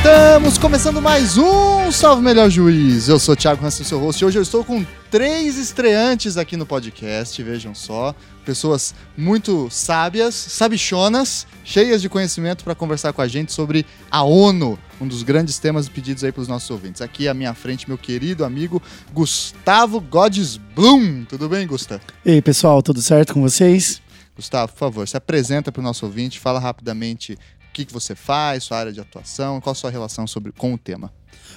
Estamos 0.00 0.56
começando 0.56 1.02
mais 1.02 1.36
um 1.36 1.92
Salve 1.92 2.22
Melhor 2.22 2.48
Juiz. 2.48 3.06
Eu 3.06 3.18
sou 3.18 3.34
o 3.34 3.36
Thiago 3.36 3.62
Hansen, 3.62 3.84
seu 3.84 4.00
host. 4.00 4.24
Hoje 4.24 4.38
eu 4.38 4.42
estou 4.42 4.64
com 4.64 4.82
três 5.10 5.58
estreantes 5.58 6.38
aqui 6.38 6.56
no 6.56 6.64
podcast, 6.64 7.42
vejam 7.42 7.74
só. 7.74 8.14
Pessoas 8.42 8.94
muito 9.14 9.68
sábias, 9.70 10.34
sabichonas, 10.34 11.46
cheias 11.62 12.00
de 12.00 12.08
conhecimento 12.08 12.64
para 12.64 12.74
conversar 12.74 13.12
com 13.12 13.20
a 13.20 13.28
gente 13.28 13.52
sobre 13.52 13.84
a 14.10 14.22
ONU, 14.22 14.78
um 14.98 15.06
dos 15.06 15.22
grandes 15.22 15.58
temas 15.58 15.86
pedidos 15.86 16.24
aí 16.24 16.32
para 16.32 16.40
os 16.40 16.48
nossos 16.48 16.70
ouvintes. 16.70 17.02
Aqui 17.02 17.28
à 17.28 17.34
minha 17.34 17.52
frente, 17.52 17.86
meu 17.86 17.98
querido 17.98 18.42
amigo 18.42 18.82
Gustavo 19.12 20.00
Godes 20.00 20.56
Blum. 20.56 21.26
Tudo 21.26 21.46
bem, 21.46 21.66
Gustavo? 21.66 22.00
E 22.24 22.30
aí, 22.30 22.40
pessoal, 22.40 22.82
tudo 22.82 23.02
certo 23.02 23.34
com 23.34 23.42
vocês? 23.42 24.00
Gustavo, 24.34 24.72
por 24.72 24.78
favor, 24.78 25.06
se 25.06 25.18
apresenta 25.18 25.70
para 25.70 25.80
o 25.80 25.82
nosso 25.82 26.06
ouvinte, 26.06 26.40
fala 26.40 26.58
rapidamente 26.58 27.36
que, 27.80 27.86
que 27.86 27.92
você 27.92 28.14
faz, 28.14 28.64
sua 28.64 28.78
área 28.78 28.92
de 28.92 29.00
atuação, 29.00 29.60
qual 29.60 29.72
a 29.72 29.74
sua 29.74 29.90
relação 29.90 30.26
sobre, 30.26 30.52
com 30.52 30.74
o 30.74 30.78
tema. 30.78 31.12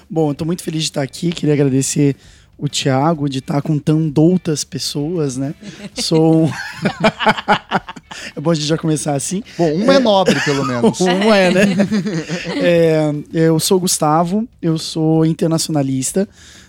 Bom, 0.09 0.29
eu 0.29 0.31
estou 0.33 0.45
muito 0.45 0.63
feliz 0.63 0.83
de 0.83 0.89
estar 0.89 1.01
aqui, 1.01 1.31
queria 1.31 1.53
agradecer 1.53 2.15
o 2.57 2.67
Thiago 2.67 3.27
de 3.27 3.39
estar 3.39 3.61
com 3.61 3.77
tão 3.79 4.09
doutas 4.09 4.63
pessoas, 4.63 5.37
né? 5.37 5.53
Sou 5.95 6.49
é 8.35 8.39
bom 8.39 8.51
a 8.51 8.53
gente 8.53 8.67
já 8.67 8.77
começar 8.77 9.15
assim. 9.15 9.43
Bom, 9.57 9.71
um 9.71 9.91
é, 9.91 9.95
é 9.95 9.99
nobre, 9.99 10.39
pelo 10.41 10.63
menos. 10.65 10.99
um 11.01 11.33
é, 11.33 11.51
né? 11.51 11.63
é, 12.61 13.13
eu 13.33 13.59
sou 13.59 13.79
Gustavo, 13.79 14.47
eu 14.61 14.77
sou 14.77 15.25
internacionalista 15.25 16.27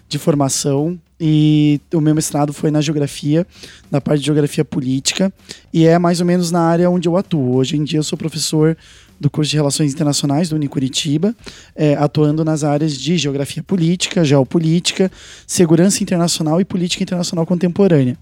de 0.09 0.19
formação 0.19 0.99
e 1.21 1.81
o 1.93 2.01
meu 2.01 2.15
mestrado 2.15 2.53
foi 2.53 2.71
na 2.71 2.81
geografia, 2.81 3.47
na 3.91 4.01
parte 4.01 4.21
de 4.21 4.27
geografia 4.27 4.65
política, 4.65 5.33
e 5.73 5.87
é 5.87 5.99
mais 5.99 6.21
ou 6.21 6.27
menos 6.27 6.51
na 6.51 6.61
área 6.61 6.91
onde 6.91 7.09
eu 7.09 7.17
atuo. 7.17 7.57
Hoje 7.57 7.77
em 7.77 7.85
dia 7.85 7.99
eu 7.99 8.03
sou 8.03 8.19
professor 8.19 8.77
do 9.25 9.31
curso 9.31 9.51
de 9.51 9.57
Relações 9.57 9.93
Internacionais 9.93 10.51
do 10.51 10.57
Unicuritiba, 10.57 11.35
é, 11.75 11.95
atuando 11.95 12.45
nas 12.45 12.63
áreas 12.63 12.97
de 12.97 13.17
geografia 13.17 13.63
política, 13.63 14.25
geopolítica, 14.25 15.11
segurança 15.47 16.03
internacional 16.03 16.61
e 16.61 16.65
política 16.65 17.03
internacional 17.03 17.47
contemporânea. 17.47 18.17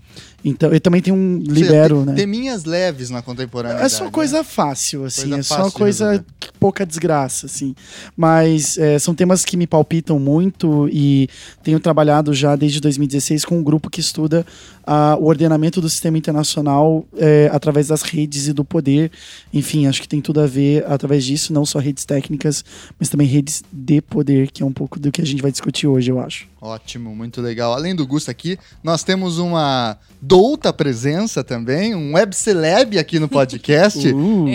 Então, 0.45 0.73
eu 0.73 0.81
também 0.81 1.01
tenho 1.01 1.17
um 1.17 1.39
libero, 1.39 1.99
tem, 1.99 2.07
né? 2.07 2.15
Teminhas 2.15 2.65
leves 2.65 3.11
na 3.11 3.23
contemporânea. 3.23 3.83
É 3.83 3.89
só 3.89 4.11
coisa 4.11 4.39
né? 4.39 4.45
fácil, 4.45 5.05
assim, 5.05 5.31
coisa 5.31 5.39
é 5.39 5.43
só 5.43 5.71
coisa 5.71 6.25
pouca 6.59 6.85
desgraça, 6.85 7.47
assim. 7.47 7.75
Mas 8.17 8.77
é, 8.79 8.99
são 8.99 9.15
temas 9.15 9.45
que 9.45 9.57
me 9.57 9.67
palpitam 9.67 10.19
muito 10.19 10.89
e 10.93 11.29
tenho 11.63 11.79
trabalhado 11.79 12.35
já 12.35 12.57
desde 12.57 12.81
2016 12.81 13.45
com 13.45 13.59
um 13.59 13.63
grupo 13.63 13.89
que 13.89 14.01
estuda 14.01 14.45
uh, 14.83 15.21
o 15.21 15.27
ordenamento 15.27 15.81
do 15.81 15.89
sistema 15.89 16.19
internacional 16.19 17.05
é, 17.17 17.49
através 17.53 17.89
das 17.89 18.03
redes 18.03 18.49
e 18.49 18.53
do 18.53 18.65
poder. 18.65 19.11
Enfim, 19.53 19.87
acho 19.87 20.01
que 20.01 20.09
tem 20.09 20.21
tudo 20.21 20.41
a 20.41 20.47
ver 20.47 20.85
através 20.87 21.25
disso, 21.25 21.53
não 21.53 21.65
só 21.65 21.79
redes 21.79 22.05
técnicas, 22.05 22.65
mas 22.99 23.09
também 23.09 23.27
redes 23.27 23.63
de 23.73 24.01
poder, 24.01 24.51
que 24.51 24.63
é 24.63 24.67
um 24.67 24.73
pouco 24.73 24.99
do 24.99 25.11
que 25.11 25.21
a 25.21 25.27
gente 25.27 25.43
vai 25.43 25.51
discutir 25.51 25.87
hoje, 25.87 26.11
eu 26.11 26.21
acho. 26.21 26.47
Ótimo, 26.61 27.15
muito 27.15 27.41
legal. 27.41 27.73
Além 27.73 27.95
do 27.95 28.07
Gusto 28.07 28.31
aqui, 28.31 28.59
nós 28.85 29.03
temos 29.03 29.39
uma 29.39 29.99
douta 30.33 30.73
presença 30.73 31.45
também, 31.45 31.95
um 31.95 32.15
web 32.15 32.35
celeb 32.35 32.99
aqui 32.99 33.19
no 33.19 33.29
podcast. 33.29 34.11
Uh. 34.23 34.47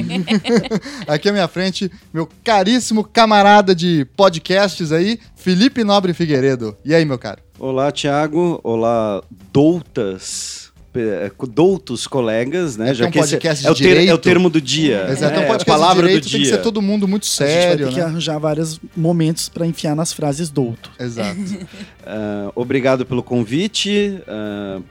aqui 1.07 1.29
à 1.29 1.31
minha 1.31 1.47
frente, 1.47 1.91
meu 2.13 2.27
caríssimo 2.43 3.03
camarada 3.03 3.75
de 3.75 4.05
podcasts 4.15 4.91
aí, 4.91 5.19
Felipe 5.35 5.83
Nobre 5.83 6.13
Figueiredo. 6.13 6.75
E 6.85 6.95
aí, 6.95 7.03
meu 7.03 7.17
caro? 7.17 7.41
Olá, 7.59 7.91
Thiago. 7.91 8.59
Olá, 8.63 9.21
doutas 9.51 10.71
é, 10.95 11.31
doutos 11.49 12.07
colegas, 12.07 12.77
né? 12.77 12.91
É 12.91 12.93
Já 12.93 13.05
é 13.05 13.07
um 13.07 13.11
que 13.11 13.19
podcast 13.19 13.67
é, 13.67 13.71
o 13.71 13.75
ter, 13.75 14.07
é 14.07 14.13
o 14.13 14.17
termo 14.17 14.49
do 14.49 14.61
dia. 14.61 15.07
Exato, 15.09 15.35
é, 15.35 15.43
um 15.43 15.47
podcast 15.47 15.69
a 15.69 15.73
palavra 15.73 16.03
de 16.03 16.07
direito 16.07 16.23
do 16.25 16.31
tem 16.31 16.41
dia. 16.41 16.51
que 16.51 16.55
ser 16.55 16.63
todo 16.63 16.81
mundo 16.81 17.07
muito 17.07 17.25
sério. 17.25 17.53
A 17.55 17.59
gente 17.59 17.67
vai 17.67 17.77
ter 17.77 17.85
né? 17.85 17.91
que 17.93 18.01
arranjar 18.01 18.39
vários 18.39 18.79
momentos 18.95 19.49
para 19.49 19.65
enfiar 19.65 19.95
nas 19.95 20.13
frases 20.13 20.49
douto. 20.49 20.91
Exato. 20.99 21.39
uh, 21.39 22.51
obrigado 22.55 23.05
pelo 23.05 23.21
convite. 23.21 24.19
Uh, 24.27 24.83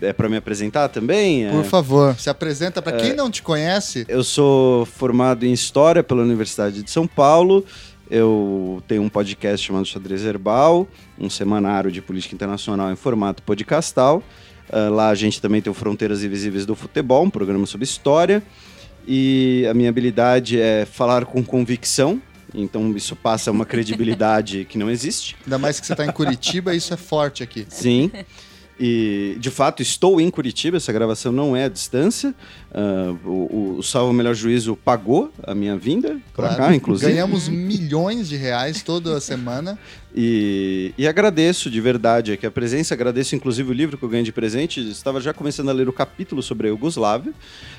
é 0.00 0.12
para 0.12 0.28
me 0.28 0.36
apresentar 0.36 0.88
também? 0.88 1.48
Por 1.50 1.64
favor, 1.64 2.18
se 2.18 2.30
apresenta 2.30 2.80
para 2.80 2.96
quem 2.96 3.14
não 3.14 3.30
te 3.30 3.42
conhece. 3.42 4.04
Eu 4.08 4.22
sou 4.22 4.86
formado 4.86 5.44
em 5.44 5.52
História 5.52 6.02
pela 6.02 6.22
Universidade 6.22 6.82
de 6.82 6.90
São 6.90 7.06
Paulo. 7.06 7.64
Eu 8.10 8.82
tenho 8.88 9.02
um 9.02 9.08
podcast 9.08 9.66
chamado 9.66 9.84
Xadrez 9.84 10.24
Herbal, 10.24 10.88
um 11.18 11.28
semanário 11.28 11.92
de 11.92 12.00
política 12.00 12.34
internacional 12.34 12.90
em 12.90 12.96
formato 12.96 13.42
podcastal. 13.42 14.22
Uh, 14.70 14.92
lá 14.92 15.08
a 15.08 15.14
gente 15.14 15.40
também 15.40 15.60
tem 15.60 15.70
o 15.70 15.74
Fronteiras 15.74 16.22
Invisíveis 16.24 16.64
do 16.64 16.74
Futebol, 16.74 17.24
um 17.24 17.30
programa 17.30 17.66
sobre 17.66 17.84
história. 17.84 18.42
E 19.06 19.66
a 19.70 19.74
minha 19.74 19.88
habilidade 19.88 20.60
é 20.60 20.86
falar 20.86 21.24
com 21.24 21.42
convicção. 21.42 22.20
Então 22.54 22.94
isso 22.96 23.14
passa 23.14 23.50
uma 23.50 23.66
credibilidade 23.66 24.64
que 24.68 24.78
não 24.78 24.90
existe. 24.90 25.36
Ainda 25.44 25.58
mais 25.58 25.78
que 25.78 25.86
você 25.86 25.92
está 25.92 26.04
em 26.04 26.12
Curitiba, 26.12 26.74
isso 26.74 26.94
é 26.94 26.96
forte 26.96 27.42
aqui. 27.42 27.66
Sim. 27.68 28.10
E, 28.80 29.36
de 29.40 29.50
fato, 29.50 29.82
estou 29.82 30.20
em 30.20 30.30
Curitiba, 30.30 30.76
essa 30.76 30.92
gravação 30.92 31.32
não 31.32 31.56
é 31.56 31.64
à 31.64 31.68
distância. 31.68 32.34
Uh, 32.70 33.28
o, 33.28 33.76
o 33.78 33.82
Salvo 33.82 34.12
Melhor 34.12 34.34
Juízo 34.34 34.76
pagou 34.76 35.32
a 35.42 35.54
minha 35.54 35.76
vinda 35.76 36.18
para 36.34 36.54
cá, 36.54 36.74
inclusive. 36.74 37.10
Ganhamos 37.10 37.48
milhões 37.48 38.28
de 38.28 38.36
reais 38.36 38.82
toda 38.82 39.20
semana. 39.20 39.78
E, 40.14 40.94
e, 40.96 41.06
agradeço 41.06 41.70
de 41.70 41.80
verdade 41.80 42.32
aqui 42.32 42.46
a 42.46 42.50
presença, 42.50 42.94
agradeço 42.94 43.36
inclusive 43.36 43.70
o 43.70 43.72
livro 43.72 43.98
que 43.98 44.04
eu 44.04 44.08
ganhei 44.08 44.24
de 44.24 44.32
presente. 44.32 44.80
Estava 44.88 45.20
já 45.20 45.34
começando 45.34 45.68
a 45.68 45.72
ler 45.72 45.88
o 45.88 45.92
capítulo 45.92 46.42
sobre 46.42 46.66
a 46.66 46.70
Iugoslávia, 46.70 47.32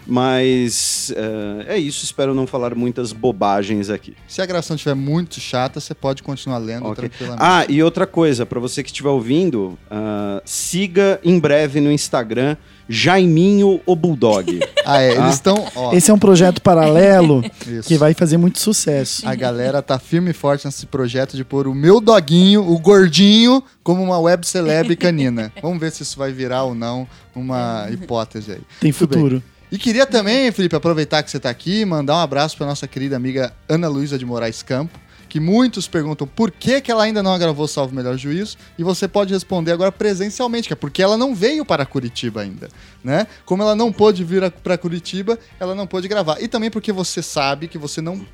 mas 0.05 1.11
uh, 1.17 1.63
é 1.67 1.77
isso, 1.77 2.03
espero 2.03 2.35
não 2.35 2.45
falar 2.45 2.75
muitas 2.75 3.11
bobagens 3.11 3.89
aqui. 3.89 4.15
Se 4.27 4.41
a 4.41 4.45
gravação 4.45 4.75
estiver 4.75 4.95
muito 4.95 5.39
chata, 5.39 5.79
você 5.79 5.95
pode 5.95 6.21
continuar 6.21 6.59
lendo 6.59 6.85
okay. 6.85 7.09
tranquilamente. 7.09 7.43
Ah, 7.43 7.65
e 7.67 7.81
outra 7.81 8.05
coisa, 8.05 8.45
para 8.45 8.59
você 8.59 8.83
que 8.83 8.89
estiver 8.89 9.09
ouvindo, 9.09 9.77
uh, 9.91 10.41
siga 10.45 11.19
em 11.23 11.39
breve 11.39 11.81
no 11.81 11.91
Instagram 11.91 12.55
Jaiminho 12.89 13.79
o 13.85 13.95
Bulldog. 13.95 14.59
Ah, 14.85 15.03
é, 15.03 15.11
eles 15.11 15.19
ah. 15.19 15.29
estão. 15.29 15.67
Esse 15.93 16.09
é 16.09 16.13
um 16.13 16.17
projeto 16.17 16.63
paralelo 16.63 17.43
que 17.85 17.95
vai 17.95 18.15
fazer 18.15 18.37
muito 18.37 18.59
sucesso. 18.59 19.27
A 19.27 19.35
galera 19.35 19.83
tá 19.83 19.99
firme 19.99 20.31
e 20.31 20.33
forte 20.33 20.65
nesse 20.65 20.87
projeto 20.87 21.37
de 21.37 21.43
pôr 21.43 21.67
o 21.67 21.75
meu 21.75 22.01
doguinho, 22.01 22.67
o 22.67 22.79
gordinho, 22.79 23.63
como 23.83 24.01
uma 24.01 24.17
web 24.17 24.47
celeb 24.47 24.95
canina. 24.95 25.53
Vamos 25.61 25.79
ver 25.79 25.91
se 25.91 26.01
isso 26.01 26.17
vai 26.17 26.31
virar 26.31 26.63
ou 26.63 26.73
não 26.73 27.07
uma 27.35 27.87
hipótese 27.91 28.53
aí. 28.53 28.61
Tem 28.79 28.91
futuro. 28.91 29.43
E 29.71 29.77
queria 29.77 30.07
também, 30.07 30.51
Felipe, 30.51 30.75
aproveitar 30.75 31.21
que 31.21 31.29
você 31.29 31.37
está 31.37 31.51
aqui, 31.51 31.85
mandar 31.85 32.15
um 32.15 32.19
abraço 32.19 32.57
para 32.57 32.65
nossa 32.65 32.87
querida 32.87 33.15
amiga 33.15 33.53
Ana 33.67 33.87
Luísa 33.87 34.17
de 34.17 34.25
Moraes 34.25 34.63
Campo, 34.63 34.97
que 35.29 35.39
muitos 35.39 35.87
perguntam 35.87 36.27
por 36.27 36.49
que, 36.51 36.81
que 36.81 36.91
ela 36.91 37.03
ainda 37.03 37.21
não 37.21 37.37
gravou 37.37 37.67
Salve 37.67 37.95
Melhor 37.95 38.17
Juízo, 38.17 38.57
e 38.77 38.83
você 38.83 39.07
pode 39.07 39.31
responder 39.31 39.71
agora 39.71 39.91
presencialmente, 39.91 40.67
que 40.67 40.73
é 40.73 40.75
porque 40.75 41.01
ela 41.01 41.15
não 41.15 41.35
veio 41.35 41.63
para 41.63 41.85
Curitiba 41.85 42.41
ainda, 42.41 42.67
né? 43.03 43.27
Como 43.45 43.61
ela 43.61 43.75
não 43.75 43.93
pôde 43.93 44.23
vir 44.23 44.49
para 44.51 44.77
Curitiba, 44.77 45.37
ela 45.59 45.75
não 45.75 45.85
pôde 45.85 46.07
gravar. 46.07 46.41
E 46.41 46.47
também 46.47 46.71
porque 46.71 46.91
você 46.91 47.21
sabe 47.21 47.67
que 47.67 47.77
você 47.77 48.01
não 48.01 48.25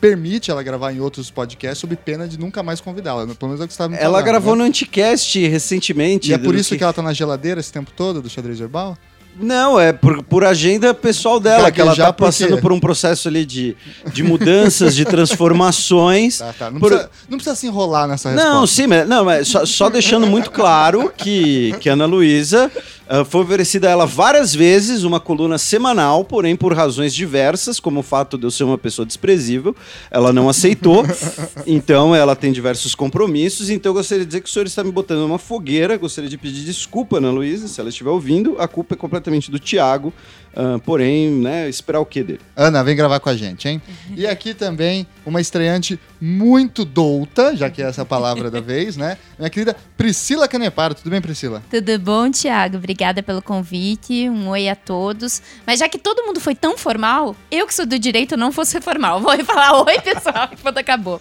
permite 0.00 0.50
ela 0.50 0.62
gravar 0.62 0.92
em 0.92 1.00
outros 1.00 1.30
podcasts 1.30 1.78
sob 1.78 1.96
pena 1.96 2.28
de 2.28 2.38
nunca 2.38 2.62
mais 2.62 2.80
convidá-la. 2.80 3.26
Pelo 3.34 3.48
menos 3.48 3.60
é 3.60 3.64
o 3.64 3.68
que 3.68 3.72
você 3.72 3.82
estava 3.82 3.90
me 3.90 3.98
Ela 3.98 4.20
gravou 4.20 4.54
né? 4.54 4.62
no 4.62 4.68
Anticast 4.68 5.38
recentemente. 5.46 6.30
E 6.30 6.34
é 6.34 6.38
por 6.38 6.54
isso 6.54 6.70
que... 6.70 6.78
que 6.78 6.84
ela 6.84 6.92
tá 6.92 7.02
na 7.02 7.12
geladeira 7.12 7.60
esse 7.60 7.72
tempo 7.72 7.90
todo 7.96 8.20
do 8.20 8.28
xadrez 8.28 8.58
verbal? 8.58 8.96
Não, 9.40 9.80
é 9.80 9.92
por, 9.92 10.22
por 10.22 10.44
agenda 10.44 10.92
pessoal 10.92 11.40
dela, 11.40 11.70
que 11.70 11.80
ela 11.80 11.96
tá 11.96 12.12
passando 12.12 12.58
por 12.58 12.72
um 12.72 12.78
processo 12.78 13.28
ali 13.28 13.44
de, 13.44 13.76
de 14.12 14.22
mudanças, 14.22 14.94
de 14.94 15.04
transformações. 15.04 16.40
Tá, 16.42 16.52
tá. 16.58 16.70
Não, 16.70 16.80
por... 16.80 16.88
precisa, 16.88 17.10
não 17.28 17.38
precisa 17.38 17.56
se 17.56 17.66
enrolar 17.66 18.08
nessa 18.08 18.30
resposta. 18.30 18.50
Não, 18.52 18.66
sim, 18.66 18.86
mas, 18.86 19.08
não, 19.08 19.24
mas 19.24 19.48
só, 19.48 19.64
só 19.64 19.88
deixando 19.88 20.26
muito 20.26 20.50
claro 20.50 21.12
que, 21.16 21.72
que 21.78 21.88
a 21.88 21.92
Ana 21.92 22.04
Luísa 22.04 22.70
Uh, 23.12 23.26
foi 23.26 23.42
oferecida 23.42 23.88
a 23.88 23.90
ela 23.90 24.06
várias 24.06 24.54
vezes 24.54 25.02
uma 25.02 25.20
coluna 25.20 25.58
semanal, 25.58 26.24
porém, 26.24 26.56
por 26.56 26.72
razões 26.72 27.14
diversas, 27.14 27.78
como 27.78 28.00
o 28.00 28.02
fato 28.02 28.38
de 28.38 28.46
eu 28.46 28.50
ser 28.50 28.64
uma 28.64 28.78
pessoa 28.78 29.04
desprezível, 29.04 29.76
ela 30.10 30.32
não 30.32 30.48
aceitou. 30.48 31.04
então, 31.66 32.16
ela 32.16 32.34
tem 32.34 32.50
diversos 32.50 32.94
compromissos. 32.94 33.68
Então, 33.68 33.90
eu 33.90 33.94
gostaria 33.94 34.24
de 34.24 34.28
dizer 34.28 34.40
que 34.40 34.48
o 34.48 34.52
senhor 34.52 34.64
está 34.64 34.82
me 34.82 34.90
botando 34.90 35.18
numa 35.18 35.38
fogueira. 35.38 35.98
Gostaria 35.98 36.30
de 36.30 36.38
pedir 36.38 36.64
desculpa, 36.64 37.18
Ana 37.18 37.30
Luísa, 37.30 37.68
se 37.68 37.78
ela 37.78 37.90
estiver 37.90 38.08
ouvindo. 38.08 38.56
A 38.58 38.66
culpa 38.66 38.94
é 38.94 38.96
completamente 38.96 39.50
do 39.50 39.58
Tiago. 39.58 40.10
Uh, 40.54 40.78
porém, 40.80 41.30
né, 41.30 41.68
esperar 41.68 42.00
o 42.00 42.06
que 42.06 42.22
dele? 42.22 42.40
Ana, 42.54 42.84
vem 42.84 42.94
gravar 42.94 43.20
com 43.20 43.28
a 43.28 43.36
gente, 43.36 43.68
hein? 43.68 43.80
E 44.14 44.26
aqui 44.26 44.52
também 44.52 45.06
uma 45.24 45.40
estreante 45.40 45.98
muito 46.20 46.84
douta, 46.84 47.56
já 47.56 47.70
que 47.70 47.82
é 47.82 47.86
essa 47.86 48.04
palavra 48.04 48.50
da 48.50 48.60
vez, 48.62 48.96
né? 48.96 49.16
Minha 49.38 49.48
querida 49.48 49.76
Priscila 49.96 50.46
Caneparo. 50.46 50.94
Tudo 50.94 51.10
bem, 51.10 51.20
Priscila? 51.20 51.62
Tudo 51.70 51.98
bom, 51.98 52.30
Tiago? 52.30 52.76
Obrigada 52.76 53.22
pelo 53.22 53.40
convite. 53.40 54.28
Um 54.28 54.48
oi 54.48 54.68
a 54.68 54.76
todos. 54.76 55.40
Mas 55.66 55.78
já 55.78 55.88
que 55.88 55.98
todo 55.98 56.24
mundo 56.26 56.38
foi 56.38 56.54
tão 56.54 56.76
formal, 56.76 57.34
eu 57.50 57.66
que 57.66 57.74
sou 57.74 57.86
do 57.86 57.98
direito 57.98 58.36
não 58.36 58.50
vou 58.50 58.64
ser 58.64 58.80
formal. 58.82 59.20
Vou 59.22 59.44
falar 59.44 59.82
oi, 59.82 60.00
pessoal, 60.00 60.50
quando 60.60 60.78
acabou. 60.78 61.20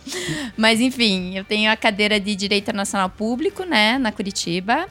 Mas 0.57 0.79
enfim, 0.81 1.37
eu 1.37 1.43
tenho 1.43 1.71
a 1.71 1.77
cadeira 1.77 2.19
de 2.19 2.35
Direito 2.35 2.63
Internacional 2.63 3.09
Público, 3.09 3.63
né, 3.63 3.97
na 3.97 4.11
Curitiba. 4.11 4.87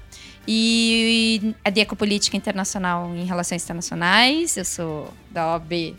E 0.46 1.54
a 1.64 1.70
de 1.70 1.80
Ecopolítica 1.80 2.36
Internacional 2.36 3.14
em 3.14 3.24
Relações 3.24 3.62
Internacionais. 3.62 4.56
Eu 4.56 4.64
sou 4.64 5.12
da 5.30 5.52
OAB, 5.52 5.94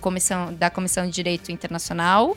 comissão, 0.00 0.54
da 0.54 0.70
Comissão 0.70 1.06
de 1.06 1.12
Direito 1.12 1.50
Internacional. 1.50 2.36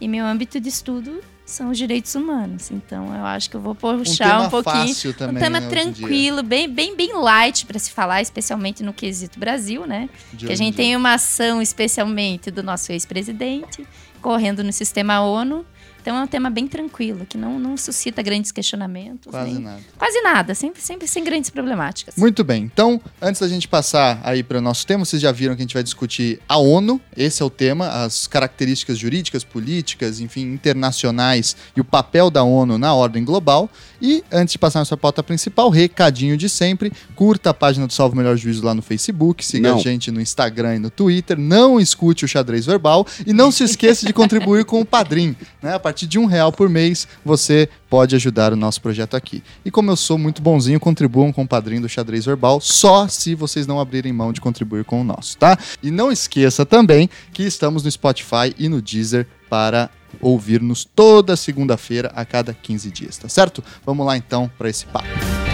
E 0.00 0.08
meu 0.08 0.24
âmbito 0.24 0.58
de 0.58 0.68
estudo 0.68 1.20
são 1.44 1.70
os 1.70 1.78
direitos 1.78 2.14
humanos. 2.14 2.70
Então 2.70 3.14
eu 3.14 3.24
acho 3.24 3.50
que 3.50 3.56
eu 3.56 3.60
vou 3.60 3.74
puxar 3.74 4.28
tema 4.28 4.46
um, 4.46 4.50
pouquinho. 4.50 5.14
também, 5.14 5.36
um 5.36 5.40
tema 5.40 5.60
né, 5.60 5.68
tranquilo, 5.68 6.42
bem, 6.42 6.68
bem, 6.68 6.96
bem 6.96 7.12
light 7.14 7.66
para 7.66 7.78
se 7.78 7.90
falar, 7.90 8.22
especialmente 8.22 8.82
no 8.82 8.92
quesito 8.92 9.38
Brasil, 9.38 9.86
né? 9.86 10.08
De 10.32 10.46
que 10.46 10.52
a 10.52 10.56
gente 10.56 10.74
dia. 10.74 10.84
tem 10.84 10.96
uma 10.96 11.14
ação 11.14 11.60
especialmente 11.60 12.50
do 12.50 12.62
nosso 12.62 12.92
ex-presidente 12.92 13.86
correndo 14.22 14.62
no 14.62 14.72
sistema 14.72 15.20
ONU. 15.20 15.66
Então 16.02 16.16
é 16.16 16.22
um 16.22 16.26
tema 16.26 16.50
bem 16.50 16.66
tranquilo, 16.66 17.24
que 17.24 17.38
não, 17.38 17.60
não 17.60 17.76
suscita 17.76 18.20
grandes 18.22 18.50
questionamentos. 18.50 19.30
Quase 19.30 19.52
nem- 19.52 19.62
nada. 19.62 19.80
Quase 19.96 20.20
nada, 20.20 20.54
sempre, 20.54 20.82
sempre 20.82 21.06
sem 21.06 21.22
grandes 21.22 21.48
problemáticas. 21.48 22.16
Muito 22.16 22.42
bem. 22.42 22.64
Então, 22.64 23.00
antes 23.20 23.40
da 23.40 23.46
gente 23.48 23.68
passar 23.68 24.20
aí 24.24 24.42
para 24.42 24.58
o 24.58 24.60
nosso 24.60 24.84
tema, 24.84 25.04
vocês 25.04 25.22
já 25.22 25.30
viram 25.30 25.54
que 25.54 25.62
a 25.62 25.64
gente 25.64 25.74
vai 25.74 25.82
discutir 25.82 26.40
a 26.48 26.58
ONU. 26.58 27.00
Esse 27.16 27.40
é 27.40 27.44
o 27.44 27.50
tema, 27.50 27.86
as 28.04 28.26
características 28.26 28.98
jurídicas, 28.98 29.44
políticas, 29.44 30.18
enfim, 30.18 30.42
internacionais 30.52 31.56
e 31.76 31.80
o 31.80 31.84
papel 31.84 32.30
da 32.30 32.42
ONU 32.42 32.76
na 32.78 32.92
ordem 32.92 33.24
global. 33.24 33.70
E 34.00 34.24
antes 34.32 34.52
de 34.52 34.58
passar 34.58 34.80
nossa 34.80 34.96
pauta 34.96 35.22
principal, 35.22 35.70
recadinho 35.70 36.36
de 36.36 36.48
sempre, 36.48 36.92
curta 37.14 37.50
a 37.50 37.54
página 37.54 37.86
do 37.86 37.92
Salvo 37.92 38.16
Melhor 38.16 38.36
Juízo 38.36 38.64
lá 38.64 38.74
no 38.74 38.82
Facebook, 38.82 39.44
siga 39.44 39.70
Não. 39.70 39.78
a 39.78 39.80
gente 39.80 40.10
no 40.10 40.20
Instagram 40.20 40.76
e 40.76 40.78
no 40.80 40.90
Twitter, 40.90 41.38
não 41.38 41.78
escute 41.78 42.24
o 42.24 42.28
xadrez 42.28 42.66
verbal 42.66 43.06
e 43.24 43.32
não 43.32 43.52
se 43.52 43.62
esqueça 43.62 44.04
de 44.04 44.12
contribuir 44.12 44.64
com 44.64 44.80
o 44.80 44.84
Padrim. 44.84 45.36
Né? 45.62 45.72
A 45.74 45.78
partir 45.92 46.06
de 46.06 46.18
um 46.18 46.24
real 46.24 46.50
por 46.50 46.70
mês, 46.70 47.06
você 47.22 47.68
pode 47.90 48.16
ajudar 48.16 48.50
o 48.50 48.56
nosso 48.56 48.80
projeto 48.80 49.14
aqui. 49.14 49.42
E 49.62 49.70
como 49.70 49.90
eu 49.90 49.96
sou 49.96 50.16
muito 50.16 50.40
bonzinho, 50.40 50.80
contribuam 50.80 51.30
com 51.30 51.42
o 51.42 51.46
Padrim 51.46 51.82
do 51.82 51.88
xadrez 51.88 52.24
verbal, 52.24 52.62
só 52.62 53.06
se 53.06 53.34
vocês 53.34 53.66
não 53.66 53.78
abrirem 53.78 54.10
mão 54.10 54.32
de 54.32 54.40
contribuir 54.40 54.84
com 54.84 55.02
o 55.02 55.04
nosso, 55.04 55.36
tá? 55.36 55.58
E 55.82 55.90
não 55.90 56.10
esqueça 56.10 56.64
também 56.64 57.10
que 57.34 57.42
estamos 57.42 57.82
no 57.82 57.90
Spotify 57.90 58.54
e 58.58 58.70
no 58.70 58.80
Deezer 58.80 59.26
para 59.50 59.90
ouvir-nos 60.18 60.82
toda 60.82 61.36
segunda-feira 61.36 62.10
a 62.14 62.24
cada 62.24 62.54
15 62.54 62.90
dias, 62.90 63.18
tá 63.18 63.28
certo? 63.28 63.62
Vamos 63.84 64.06
lá 64.06 64.16
então 64.16 64.50
para 64.56 64.70
esse 64.70 64.86
papo. 64.86 65.51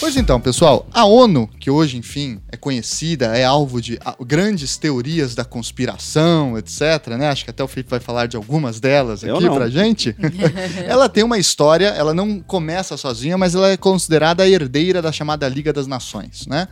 Pois 0.00 0.16
então, 0.16 0.40
pessoal, 0.40 0.86
a 0.92 1.04
ONU, 1.04 1.48
que 1.58 1.68
hoje, 1.70 1.96
enfim, 1.96 2.40
é 2.52 2.56
conhecida, 2.56 3.36
é 3.36 3.44
alvo 3.44 3.80
de 3.80 3.98
ah, 4.04 4.14
grandes 4.24 4.76
teorias 4.76 5.34
da 5.34 5.44
conspiração, 5.44 6.56
etc, 6.56 7.08
né? 7.18 7.28
Acho 7.28 7.44
que 7.44 7.50
até 7.50 7.64
o 7.64 7.68
Felipe 7.68 7.90
vai 7.90 7.98
falar 7.98 8.26
de 8.26 8.36
algumas 8.36 8.78
delas 8.78 9.24
Eu 9.24 9.36
aqui 9.36 9.46
não. 9.46 9.56
pra 9.56 9.68
gente. 9.68 10.14
ela 10.86 11.08
tem 11.08 11.24
uma 11.24 11.36
história, 11.36 11.88
ela 11.88 12.14
não 12.14 12.38
começa 12.38 12.96
sozinha, 12.96 13.36
mas 13.36 13.56
ela 13.56 13.70
é 13.70 13.76
considerada 13.76 14.44
a 14.44 14.48
herdeira 14.48 15.02
da 15.02 15.10
chamada 15.10 15.48
Liga 15.48 15.72
das 15.72 15.88
Nações, 15.88 16.46
né? 16.46 16.68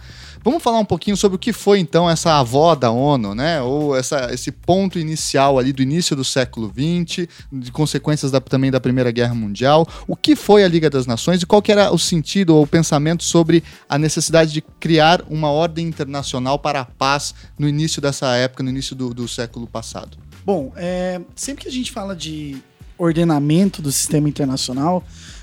Vamos 0.47 0.63
falar 0.63 0.79
um 0.79 0.85
pouquinho 0.85 1.17
sobre 1.17 1.35
o 1.35 1.39
que 1.41 1.53
foi 1.53 1.81
então 1.81 2.09
essa 2.09 2.39
avó 2.39 2.77
da 2.77 2.89
ONU, 2.89 3.35
né? 3.35 3.61
Ou 3.61 3.97
essa, 3.97 4.33
esse 4.33 4.53
ponto 4.53 4.97
inicial 4.97 5.59
ali 5.59 5.73
do 5.73 5.83
início 5.83 6.15
do 6.15 6.25
século 6.25 6.73
XX, 6.73 7.27
de 7.53 7.73
consequências 7.73 8.31
da- 8.31 8.41
também 8.41 8.71
da 8.71 8.79
Primeira 8.79 9.11
Guerra 9.11 9.35
Mundial. 9.35 9.85
O 10.07 10.15
que 10.15 10.37
foi 10.37 10.63
a 10.63 10.69
Liga 10.69 10.89
das 10.89 11.05
Nações 11.05 11.43
e 11.43 11.47
qual 11.47 11.61
que 11.61 11.73
era 11.73 11.93
o 11.93 11.99
sentido 11.99 12.55
ou 12.55 12.63
o 12.63 12.67
pensamento 12.67 13.25
sobre 13.25 13.65
a 13.89 13.99
necessidade 13.99 14.53
de 14.53 14.61
criar 14.79 15.21
uma 15.29 15.51
ordem 15.51 15.85
internacional 15.85 16.61
para 16.61 16.83
a 16.83 16.85
paz 16.85 17.35
no 17.59 17.69
início 17.69 18.01
dessa 18.01 18.33
época, 18.37 18.63
no 18.63 18.71
início 18.71 18.95
do, 18.95 19.13
do 19.13 19.27
século 19.27 19.67
passado? 19.67 20.17
Bom, 20.45 20.73
é, 20.77 21.21
sempre 21.35 21.65
que 21.65 21.69
a 21.69 21.73
gente 21.73 21.91
fala 21.91 22.15
de 22.15 22.57
ordenamento 22.97 23.83
do 23.83 23.91
sistema 23.91 24.29
internacional, 24.29 25.03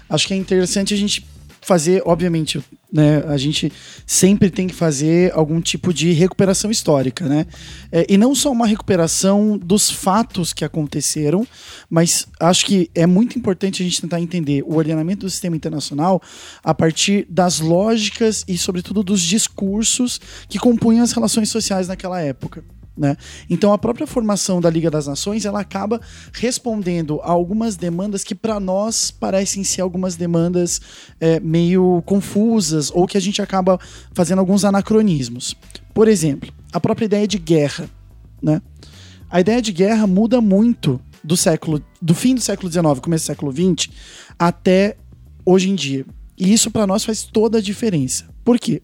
acho 0.09 0.25
que 0.27 0.33
é 0.33 0.37
interessante 0.37 0.93
a 0.93 0.97
gente 0.97 1.27
fazer, 1.63 2.01
obviamente, 2.05 2.63
né, 2.91 3.23
a 3.27 3.37
gente 3.37 3.71
sempre 4.05 4.51
tem 4.51 4.67
que 4.67 4.73
fazer 4.75 5.31
algum 5.33 5.59
tipo 5.59 5.93
de 5.93 6.11
recuperação 6.11 6.69
histórica, 6.69 7.27
né? 7.27 7.47
É, 7.91 8.05
e 8.07 8.17
não 8.17 8.35
só 8.35 8.51
uma 8.51 8.67
recuperação 8.67 9.57
dos 9.57 9.89
fatos 9.89 10.53
que 10.53 10.63
aconteceram, 10.63 11.47
mas 11.89 12.27
acho 12.39 12.65
que 12.65 12.89
é 12.93 13.07
muito 13.07 13.37
importante 13.37 13.81
a 13.81 13.85
gente 13.85 14.01
tentar 14.01 14.21
entender 14.21 14.63
o 14.63 14.75
ordenamento 14.75 15.25
do 15.25 15.29
sistema 15.29 15.55
internacional 15.55 16.21
a 16.63 16.73
partir 16.73 17.25
das 17.29 17.59
lógicas 17.59 18.43
e, 18.47 18.57
sobretudo, 18.57 19.01
dos 19.01 19.21
discursos 19.21 20.21
que 20.47 20.59
compunham 20.59 21.03
as 21.03 21.13
relações 21.13 21.49
sociais 21.49 21.87
naquela 21.87 22.21
época. 22.21 22.63
Né? 22.95 23.17
Então 23.49 23.73
a 23.73 23.77
própria 23.77 24.05
formação 24.05 24.61
da 24.61 24.69
Liga 24.69 24.91
das 24.91 25.07
Nações 25.07 25.45
ela 25.45 25.59
acaba 25.59 25.99
respondendo 26.31 27.19
a 27.23 27.31
algumas 27.31 27.75
demandas 27.75 28.23
que 28.23 28.35
para 28.35 28.59
nós 28.59 29.09
parecem 29.09 29.63
ser 29.63 29.81
algumas 29.81 30.15
demandas 30.15 30.79
é, 31.19 31.39
meio 31.39 32.03
confusas 32.05 32.91
ou 32.93 33.07
que 33.07 33.17
a 33.17 33.21
gente 33.21 33.41
acaba 33.41 33.79
fazendo 34.13 34.39
alguns 34.39 34.63
anacronismos. 34.63 35.55
Por 35.91 36.07
exemplo, 36.07 36.53
a 36.71 36.79
própria 36.79 37.05
ideia 37.05 37.27
de 37.27 37.39
guerra, 37.39 37.89
né? 38.41 38.61
A 39.29 39.39
ideia 39.39 39.59
de 39.59 39.71
guerra 39.71 40.05
muda 40.05 40.39
muito 40.39 41.01
do 41.23 41.35
século, 41.35 41.81
do 41.99 42.13
fim 42.13 42.35
do 42.35 42.41
século 42.41 42.71
XIX, 42.71 42.99
começo 43.01 43.23
do 43.23 43.27
século 43.27 43.51
XX, 43.51 43.89
até 44.37 44.95
hoje 45.43 45.69
em 45.69 45.75
dia. 45.75 46.05
E 46.37 46.53
isso 46.53 46.69
para 46.69 46.85
nós 46.85 47.03
faz 47.03 47.23
toda 47.23 47.57
a 47.57 47.61
diferença. 47.61 48.25
Por 48.43 48.59
quê? 48.59 48.81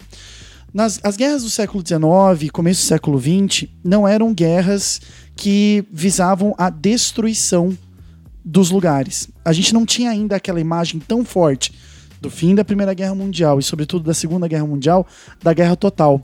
Nas, 0.74 1.00
as 1.04 1.18
guerras 1.18 1.44
do 1.44 1.50
século 1.50 1.84
XIX, 1.86 2.52
começo 2.52 2.82
do 2.82 2.88
século 2.88 3.20
XX, 3.20 3.68
não 3.84 4.08
eram 4.08 4.34
guerras 4.34 5.02
que 5.36 5.84
visavam 5.92 6.54
a 6.58 6.70
destruição 6.70 7.76
dos 8.46 8.70
lugares. 8.70 9.30
A 9.44 9.52
gente 9.52 9.74
não 9.74 9.86
tinha 9.86 10.12
ainda 10.12 10.36
aquela 10.36 10.60
imagem 10.60 11.00
tão 11.00 11.26
forte 11.26 11.74
do 12.22 12.30
fim 12.30 12.54
da 12.54 12.66
Primeira 12.66 12.94
Guerra 12.94 13.16
Mundial 13.16 13.60
e, 13.60 13.64
sobretudo, 13.64 14.06
da 14.06 14.14
Segunda 14.14 14.48
Guerra 14.48 14.68
Mundial, 14.68 15.08
da 15.42 15.54
guerra 15.54 15.76
total. 15.76 16.22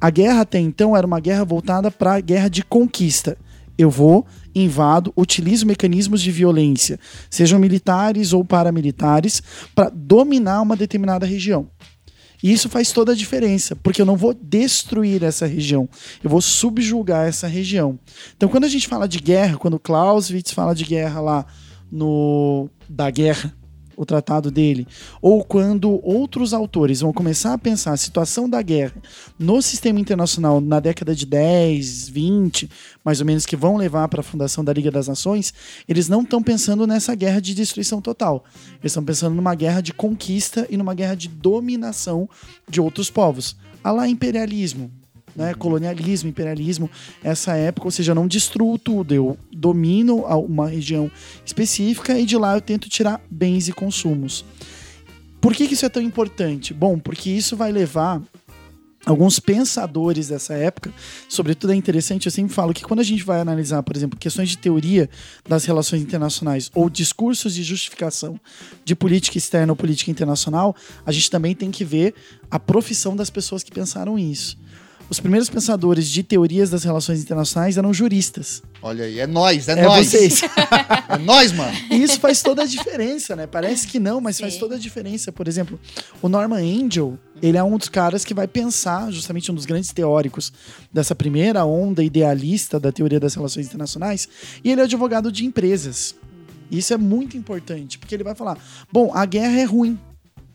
A 0.00 0.10
guerra 0.10 0.40
até 0.40 0.58
então 0.58 0.96
era 0.96 1.06
uma 1.06 1.20
guerra 1.20 1.44
voltada 1.44 1.90
para 1.90 2.14
a 2.14 2.20
guerra 2.20 2.48
de 2.48 2.64
conquista. 2.64 3.36
Eu 3.78 3.90
vou, 3.90 4.26
invado, 4.54 5.12
utilizo 5.16 5.66
mecanismos 5.66 6.22
de 6.22 6.30
violência, 6.30 6.98
sejam 7.30 7.58
militares 7.58 8.32
ou 8.32 8.44
paramilitares, 8.44 9.42
para 9.74 9.90
dominar 9.90 10.62
uma 10.62 10.76
determinada 10.76 11.26
região. 11.26 11.68
E 12.42 12.52
isso 12.52 12.68
faz 12.68 12.92
toda 12.92 13.12
a 13.12 13.14
diferença, 13.14 13.74
porque 13.76 14.00
eu 14.00 14.06
não 14.06 14.16
vou 14.16 14.34
destruir 14.34 15.22
essa 15.22 15.46
região, 15.46 15.88
eu 16.22 16.30
vou 16.30 16.40
subjugar 16.40 17.26
essa 17.26 17.46
região. 17.46 17.98
Então, 18.36 18.48
quando 18.48 18.64
a 18.64 18.68
gente 18.68 18.86
fala 18.88 19.08
de 19.08 19.18
guerra, 19.18 19.56
quando 19.56 19.78
Clausewitz 19.78 20.52
fala 20.52 20.74
de 20.74 20.84
guerra 20.84 21.20
lá 21.20 21.46
no 21.90 22.68
da 22.88 23.10
guerra, 23.10 23.54
o 23.96 24.04
tratado 24.04 24.50
dele, 24.50 24.86
ou 25.22 25.42
quando 25.42 26.00
outros 26.06 26.52
autores 26.52 27.00
vão 27.00 27.12
começar 27.12 27.54
a 27.54 27.58
pensar 27.58 27.92
a 27.92 27.96
situação 27.96 28.48
da 28.48 28.60
guerra 28.60 28.94
no 29.38 29.60
sistema 29.62 29.98
internacional 29.98 30.60
na 30.60 30.78
década 30.80 31.14
de 31.14 31.24
10, 31.24 32.08
20, 32.08 32.70
mais 33.04 33.20
ou 33.20 33.26
menos, 33.26 33.46
que 33.46 33.56
vão 33.56 33.76
levar 33.76 34.08
para 34.08 34.20
a 34.20 34.24
fundação 34.24 34.64
da 34.64 34.72
Liga 34.72 34.90
das 34.90 35.08
Nações, 35.08 35.54
eles 35.88 36.08
não 36.08 36.22
estão 36.22 36.42
pensando 36.42 36.86
nessa 36.86 37.14
guerra 37.14 37.40
de 37.40 37.54
destruição 37.54 38.00
total. 38.00 38.44
Eles 38.80 38.92
estão 38.92 39.04
pensando 39.04 39.34
numa 39.34 39.54
guerra 39.54 39.80
de 39.80 39.92
conquista 39.92 40.66
e 40.68 40.76
numa 40.76 40.94
guerra 40.94 41.14
de 41.14 41.28
dominação 41.28 42.28
de 42.68 42.80
outros 42.80 43.10
povos. 43.10 43.56
A 43.82 43.90
lá 43.90 44.08
imperialismo, 44.08 44.90
né? 45.36 45.54
Colonialismo, 45.54 46.28
imperialismo, 46.28 46.90
essa 47.22 47.54
época, 47.54 47.86
ou 47.86 47.90
seja, 47.90 48.12
eu 48.12 48.14
não 48.14 48.26
destruo 48.26 48.78
tudo, 48.78 49.14
eu 49.14 49.38
domino 49.52 50.24
uma 50.24 50.68
região 50.68 51.10
específica 51.44 52.18
e 52.18 52.24
de 52.24 52.36
lá 52.36 52.56
eu 52.56 52.60
tento 52.60 52.88
tirar 52.88 53.20
bens 53.30 53.68
e 53.68 53.72
consumos. 53.72 54.44
Por 55.40 55.54
que, 55.54 55.68
que 55.68 55.74
isso 55.74 55.86
é 55.86 55.88
tão 55.88 56.02
importante? 56.02 56.72
Bom, 56.74 56.98
porque 56.98 57.30
isso 57.30 57.56
vai 57.56 57.70
levar 57.70 58.20
alguns 59.06 59.38
pensadores 59.38 60.26
dessa 60.26 60.54
época, 60.54 60.92
sobretudo 61.28 61.72
é 61.72 61.76
interessante, 61.76 62.26
eu 62.26 62.32
sempre 62.32 62.52
falo 62.52 62.74
que 62.74 62.82
quando 62.82 62.98
a 62.98 63.04
gente 63.04 63.22
vai 63.22 63.40
analisar, 63.40 63.80
por 63.84 63.94
exemplo, 63.94 64.18
questões 64.18 64.48
de 64.48 64.58
teoria 64.58 65.08
das 65.48 65.64
relações 65.64 66.02
internacionais 66.02 66.68
ou 66.74 66.90
discursos 66.90 67.54
de 67.54 67.62
justificação 67.62 68.38
de 68.84 68.96
política 68.96 69.38
externa 69.38 69.72
ou 69.72 69.76
política 69.76 70.10
internacional, 70.10 70.74
a 71.06 71.12
gente 71.12 71.30
também 71.30 71.54
tem 71.54 71.70
que 71.70 71.84
ver 71.84 72.14
a 72.50 72.58
profissão 72.58 73.14
das 73.14 73.30
pessoas 73.30 73.62
que 73.62 73.70
pensaram 73.70 74.18
isso. 74.18 74.58
Os 75.08 75.20
primeiros 75.20 75.48
pensadores 75.48 76.08
de 76.08 76.22
teorias 76.24 76.68
das 76.70 76.82
relações 76.82 77.20
internacionais 77.22 77.78
eram 77.78 77.94
juristas. 77.94 78.60
Olha 78.82 79.04
aí, 79.04 79.20
é 79.20 79.26
nós, 79.26 79.68
é, 79.68 79.78
É 79.78 79.82
nós. 79.84 80.06
vocês. 80.08 80.40
É 81.08 81.18
nós, 81.18 81.52
mano. 81.52 81.72
E 81.88 82.02
isso 82.02 82.18
faz 82.18 82.42
toda 82.42 82.62
a 82.62 82.66
diferença, 82.66 83.36
né? 83.36 83.46
Parece 83.46 83.86
que 83.86 84.00
não, 84.00 84.20
mas 84.20 84.40
faz 84.40 84.54
Sim. 84.54 84.58
toda 84.58 84.74
a 84.74 84.78
diferença. 84.78 85.30
Por 85.30 85.46
exemplo, 85.46 85.78
o 86.20 86.28
Norman 86.28 86.58
Angel, 86.84 87.16
ele 87.40 87.56
é 87.56 87.62
um 87.62 87.78
dos 87.78 87.88
caras 87.88 88.24
que 88.24 88.34
vai 88.34 88.48
pensar, 88.48 89.12
justamente 89.12 89.52
um 89.52 89.54
dos 89.54 89.64
grandes 89.66 89.92
teóricos 89.92 90.52
dessa 90.92 91.14
primeira 91.14 91.64
onda 91.64 92.02
idealista 92.02 92.80
da 92.80 92.90
teoria 92.90 93.20
das 93.20 93.34
relações 93.34 93.66
internacionais, 93.66 94.28
e 94.64 94.72
ele 94.72 94.80
é 94.80 94.84
advogado 94.84 95.30
de 95.30 95.46
empresas. 95.46 96.16
Isso 96.68 96.92
é 96.92 96.96
muito 96.96 97.36
importante, 97.36 97.98
porque 97.98 98.14
ele 98.14 98.24
vai 98.24 98.34
falar: 98.34 98.58
bom, 98.92 99.12
a 99.14 99.24
guerra 99.24 99.60
é 99.60 99.64
ruim, 99.64 99.96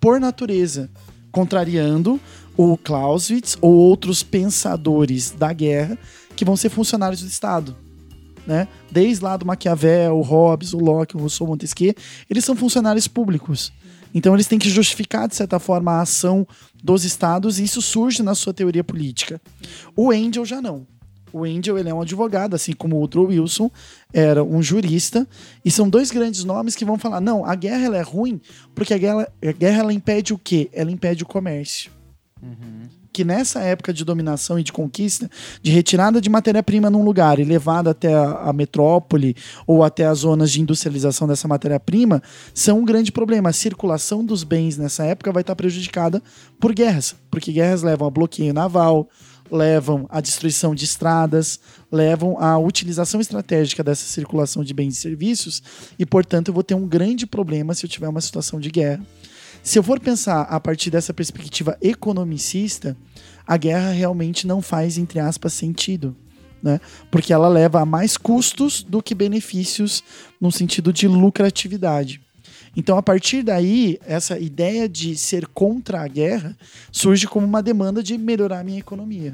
por 0.01 0.20
natureza, 0.20 0.89
contrariando 1.31 2.19
o 2.57 2.77
Clausewitz 2.77 3.57
ou 3.61 3.73
outros 3.73 4.23
pensadores 4.23 5.31
da 5.31 5.53
guerra 5.53 5.97
que 6.35 6.45
vão 6.45 6.55
ser 6.55 6.69
funcionários 6.69 7.21
do 7.21 7.27
Estado. 7.27 7.75
né? 8.45 8.67
Desde 8.91 9.23
lá 9.23 9.38
do 9.38 9.45
Maquiavel, 9.45 10.17
o 10.17 10.21
Hobbes, 10.21 10.73
o 10.73 10.79
Locke, 10.79 11.15
o 11.15 11.19
Rousseau, 11.19 11.47
Montesquieu, 11.47 11.93
eles 12.29 12.43
são 12.43 12.55
funcionários 12.55 13.07
públicos. 13.07 13.71
Então 14.13 14.33
eles 14.33 14.47
têm 14.47 14.59
que 14.59 14.69
justificar, 14.69 15.27
de 15.27 15.35
certa 15.35 15.59
forma, 15.59 15.91
a 15.91 16.01
ação 16.01 16.45
dos 16.83 17.05
estados 17.05 17.59
e 17.59 17.63
isso 17.63 17.81
surge 17.81 18.21
na 18.23 18.35
sua 18.35 18.53
teoria 18.53 18.83
política. 18.83 19.41
O 19.95 20.11
Angel 20.11 20.45
já 20.45 20.61
não. 20.61 20.85
O 21.33 21.43
Angel 21.43 21.77
ele 21.77 21.89
é 21.89 21.93
um 21.93 22.01
advogado, 22.01 22.55
assim 22.55 22.73
como 22.73 22.95
o 22.95 23.00
Woodrow 23.00 23.27
Wilson 23.27 23.69
era 24.13 24.43
um 24.43 24.61
jurista, 24.61 25.27
e 25.63 25.71
são 25.71 25.89
dois 25.89 26.11
grandes 26.11 26.43
nomes 26.43 26.75
que 26.75 26.85
vão 26.85 26.97
falar: 26.97 27.21
não, 27.21 27.45
a 27.45 27.55
guerra 27.55 27.85
ela 27.85 27.97
é 27.97 28.01
ruim 28.01 28.41
porque 28.75 28.93
a 28.93 28.97
guerra, 28.97 29.31
a 29.43 29.51
guerra 29.51 29.79
ela 29.79 29.93
impede 29.93 30.33
o 30.33 30.38
quê? 30.38 30.69
Ela 30.73 30.91
impede 30.91 31.23
o 31.23 31.25
comércio. 31.25 31.91
Que 33.13 33.25
nessa 33.25 33.59
época 33.59 33.93
de 33.93 34.05
dominação 34.05 34.57
e 34.57 34.63
de 34.63 34.71
conquista, 34.71 35.29
de 35.61 35.69
retirada 35.69 36.21
de 36.21 36.29
matéria-prima 36.29 36.89
num 36.89 37.03
lugar 37.03 37.39
e 37.39 37.43
levada 37.43 37.91
até 37.91 38.13
a, 38.13 38.50
a 38.50 38.53
metrópole 38.53 39.35
ou 39.67 39.83
até 39.83 40.05
as 40.05 40.19
zonas 40.19 40.50
de 40.50 40.61
industrialização 40.61 41.27
dessa 41.27 41.47
matéria-prima, 41.47 42.23
são 42.53 42.79
um 42.79 42.85
grande 42.85 43.11
problema. 43.11 43.50
A 43.50 43.53
circulação 43.53 44.25
dos 44.25 44.43
bens 44.43 44.77
nessa 44.77 45.03
época 45.03 45.31
vai 45.31 45.41
estar 45.41 45.55
prejudicada 45.55 46.23
por 46.59 46.73
guerras, 46.73 47.13
porque 47.29 47.51
guerras 47.51 47.83
levam 47.83 48.07
a 48.07 48.09
bloqueio 48.09 48.53
naval, 48.53 49.09
levam 49.51 50.08
à 50.10 50.22
destruição 50.22 50.74
de 50.74 50.86
estradas, 50.86 51.60
levam 51.91 52.39
à 52.39 52.58
utilização 52.58 53.20
estratégica 53.20 53.84
dessa 53.84 54.05
circulação 54.05 54.63
de 54.63 54.74
bens 54.74 54.98
e 54.98 55.01
serviços, 55.01 55.62
e 56.00 56.05
portanto 56.05 56.48
eu 56.48 56.53
vou 56.53 56.63
ter 56.63 56.74
um 56.74 56.88
grande 56.88 57.27
problema 57.27 57.74
se 57.74 57.86
eu 57.86 57.89
tiver 57.89 58.08
uma 58.08 58.22
situação 58.22 58.60
de 58.60 58.72
guerra. 58.72 59.05
Se 59.62 59.77
eu 59.77 59.84
for 59.84 60.00
pensar 60.00 60.43
a 60.43 60.60
partir 60.60 60.89
dessa 60.89 61.13
perspectiva 61.13 61.77
economicista, 61.81 62.98
a 63.46 63.58
guerra 63.58 63.91
realmente 63.91 64.48
não 64.48 64.62
faz, 64.62 64.98
entre 64.98 65.20
aspas, 65.20 65.53
sentido. 65.53 66.15
Né? 66.63 66.79
Porque 67.12 67.34
ela 67.34 67.48
leva 67.48 67.81
a 67.81 67.86
mais 67.86 68.17
custos 68.17 68.84
do 68.84 69.01
que 69.01 69.13
benefícios 69.13 70.03
no 70.39 70.51
sentido 70.51 70.93
de 70.93 71.08
lucratividade. 71.08 72.22
Então, 72.75 72.97
a 72.97 73.03
partir 73.03 73.43
daí, 73.43 73.99
essa 74.05 74.39
ideia 74.39 74.87
de 74.87 75.17
ser 75.17 75.45
contra 75.47 76.01
a 76.01 76.07
guerra 76.07 76.57
surge 76.91 77.27
como 77.27 77.45
uma 77.45 77.61
demanda 77.61 78.01
de 78.01 78.17
melhorar 78.17 78.59
a 78.59 78.63
minha 78.63 78.79
economia, 78.79 79.33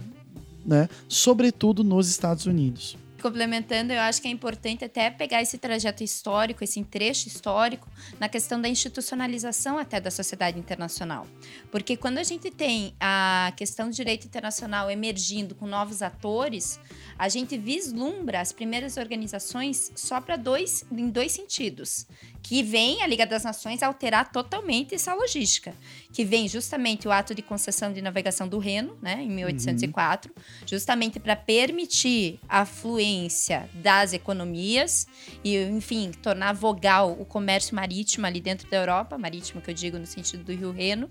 né? 0.65 0.89
Sobretudo 1.07 1.83
nos 1.83 2.09
Estados 2.09 2.45
Unidos. 2.45 2.97
Complementando, 3.21 3.91
eu 3.91 3.99
acho 3.99 4.21
que 4.21 4.27
é 4.27 4.31
importante 4.31 4.85
até 4.85 5.09
pegar 5.09 5.41
esse 5.41 5.57
trajeto 5.57 6.03
histórico, 6.03 6.63
esse 6.63 6.83
trecho 6.83 7.27
histórico, 7.27 7.89
na 8.19 8.29
questão 8.29 8.61
da 8.61 8.69
institucionalização 8.69 9.79
até 9.79 9.99
da 9.99 10.11
sociedade 10.11 10.59
internacional. 10.59 11.25
Porque 11.71 11.97
quando 11.97 12.19
a 12.19 12.23
gente 12.23 12.51
tem 12.51 12.93
a 12.99 13.51
questão 13.57 13.89
do 13.89 13.95
direito 13.95 14.25
internacional 14.25 14.89
emergindo 14.91 15.55
com 15.55 15.65
novos 15.65 16.03
atores, 16.03 16.79
a 17.17 17.27
gente 17.27 17.57
vislumbra 17.57 18.39
as 18.39 18.51
primeiras 18.51 18.97
organizações 18.97 19.91
só 19.95 20.21
para 20.21 20.35
dois, 20.35 20.85
em 20.91 21.09
dois 21.09 21.31
sentidos. 21.31 22.05
Que 22.47 22.63
vem 22.63 23.03
a 23.03 23.07
Liga 23.07 23.25
das 23.25 23.43
Nações 23.43 23.83
alterar 23.83 24.31
totalmente 24.31 24.95
essa 24.95 25.13
logística. 25.13 25.75
Que 26.13 26.23
vem 26.23 26.47
justamente 26.47 27.05
o 27.05 27.11
ato 27.11 27.35
de 27.35 27.41
concessão 27.41 27.91
de 27.91 28.01
navegação 28.01 28.47
do 28.47 28.57
Reno, 28.57 28.97
né, 29.01 29.21
em 29.21 29.29
1804, 29.29 30.33
justamente 30.65 31.19
para 31.19 31.35
permitir 31.35 32.39
a 32.47 32.65
fluência 32.65 33.69
das 33.73 34.13
economias 34.13 35.07
e, 35.43 35.57
enfim, 35.57 36.09
tornar 36.23 36.53
vogal 36.53 37.11
o 37.19 37.25
comércio 37.25 37.75
marítimo 37.75 38.25
ali 38.25 38.39
dentro 38.39 38.69
da 38.69 38.77
Europa, 38.77 39.17
marítimo 39.17 39.61
que 39.61 39.69
eu 39.69 39.75
digo 39.75 39.99
no 39.99 40.05
sentido 40.05 40.45
do 40.45 40.53
Rio 40.53 40.71
Reno. 40.71 41.09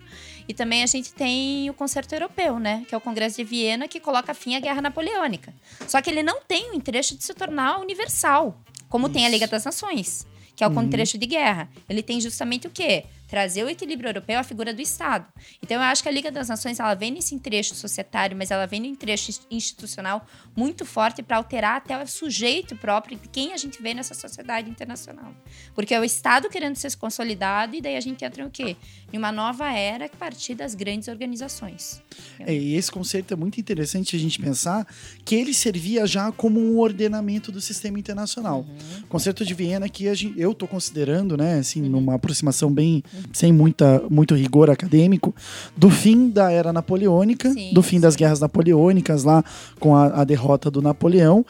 E 0.48 0.54
também 0.54 0.82
a 0.82 0.86
gente 0.86 1.12
tem 1.12 1.68
o 1.68 1.74
Concerto 1.74 2.14
Europeu, 2.14 2.58
né, 2.58 2.82
que 2.88 2.94
é 2.94 2.98
o 2.98 3.00
Congresso 3.00 3.36
de 3.36 3.44
Viena, 3.44 3.86
que 3.86 4.00
coloca 4.00 4.32
fim 4.32 4.56
à 4.56 4.60
Guerra 4.60 4.80
Napoleônica. 4.80 5.52
Só 5.86 6.00
que 6.00 6.08
ele 6.08 6.22
não 6.22 6.40
tem 6.40 6.70
o 6.70 6.74
interesse 6.74 7.14
de 7.14 7.22
se 7.22 7.34
tornar 7.34 7.78
universal, 7.78 8.58
como 8.88 9.10
tem 9.10 9.26
a 9.26 9.28
Liga 9.28 9.46
das 9.46 9.66
Nações, 9.66 10.26
que 10.56 10.64
é 10.64 10.66
o 10.66 10.70
contexto 10.72 11.18
de 11.18 11.26
guerra. 11.26 11.68
Ele 11.88 12.02
tem 12.02 12.20
justamente 12.20 12.66
o 12.66 12.70
quê? 12.70 13.04
Trazer 13.28 13.64
o 13.64 13.68
equilíbrio 13.68 14.08
europeu 14.08 14.38
à 14.38 14.42
figura 14.44 14.72
do 14.72 14.80
Estado. 14.80 15.26
Então, 15.62 15.76
eu 15.78 15.82
acho 15.82 16.02
que 16.02 16.08
a 16.08 16.12
Liga 16.12 16.30
das 16.30 16.48
Nações 16.48 16.78
ela 16.80 16.94
vem 16.94 17.10
nesse 17.10 17.38
trecho 17.38 17.74
societário, 17.74 18.36
mas 18.36 18.50
ela 18.50 18.66
vem 18.66 18.80
no 18.80 18.96
trecho 18.96 19.32
institucional 19.50 20.26
muito 20.56 20.84
forte 20.84 21.22
para 21.22 21.36
alterar 21.36 21.76
até 21.76 22.00
o 22.02 22.06
sujeito 22.06 22.76
próprio 22.76 23.18
de 23.18 23.28
quem 23.28 23.52
a 23.52 23.56
gente 23.56 23.82
vê 23.82 23.92
nessa 23.94 24.14
sociedade 24.14 24.70
internacional. 24.70 25.34
Porque 25.74 25.94
é 25.94 26.00
o 26.00 26.04
Estado 26.04 26.48
querendo 26.48 26.76
ser 26.76 26.94
consolidado 26.96 27.74
e 27.76 27.80
daí 27.80 27.96
a 27.96 28.00
gente 28.00 28.24
entra 28.24 28.42
em 28.42 28.46
o 28.46 28.50
quê? 28.50 28.76
Em 29.12 29.18
uma 29.18 29.32
nova 29.32 29.70
era 29.72 30.06
a 30.06 30.08
partir 30.08 30.54
das 30.54 30.74
grandes 30.74 31.08
organizações. 31.08 32.02
É, 32.38 32.54
e 32.54 32.74
esse 32.74 32.90
conceito 32.90 33.32
é 33.34 33.36
muito 33.36 33.60
interessante 33.60 34.16
a 34.16 34.18
gente 34.18 34.40
pensar 34.40 34.86
que 35.24 35.34
ele 35.34 35.52
servia 35.52 36.06
já 36.06 36.30
como 36.32 36.60
um 36.60 36.78
ordenamento 36.78 37.50
do 37.52 37.60
sistema 37.60 37.98
internacional. 37.98 38.66
O 39.02 39.06
conceito 39.06 39.44
de 39.44 39.52
Viena 39.54 39.88
que 39.88 40.08
a 40.08 40.14
gente- 40.14 40.38
eu 40.40 40.52
estou 40.52 40.66
considerando, 40.68 41.36
né, 41.36 41.58
assim, 41.58 41.82
numa 41.82 42.14
aproximação 42.14 42.72
bem 42.72 43.02
sem 43.32 43.52
muita, 43.52 44.02
muito 44.10 44.34
rigor 44.34 44.70
acadêmico, 44.70 45.34
do 45.76 45.90
fim 45.90 46.28
da 46.30 46.50
era 46.50 46.72
napoleônica, 46.72 47.50
Sim, 47.52 47.72
do 47.72 47.82
fim 47.82 48.00
das 48.00 48.16
guerras 48.16 48.40
napoleônicas 48.40 49.24
lá 49.24 49.44
com 49.78 49.94
a, 49.94 50.06
a 50.20 50.24
derrota 50.24 50.70
do 50.70 50.82
Napoleão, 50.82 51.44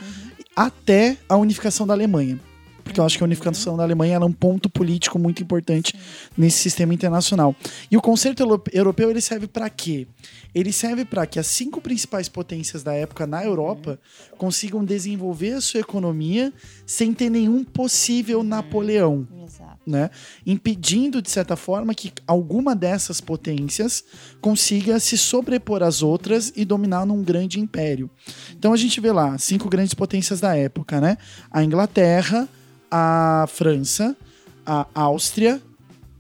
até 0.55 1.17
a 1.29 1.37
unificação 1.37 1.87
da 1.87 1.95
Alemanha. 1.95 2.41
Porque 2.87 3.01
eu 3.01 3.05
acho 3.05 3.19
que 3.19 3.25
a 3.25 3.27
unificação 3.27 3.77
da 3.77 3.83
Alemanha 3.83 4.15
era 4.15 4.25
um 4.25 4.33
ponto 4.33 4.71
político 4.71 5.19
muito 5.19 5.43
importante 5.43 5.93
nesse 6.39 6.59
sistema 6.59 6.95
internacional. 6.95 7.55
E 7.91 7.97
o 7.97 8.01
conceito 8.01 8.41
euro- 8.45 8.63
europeu 8.73 9.11
ele 9.11 9.21
serve 9.21 9.49
para 9.49 9.69
quê? 9.69 10.07
Ele 10.55 10.73
serve 10.73 11.05
para 11.05 11.27
que 11.27 11.39
as 11.41 11.49
cinco 11.49 11.81
principais 11.81 12.29
potências 12.29 12.85
da 12.85 12.95
época 12.95 13.27
na 13.27 13.45
Europa 13.45 13.99
consigam 14.39 14.85
desenvolver 14.85 15.55
a 15.55 15.61
sua 15.61 15.81
economia 15.81 16.53
sem 16.87 17.13
ter 17.13 17.29
nenhum 17.29 17.65
possível 17.65 18.43
Napoleão 18.45 19.27
Exato. 19.45 19.81
né? 19.85 20.09
Impedindo, 20.47 21.21
de 21.21 21.29
certa 21.31 21.57
forma, 21.57 21.93
que 21.93 22.13
alguma 22.27 22.75
dessas 22.75 23.21
potências 23.21 24.05
consiga 24.41 24.99
se 25.01 25.19
sobrepor 25.19 25.83
às 25.83 26.03
outras 26.03 26.53
e 26.55 26.65
dominar 26.65 27.05
num 27.05 27.23
grande 27.23 27.59
império. 27.59 28.09
Então 28.57 28.73
a 28.73 28.77
gente 28.77 29.01
vê 29.01 29.11
lá 29.11 29.37
cinco 29.39 29.69
grandes 29.69 29.93
potências 29.93 30.41
da 30.41 30.57
época, 30.57 31.01
né? 31.01 31.19
A 31.51 31.63
Inglaterra, 31.65 32.49
a 32.91 33.47
França, 33.49 34.17
a 34.65 34.87
Áustria, 34.95 35.61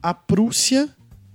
a 0.03 0.13
Prússia 0.15 0.89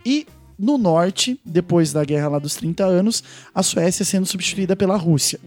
e 0.06 0.26
no 0.58 0.78
norte, 0.78 1.40
depois 1.44 1.92
da 1.92 2.04
guerra 2.06 2.28
lá 2.30 2.40
dos 2.40 2.56
30 2.56 2.86
anos, 2.86 3.24
a 3.54 3.64
Suécia 3.64 4.06
sendo 4.06 4.26
substituída 4.28 4.76
pela 4.76 4.96
Rússia. 4.96 5.40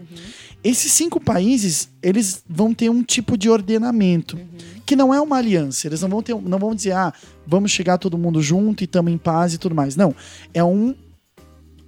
Esses 0.63 0.91
cinco 0.93 1.21
países, 1.21 1.89
eles 2.03 2.43
vão 2.49 2.73
ter 2.75 2.89
um 2.91 3.03
tipo 3.03 3.37
de 3.39 3.49
ordenamento, 3.51 4.39
que 4.85 4.97
não 4.97 5.13
é 5.15 5.21
uma 5.21 5.37
aliança. 5.37 5.87
Eles 5.87 6.01
não 6.01 6.09
vão, 6.09 6.23
ter, 6.23 6.35
não 6.35 6.59
vão 6.59 6.75
dizer, 6.75 6.93
ah, 6.93 7.13
vamos 7.47 7.71
chegar 7.71 7.99
todo 7.99 8.19
mundo 8.19 8.43
junto 8.43 8.83
e 8.83 8.87
estamos 8.87 9.13
em 9.13 9.19
paz 9.19 9.55
e 9.55 9.59
tudo 9.59 9.75
mais. 9.75 9.95
Não. 9.95 10.15
É 10.53 10.65
um 10.65 10.95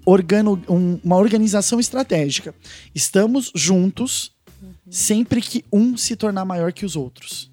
organo, 0.04 0.62
um- 0.68 0.98
uma 1.02 1.16
organização 1.16 1.80
estratégica. 1.80 2.54
Estamos 2.94 3.50
juntos 3.54 4.32
sempre 4.90 5.40
que 5.40 5.64
um 5.72 5.96
se 5.96 6.14
tornar 6.14 6.44
maior 6.44 6.72
que 6.72 6.84
os 6.86 6.94
outros. 6.96 7.50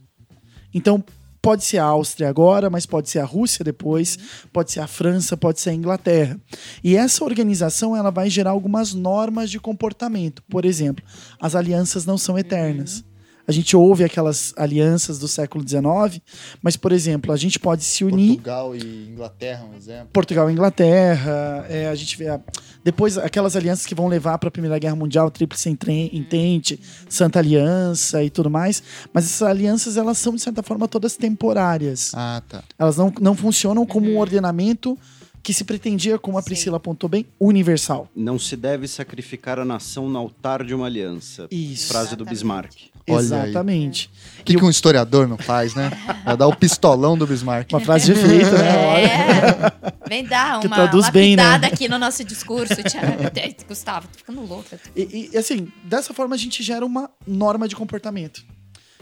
Então, 0.74 1.04
pode 1.42 1.66
ser 1.66 1.78
a 1.78 1.84
Áustria 1.84 2.30
agora, 2.30 2.70
mas 2.70 2.86
pode 2.86 3.10
ser 3.10 3.20
a 3.20 3.26
Rússia 3.26 3.66
depois, 3.66 4.18
pode 4.52 4.72
ser 4.72 4.80
a 4.80 4.88
França, 4.88 5.36
pode 5.36 5.60
ser 5.60 5.72
a 5.72 5.74
Inglaterra. 5.74 6.40
E 6.82 6.96
essa 6.96 7.24
organização 7.26 7.96
ela 7.96 8.10
vai 8.10 8.30
gerar 8.30 8.52
algumas 8.52 8.94
normas 8.94 9.52
de 9.52 9.60
comportamento. 9.60 10.42
Por 10.50 10.64
exemplo, 10.64 11.04
as 11.40 11.54
alianças 11.54 12.06
não 12.06 12.18
são 12.18 12.40
eternas. 12.40 13.04
A 13.46 13.52
gente 13.52 13.76
ouve 13.76 14.06
aquelas 14.06 14.54
alianças 14.56 15.20
do 15.20 15.28
século 15.28 15.68
XIX, 15.68 16.22
mas, 16.62 16.78
por 16.78 16.94
exemplo, 16.94 17.34
a 17.34 17.36
gente 17.36 17.60
pode 17.60 17.84
se 17.84 18.06
unir. 18.06 18.36
Portugal 18.36 18.74
e 18.76 19.10
Inglaterra, 19.10 19.66
um 19.66 19.76
exemplo. 19.76 20.08
Portugal 20.14 20.50
e 20.50 20.54
Inglaterra, 20.54 21.66
é, 21.70 21.90
a 21.90 21.96
gente 21.96 22.18
vê 22.18 22.30
a- 22.30 22.40
depois 22.86 23.18
aquelas 23.18 23.56
alianças 23.58 23.86
que 23.86 23.94
vão 23.94 24.08
levar 24.08 24.38
para 24.38 24.48
a 24.48 24.52
Primeira 24.52 24.80
Guerra 24.80 24.96
Mundial, 24.96 25.30
Tríplice 25.30 25.70
Entente, 25.70 26.80
Santa 27.10 27.40
Aliança 27.40 28.24
e 28.24 28.30
tudo 28.30 28.50
mais, 28.50 28.82
mas 29.14 29.26
essas 29.26 29.42
alianças 29.48 29.98
elas 29.98 30.18
são 30.18 30.34
de 30.36 30.42
certa 30.42 30.64
forma 30.64 30.88
todas 30.88 31.18
temporárias. 31.18 32.12
Ah, 32.14 32.42
tá. 32.48 32.64
Elas 32.80 32.96
não, 32.98 33.14
não 33.20 33.36
funcionam 33.36 33.86
como 33.86 34.10
um 34.10 34.18
ordenamento 34.20 34.98
que 35.42 35.54
se 35.54 35.66
pretendia, 35.66 36.18
como 36.18 36.38
a 36.38 36.42
Sim. 36.42 36.46
Priscila 36.46 36.78
apontou 36.78 37.10
bem, 37.10 37.26
universal. 37.38 38.08
Não 38.16 38.40
se 38.40 38.56
deve 38.56 38.88
sacrificar 38.88 39.60
a 39.60 39.66
nação 39.66 40.08
no 40.08 40.18
altar 40.18 40.64
de 40.64 40.74
uma 40.74 40.86
aliança. 40.86 41.48
Isso. 41.52 41.90
Frase 41.90 42.16
do 42.16 42.24
Exatamente. 42.24 42.30
Bismarck. 42.30 42.74
Olha. 43.08 43.20
Exatamente. 43.20 44.10
O 44.40 44.44
que, 44.44 44.56
que 44.56 44.64
um 44.64 44.70
historiador 44.70 45.28
não 45.28 45.38
faz, 45.38 45.76
né? 45.76 45.92
Vai 46.24 46.38
dar 46.38 46.48
o 46.48 46.56
pistolão 46.56 47.18
do 47.18 47.28
Bismarck. 47.28 47.72
Uma 47.72 47.80
frase 47.82 48.06
de 48.06 48.12
efeito, 48.14 48.52
né? 48.52 48.88
Olha. 48.88 49.08
É, 49.08 50.08
vem 50.08 50.26
dar 50.26 50.60
Que 50.60 50.68
uma, 50.68 50.76
traduz 50.76 51.10
bem, 51.10 51.36
né? 51.36 51.56
aqui 51.64 51.88
no 51.90 52.00
nosso 52.00 52.24
discurso. 52.24 52.76
Thiago. 52.76 53.24
Gustavo, 53.68 54.08
tô 54.08 54.18
ficando 54.18 54.46
louca. 54.46 54.80
E, 54.96 55.30
e, 55.34 55.38
assim, 55.38 55.68
dessa 55.84 56.14
forma 56.14 56.36
a 56.36 56.38
gente 56.38 56.64
gera 56.64 56.86
uma 56.86 57.10
norma 57.28 57.68
de 57.68 57.76
comportamento. 57.76 58.44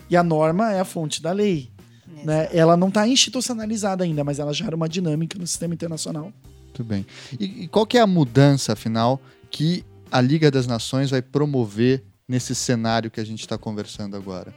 E 0.10 0.18
a 0.18 0.24
norma 0.24 0.72
é 0.72 0.80
a 0.80 0.86
fonte 0.86 1.22
da 1.22 1.32
lei. 1.32 1.72
Né? 2.24 2.50
Ela 2.52 2.76
não 2.76 2.90
está 2.90 3.08
institucionalizada 3.08 4.04
ainda, 4.04 4.24
mas 4.24 4.40
ela 4.40 4.54
gera 4.54 4.76
uma 4.76 4.90
dinâmica 4.90 5.38
no 5.40 5.48
sistema 5.48 5.74
internacional. 5.74 6.32
Muito 6.66 6.84
bem. 6.84 7.06
E, 7.40 7.64
e 7.64 7.68
qual 7.68 7.86
que 7.86 7.98
é 7.98 8.02
a 8.02 8.08
mudança, 8.08 8.74
afinal, 8.74 9.20
que 9.50 9.84
a 10.12 10.20
Liga 10.22 10.52
das 10.52 10.68
Nações 10.68 11.10
vai 11.10 11.22
promover 11.22 12.04
nesse 12.32 12.56
cenário 12.56 13.12
que 13.12 13.20
a 13.20 13.26
gente 13.26 13.42
está 13.42 13.58
conversando 13.58 14.16
agora? 14.16 14.56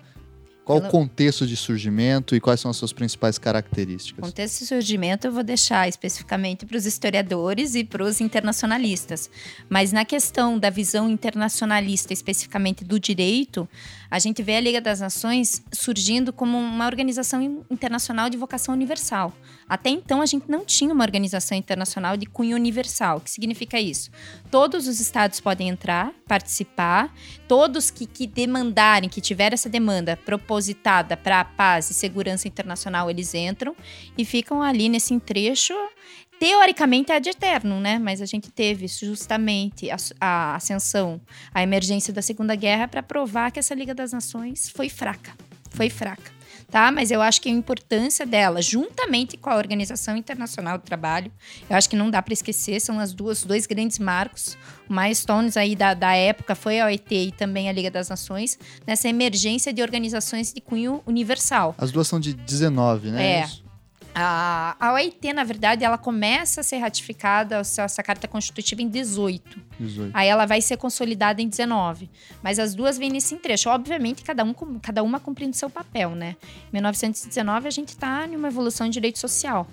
Qual 0.65 0.79
Pelo- 0.79 0.89
o 0.89 0.91
contexto 0.93 1.47
de 1.47 1.57
surgimento 1.57 2.35
e 2.35 2.41
quais 2.41 2.59
são 2.59 2.71
as 2.71 2.77
suas 2.79 2.93
principais 2.93 3.37
características? 3.37 4.25
Contexto 4.25 4.61
de 4.61 4.67
surgimento 4.67 5.27
eu 5.27 5.33
vou 5.33 5.43
deixar 5.43 5.87
especificamente 5.89 6.65
para 6.65 6.79
os 6.79 6.87
historiadores 6.87 7.75
e 7.75 7.85
para 7.85 8.03
os 8.03 8.19
internacionalistas. 8.21 9.29
Mas 9.69 9.93
na 9.93 10.07
questão 10.07 10.59
da 10.59 10.71
visão 10.71 11.11
internacionalista, 11.11 12.15
especificamente 12.15 12.83
do 12.83 12.99
direito, 12.99 13.69
a 14.11 14.19
gente 14.19 14.43
vê 14.43 14.57
a 14.57 14.61
Liga 14.61 14.81
das 14.81 15.01
Nações 15.01 15.63
surgindo 15.73 16.33
como 16.33 16.59
uma 16.59 16.87
organização 16.87 17.43
in- 17.43 17.63
internacional 17.71 18.31
de 18.31 18.37
vocação 18.37 18.75
universal. 18.75 19.33
Até 19.69 19.89
então 19.91 20.21
a 20.21 20.27
gente 20.27 20.51
não 20.51 20.65
tinha 20.65 20.93
uma 20.93 21.05
organização 21.05 21.57
internacional 21.57 22.17
de 22.17 22.27
cunho 22.27 22.55
universal. 22.55 23.17
O 23.17 23.21
que 23.21 23.31
significa 23.31 23.81
isso? 23.81 24.11
Todos 24.51 24.87
os 24.87 25.01
estados 25.01 25.41
podem 25.41 25.69
entrar, 25.69 26.13
participar, 26.29 27.15
todos 27.49 27.91
que, 27.91 28.07
que 28.07 28.27
demandarem, 28.27 29.09
que 29.09 29.21
tiver 29.21 29.53
essa 29.53 29.69
demanda 29.69 30.17
propositada 30.17 31.17
para 31.17 31.41
a 31.41 31.45
paz 31.45 31.91
e 31.91 31.95
segurança 31.95 32.47
internacional, 32.47 33.11
eles 33.11 33.35
entram 33.35 33.75
e 34.19 34.25
ficam 34.25 34.63
ali 34.63 34.89
nesse 34.89 35.19
trecho. 35.21 35.75
Teoricamente 36.45 37.11
é 37.11 37.17
ad 37.17 37.27
eterno, 37.27 37.81
né? 37.81 37.99
Mas 37.99 38.21
a 38.21 38.27
gente 38.27 38.51
teve 38.51 38.87
justamente 38.87 39.91
a, 39.91 39.97
a 40.21 40.57
ascensão, 40.57 41.19
a 41.55 41.63
emergência 41.63 42.13
da 42.13 42.21
Segunda 42.21 42.55
Guerra 42.55 42.87
para 42.87 43.03
provar 43.03 43.51
que 43.51 43.59
essa 43.59 43.75
Liga 43.75 43.95
das 43.95 44.13
Nações 44.13 44.69
foi 44.69 44.91
fraca. 44.91 45.33
Foi 45.71 45.89
fraca. 45.89 46.31
Tá? 46.71 46.93
Mas 46.93 47.11
eu 47.11 47.23
acho 47.23 47.41
que 47.41 47.49
a 47.49 47.53
importância 47.53 48.27
dela, 48.27 48.61
juntamente 48.61 49.39
com 49.39 49.49
a 49.49 49.57
Organização 49.57 50.19
Internacional 50.19 50.77
do 50.77 50.83
Trabalho, 50.83 51.33
eu 51.71 51.77
acho 51.77 51.89
que 51.89 51.97
não 51.97 52.11
dá 52.11 52.21
para 52.21 52.35
esquecer, 52.35 52.79
são 52.79 53.01
as 53.01 53.15
duas, 53.15 53.39
os 53.39 53.45
dois 53.47 53.67
grandes 53.67 53.99
marcos. 53.99 54.59
Milestones 54.87 55.57
aí 55.57 55.75
da, 55.75 55.95
da 55.95 56.15
época 56.15 56.55
foi 56.55 56.79
a 56.79 56.87
OIT 56.87 57.15
e 57.15 57.33
também 57.33 57.71
a 57.71 57.73
Liga 57.73 57.91
das 57.91 58.11
Nações, 58.11 58.59
nessa 58.87 59.09
emergência 59.09 59.73
de 59.73 59.81
organizações 59.81 60.53
de 60.53 60.61
cunho 60.61 61.01
universal. 61.07 61.75
As 61.79 61.91
duas 61.91 62.07
são 62.07 62.21
de 62.21 62.35
19, 62.35 63.13
né? 63.13 63.41
É. 63.41 63.45
Isso. 63.45 63.64
A, 64.15 64.77
a 64.79 64.93
OIT, 64.93 65.33
na 65.33 65.43
verdade, 65.43 65.85
ela 65.85 65.99
começa 65.99 66.61
a 66.61 66.65
ser 66.65 66.79
ratificada, 66.79 67.57
essa 67.57 68.03
carta 68.03 68.29
constitutiva, 68.29 68.81
em 68.81 68.89
18. 68.89 69.61
18. 69.81 70.11
Aí 70.15 70.29
ela 70.29 70.47
vai 70.47 70.61
ser 70.61 70.77
consolidada 70.77 71.43
em 71.43 71.49
19. 71.49 72.09
Mas 72.41 72.61
as 72.61 72.75
duas 72.75 72.97
vêm 72.97 73.11
nesse 73.11 73.35
trecho. 73.37 73.69
Obviamente, 73.69 74.23
cada, 74.23 74.45
um, 74.45 74.55
cada 74.81 75.03
uma 75.03 75.19
cumprindo 75.19 75.57
seu 75.57 75.69
papel, 75.69 76.11
né? 76.11 76.37
Em 76.69 76.75
1919, 76.75 77.67
a 77.67 77.71
gente 77.71 77.89
está 77.89 78.25
em 78.27 78.37
uma 78.37 78.49
evolução 78.49 78.87
de 78.87 78.93
direito 78.93 79.19
social. 79.19 79.67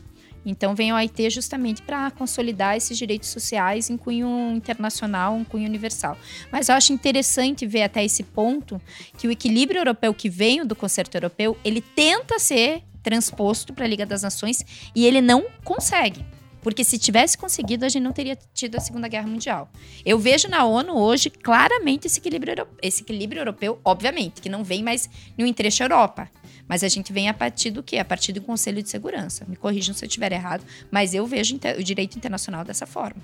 Então, 0.43 0.73
vem 0.73 0.89
a 0.89 0.95
OIT 0.95 1.29
justamente 1.29 1.83
para 1.83 2.09
consolidar 2.09 2.75
esses 2.75 2.97
direitos 2.97 3.29
sociais 3.29 3.91
em 3.91 3.97
cunho 3.97 4.53
internacional, 4.55 5.37
em 5.37 5.43
cunho 5.43 5.67
universal. 5.67 6.17
Mas 6.51 6.67
eu 6.67 6.73
acho 6.73 6.91
interessante 6.91 7.67
ver 7.67 7.83
até 7.83 8.03
esse 8.03 8.23
ponto 8.23 8.81
que 9.19 9.27
o 9.27 9.31
equilíbrio 9.31 9.79
europeu 9.79 10.13
que 10.15 10.29
veio 10.29 10.65
do 10.65 10.75
concerto 10.75 11.15
europeu, 11.15 11.55
ele 11.63 11.79
tenta 11.79 12.39
ser 12.39 12.81
transposto 13.03 13.73
para 13.73 13.85
a 13.85 13.87
Liga 13.87 14.05
das 14.05 14.21
Nações 14.23 14.63
e 14.95 15.05
ele 15.05 15.21
não 15.21 15.45
consegue. 15.63 16.25
Porque 16.61 16.83
se 16.83 16.99
tivesse 16.99 17.35
conseguido, 17.37 17.85
a 17.85 17.89
gente 17.89 18.03
não 18.03 18.11
teria 18.11 18.37
tido 18.53 18.75
a 18.75 18.79
Segunda 18.79 19.07
Guerra 19.07 19.25
Mundial. 19.27 19.67
Eu 20.05 20.19
vejo 20.19 20.47
na 20.47 20.63
ONU 20.63 20.95
hoje 20.95 21.29
claramente 21.31 22.05
esse 22.05 22.19
equilíbrio, 22.19 22.51
euro- 22.51 22.67
esse 22.83 23.01
equilíbrio 23.01 23.39
europeu, 23.41 23.79
obviamente, 23.83 24.41
que 24.41 24.47
não 24.49 24.63
vem 24.63 24.83
mais 24.83 25.09
no 25.35 25.45
entrecho 25.45 25.81
Europa. 25.81 26.29
Mas 26.67 26.83
a 26.83 26.87
gente 26.87 27.11
vem 27.11 27.27
a 27.27 27.33
partir 27.33 27.71
do 27.71 27.81
quê? 27.81 27.97
A 27.97 28.05
partir 28.05 28.31
do 28.31 28.41
Conselho 28.41 28.81
de 28.83 28.89
Segurança. 28.89 29.43
Me 29.47 29.55
corrijam 29.55 29.95
se 29.95 30.05
eu 30.05 30.07
estiver 30.07 30.31
errado, 30.31 30.63
mas 30.91 31.15
eu 31.15 31.25
vejo 31.25 31.59
o 31.79 31.83
direito 31.83 32.15
internacional 32.15 32.63
dessa 32.63 32.85
forma. 32.85 33.19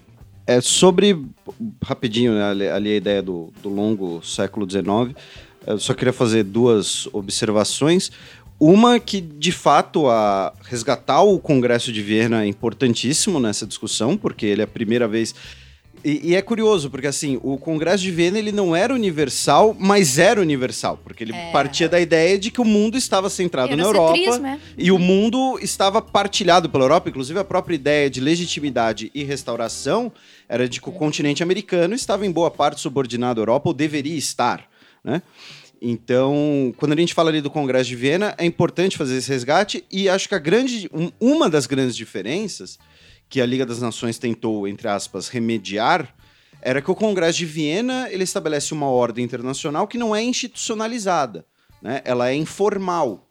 É 0.47 0.59
sobre, 0.59 1.23
rapidinho, 1.83 2.33
né, 2.33 2.71
ali 2.71 2.89
a 2.89 2.95
ideia 2.95 3.21
do, 3.21 3.53
do 3.61 3.69
longo 3.69 4.21
século 4.23 4.67
XIX, 4.69 5.15
eu 5.65 5.77
só 5.77 5.93
queria 5.93 6.13
fazer 6.13 6.43
duas 6.43 7.07
observações. 7.13 8.09
Uma 8.59 8.99
que, 8.99 9.21
de 9.21 9.51
fato, 9.51 10.07
a 10.07 10.51
resgatar 10.63 11.21
o 11.21 11.37
Congresso 11.37 11.91
de 11.91 12.01
Viena 12.01 12.43
é 12.43 12.47
importantíssimo 12.47 13.39
nessa 13.39 13.67
discussão, 13.67 14.17
porque 14.17 14.45
ele 14.45 14.61
é 14.61 14.63
a 14.63 14.67
primeira 14.67 15.07
vez... 15.07 15.35
E, 16.05 16.29
e 16.29 16.35
é 16.35 16.41
curioso, 16.41 16.89
porque 16.89 17.07
assim, 17.07 17.39
o 17.43 17.57
Congresso 17.57 18.03
de 18.03 18.11
Viena 18.11 18.37
ele 18.37 18.51
não 18.51 18.75
era 18.75 18.93
universal, 18.93 19.75
mas 19.77 20.17
era 20.19 20.39
universal, 20.39 20.99
porque 21.03 21.23
ele 21.23 21.33
partia 21.51 21.89
da 21.89 21.99
ideia 21.99 22.37
de 22.37 22.51
que 22.51 22.61
o 22.61 22.65
mundo 22.65 22.97
estava 22.97 23.29
centrado 23.29 23.75
na 23.75 23.83
Europa 23.83 24.15
é. 24.15 24.59
e 24.77 24.91
o 24.91 24.99
mundo 24.99 25.59
estava 25.61 26.01
partilhado 26.01 26.69
pela 26.69 26.85
Europa, 26.85 27.09
inclusive 27.09 27.39
a 27.39 27.43
própria 27.43 27.75
ideia 27.75 28.09
de 28.09 28.21
legitimidade 28.21 29.11
e 29.13 29.23
restauração 29.23 30.11
era 30.47 30.69
de 30.69 30.79
que 30.79 30.87
o 30.87 30.93
continente 30.93 31.41
americano 31.41 31.95
estava 31.95 32.25
em 32.25 32.31
boa 32.31 32.51
parte 32.51 32.79
subordinado 32.79 33.39
à 33.39 33.41
Europa, 33.41 33.69
ou 33.69 33.73
deveria 33.73 34.15
estar, 34.15 34.65
né? 35.03 35.21
Então, 35.81 36.73
quando 36.77 36.93
a 36.93 36.95
gente 36.95 37.13
fala 37.13 37.29
ali 37.29 37.41
do 37.41 37.49
Congresso 37.51 37.89
de 37.89 37.95
Viena, 37.95 38.33
é 38.37 38.45
importante 38.45 38.97
fazer 38.97 39.17
esse 39.17 39.29
resgate 39.29 39.83
e 39.91 40.09
acho 40.09 40.27
que 40.27 40.35
a 40.35 40.39
grande, 40.39 40.89
um- 40.93 41.11
uma 41.19 41.49
das 41.49 41.67
grandes 41.67 41.95
diferenças 41.95 42.79
que 43.29 43.41
a 43.41 43.45
Liga 43.45 43.65
das 43.65 43.81
Nações 43.81 44.17
tentou, 44.17 44.67
entre 44.67 44.87
aspas, 44.87 45.27
remediar 45.27 46.13
era 46.61 46.81
que 46.81 46.89
o 46.89 46.95
Congresso 46.95 47.37
de 47.37 47.45
Viena 47.45 48.07
ele 48.09 48.23
estabelece 48.23 48.73
uma 48.73 48.87
ordem 48.89 49.23
internacional 49.23 49.87
que 49.87 49.97
não 49.97 50.15
é 50.15 50.23
institucionalizada, 50.23 51.45
né? 51.81 52.01
Ela 52.03 52.29
é 52.29 52.35
informal. 52.35 53.26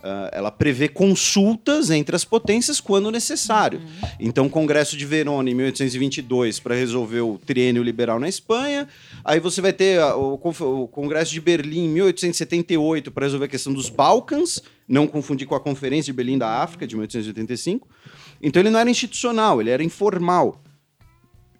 Ah, 0.00 0.30
ela 0.32 0.50
prevê 0.52 0.88
consultas 0.88 1.90
entre 1.90 2.14
as 2.14 2.24
potências 2.24 2.80
quando 2.80 3.10
necessário. 3.10 3.82
Então, 4.20 4.46
o 4.46 4.50
Congresso 4.50 4.96
de 4.96 5.04
Verona, 5.04 5.50
em 5.50 5.54
1822, 5.54 6.60
para 6.60 6.76
resolver 6.76 7.20
o 7.22 7.36
triênio 7.36 7.82
liberal 7.82 8.20
na 8.20 8.28
Espanha. 8.28 8.86
Aí 9.24 9.40
você 9.40 9.60
vai 9.60 9.72
ter 9.72 10.00
ah, 10.00 10.16
o, 10.16 10.34
o 10.34 10.88
Congresso 10.88 11.32
de 11.32 11.40
Berlim, 11.40 11.86
em 11.86 11.88
1878, 11.88 13.10
para 13.10 13.26
resolver 13.26 13.46
a 13.46 13.48
questão 13.48 13.72
dos 13.72 13.90
Balcãs, 13.90 14.62
não 14.86 15.04
confundir 15.04 15.48
com 15.48 15.56
a 15.56 15.60
Conferência 15.60 16.12
de 16.12 16.16
Berlim 16.16 16.38
da 16.38 16.62
África, 16.62 16.86
de 16.86 16.94
1885. 16.94 17.88
Então, 18.40 18.62
ele 18.62 18.70
não 18.70 18.78
era 18.78 18.88
institucional, 18.88 19.60
ele 19.60 19.70
era 19.70 19.82
informal. 19.82 20.62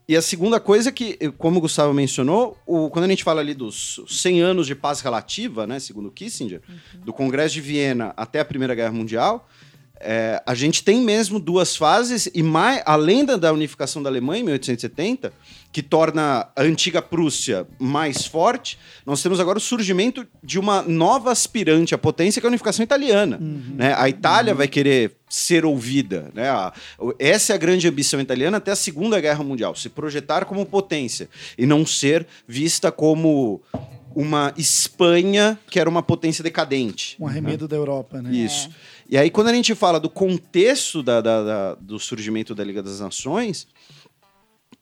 E 0.09 0.17
a 0.17 0.23
segunda 0.23 0.59
coisa 0.59 0.89
é 0.89 0.93
que, 0.93 1.19
como 1.37 1.59
o 1.59 1.61
Gustavo 1.61 1.93
mencionou, 1.93 2.57
o- 2.67 2.89
quando 2.89 3.05
a 3.05 3.09
gente 3.09 3.23
fala 3.23 3.43
ali 3.43 3.53
dos 3.53 4.01
100 4.09 4.41
anos 4.41 4.67
de 4.67 4.75
paz 4.75 5.01
relativa, 5.01 5.67
né, 5.67 5.79
segundo 5.79 6.11
Kissinger, 6.11 6.63
do 7.05 7.13
Congresso 7.13 7.55
de 7.55 7.61
Viena 7.61 8.15
até 8.17 8.41
a 8.41 8.45
Primeira 8.45 8.75
Guerra 8.75 8.93
Mundial, 8.93 9.47
é, 10.01 10.41
a 10.47 10.55
gente 10.55 10.83
tem 10.85 11.03
mesmo 11.03 11.39
duas 11.41 11.77
fases, 11.77 12.31
e 12.33 12.43
mais, 12.43 12.81
além 12.87 13.25
da, 13.25 13.37
da 13.37 13.53
unificação 13.53 14.01
da 14.03 14.09
Alemanha 14.09 14.41
em 14.41 14.45
1870, 14.45 15.31
que 15.73 15.83
torna 15.83 16.49
a 16.57 16.63
antiga 16.63 17.03
Prússia 17.03 17.67
mais 17.79 18.25
forte, 18.25 18.79
nós 19.05 19.21
temos 19.23 19.41
agora 19.41 19.59
o 19.59 19.61
surgimento 19.61 20.25
de 20.43 20.59
uma 20.59 20.81
nova 20.83 21.33
aspirante 21.33 21.95
à 21.95 21.99
potência, 21.99 22.41
que 22.41 22.47
é 22.47 22.49
a 22.49 22.51
unificação 22.51 22.83
italiana. 22.83 23.39
né? 23.77 23.93
A 23.95 24.09
Itália 24.09 24.55
vai 24.55 24.69
querer 24.69 25.18
ser 25.29 25.65
ouvida. 25.65 26.31
Né? 26.35 26.47
Essa 27.19 27.53
é 27.53 27.55
a 27.55 27.59
grande 27.59 27.87
ambição 27.89 28.21
italiana 28.21 28.57
até 28.57 28.71
a 28.73 28.77
Segunda 28.77 29.21
Guerra 29.21 29.45
Mundial, 29.45 29.75
se 29.75 29.89
projetar 29.89 30.45
como 30.45 30.65
potência 30.67 31.29
e 31.57 31.67
não 31.67 31.85
ser 31.87 32.27
vista 32.47 32.91
como 32.93 33.61
uma 34.15 34.53
Espanha 34.57 35.59
que 35.71 35.79
era 35.79 35.89
uma 35.89 36.03
potência 36.03 36.43
decadente. 36.43 37.17
Um 37.21 37.27
arremedo 37.27 37.69
da 37.69 37.77
Europa, 37.77 38.21
né? 38.23 38.31
Isso. 38.35 38.71
E 39.09 39.17
aí, 39.17 39.31
quando 39.31 39.49
a 39.49 39.55
gente 39.55 39.75
fala 39.75 40.01
do 40.01 40.11
contexto 40.11 41.03
da- 41.03 41.21
da- 41.21 41.43
da- 41.45 41.75
do 41.77 41.99
surgimento 41.99 42.55
da 42.55 42.65
Liga 42.65 42.83
das 42.83 43.01
Nações, 43.01 43.67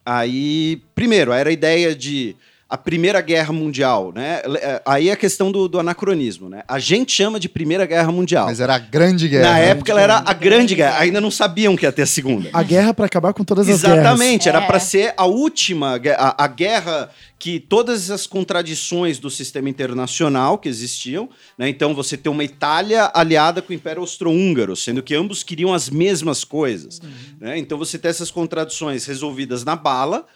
aí, 0.04 0.82
primeiro, 0.94 1.32
era 1.32 1.50
a 1.50 1.52
ideia 1.52 1.94
de 1.94 2.34
a 2.68 2.76
Primeira 2.76 3.20
Guerra 3.20 3.52
Mundial, 3.52 4.12
né? 4.12 4.40
É, 4.60 4.82
Aí 4.84 5.08
é 5.08 5.12
a 5.12 5.16
questão 5.16 5.52
do, 5.52 5.68
do 5.68 5.78
anacronismo, 5.78 6.48
né? 6.48 6.62
A 6.66 6.80
gente 6.80 7.12
chama 7.12 7.38
de 7.38 7.48
Primeira 7.48 7.86
Guerra 7.86 8.10
Mundial. 8.10 8.46
Mas 8.46 8.58
era 8.58 8.74
a 8.74 8.78
grande 8.78 9.28
guerra. 9.28 9.50
Na 9.52 9.58
época 9.60 9.92
ela 9.92 10.00
era 10.00 10.22
a 10.26 10.32
Grande 10.32 10.74
Guerra, 10.74 10.98
ainda 10.98 11.20
não 11.20 11.30
sabiam 11.30 11.76
que 11.76 11.84
ia 11.86 11.92
ter 11.92 12.02
a 12.02 12.06
Segunda. 12.06 12.50
A 12.52 12.62
guerra 12.64 12.92
para 12.92 13.06
acabar 13.06 13.32
com 13.32 13.44
todas 13.44 13.68
as 13.68 13.80
guerras. 13.82 13.98
Exatamente, 14.00 14.48
era 14.48 14.58
É. 14.62 14.66
para 14.66 14.80
ser 14.80 15.14
a 15.16 15.26
última, 15.26 16.00
a, 16.18 16.44
a 16.44 16.46
guerra 16.48 17.08
que 17.38 17.60
todas 17.60 18.10
as 18.10 18.26
contradições 18.26 19.18
do 19.18 19.30
sistema 19.30 19.68
internacional 19.68 20.56
que 20.58 20.68
existiam, 20.68 21.28
né? 21.56 21.68
Então 21.68 21.94
você 21.94 22.16
tem 22.16 22.32
uma 22.32 22.42
Itália 22.42 23.10
aliada 23.14 23.60
com 23.62 23.72
o 23.72 23.76
Império 23.76 24.00
Austro-Húngaro, 24.00 24.74
sendo 24.74 25.02
que 25.02 25.14
ambos 25.14 25.42
queriam 25.42 25.72
as 25.74 25.88
mesmas 25.90 26.42
coisas, 26.44 27.00
né? 27.38 27.58
Então 27.58 27.76
você 27.78 27.98
tem 27.98 28.08
essas 28.08 28.30
contradições 28.30 29.04
resolvidas 29.04 29.64
na 29.64 29.76
bala, 29.76 30.26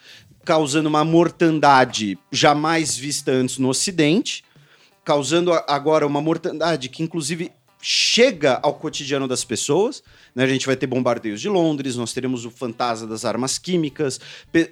causando 0.45 0.89
uma 0.89 1.05
mortandade 1.05 2.19
jamais 2.31 2.97
vista 2.97 3.31
antes 3.31 3.59
no 3.59 3.69
Ocidente, 3.69 4.45
causando 5.05 5.53
agora 5.53 6.07
uma 6.07 6.21
mortandade 6.21 6.89
que, 6.89 7.03
inclusive, 7.03 7.53
chega 7.83 8.61
ao 8.63 8.75
cotidiano 8.75 9.27
das 9.27 9.45
pessoas. 9.45 10.03
né? 10.35 10.45
A 10.45 10.47
gente 10.47 10.67
vai 10.67 10.77
ter 10.77 10.87
bombardeios 10.87 11.41
de 11.41 11.49
Londres, 11.49 11.97
nós 11.97 12.13
teremos 12.13 12.45
o 12.45 12.51
fantasma 12.51 13.07
das 13.07 13.25
armas 13.25 13.59
químicas, 13.59 14.21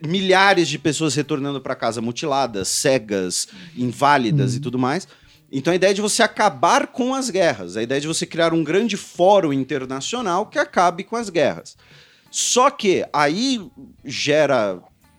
milhares 0.06 0.68
de 0.68 0.78
pessoas 0.78 1.14
retornando 1.14 1.60
para 1.60 1.74
casa 1.74 2.00
mutiladas, 2.00 2.68
cegas, 2.68 3.48
inválidas 3.76 4.54
e 4.54 4.60
tudo 4.60 4.78
mais. 4.78 5.08
Então 5.50 5.72
a 5.72 5.76
ideia 5.76 5.92
é 5.92 5.94
de 5.94 6.02
você 6.02 6.22
acabar 6.22 6.88
com 6.88 7.14
as 7.14 7.30
guerras, 7.30 7.76
a 7.76 7.82
ideia 7.82 7.98
é 7.98 8.00
de 8.00 8.06
você 8.06 8.26
criar 8.26 8.52
um 8.52 8.62
grande 8.62 8.98
fórum 8.98 9.52
internacional 9.52 10.44
que 10.44 10.58
acabe 10.58 11.04
com 11.04 11.16
as 11.16 11.30
guerras. 11.30 11.76
Só 12.30 12.70
que 12.70 13.06
aí 13.10 13.66
gera, 14.04 14.78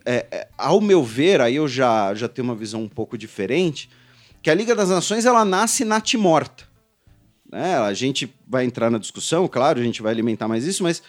é, 0.09 0.25
é, 0.31 0.47
ao 0.57 0.81
meu 0.81 1.03
ver, 1.03 1.39
aí 1.39 1.57
eu 1.57 1.67
já, 1.67 2.15
já 2.15 2.27
tenho 2.27 2.47
uma 2.47 2.55
visão 2.55 2.81
um 2.81 2.89
pouco 2.89 3.15
diferente, 3.15 3.87
que 4.41 4.49
a 4.49 4.55
Liga 4.55 4.73
das 4.73 4.89
Nações 4.89 5.23
ela 5.23 5.45
nasce 5.45 5.85
natimorta. 5.85 6.63
né? 7.51 7.77
A 7.77 7.93
gente 7.93 8.33
vai 8.47 8.65
entrar 8.65 8.89
na 8.89 8.97
discussão, 8.97 9.47
claro, 9.47 9.79
a 9.79 9.83
gente 9.83 10.01
vai 10.01 10.11
alimentar 10.11 10.47
mais 10.47 10.65
isso, 10.65 10.81
mas 10.81 11.03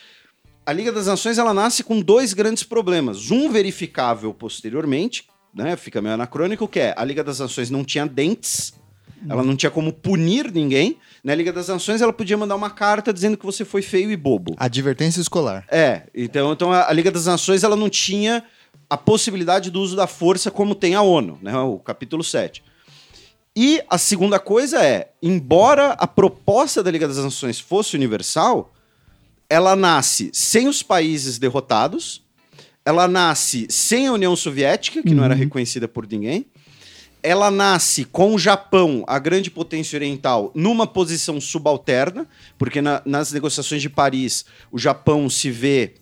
a 0.66 0.72
Liga 0.74 0.92
das 0.92 1.06
Nações 1.06 1.38
ela 1.38 1.54
nasce 1.54 1.82
com 1.82 1.98
dois 1.98 2.34
grandes 2.34 2.62
problemas. 2.62 3.30
Um 3.30 3.50
verificável 3.50 4.34
posteriormente, 4.34 5.26
né? 5.54 5.76
Fica 5.76 6.02
meio 6.02 6.14
anacrônico, 6.14 6.68
que 6.68 6.80
é 6.80 6.94
a 6.94 7.02
Liga 7.02 7.24
das 7.24 7.38
Nações 7.38 7.70
não 7.70 7.82
tinha 7.82 8.06
dentes, 8.06 8.74
ela 9.28 9.42
não 9.42 9.56
tinha 9.56 9.70
como 9.70 9.94
punir 9.94 10.52
ninguém. 10.52 10.98
Na 11.24 11.34
Liga 11.34 11.54
das 11.54 11.68
Nações 11.68 12.02
ela 12.02 12.12
podia 12.12 12.36
mandar 12.36 12.54
uma 12.54 12.70
carta 12.70 13.14
dizendo 13.14 13.38
que 13.38 13.46
você 13.46 13.64
foi 13.64 13.80
feio 13.80 14.10
e 14.10 14.16
bobo. 14.16 14.54
Advertência 14.58 15.22
escolar. 15.22 15.64
É, 15.70 16.02
então, 16.14 16.52
então 16.52 16.70
a, 16.70 16.88
a 16.88 16.92
Liga 16.92 17.10
das 17.10 17.24
Nações 17.24 17.64
ela 17.64 17.76
não 17.76 17.88
tinha 17.88 18.44
a 18.88 18.96
possibilidade 18.96 19.70
do 19.70 19.80
uso 19.80 19.94
da 19.96 20.06
força 20.06 20.50
como 20.50 20.74
tem 20.74 20.94
a 20.94 21.02
ONU, 21.02 21.38
né? 21.42 21.56
O 21.58 21.78
capítulo 21.78 22.24
7. 22.24 22.62
E 23.56 23.82
a 23.88 23.98
segunda 23.98 24.38
coisa 24.38 24.82
é, 24.84 25.10
embora 25.22 25.92
a 25.92 26.06
proposta 26.06 26.82
da 26.82 26.90
Liga 26.90 27.06
das 27.08 27.18
Nações 27.18 27.58
fosse 27.60 27.96
universal, 27.96 28.72
ela 29.48 29.74
nasce 29.74 30.30
sem 30.32 30.68
os 30.68 30.82
países 30.82 31.38
derrotados, 31.38 32.22
ela 32.84 33.06
nasce 33.08 33.66
sem 33.68 34.06
a 34.06 34.12
União 34.12 34.34
Soviética, 34.36 35.02
que 35.02 35.14
não 35.14 35.24
era 35.24 35.34
reconhecida 35.34 35.88
por 35.88 36.06
ninguém, 36.06 36.46
ela 37.22 37.50
nasce 37.50 38.04
com 38.04 38.34
o 38.34 38.38
Japão, 38.38 39.04
a 39.06 39.18
grande 39.18 39.50
potência 39.50 39.96
oriental, 39.96 40.50
numa 40.54 40.86
posição 40.86 41.38
subalterna, 41.40 42.26
porque 42.56 42.80
na- 42.80 43.02
nas 43.04 43.30
negociações 43.32 43.82
de 43.82 43.90
Paris 43.90 44.44
o 44.72 44.78
Japão 44.78 45.28
se 45.28 45.50
vê. 45.50 45.94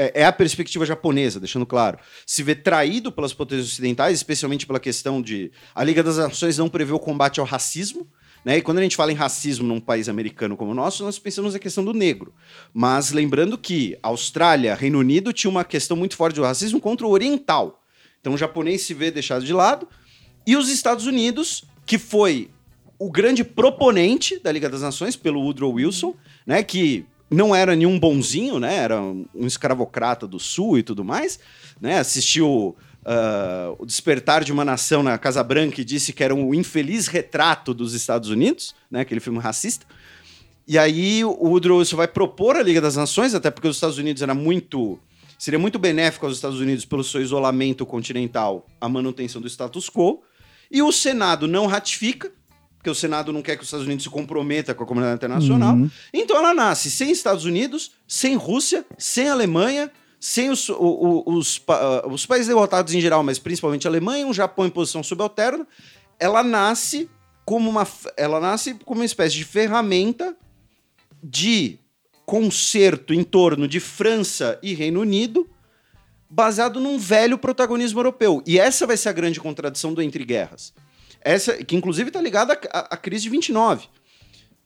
É, 0.00 0.22
é 0.22 0.24
a 0.24 0.32
perspectiva 0.32 0.86
japonesa, 0.86 1.38
deixando 1.38 1.66
claro. 1.66 1.98
Se 2.24 2.42
vê 2.42 2.54
traído 2.54 3.12
pelas 3.12 3.34
potências 3.34 3.68
ocidentais, 3.68 4.16
especialmente 4.16 4.66
pela 4.66 4.80
questão 4.80 5.20
de. 5.20 5.52
A 5.74 5.84
Liga 5.84 6.02
das 6.02 6.16
Nações 6.16 6.56
não 6.56 6.70
prevê 6.70 6.92
o 6.92 6.98
combate 6.98 7.38
ao 7.38 7.44
racismo. 7.44 8.08
Né? 8.42 8.56
E 8.56 8.62
quando 8.62 8.78
a 8.78 8.82
gente 8.82 8.96
fala 8.96 9.12
em 9.12 9.14
racismo 9.14 9.68
num 9.68 9.78
país 9.78 10.08
americano 10.08 10.56
como 10.56 10.70
o 10.70 10.74
nosso, 10.74 11.04
nós 11.04 11.18
pensamos 11.18 11.52
na 11.52 11.58
questão 11.58 11.84
do 11.84 11.92
negro. 11.92 12.32
Mas 12.72 13.12
lembrando 13.12 13.58
que 13.58 13.98
Austrália, 14.02 14.74
Reino 14.74 14.98
Unido 14.98 15.30
tinha 15.34 15.50
uma 15.50 15.64
questão 15.64 15.94
muito 15.94 16.16
forte 16.16 16.36
do 16.36 16.42
racismo 16.42 16.80
contra 16.80 17.06
o 17.06 17.10
oriental. 17.10 17.82
Então 18.18 18.32
o 18.32 18.38
japonês 18.38 18.80
se 18.80 18.94
vê 18.94 19.10
deixado 19.10 19.44
de 19.44 19.52
lado. 19.52 19.86
E 20.46 20.56
os 20.56 20.70
Estados 20.70 21.04
Unidos, 21.04 21.64
que 21.84 21.98
foi 21.98 22.48
o 22.98 23.10
grande 23.10 23.44
proponente 23.44 24.38
da 24.38 24.50
Liga 24.50 24.70
das 24.70 24.80
Nações, 24.80 25.16
pelo 25.16 25.42
Woodrow 25.42 25.72
Wilson, 25.72 26.14
né, 26.46 26.62
que 26.62 27.04
não 27.30 27.54
era 27.54 27.76
nenhum 27.76 27.98
bonzinho, 27.98 28.58
né, 28.58 28.74
era 28.76 29.00
um 29.00 29.46
escravocrata 29.46 30.26
do 30.26 30.38
Sul 30.38 30.78
e 30.78 30.82
tudo 30.82 31.04
mais, 31.04 31.38
né, 31.80 31.98
assistiu 31.98 32.76
ah, 33.04 33.74
o 33.78 33.86
Despertar 33.86 34.44
de 34.44 34.52
uma 34.52 34.64
Nação 34.64 35.02
na 35.02 35.16
Casa 35.16 35.42
Branca 35.42 35.80
e 35.80 35.84
disse 35.84 36.12
que 36.12 36.24
era 36.24 36.34
um 36.34 36.52
infeliz 36.52 37.06
retrato 37.06 37.72
dos 37.72 37.94
Estados 37.94 38.28
Unidos, 38.28 38.74
né, 38.90 39.00
aquele 39.00 39.20
filme 39.20 39.38
racista. 39.38 39.86
E 40.66 40.78
aí 40.78 41.24
o 41.24 41.48
Woodrow 41.48 41.78
Wilson 41.78 41.96
vai 41.96 42.08
propor 42.08 42.56
a 42.56 42.62
Liga 42.62 42.80
das 42.80 42.96
Nações, 42.96 43.34
até 43.34 43.50
porque 43.50 43.68
os 43.68 43.76
Estados 43.76 43.98
Unidos 43.98 44.22
era 44.22 44.34
muito 44.34 44.98
seria 45.38 45.58
muito 45.58 45.78
benéfico 45.78 46.26
aos 46.26 46.36
Estados 46.36 46.60
Unidos 46.60 46.84
pelo 46.84 47.02
seu 47.02 47.22
isolamento 47.22 47.86
continental, 47.86 48.66
a 48.78 48.86
manutenção 48.90 49.40
do 49.40 49.48
status 49.48 49.88
quo. 49.88 50.22
E 50.70 50.82
o 50.82 50.92
Senado 50.92 51.48
não 51.48 51.66
ratifica, 51.66 52.30
porque 52.80 52.88
o 52.88 52.94
Senado 52.94 53.30
não 53.30 53.42
quer 53.42 53.56
que 53.56 53.62
os 53.62 53.66
Estados 53.68 53.84
Unidos 53.84 54.04
se 54.04 54.08
comprometa 54.08 54.74
com 54.74 54.82
a 54.82 54.86
comunidade 54.86 55.16
internacional. 55.16 55.76
Então 56.14 56.34
ela 56.38 56.54
nasce 56.54 56.90
sem 56.90 57.10
Estados 57.10 57.44
Unidos, 57.44 57.92
sem 58.08 58.36
Rússia, 58.36 58.86
sem 58.96 59.28
Alemanha, 59.28 59.92
sem 60.18 60.48
os, 60.48 60.66
o- 60.70 60.74
o- 61.26 61.34
os, 61.34 61.62
ah, 61.68 62.06
os 62.10 62.24
países 62.24 62.46
derrotados 62.48 62.94
em 62.94 63.00
geral, 63.00 63.22
mas 63.22 63.38
principalmente 63.38 63.86
a 63.86 63.90
Alemanha, 63.90 64.26
um 64.26 64.32
Japão 64.32 64.64
em 64.64 64.70
posição 64.70 65.02
subalterna. 65.02 65.66
Ela 66.18 66.42
nasce 66.42 67.10
como 67.44 67.68
uma, 67.68 67.86
ela 68.16 68.40
nasce 68.40 68.72
como 68.86 69.00
uma 69.00 69.04
espécie 69.06 69.36
de 69.36 69.44
ferramenta 69.44 70.34
de 71.22 71.78
concerto 72.24 73.12
em 73.12 73.22
torno 73.22 73.68
de 73.68 73.78
França 73.78 74.58
e 74.62 74.72
Reino 74.72 75.00
Unido, 75.00 75.46
baseado 76.30 76.80
num 76.80 76.96
velho 76.96 77.36
protagonismo 77.36 77.98
europeu. 77.98 78.42
E 78.46 78.58
essa 78.58 78.86
vai 78.86 78.96
ser 78.96 79.10
a 79.10 79.12
grande 79.12 79.38
contradição 79.38 79.92
do 79.92 80.00
Entre 80.00 80.24
Guerras. 80.24 80.72
Essa, 81.20 81.62
que 81.64 81.76
inclusive 81.76 82.08
está 82.08 82.20
ligada 82.20 82.58
à, 82.72 82.94
à- 82.94 82.96
crise 82.96 83.24
de 83.24 83.30
29. 83.30 83.88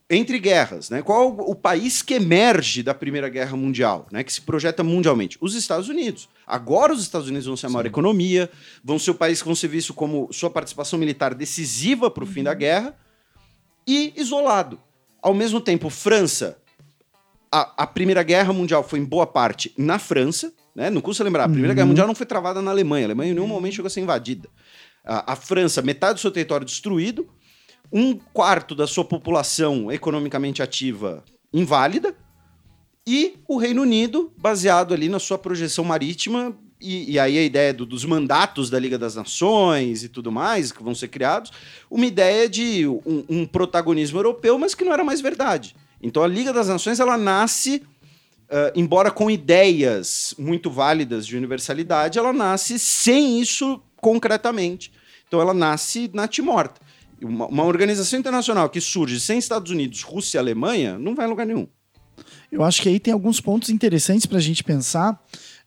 Entre 0.09 0.39
guerras, 0.39 0.91
né? 0.91 1.01
Qual 1.03 1.31
o, 1.31 1.51
o 1.53 1.55
país 1.55 2.03
que 2.03 2.15
emerge 2.15 2.83
da 2.83 2.93
Primeira 2.93 3.29
Guerra 3.29 3.57
Mundial, 3.57 4.07
né? 4.13 4.23
Que 4.23 4.33
se 4.33 4.41
projeta 4.43 4.85
mundialmente? 4.85 5.39
Os 5.41 5.55
Estados 5.55 5.89
Unidos. 5.89 6.29
Agora 6.47 6.93
os 6.93 7.01
Estados 7.03 7.27
Unidos 7.27 7.47
vão 7.47 7.57
ser 7.57 7.67
a 7.67 7.71
maior 7.71 7.87
economia, 7.87 8.51
vão 8.85 8.99
ser 8.99 9.11
o 9.13 9.15
país 9.15 9.41
que 9.41 9.47
vão 9.47 9.55
ser 9.55 9.69
visto 9.69 9.95
como 9.95 10.29
sua 10.31 10.51
participação 10.51 10.99
militar 10.99 11.35
decisiva 11.35 12.11
para 12.11 12.23
o 12.23 12.27
fim 12.27 12.43
da 12.43 12.53
guerra 12.53 12.95
e 13.87 14.13
isolado. 14.17 14.79
Ao 15.23 15.33
mesmo 15.33 15.59
tempo, 15.61 15.89
França 15.89 16.59
a, 17.51 17.85
a 17.85 17.87
Primeira 17.87 18.23
Guerra 18.25 18.53
Mundial 18.53 18.83
foi 18.83 18.99
em 18.99 19.05
boa 19.05 19.27
parte 19.27 19.73
na 19.79 19.97
França, 19.99 20.53
né? 20.75 20.91
Não 20.91 21.01
custa 21.01 21.23
lembrar, 21.23 21.45
a 21.45 21.49
Primeira 21.49 21.73
Guerra 21.73 21.87
Mundial 21.87 22.07
não 22.07 22.15
foi 22.15 22.27
travada 22.27 22.61
na 22.61 22.73
Alemanha. 22.73 23.05
A 23.05 23.09
Alemanha 23.09 23.31
em 23.31 23.35
nenhum 23.35 23.47
momento 23.47 23.75
chegou 23.77 23.87
a 23.87 23.91
ser 23.91 24.01
invadida. 24.01 24.49
A, 25.05 25.33
a 25.33 25.37
França, 25.37 25.83
metade 25.83 26.15
do 26.15 26.21
seu 26.21 26.31
território 26.31 26.65
destruído, 26.67 27.29
um 27.93 28.15
quarto 28.15 28.75
da 28.75 28.87
sua 28.87 29.05
população 29.05 29.93
economicamente 29.93 30.63
ativa 30.63 31.25
inválida, 31.53 32.17
e 33.07 33.35
o 33.47 33.59
Reino 33.59 33.83
Unido, 33.83 34.33
baseado 34.37 34.95
ali 34.95 35.09
na 35.09 35.19
sua 35.19 35.37
projeção 35.39 35.85
marítima, 35.85 36.57
e, 36.81 37.13
e 37.13 37.19
aí 37.19 37.39
a 37.39 37.43
ideia 37.43 37.73
do- 37.73 37.87
dos 37.87 38.05
mandatos 38.05 38.71
da 38.71 38.79
Liga 38.79 38.99
das 38.99 39.15
Nações 39.15 40.03
e 40.03 40.09
tudo 40.09 40.33
mais, 40.33 40.73
que 40.73 40.83
vão 40.83 40.95
ser 40.95 41.09
criados, 41.09 41.51
uma 41.91 42.07
ideia 42.07 42.49
de 42.49 42.87
um, 42.87 43.25
um 43.29 43.47
protagonismo 43.47 44.19
europeu, 44.19 44.59
mas 44.59 44.75
que 44.75 44.85
não 44.85 44.93
era 44.93 45.05
mais 45.05 45.21
verdade. 45.21 45.77
Então 46.03 46.23
a 46.23 46.27
Liga 46.27 46.53
das 46.53 46.69
Nações 46.69 46.99
ela 46.99 47.17
nasce, 47.17 47.83
ah, 48.51 48.73
embora 48.75 49.11
com 49.11 49.31
ideias 49.31 50.35
muito 50.39 50.71
válidas 50.71 51.27
de 51.27 51.37
universalidade, 51.37 52.19
ela 52.19 52.33
nasce 52.33 52.79
sem 52.79 53.41
isso 53.41 53.81
concretamente. 54.05 54.93
Então 55.27 55.41
ela 55.41 55.55
nasce 55.55 56.11
natimorta. 56.13 56.79
Uma, 57.23 57.47
uma 57.47 57.65
organização 57.65 58.19
internacional 58.19 58.69
que 58.69 58.83
surge 58.83 59.19
sem 59.19 59.39
Estados 59.39 59.73
Unidos, 59.73 60.03
Rússia 60.03 60.37
e 60.37 60.41
Alemanha 60.41 60.99
não 60.99 61.15
vai 61.15 61.25
a 61.25 61.29
lugar 61.29 61.47
nenhum. 61.47 61.67
Eu 62.53 62.63
acho 62.63 62.83
que 62.83 62.89
aí 62.91 63.01
tem 63.01 63.15
alguns 63.15 63.41
pontos 63.41 63.71
interessantes 63.71 64.27
para 64.27 64.37
a 64.37 64.43
gente 64.43 64.63
pensar 64.63 65.19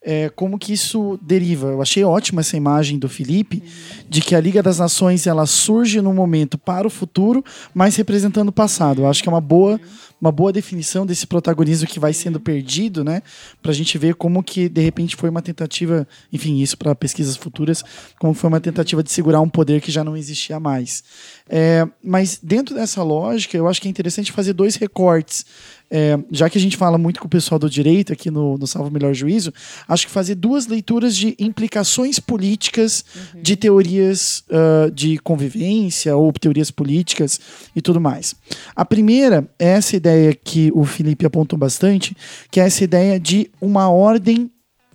é, 0.01 0.29
como 0.29 0.59
que 0.59 0.71
isso 0.71 1.19
deriva. 1.21 1.69
Eu 1.69 1.81
achei 1.81 2.03
ótima 2.03 2.41
essa 2.41 2.55
imagem 2.55 2.99
do 2.99 3.09
Felipe 3.09 3.63
de 4.07 4.21
que 4.21 4.35
a 4.35 4.39
Liga 4.39 4.61
das 4.61 4.77
Nações 4.77 5.25
ela 5.25 5.47
surge 5.47 5.99
num 5.99 6.13
momento 6.13 6.59
para 6.59 6.85
o 6.85 6.91
futuro, 6.91 7.43
mas 7.73 7.95
representando 7.95 8.49
o 8.49 8.53
passado. 8.53 9.01
Eu 9.01 9.07
acho 9.07 9.23
que 9.23 9.27
é 9.27 9.31
uma 9.31 9.41
boa, 9.41 9.81
uma 10.19 10.31
boa 10.31 10.51
definição 10.51 11.05
desse 11.05 11.27
protagonismo 11.27 11.87
que 11.87 11.99
vai 11.99 12.13
sendo 12.13 12.39
perdido, 12.39 13.03
né? 13.03 13.21
Para 13.61 13.71
a 13.71 13.73
gente 13.73 13.97
ver 13.97 14.15
como 14.15 14.43
que 14.43 14.67
de 14.67 14.81
repente 14.81 15.15
foi 15.15 15.29
uma 15.29 15.41
tentativa, 15.41 16.07
enfim, 16.33 16.59
isso 16.59 16.77
para 16.77 16.95
pesquisas 16.95 17.35
futuras, 17.35 17.83
como 18.19 18.33
foi 18.33 18.47
uma 18.47 18.59
tentativa 18.59 19.03
de 19.03 19.11
segurar 19.11 19.41
um 19.41 19.49
poder 19.49 19.81
que 19.81 19.91
já 19.91 20.03
não 20.03 20.17
existia 20.17 20.59
mais. 20.59 21.03
É, 21.47 21.87
mas 22.03 22.39
dentro 22.41 22.75
dessa 22.75 23.03
lógica, 23.03 23.55
eu 23.55 23.67
acho 23.67 23.81
que 23.81 23.87
é 23.87 23.91
interessante 23.91 24.31
fazer 24.31 24.53
dois 24.53 24.75
recortes. 24.75 25.45
É, 25.89 26.19
já 26.31 26.49
que 26.49 26.57
a 26.57 26.61
gente 26.61 26.75
fala 26.75 26.97
muito 26.97 27.19
com 27.19 27.27
o 27.27 27.29
pessoal 27.29 27.57
do 27.57 27.69
direito 27.69 28.11
aqui 28.11 28.29
no, 28.29 28.57
no 28.57 28.67
Salvo 28.67 28.91
Melhor 28.91 29.13
Juízo, 29.13 29.53
acho 29.87 30.05
que 30.05 30.11
fazer 30.11 30.35
duas 30.35 30.67
leituras 30.67 31.15
de 31.15 31.35
implicações 31.39 32.19
políticas 32.19 33.05
de 33.41 33.55
teorias 33.55 34.43
ah, 34.49 34.89
de 34.93 35.17
convivência 35.19 36.15
ou 36.15 36.31
teorias 36.33 36.71
políticas 36.71 37.39
e 37.75 37.81
tudo 37.81 37.99
mais. 38.01 38.35
A 38.75 38.85
primeira 38.85 39.47
é 39.59 39.67
essa 39.67 39.95
ideia 39.95 40.33
que 40.33 40.71
o 40.73 40.83
Felipe 40.83 41.25
apontou 41.25 41.57
bastante, 41.57 42.15
que 42.49 42.59
é 42.59 42.65
essa 42.65 42.83
ideia 42.83 43.19
de 43.19 43.49
uma 43.61 43.89
ordem 43.89 44.51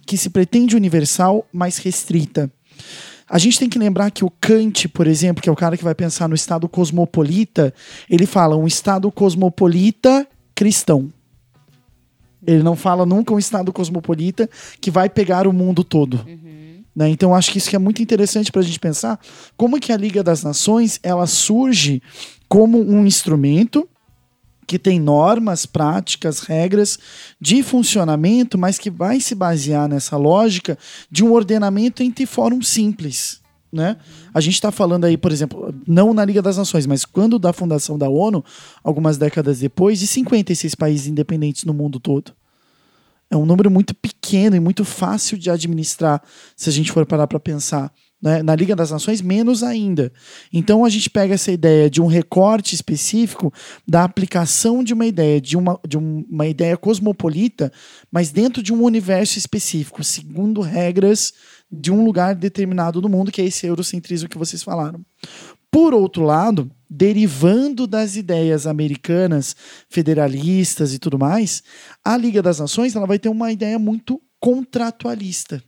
que 0.07 0.17
se 0.17 0.31
pretende 0.31 0.77
universal, 0.77 1.47
mas 1.53 1.79
restrita. 1.79 2.51
A 3.29 3.39
gente 3.39 3.59
tem 3.59 3.69
que 3.69 3.79
lembrar 3.79 4.11
que 4.11 4.25
o 4.25 4.31
Kant, 4.31 4.89
por 4.89 5.07
exemplo, 5.07 5.43
que 5.43 5.49
é 5.49 5.53
o 5.53 5.57
cara 5.57 5.77
que 5.77 5.85
vai 5.85 5.95
pensar 5.95 6.29
no 6.29 6.35
Estado 6.35 6.69
cosmopolita, 6.69 7.73
ele 8.11 8.27
fala 8.27 8.57
um 8.57 8.67
Estado 8.67 9.11
cosmopolita 9.11 10.27
cristão. 10.63 11.13
Ele 12.47 12.63
não 12.63 12.77
fala 12.77 13.05
nunca 13.05 13.35
um 13.35 13.39
Estado 13.39 13.73
cosmopolita 13.73 14.49
que 14.81 14.93
vai 14.93 15.11
pegar 15.11 15.45
o 15.49 15.53
mundo 15.53 15.83
todo. 15.83 16.25
Né? 16.95 17.09
Então, 17.09 17.35
acho 17.35 17.51
que 17.51 17.59
isso 17.59 17.69
que 17.69 17.75
é 17.75 17.81
muito 17.81 18.01
interessante 18.01 18.53
para 18.53 18.61
a 18.61 18.65
gente 18.65 18.79
pensar 18.79 19.19
como 19.57 19.81
que 19.81 19.93
a 19.93 19.97
Liga 19.97 20.23
das 20.23 20.45
Nações 20.45 21.01
ela 21.03 21.27
surge 21.27 22.01
como 22.49 22.81
um 22.81 23.05
instrumento 23.05 23.89
que 24.65 24.79
tem 24.79 25.01
normas, 25.01 25.67
práticas, 25.67 26.39
regras 26.39 26.97
de 27.41 27.61
funcionamento, 27.65 28.57
mas 28.57 28.79
que 28.79 28.89
vai 28.89 29.19
se 29.19 29.35
basear 29.35 29.89
nessa 29.89 30.17
lógica 30.17 30.79
de 31.11 31.25
um 31.25 31.33
ordenamento 31.33 32.05
entre 32.05 32.25
fóruns 32.25 32.69
simples. 32.69 33.42
Né? 33.73 33.97
A 34.35 34.41
gente 34.41 34.55
está 34.55 34.71
falando 34.71 35.07
aí, 35.07 35.17
por 35.17 35.33
exemplo, 35.33 35.75
não 35.87 36.13
na 36.13 36.25
Liga 36.25 36.43
das 36.43 36.59
Nações, 36.59 36.87
mas 36.87 37.07
quando 37.07 37.39
da 37.39 37.55
fundação 37.55 37.97
da 37.97 38.09
ONU, 38.09 38.45
algumas 38.85 39.17
décadas 39.17 39.61
depois, 39.61 39.99
de 39.99 40.07
56 40.07 40.75
países 40.75 41.07
independentes 41.07 41.65
no 41.65 41.73
mundo 41.73 41.99
todo. 41.99 42.33
É 43.31 43.37
um 43.37 43.47
número 43.47 43.71
muito 43.71 43.95
pequeno 43.95 44.55
e 44.55 44.61
muito 44.61 44.85
fácil 44.85 45.39
de 45.39 45.49
administrar, 45.49 46.23
se 46.55 46.69
a 46.69 46.73
gente 46.73 46.93
for 46.93 47.07
parar 47.07 47.27
para 47.27 47.41
pensar. 47.41 47.91
né? 48.23 48.41
Na 48.41 48.55
Liga 48.55 48.77
das 48.77 48.93
Nações, 48.93 49.21
menos 49.21 49.65
ainda. 49.65 50.13
Então 50.53 50.85
a 50.85 50.89
gente 50.89 51.11
pega 51.11 51.35
essa 51.35 51.51
ideia 51.51 51.91
de 51.91 52.01
um 52.01 52.07
recorte 52.07 52.73
específico 52.73 53.53
da 53.89 54.05
aplicação 54.05 54.85
de 54.85 54.93
uma 54.95 55.05
ideia, 55.07 55.41
de 55.41 55.57
uma, 55.57 55.81
de 55.89 55.99
um- 55.99 56.25
uma 56.31 56.47
ideia 56.47 56.77
cosmopolita, 56.77 57.73
mas 58.13 58.31
dentro 58.31 58.63
de 58.63 58.73
um 58.73 58.85
universo 58.85 59.39
específico, 59.39 60.05
segundo 60.05 60.61
regras 60.61 61.33
de 61.73 61.91
um 61.91 62.05
lugar 62.05 62.35
determinado 62.35 63.01
do 63.01 63.09
mundo, 63.09 63.33
que 63.33 63.41
é 63.41 63.47
esse 63.47 63.67
eurocentrismo 63.67 64.29
que 64.29 64.37
vocês 64.37 64.63
falaram. 64.63 65.01
Por 65.71 65.95
outro 65.95 66.23
lado, 66.23 66.71
derivando 66.89 67.87
das 67.87 68.15
ideias 68.15 68.67
americanas, 68.67 69.57
federalistas 69.89 70.93
e 70.93 70.99
tudo 70.99 71.19
mais, 71.19 71.63
a 72.05 72.15
Liga 72.15 72.43
das 72.43 72.59
Nações 72.59 72.95
ela 72.95 73.07
vai 73.07 73.19
ter 73.19 73.31
uma 73.31 73.51
ideia 73.51 73.79
muito 73.79 74.21
contratualista. 74.39 75.65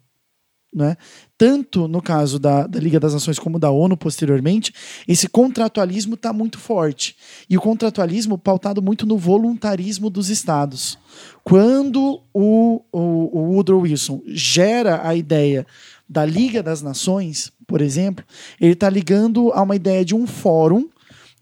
Né? 0.75 0.97
Tanto 1.39 1.87
no 1.87 2.03
caso 2.03 2.39
da, 2.39 2.67
da 2.67 2.81
Liga 2.81 2.99
das 2.99 3.15
Nações 3.15 3.39
como 3.39 3.61
da 3.61 3.71
ONU 3.71 3.97
posteriormente, 3.97 4.75
esse 5.07 5.29
contratualismo 5.29 6.15
está 6.15 6.33
muito 6.33 6.59
forte. 6.59 7.17
E 7.49 7.57
o 7.57 7.61
contratualismo 7.61 8.37
pautado 8.37 8.83
muito 8.83 9.07
no 9.07 9.17
voluntarismo 9.17 10.11
dos 10.11 10.29
estados. 10.29 10.99
Quando 11.45 12.21
o, 12.35 12.83
o, 12.93 13.39
o 13.39 13.53
Woodrow 13.55 13.83
Wilson 13.83 14.21
gera 14.27 15.07
a 15.07 15.15
ideia 15.15 15.65
da 16.09 16.25
Liga 16.25 16.63
das 16.63 16.83
Nações, 16.83 17.53
por 17.67 17.81
exemplo, 17.81 18.25
ele 18.61 18.73
está 18.73 18.89
ligando 18.89 19.53
a 19.53 19.63
uma 19.63 19.77
ideia 19.77 20.05
de 20.05 20.15
um 20.15 20.27
fórum 20.27 20.89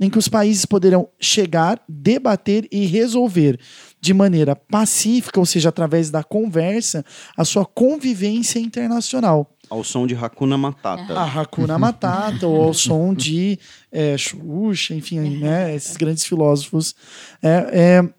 em 0.01 0.11
que 0.11 0.19
os 0.19 0.29
países 0.29 0.67
poderão 0.67 1.09
chegar, 1.21 1.81
debater 1.89 2.67
e 2.73 2.87
resolver 2.87 3.59
de 4.01 4.13
maneira 4.13 4.57
pacífica, 4.57 5.39
ou 5.39 5.47
seja, 5.47 5.69
através 5.69 6.11
da 6.11 6.25
conversa, 6.25 7.05
a 7.37 7.45
sua 7.45 7.65
convivência 7.65 8.59
internacional. 8.59 9.49
Ao 9.71 9.85
som 9.85 10.07
de 10.07 10.15
Hakuna 10.17 10.59
Matata. 10.59 11.15
A 11.15 11.41
Hakuna 11.41 11.79
Matata, 11.79 12.49
ou 12.49 12.65
ao 12.65 12.75
som 12.75 13.15
de 13.15 13.59
é, 13.93 14.17
Xuxa, 14.19 14.93
enfim, 14.93 15.21
né, 15.39 15.73
esses 15.75 15.97
grandes 15.97 16.25
filósofos. 16.25 16.97
É, 17.41 17.71
é, 17.73 18.15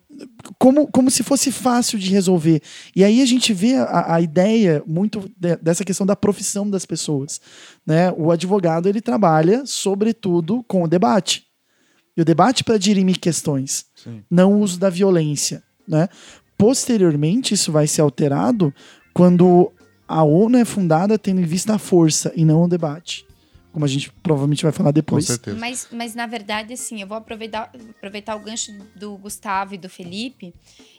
como, 0.57 0.87
como 0.87 1.09
se 1.11 1.23
fosse 1.23 1.51
fácil 1.51 1.97
de 1.99 2.09
resolver. 2.09 2.61
E 2.95 3.03
aí 3.03 3.21
a 3.21 3.25
gente 3.25 3.53
vê 3.53 3.75
a, 3.75 4.15
a 4.15 4.21
ideia 4.21 4.83
muito 4.85 5.29
de- 5.37 5.55
dessa 5.57 5.83
questão 5.83 6.05
da 6.05 6.15
profissão 6.15 6.69
das 6.69 6.85
pessoas. 6.85 7.39
Né? 7.85 8.11
O 8.17 8.31
advogado 8.31 8.87
ele 8.89 9.01
trabalha, 9.01 9.63
sobretudo, 9.65 10.63
com 10.67 10.83
o 10.83 10.87
debate. 10.87 11.43
E 12.15 12.21
o 12.21 12.25
debate 12.25 12.63
para 12.63 12.77
dirimir 12.77 13.19
questões, 13.19 13.85
não 14.29 14.53
o 14.53 14.59
uso 14.59 14.79
da 14.79 14.89
violência. 14.89 15.63
Né? 15.87 16.07
Posteriormente, 16.57 17.53
isso 17.53 17.71
vai 17.71 17.87
ser 17.87 18.01
alterado 18.01 18.73
quando 19.13 19.71
a 20.07 20.23
ONU 20.23 20.57
é 20.57 20.65
fundada 20.65 21.17
tendo 21.17 21.41
em 21.41 21.45
vista 21.45 21.75
a 21.75 21.77
força 21.79 22.31
e 22.35 22.45
não 22.45 22.63
o 22.63 22.67
debate. 22.67 23.25
Como 23.73 23.83
a 23.83 23.87
gente 23.87 24.11
provavelmente 24.21 24.61
vai 24.63 24.71
falar 24.71 24.91
Com 24.91 24.93
depois. 24.93 25.25
certeza. 25.25 25.57
Mas, 25.59 25.87
mas 25.91 26.13
na 26.13 26.27
verdade, 26.27 26.73
assim, 26.73 27.01
eu 27.01 27.07
vou 27.07 27.17
aproveitar, 27.17 27.71
aproveitar 27.89 28.35
o 28.35 28.39
gancho 28.39 28.71
do 28.95 29.17
Gustavo 29.17 29.73
e 29.73 29.77
do 29.79 29.89
Felipe 29.89 30.53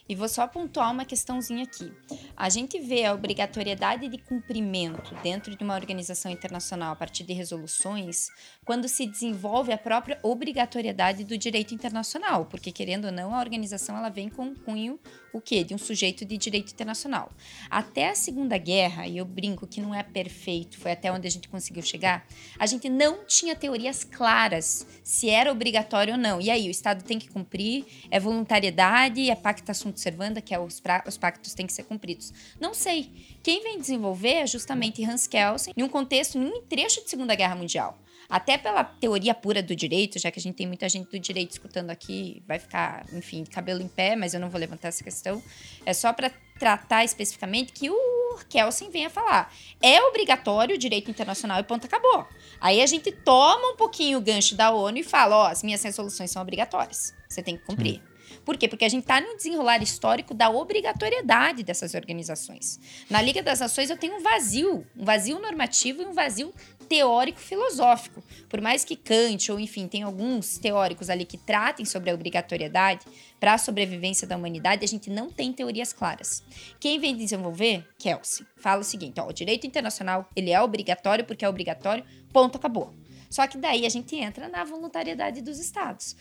e 0.08 0.14
vou 0.14 0.28
só 0.28 0.46
pontuar 0.46 0.92
uma 0.92 1.04
questãozinha 1.04 1.64
aqui. 1.64 1.92
A 2.36 2.48
gente 2.48 2.78
vê 2.78 3.04
a 3.04 3.14
obrigatoriedade 3.14 4.08
de 4.08 4.18
cumprimento 4.18 5.14
dentro 5.22 5.56
de 5.56 5.64
uma 5.64 5.74
organização 5.74 6.30
internacional 6.30 6.92
a 6.92 6.96
partir 6.96 7.24
de 7.24 7.32
resoluções 7.32 8.28
quando 8.64 8.88
se 8.88 9.06
desenvolve 9.06 9.72
a 9.72 9.78
própria 9.78 10.18
obrigatoriedade 10.22 11.24
do 11.24 11.38
direito 11.38 11.74
internacional, 11.74 12.46
porque 12.46 12.70
querendo 12.70 13.06
ou 13.06 13.12
não, 13.12 13.34
a 13.34 13.40
organização 13.40 13.96
ela 13.96 14.10
vem 14.10 14.28
com 14.28 14.42
um 14.44 14.54
cunho 14.54 14.98
o 15.32 15.40
quê? 15.40 15.64
De 15.64 15.74
um 15.74 15.78
sujeito 15.78 16.24
de 16.24 16.36
direito 16.36 16.72
internacional. 16.72 17.30
Até 17.68 18.10
a 18.10 18.14
Segunda 18.14 18.56
Guerra, 18.56 19.06
e 19.06 19.18
eu 19.18 19.24
brinco 19.24 19.66
que 19.66 19.80
não 19.80 19.92
é 19.92 20.02
perfeito, 20.02 20.78
foi 20.78 20.92
até 20.92 21.10
onde 21.10 21.26
a 21.26 21.30
gente 21.30 21.48
conseguiu 21.48 21.82
chegar, 21.82 22.24
a 22.56 22.66
gente 22.66 22.88
não 22.88 23.24
tinha 23.24 23.56
teorias 23.56 24.04
claras 24.04 24.86
se 25.02 25.28
era 25.28 25.50
obrigatório 25.50 26.14
ou 26.14 26.18
não. 26.18 26.40
E 26.40 26.50
aí, 26.50 26.68
o 26.68 26.70
Estado 26.70 27.02
tem 27.02 27.18
que 27.18 27.28
cumprir, 27.28 27.84
é 28.10 28.20
voluntariedade, 28.20 29.28
é 29.28 29.34
pacta 29.34 29.74
sunt 29.74 29.93
servanda, 30.00 30.40
que 30.40 30.54
é 30.54 30.58
os, 30.58 30.80
pra- 30.80 31.04
os 31.06 31.16
pactos 31.16 31.54
têm 31.54 31.66
que 31.66 31.72
ser 31.72 31.84
cumpridos. 31.84 32.32
Não 32.60 32.74
sei. 32.74 33.10
Quem 33.42 33.62
vem 33.62 33.78
desenvolver 33.78 34.34
é 34.34 34.46
justamente 34.46 35.04
Hans 35.04 35.26
Kelsen, 35.26 35.72
em 35.76 35.82
um 35.82 35.88
contexto, 35.88 36.38
em 36.38 36.44
um 36.44 36.62
trecho 36.62 37.02
de 37.02 37.10
Segunda 37.10 37.34
Guerra 37.34 37.54
Mundial. 37.54 37.98
Até 38.28 38.56
pela 38.56 38.82
teoria 38.82 39.34
pura 39.34 39.62
do 39.62 39.76
direito, 39.76 40.18
já 40.18 40.30
que 40.30 40.38
a 40.38 40.42
gente 40.42 40.54
tem 40.54 40.66
muita 40.66 40.88
gente 40.88 41.10
do 41.10 41.18
direito 41.18 41.50
escutando 41.52 41.90
aqui, 41.90 42.42
vai 42.48 42.58
ficar, 42.58 43.04
enfim, 43.12 43.44
cabelo 43.44 43.82
em 43.82 43.88
pé, 43.88 44.16
mas 44.16 44.32
eu 44.32 44.40
não 44.40 44.48
vou 44.48 44.58
levantar 44.58 44.88
essa 44.88 45.04
questão. 45.04 45.42
É 45.84 45.92
só 45.92 46.10
para 46.12 46.30
tratar 46.58 47.04
especificamente 47.04 47.72
que 47.72 47.90
o 47.90 48.38
Kelsen 48.48 48.90
venha 48.90 49.10
falar. 49.10 49.52
É 49.82 50.02
obrigatório 50.04 50.74
o 50.74 50.78
direito 50.78 51.10
internacional 51.10 51.60
e 51.60 51.64
ponto 51.64 51.84
acabou. 51.84 52.26
Aí 52.60 52.80
a 52.80 52.86
gente 52.86 53.12
toma 53.12 53.72
um 53.72 53.76
pouquinho 53.76 54.18
o 54.18 54.22
gancho 54.22 54.54
da 54.56 54.70
ONU 54.70 54.96
e 54.98 55.04
fala: 55.04 55.36
ó, 55.36 55.46
as 55.48 55.62
minhas 55.62 55.82
resoluções 55.82 56.30
são 56.30 56.40
obrigatórias. 56.40 57.14
Você 57.28 57.42
tem 57.42 57.58
que 57.58 57.64
cumprir. 57.64 58.02
Por 58.44 58.56
quê? 58.56 58.68
Porque 58.68 58.84
a 58.84 58.88
gente 58.88 59.02
está 59.02 59.20
no 59.20 59.36
desenrolar 59.36 59.82
histórico 59.82 60.34
da 60.34 60.50
obrigatoriedade 60.50 61.62
dessas 61.62 61.94
organizações. 61.94 62.78
Na 63.08 63.22
Liga 63.22 63.42
das 63.42 63.60
Nações 63.60 63.90
eu 63.90 63.96
tenho 63.96 64.16
um 64.16 64.22
vazio, 64.22 64.86
um 64.96 65.04
vazio 65.04 65.40
normativo 65.40 66.02
e 66.02 66.06
um 66.06 66.12
vazio 66.12 66.52
teórico 66.84 67.40
filosófico. 67.40 68.22
Por 68.48 68.60
mais 68.60 68.84
que 68.84 68.94
Kant, 68.94 69.50
ou 69.50 69.58
enfim, 69.58 69.88
tem 69.88 70.02
alguns 70.02 70.58
teóricos 70.58 71.10
ali 71.10 71.24
que 71.24 71.38
tratem 71.38 71.84
sobre 71.84 72.10
a 72.10 72.14
obrigatoriedade 72.14 73.06
para 73.40 73.54
a 73.54 73.58
sobrevivência 73.58 74.26
da 74.26 74.36
humanidade, 74.36 74.84
a 74.84 74.88
gente 74.88 75.10
não 75.10 75.30
tem 75.30 75.52
teorias 75.52 75.92
claras. 75.92 76.42
Quem 76.78 76.98
vem 76.98 77.16
desenvolver? 77.16 77.86
Kelsey. 77.98 78.46
Fala 78.56 78.80
o 78.80 78.84
seguinte, 78.84 79.20
ó, 79.20 79.28
o 79.28 79.32
direito 79.32 79.66
internacional, 79.66 80.28
ele 80.36 80.50
é 80.50 80.60
obrigatório 80.60 81.24
porque 81.24 81.44
é 81.44 81.48
obrigatório, 81.48 82.04
ponto, 82.32 82.56
acabou. 82.56 82.94
Só 83.34 83.48
que 83.48 83.58
daí 83.58 83.84
a 83.84 83.88
gente 83.88 84.14
entra 84.14 84.48
na 84.48 84.62
voluntariedade 84.62 85.42
dos 85.42 85.58
estados. 85.58 86.14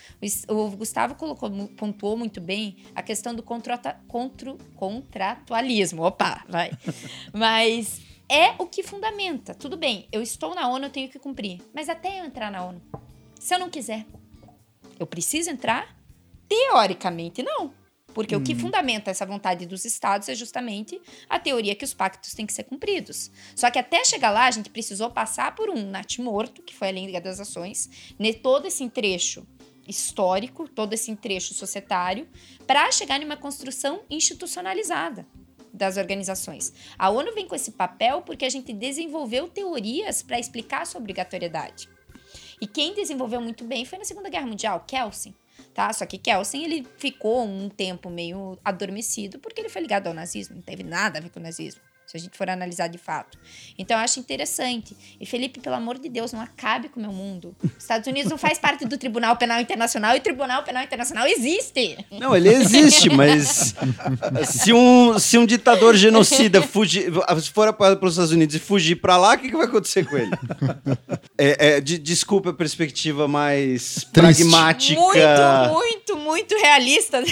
O, 0.49 0.69
Gustavo 0.71 1.13
colocou, 1.13 1.47
pontuou 1.77 2.17
muito 2.17 2.41
bem 2.41 2.77
a 2.95 3.03
questão 3.03 3.35
do 3.35 3.43
contrata- 3.43 4.01
contro- 4.07 4.57
contratualismo. 4.75 6.01
Opa, 6.01 6.43
vai. 6.49 6.71
Mas 7.31 8.01
é 8.27 8.55
o 8.57 8.65
que 8.65 8.81
fundamenta. 8.81 9.53
Tudo 9.53 9.77
bem, 9.77 10.07
eu 10.11 10.23
estou 10.23 10.55
na 10.55 10.67
ONU, 10.67 10.85
eu 10.85 10.89
tenho 10.89 11.07
que 11.07 11.19
cumprir. 11.19 11.61
Mas 11.71 11.87
até 11.87 12.19
eu 12.19 12.25
entrar 12.25 12.49
na 12.51 12.65
ONU, 12.65 12.81
se 13.39 13.53
eu 13.53 13.59
não 13.59 13.69
quiser, 13.69 14.07
eu 14.99 15.05
preciso 15.05 15.51
entrar? 15.51 15.95
Teoricamente, 16.49 17.43
não. 17.43 17.71
Porque 18.13 18.35
o 18.35 18.41
que 18.41 18.55
fundamenta 18.55 19.11
essa 19.11 19.25
vontade 19.25 19.65
dos 19.65 19.85
estados 19.85 20.29
é 20.29 20.35
justamente 20.35 21.01
a 21.29 21.39
teoria 21.39 21.75
que 21.75 21.85
os 21.85 21.93
pactos 21.93 22.33
têm 22.33 22.45
que 22.45 22.53
ser 22.53 22.63
cumpridos. 22.63 23.31
Só 23.55 23.69
que 23.71 23.79
até 23.79 24.03
chegar 24.05 24.29
lá, 24.29 24.45
a 24.45 24.51
gente 24.51 24.69
precisou 24.69 25.09
passar 25.09 25.55
por 25.55 25.69
um 25.69 25.89
natimorto, 25.89 26.61
que 26.61 26.75
foi 26.75 26.89
a 26.89 26.91
Liga 26.91 27.19
das 27.19 27.39
Ações, 27.39 27.89
né, 28.19 28.33
todo 28.33 28.67
esse 28.67 28.87
trecho 28.89 29.45
histórico, 29.87 30.67
todo 30.67 30.93
esse 30.93 31.13
trecho 31.15 31.53
societário, 31.53 32.27
para 32.65 32.91
chegar 32.91 33.19
numa 33.19 33.35
construção 33.35 34.01
institucionalizada 34.09 35.27
das 35.73 35.97
organizações. 35.97 36.71
A 36.97 37.09
ONU 37.09 37.33
vem 37.33 37.47
com 37.47 37.55
esse 37.55 37.71
papel 37.71 38.21
porque 38.21 38.45
a 38.45 38.49
gente 38.49 38.71
desenvolveu 38.71 39.47
teorias 39.47 40.21
para 40.21 40.39
explicar 40.39 40.85
sua 40.85 41.01
obrigatoriedade. 41.01 41.89
E 42.61 42.67
quem 42.67 42.93
desenvolveu 42.93 43.41
muito 43.41 43.63
bem 43.63 43.83
foi 43.83 43.97
na 43.97 44.05
Segunda 44.05 44.29
Guerra 44.29 44.45
Mundial, 44.45 44.85
Kelsen. 44.87 45.35
Tá? 45.73 45.91
Só 45.91 46.05
que 46.05 46.17
Kelsen 46.17 46.63
ele 46.63 46.87
ficou 46.97 47.43
um 47.43 47.69
tempo 47.69 48.09
meio 48.09 48.57
adormecido 48.63 49.39
porque 49.39 49.61
ele 49.61 49.69
foi 49.69 49.81
ligado 49.81 50.07
ao 50.07 50.13
nazismo, 50.13 50.55
não 50.55 50.61
teve 50.61 50.83
nada 50.83 51.19
a 51.19 51.21
ver 51.21 51.29
com 51.29 51.39
o 51.39 51.43
nazismo. 51.43 51.81
Se 52.13 52.17
a 52.17 52.19
gente 52.19 52.37
for 52.37 52.47
analisar 52.47 52.85
de 52.89 52.99
fato. 52.99 53.39
Então, 53.75 53.97
eu 53.97 54.03
acho 54.03 54.19
interessante. 54.19 54.95
E, 55.19 55.25
Felipe, 55.25 55.59
pelo 55.59 55.75
amor 55.75 55.97
de 55.97 56.07
Deus, 56.09 56.31
não 56.31 56.41
acabe 56.41 56.87
com 56.87 56.99
o 56.99 57.01
meu 57.03 57.11
mundo. 57.11 57.55
Os 57.63 57.71
Estados 57.83 58.05
Unidos 58.07 58.29
não 58.29 58.37
faz 58.37 58.59
parte 58.59 58.85
do 58.85 58.99
Tribunal 58.99 59.35
Penal 59.35 59.59
Internacional 59.59 60.15
e 60.15 60.19
o 60.19 60.21
Tribunal 60.21 60.61
Penal 60.61 60.83
Internacional 60.83 61.25
existe. 61.25 61.97
Não, 62.11 62.35
ele 62.37 62.49
existe, 62.49 63.09
mas 63.09 63.73
se 64.47 64.71
um, 64.71 65.17
se 65.17 65.39
um 65.39 65.45
ditador 65.47 65.95
genocida 65.95 66.61
fugir, 66.61 67.11
se 67.41 67.49
for 67.49 67.73
para 67.73 67.97
os 68.05 68.13
Estados 68.13 68.31
Unidos 68.31 68.53
e 68.53 68.59
fugir 68.59 68.97
para 68.97 69.17
lá, 69.17 69.33
o 69.33 69.37
que, 69.39 69.49
que 69.49 69.57
vai 69.57 69.65
acontecer 69.65 70.05
com 70.07 70.15
ele? 70.15 70.29
É, 71.35 71.77
é, 71.77 71.81
de- 71.81 71.97
desculpa 71.97 72.51
a 72.51 72.53
perspectiva 72.53 73.27
mais 73.27 74.03
pragmática. 74.03 75.01
Muito, 75.01 75.73
muito, 75.73 76.17
muito 76.17 76.55
realista. 76.61 77.23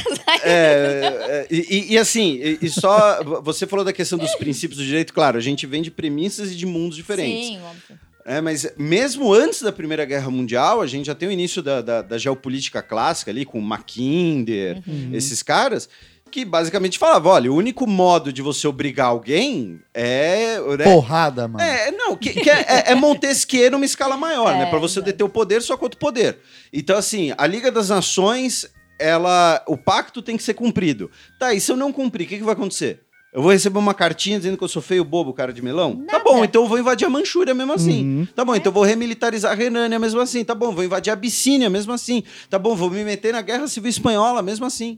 É, 0.43 0.49
é, 0.49 1.47
e, 1.51 1.67
e- 1.69 1.93
e 1.93 1.97
assim, 1.99 2.39
e, 2.41 2.57
e 2.63 2.69
só 2.71 3.23
você 3.43 3.67
falou 3.67 3.85
da 3.85 3.93
questão 3.93 4.17
dos 4.17 4.33
princípios 4.35 4.70
do 4.75 4.83
direito, 4.83 5.13
claro, 5.13 5.37
a 5.37 5.41
gente 5.41 5.65
vem 5.65 5.81
de 5.81 5.91
premissas 5.91 6.51
e 6.51 6.55
de 6.55 6.65
mundos 6.65 6.95
diferentes. 6.95 7.47
Sim, 7.47 7.61
óbvio. 7.61 7.99
É, 8.23 8.39
mas 8.39 8.71
mesmo 8.77 9.33
antes 9.33 9.61
da 9.61 9.71
Primeira 9.71 10.05
Guerra 10.05 10.29
Mundial, 10.29 10.81
a 10.81 10.87
gente 10.87 11.07
já 11.07 11.15
tem 11.15 11.27
o 11.27 11.31
início 11.31 11.61
da, 11.61 11.81
da, 11.81 12.01
da 12.03 12.17
geopolítica 12.17 12.81
clássica 12.81 13.31
ali, 13.31 13.45
com 13.45 13.59
Mackinder, 13.59 14.81
esses 15.11 15.41
caras, 15.41 15.89
que 16.29 16.45
basicamente 16.45 16.97
falavam, 16.97 17.31
olha, 17.31 17.51
o 17.51 17.55
único 17.55 17.85
modo 17.87 18.31
de 18.31 18.41
você 18.41 18.67
obrigar 18.67 19.07
alguém 19.07 19.81
é... 19.93 20.59
né, 20.77 20.83
Porrada, 20.83 21.47
mano. 21.47 21.63
é, 21.63 21.91
não, 21.91 22.15
que, 22.15 22.31
que 22.31 22.49
é, 22.49 22.61
é, 22.61 22.91
é 22.91 22.95
Montesquieu 22.95 23.71
numa 23.71 23.85
escala 23.85 24.15
maior, 24.15 24.53
né? 24.53 24.63
É, 24.63 24.69
Pra 24.69 24.79
você 24.79 24.99
exato. 24.99 25.11
deter 25.11 25.23
o 25.23 25.29
poder 25.29 25.61
só 25.61 25.75
contra 25.75 25.97
o 25.97 25.99
poder. 25.99 26.37
Então, 26.71 26.97
assim, 26.97 27.33
a 27.37 27.45
Liga 27.45 27.71
das 27.71 27.89
Nações, 27.89 28.65
ela. 28.97 29.61
O 29.67 29.75
pacto 29.75 30.21
tem 30.21 30.37
que 30.37 30.43
ser 30.43 30.53
cumprido. 30.53 31.11
Tá, 31.39 31.53
e 31.53 31.59
se 31.59 31.71
eu 31.71 31.75
não 31.75 31.91
cumprir, 31.91 32.25
o 32.25 32.29
que, 32.29 32.37
que 32.37 32.43
vai 32.43 32.53
acontecer? 32.53 33.01
Eu 33.33 33.41
vou 33.41 33.51
receber 33.51 33.79
uma 33.79 33.93
cartinha 33.93 34.37
dizendo 34.37 34.57
que 34.57 34.63
eu 34.63 34.67
sou 34.67 34.81
feio, 34.81 35.05
bobo, 35.05 35.33
cara 35.33 35.53
de 35.53 35.61
melão? 35.61 35.95
Tá 36.05 36.13
Nada. 36.13 36.23
bom, 36.23 36.43
então 36.43 36.63
eu 36.63 36.67
vou 36.67 36.77
invadir 36.77 37.05
a 37.05 37.09
Manchúria 37.09 37.53
mesmo 37.53 37.71
assim. 37.71 38.03
Uhum. 38.03 38.27
Tá 38.35 38.43
bom, 38.43 38.53
então 38.55 38.69
eu 38.69 38.73
vou 38.73 38.83
remilitarizar 38.83 39.53
a 39.53 39.55
Renânia 39.55 39.97
mesmo 39.97 40.19
assim. 40.19 40.43
Tá 40.43 40.53
bom, 40.53 40.73
vou 40.73 40.83
invadir 40.83 41.11
a 41.11 41.13
Abissínia 41.13 41.69
mesmo 41.69 41.93
assim. 41.93 42.23
Tá 42.49 42.59
bom, 42.59 42.75
vou 42.75 42.89
me 42.89 43.03
meter 43.05 43.31
na 43.31 43.41
Guerra 43.41 43.67
Civil 43.69 43.89
Espanhola 43.89 44.41
mesmo 44.41 44.65
assim. 44.65 44.97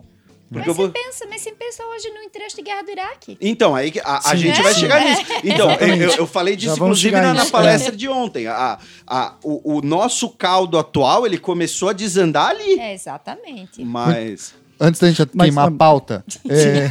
Porque 0.52 0.68
Mas 0.68 0.78
vou... 0.78 0.86
você 0.88 0.92
pensa, 0.94 1.26
mas 1.28 1.42
você 1.42 1.52
pensa 1.52 1.84
hoje 1.84 2.10
no 2.10 2.30
trecho 2.30 2.56
de 2.56 2.62
guerra 2.62 2.84
do 2.84 2.92
Iraque. 2.92 3.38
Então, 3.42 3.74
aí 3.76 3.90
que 3.90 4.00
a, 4.00 4.18
a 4.18 4.22
Sim. 4.22 4.38
gente 4.38 4.60
É. 4.60 4.64
vai 4.64 4.74
chegar 4.76 5.04
nisso. 5.04 5.22
Então, 5.44 5.72
eu, 5.72 6.10
eu- 6.12 6.28
falei 6.28 6.56
disso, 6.56 6.76
inclusive, 6.76 7.16
na, 7.16 7.34
na 7.34 7.42
nisso, 7.42 7.52
palestra 7.52 7.96
de 7.96 8.08
ontem. 8.08 8.46
A, 8.48 8.78
a, 9.08 9.36
o, 9.44 9.78
o 9.78 9.82
nosso 9.82 10.30
caldo 10.30 10.78
atual, 10.78 11.26
ele 11.26 11.40
começou 11.40 11.90
a 11.90 11.94
desandar 11.94 12.50
ali. 12.52 12.80
É, 12.80 12.94
exatamente. 12.94 13.84
Mas... 13.84 14.54
Antes 14.86 15.00
da 15.00 15.08
gente 15.10 15.30
Mas, 15.34 15.46
queimar 15.46 15.70
a 15.70 15.72
pauta, 15.72 16.26
é, 16.50 16.90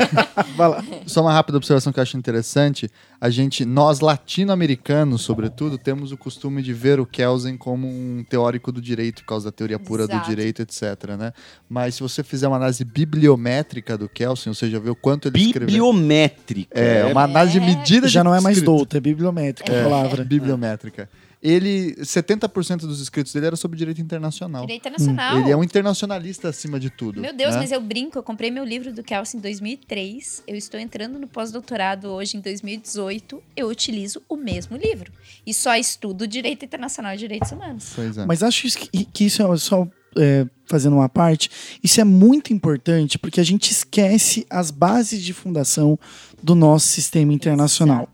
só 1.07 1.21
uma 1.21 1.33
rápida 1.33 1.59
observação 1.59 1.93
que 1.93 1.99
eu 1.99 2.03
acho 2.03 2.17
interessante. 2.17 2.91
A 3.21 3.29
gente, 3.29 3.67
nós 3.67 4.01
latino-americanos, 4.01 5.21
sobretudo, 5.23 5.77
temos 5.77 6.11
o 6.11 6.17
costume 6.17 6.63
de 6.63 6.73
ver 6.73 6.99
o 6.99 7.05
Kelsen 7.07 7.57
como 7.57 7.87
um 7.87 8.25
teórico 8.29 8.73
do 8.73 8.81
direito, 8.81 9.23
por 9.23 9.29
causa 9.29 9.45
da 9.47 9.53
teoria 9.53 9.79
pura 9.79 10.07
do 10.07 10.13
Exato. 10.15 10.29
direito, 10.29 10.63
etc. 10.63 10.83
Né? 11.19 11.33
Mas 11.69 11.97
se 11.97 12.01
você 12.03 12.23
fizer 12.23 12.49
uma 12.49 12.57
análise 12.57 12.83
bibliométrica 12.85 13.99
do 13.99 14.09
Kelsen, 14.09 14.51
ou 14.51 14.55
seja, 14.55 14.81
ver 14.81 14.91
o 14.91 14.97
quanto 14.97 15.29
ele 15.29 15.39
escreveu. 15.39 15.67
Bibliométrica. 15.67 16.79
É, 16.81 17.05
uma 17.05 17.25
análise 17.25 17.61
de 17.61 17.65
É. 17.65 17.77
medida 17.77 18.09
Já 18.09 18.21
de 18.21 18.25
não 18.25 18.35
é 18.35 18.41
mais 18.41 18.57
escrita. 18.57 18.75
douta, 18.75 18.97
é 18.97 19.01
bibliométrica 19.01 19.81
a 19.81 19.85
palavra. 19.85 20.25
Bibliométrica. 20.25 21.09
Ele, 21.43 21.97
70% 21.97 22.81
dos 22.81 23.01
escritos 23.01 23.33
dele 23.33 23.47
era 23.47 23.57
sobre 23.57 23.77
direito 23.77 24.01
internacional. 24.01 24.63
Direito 24.63 24.83
internacional. 24.83 25.39
Ele 25.39 25.51
é 25.51 25.57
um 25.57 25.65
internacionalista 25.65 26.49
acima 26.49 26.79
de 26.79 26.89
tudo. 26.89 27.21
Meu 27.21 27.35
Deus, 27.35 27.55
né? 27.55 27.63
mas 27.63 27.73
eu 27.73 27.81
brinco, 27.81 28.17
eu 28.17 28.23
comprei 28.23 28.49
meu 28.49 28.65
livro 28.65 28.93
do 28.93 29.03
Kelsen 29.03 29.39
em 29.39 29.43
2003, 29.43 30.45
eu 30.47 30.55
estou 30.55 30.79
entrando 30.79 31.19
no 31.19 31.27
pós-doutorado 31.27 32.11
hoje 32.11 32.37
em 32.37 32.41
2018, 32.41 33.43
eu 33.57 33.69
utilizo 33.69 34.23
o 34.29 34.37
mesmo 34.37 34.77
livro. 34.77 35.11
E 35.45 35.53
só 35.53 35.75
estudo 35.75 36.29
direito 36.29 36.65
internacional 36.65 37.15
e 37.15 37.17
direitos 37.17 37.51
humanos. 37.51 37.91
Pois 37.93 38.17
é. 38.17 38.25
Mas 38.25 38.45
acho 38.45 38.69
que, 38.79 39.05
que 39.05 39.25
isso 39.25 39.43
é 39.43 39.57
só 39.57 39.89
é, 40.17 40.47
fazendo 40.67 40.95
uma 40.95 41.09
parte, 41.09 41.51
isso 41.83 42.01
é 42.01 42.05
muito 42.05 42.53
importante 42.53 43.19
porque 43.19 43.41
a 43.41 43.45
gente 43.45 43.71
esquece 43.71 44.47
as 44.49 44.71
bases 44.71 45.23
de 45.23 45.33
fundação 45.33 45.99
do 46.41 46.55
nosso 46.55 46.87
sistema 46.87 47.33
internacional. 47.33 48.09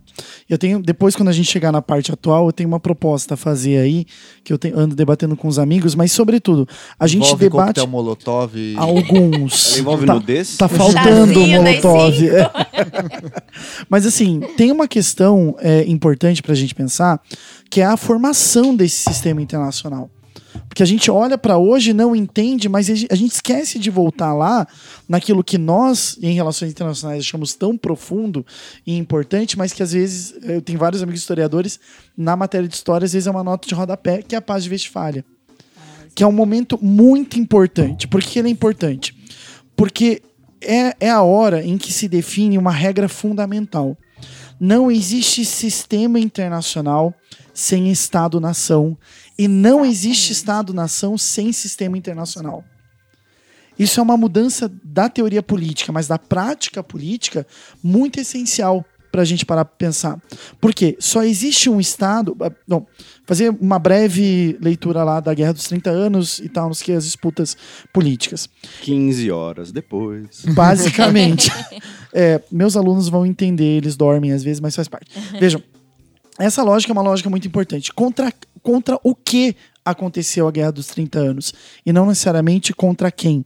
Eu 0.48 0.58
tenho, 0.58 0.80
depois, 0.80 1.14
quando 1.16 1.28
a 1.28 1.32
gente 1.32 1.50
chegar 1.50 1.70
na 1.72 1.80
parte 1.82 2.12
atual, 2.12 2.46
eu 2.46 2.52
tenho 2.52 2.68
uma 2.68 2.80
proposta 2.80 3.34
a 3.34 3.36
fazer 3.36 3.78
aí, 3.78 4.06
que 4.44 4.52
eu 4.52 4.58
tenho- 4.58 4.78
ando 4.78 4.94
debatendo 4.94 5.36
com 5.36 5.48
os 5.48 5.58
amigos, 5.58 5.94
mas, 5.94 6.12
sobretudo, 6.12 6.66
a 6.98 7.06
gente 7.06 7.24
Envolve 7.26 7.44
debate 7.44 7.86
Molotov 7.86 8.52
alguns. 8.76 9.72
Ela 9.72 9.80
envolve 9.80 10.06
tá, 10.06 10.14
nudez? 10.14 10.56
Tá 10.56 10.68
faltando 10.68 11.40
o 11.40 11.44
Chazinho 11.44 11.62
das 11.64 11.82
Molotov. 11.82 12.28
é. 12.28 12.50
Mas 13.88 14.06
assim, 14.06 14.40
tem 14.56 14.70
uma 14.72 14.86
questão 14.88 15.56
é, 15.58 15.84
importante 15.86 16.42
pra 16.42 16.54
gente 16.54 16.74
pensar, 16.74 17.20
que 17.70 17.80
é 17.80 17.84
a 17.84 17.96
formação 17.96 18.74
desse 18.74 19.02
sistema 19.02 19.42
internacional. 19.42 20.10
Porque 20.68 20.82
a 20.82 20.86
gente 20.86 21.10
olha 21.10 21.36
pra 21.36 21.58
hoje 21.58 21.92
não 21.92 22.14
entende, 22.14 22.68
mas 22.68 22.88
a 22.88 22.94
gente 22.94 23.08
a 23.10 23.14
gente 23.14 23.32
esquece 23.32 23.78
de 23.78 23.90
voltar 23.90 24.32
lá 24.34 24.66
naquilo 25.08 25.44
que 25.44 25.58
nós, 25.58 26.16
em 26.22 26.32
relações 26.34 26.70
internacionais, 26.70 27.20
achamos 27.20 27.54
tão 27.54 27.76
profundo 27.76 28.44
e 28.86 28.96
importante, 28.96 29.58
mas 29.58 29.72
que 29.72 29.82
às 29.82 29.92
vezes, 29.92 30.34
eu 30.42 30.62
tenho 30.62 30.78
vários 30.78 31.02
amigos 31.02 31.20
historiadores, 31.20 31.78
na 32.16 32.36
matéria 32.36 32.68
de 32.68 32.74
história, 32.74 33.04
às 33.04 33.12
vezes 33.12 33.26
é 33.26 33.30
uma 33.30 33.44
nota 33.44 33.68
de 33.68 33.74
rodapé, 33.74 34.22
que 34.22 34.34
é 34.34 34.38
a 34.38 34.42
paz 34.42 34.64
de 34.64 34.70
Westfália. 34.70 35.24
Que 36.14 36.22
é 36.22 36.26
um 36.26 36.32
momento 36.32 36.78
muito 36.82 37.38
importante. 37.38 38.08
Por 38.08 38.20
que 38.20 38.38
ele 38.38 38.48
é 38.48 38.50
importante? 38.50 39.14
Porque 39.76 40.22
é, 40.60 40.94
é 40.98 41.10
a 41.10 41.22
hora 41.22 41.64
em 41.64 41.78
que 41.78 41.92
se 41.92 42.08
define 42.08 42.58
uma 42.58 42.72
regra 42.72 43.08
fundamental. 43.08 43.96
Não 44.58 44.90
existe 44.90 45.44
sistema 45.44 46.18
internacional 46.18 47.14
sem 47.54 47.90
Estado-nação. 47.90 48.96
E 49.38 49.46
não 49.46 49.84
existe 49.84 50.32
Estado-nação 50.32 51.16
sem 51.16 51.52
sistema 51.52 51.96
internacional. 51.96 52.64
Isso 53.78 54.00
é 54.00 54.02
uma 54.02 54.16
mudança 54.16 54.70
da 54.82 55.08
teoria 55.08 55.42
política, 55.42 55.92
mas 55.92 56.08
da 56.08 56.18
prática 56.18 56.82
política 56.82 57.46
muito 57.82 58.18
essencial 58.18 58.84
para 59.10 59.22
a 59.22 59.24
gente 59.24 59.46
parar 59.46 59.64
para 59.64 59.76
pensar. 59.76 60.20
Por 60.60 60.74
quê? 60.74 60.96
Só 60.98 61.22
existe 61.22 61.70
um 61.70 61.80
Estado. 61.80 62.36
ah, 62.40 62.50
Não, 62.66 62.86
fazer 63.24 63.50
uma 63.60 63.78
breve 63.78 64.58
leitura 64.60 65.02
lá 65.02 65.20
da 65.20 65.32
Guerra 65.32 65.52
dos 65.52 65.64
30 65.64 65.90
Anos 65.90 66.38
e 66.40 66.48
tal, 66.48 66.68
nos 66.68 66.82
que 66.82 66.92
as 66.92 67.04
disputas 67.04 67.56
políticas. 67.92 68.48
15 68.82 69.30
horas 69.30 69.72
depois. 69.72 70.44
Basicamente. 70.54 71.50
É, 72.12 72.40
meus 72.50 72.76
alunos 72.76 73.08
vão 73.08 73.24
entender, 73.24 73.78
eles 73.78 73.96
dormem 73.96 74.32
às 74.32 74.42
vezes, 74.42 74.60
mas 74.60 74.76
faz 74.76 74.88
parte. 74.88 75.10
Vejam, 75.38 75.62
essa 76.38 76.62
lógica 76.62 76.92
é 76.92 76.94
uma 76.94 77.02
lógica 77.02 77.28
muito 77.28 77.48
importante. 77.48 77.92
Contra, 77.92 78.32
contra 78.62 78.98
o 79.02 79.14
que 79.14 79.56
aconteceu 79.84 80.46
a 80.46 80.50
Guerra 80.50 80.72
dos 80.72 80.86
30 80.86 81.18
Anos? 81.18 81.52
E 81.84 81.92
não 81.92 82.06
necessariamente 82.06 82.72
contra 82.72 83.10
quem? 83.10 83.44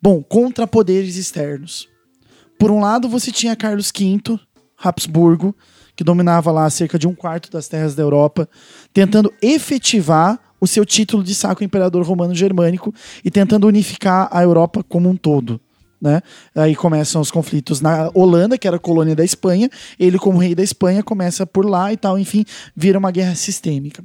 Bom, 0.00 0.22
contra 0.22 0.66
poderes 0.66 1.16
externos. 1.16 1.88
Por 2.58 2.70
um 2.70 2.80
lado, 2.80 3.08
você 3.08 3.30
tinha 3.30 3.56
Carlos 3.56 3.92
V, 3.96 4.38
Habsburgo, 4.76 5.54
que 5.94 6.04
dominava 6.04 6.50
lá 6.50 6.68
cerca 6.70 6.98
de 6.98 7.06
um 7.06 7.14
quarto 7.14 7.50
das 7.50 7.68
terras 7.68 7.94
da 7.94 8.02
Europa, 8.02 8.48
tentando 8.92 9.32
efetivar 9.40 10.40
o 10.60 10.66
seu 10.66 10.84
título 10.84 11.24
de 11.24 11.34
sacro 11.34 11.64
imperador 11.64 12.04
romano 12.04 12.34
germânico 12.34 12.94
e 13.24 13.30
tentando 13.30 13.66
unificar 13.66 14.28
a 14.30 14.42
Europa 14.42 14.82
como 14.82 15.08
um 15.08 15.16
todo. 15.16 15.60
Né? 16.02 16.20
Aí 16.52 16.74
começam 16.74 17.22
os 17.22 17.30
conflitos 17.30 17.80
na 17.80 18.10
Holanda, 18.12 18.58
que 18.58 18.66
era 18.66 18.76
colônia 18.76 19.14
da 19.14 19.24
Espanha. 19.24 19.70
Ele, 19.96 20.18
como 20.18 20.36
rei 20.36 20.52
da 20.52 20.62
Espanha, 20.62 21.00
começa 21.00 21.46
por 21.46 21.64
lá 21.64 21.92
e 21.92 21.96
tal, 21.96 22.18
enfim, 22.18 22.44
vira 22.74 22.98
uma 22.98 23.12
guerra 23.12 23.36
sistêmica. 23.36 24.02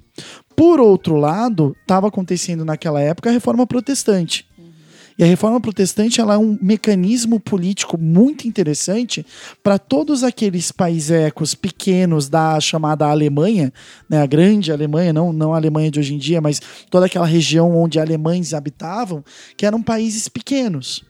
Por 0.56 0.80
outro 0.80 1.16
lado, 1.16 1.76
estava 1.82 2.08
acontecendo 2.08 2.64
naquela 2.64 3.02
época 3.02 3.30
a 3.30 3.34
reforma 3.34 3.66
protestante. 3.66 4.46
E 5.18 5.24
a 5.24 5.26
reforma 5.26 5.60
protestante 5.60 6.22
ela 6.22 6.36
é 6.36 6.38
um 6.38 6.60
mecanismo 6.62 7.40
político 7.40 7.98
muito 7.98 8.48
interessante 8.48 9.26
para 9.64 9.80
todos 9.80 10.24
aqueles 10.24 10.72
paisecos 10.72 11.56
pequenos 11.56 12.30
da 12.30 12.60
chamada 12.60 13.08
Alemanha, 13.08 13.74
né, 14.08 14.22
a 14.22 14.28
grande 14.28 14.72
Alemanha, 14.72 15.12
não, 15.12 15.34
não 15.34 15.56
a 15.56 15.58
Alemanha 15.58 15.90
de 15.90 16.00
hoje 16.00 16.14
em 16.14 16.20
dia, 16.20 16.40
mas 16.40 16.62
toda 16.92 17.08
aquela 17.08 17.26
região 17.26 17.76
onde 17.76 18.00
alemães 18.00 18.54
habitavam, 18.54 19.26
que 19.58 19.66
eram 19.66 19.82
países 19.82 20.28
pequenos. 20.28 21.04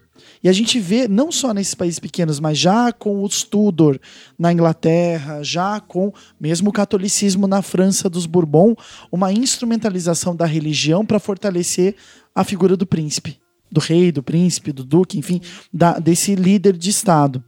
E 0.43 0.50
a 0.50 0.54
gente 0.54 0.80
vê, 0.80 1.08
não 1.08 1.32
só 1.32 1.54
nesses 1.54 1.73
países 1.73 2.00
pequenos, 2.00 2.39
mas 2.39 2.58
já 2.58 2.91
com 2.91 3.23
os 3.23 3.43
Tudor 3.43 4.00
na 4.38 4.52
Inglaterra, 4.52 5.41
já 5.43 5.80
com 5.80 6.13
mesmo 6.39 6.69
o 6.69 6.73
catolicismo 6.73 7.47
na 7.47 7.62
França 7.62 8.10
dos 8.10 8.26
Bourbon, 8.26 8.76
uma 9.12 9.32
instrumentalização 9.32 10.36
da 10.36 10.45
religião 10.45 11.06
para 11.06 11.19
fortalecer 11.19 11.95
a 12.36 12.43
figura 12.43 12.78
do 12.78 12.86
príncipe, 12.86 13.39
do 13.71 13.80
rei, 13.80 14.12
do 14.12 14.21
príncipe, 14.21 14.71
do 14.71 14.84
duque, 14.84 15.17
enfim, 15.17 15.41
da- 15.73 16.00
desse 16.00 16.36
líder 16.36 16.78
de 16.78 16.89
Estado. 16.89 17.43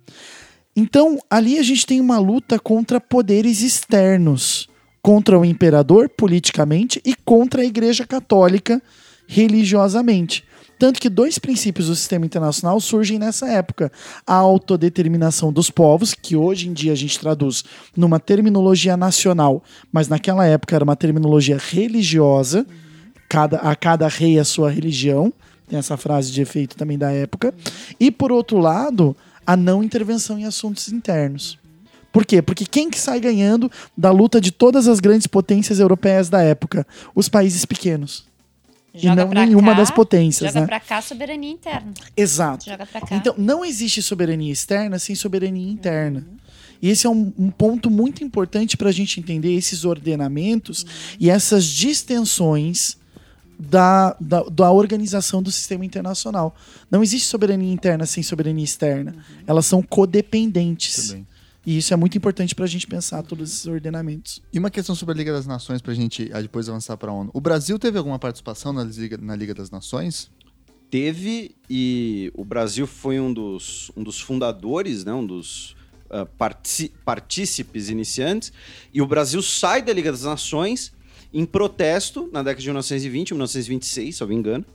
Então, 0.75 1.19
ali 1.30 1.60
a 1.60 1.63
gente 1.63 1.86
tem 1.86 1.99
uma 1.99 2.19
luta 2.19 2.58
contra 2.58 2.99
poderes 3.02 3.62
externos, 3.62 4.67
contra 5.02 5.38
o 5.38 5.45
imperador 5.45 6.10
politicamente 6.10 7.02
e 7.06 7.13
contra 7.15 7.62
a 7.62 7.65
Igreja 7.65 8.06
Católica 8.06 8.82
religiosamente. 9.28 10.43
Tanto 10.80 11.02
que 11.02 11.10
dois 11.10 11.38
princípios 11.38 11.88
do 11.88 11.96
sistema 11.96 12.26
internacional 12.26 12.80
surgem 12.80 13.20
nessa 13.20 13.50
época: 13.50 13.92
a 14.26 14.34
autodeterminação 14.36 15.52
dos 15.52 15.70
povos, 15.70 16.13
que 16.13 16.38
hoje 16.38 16.70
em 16.70 16.74
dia 16.74 16.94
a 16.94 16.96
gente 16.96 17.20
traduz 17.20 17.65
numa 17.96 18.18
terminologia 18.18 18.96
nacional, 18.96 19.62
mas 19.92 20.08
naquela 20.08 20.46
época 20.46 20.74
era 20.74 20.84
uma 20.86 20.96
terminologia 20.96 21.58
religiosa, 21.58 22.65
cada, 23.28 23.58
a 23.58 23.76
cada 23.76 24.08
rei 24.08 24.39
a 24.39 24.45
sua 24.45 24.72
religião. 24.72 25.34
Tem 25.68 25.78
essa 25.78 25.97
frase 25.97 26.32
de 26.32 26.41
efeito 26.41 26.76
também 26.78 26.97
da 26.97 27.12
época. 27.12 27.53
E 27.99 28.10
por 28.10 28.32
outro 28.32 28.58
lado, 28.58 29.16
a 29.45 29.58
não 29.58 29.84
intervenção 29.84 30.39
em 30.39 30.45
assuntos 30.45 30.91
internos. 30.91 31.60
Por 32.12 32.26
quê? 32.26 32.41
Porque 32.41 32.66
quem 32.66 32.89
que 32.89 32.97
sai 32.97 33.20
ganhando 33.20 33.70
da 33.95 34.12
luta 34.12 34.41
de 34.41 34.51
todas 34.51 34.88
as 34.88 34.99
grandes 34.99 35.28
potências 35.28 35.80
europeias 35.80 36.30
da 36.30 36.41
época? 36.41 36.88
Os 37.14 37.30
países 37.30 37.66
pequenos. 37.66 38.28
E 38.94 39.06
não 39.08 39.30
nenhuma 39.30 39.72
cá, 39.72 39.78
das 39.78 39.92
potências, 39.92 40.50
Joga 40.50 40.62
né? 40.62 40.68
pra 40.68 40.80
cá 40.80 41.02
soberania 41.02 41.52
interna. 41.52 41.94
Exato. 42.16 42.66
Joga 42.66 42.86
pra 42.86 43.02
cá. 43.02 43.16
Então, 43.16 43.36
não 43.38 43.64
existe 43.64 44.02
soberania 44.02 44.52
externa 44.52 44.98
sem 44.98 45.16
soberania 45.16 45.72
interna. 45.72 46.26
E 46.82 46.90
esse 46.90 47.06
é 47.06 47.10
um, 47.10 47.32
um 47.38 47.52
ponto 47.52 47.92
muito 47.92 48.24
importante 48.24 48.78
para 48.78 48.90
a 48.90 48.92
gente 48.92 49.20
entender 49.20 49.54
esses 49.54 49.86
ordenamentos 49.86 50.86
e 51.20 51.30
essas 51.30 51.66
distensões 51.66 52.98
da, 53.60 54.16
da, 54.20 54.42
da 54.44 54.72
organização 54.72 55.44
do 55.44 55.52
sistema 55.52 55.84
internacional. 55.84 56.56
Não 56.90 57.04
existe 57.04 57.28
soberania 57.28 57.72
interna 57.72 58.06
sem 58.06 58.24
soberania 58.24 58.64
externa. 58.64 59.16
Elas 59.46 59.66
são 59.66 59.82
codependentes. 59.82 61.12
Bem. 61.12 61.28
E 61.70 61.78
isso 61.78 61.93
é 61.93 61.95
muito 61.95 62.17
importante 62.17 62.55
para 62.55 62.65
a 62.65 62.67
gente 62.67 62.88
pensar 62.88 63.22
todos 63.22 63.51
esses 63.51 63.67
ordenamentos. 63.67 64.41
E 64.51 64.57
uma 64.57 64.72
questão 64.72 64.95
sobre 64.95 65.13
a 65.13 65.15
Liga 65.15 65.32
das 65.32 65.45
Nações 65.45 65.84
pra 65.84 65.93
gente 65.93 66.28
ah, 66.34 66.41
depois 66.41 66.67
avançar 66.67 66.97
pra 66.97 67.11
ONU. 67.11 67.30
O 67.32 67.39
Brasil 67.39 67.78
teve 67.78 67.95
alguma 67.95 68.17
participação 68.17 68.74
na 68.74 68.84
Liga, 68.84 69.20
na 69.20 69.36
Liga 69.36 69.53
das 69.53 69.70
Nações? 69.70 70.32
Teve, 70.89 71.55
e 71.70 72.32
o 72.34 72.43
Brasil 72.43 72.88
foi 72.88 73.20
um 73.20 73.32
dos, 73.32 73.91
um 73.95 74.01
dos 74.01 74.20
fundadores, 74.20 75.05
né? 75.05 75.13
Um 75.13 75.24
dos 75.24 75.76
uh, 76.09 76.28
partícipes 77.05 77.89
iniciantes, 77.89 78.51
e 78.91 78.99
o 78.99 79.05
Brasil 79.05 79.39
sai 79.43 79.84
da 79.84 79.93
Liga 79.93 80.11
das 80.11 80.24
Nações 80.24 80.91
em 81.32 81.45
protesto 81.45 82.32
na 82.34 82.41
década 82.41 82.61
de 82.61 82.67
1920, 82.67 83.34
1926, 83.36 84.15
se 84.15 84.24
eu 84.24 84.26
não 84.26 84.34
me 84.34 84.39
engano, 84.39 84.65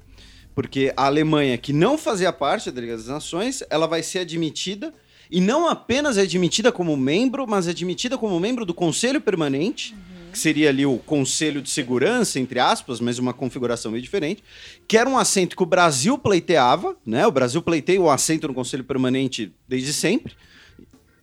porque 0.55 0.93
a 0.97 1.07
Alemanha, 1.07 1.59
que 1.59 1.73
não 1.73 1.99
fazia 1.99 2.33
parte 2.33 2.71
da 2.71 2.81
Liga 2.81 2.97
das 2.97 3.09
Nações, 3.09 3.65
ela 3.69 3.89
vai 3.89 4.01
ser 4.01 4.21
admitida 4.21 4.95
e 5.31 5.41
não 5.41 5.69
apenas 5.69 6.19
é 6.19 6.23
admitida 6.23 6.71
como 6.71 6.97
membro, 6.97 7.47
mas 7.47 7.67
é 7.67 7.71
admitida 7.71 8.19
como 8.19 8.39
membro 8.39 8.65
do 8.65 8.75
Conselho 8.75 9.21
Permanente, 9.21 9.95
uhum. 9.95 10.33
que 10.33 10.39
seria 10.39 10.69
ali 10.69 10.85
o 10.85 10.99
Conselho 10.99 11.63
de 11.63 11.71
Segurança, 11.71 12.39
entre 12.39 12.61
aspas, 12.61 13.01
mas 13.01 13.19
uma 13.19 13.33
configuração 13.33 13.91
meio 13.91 14.03
diferente, 14.03 14.45
que 14.87 14.99
era 14.99 15.09
um 15.09 15.19
assento 15.19 15.57
que 15.57 15.63
o 15.63 15.67
Brasil 15.67 16.19
pleiteava, 16.19 16.97
né? 17.07 17.27
O 17.27 17.33
Brasil 17.33 17.63
pleiteia 17.63 18.01
o 18.01 18.11
assento 18.11 18.49
no 18.49 18.55
Conselho 18.55 18.85
Permanente 18.85 19.53
desde 19.67 19.93
sempre. 19.93 20.35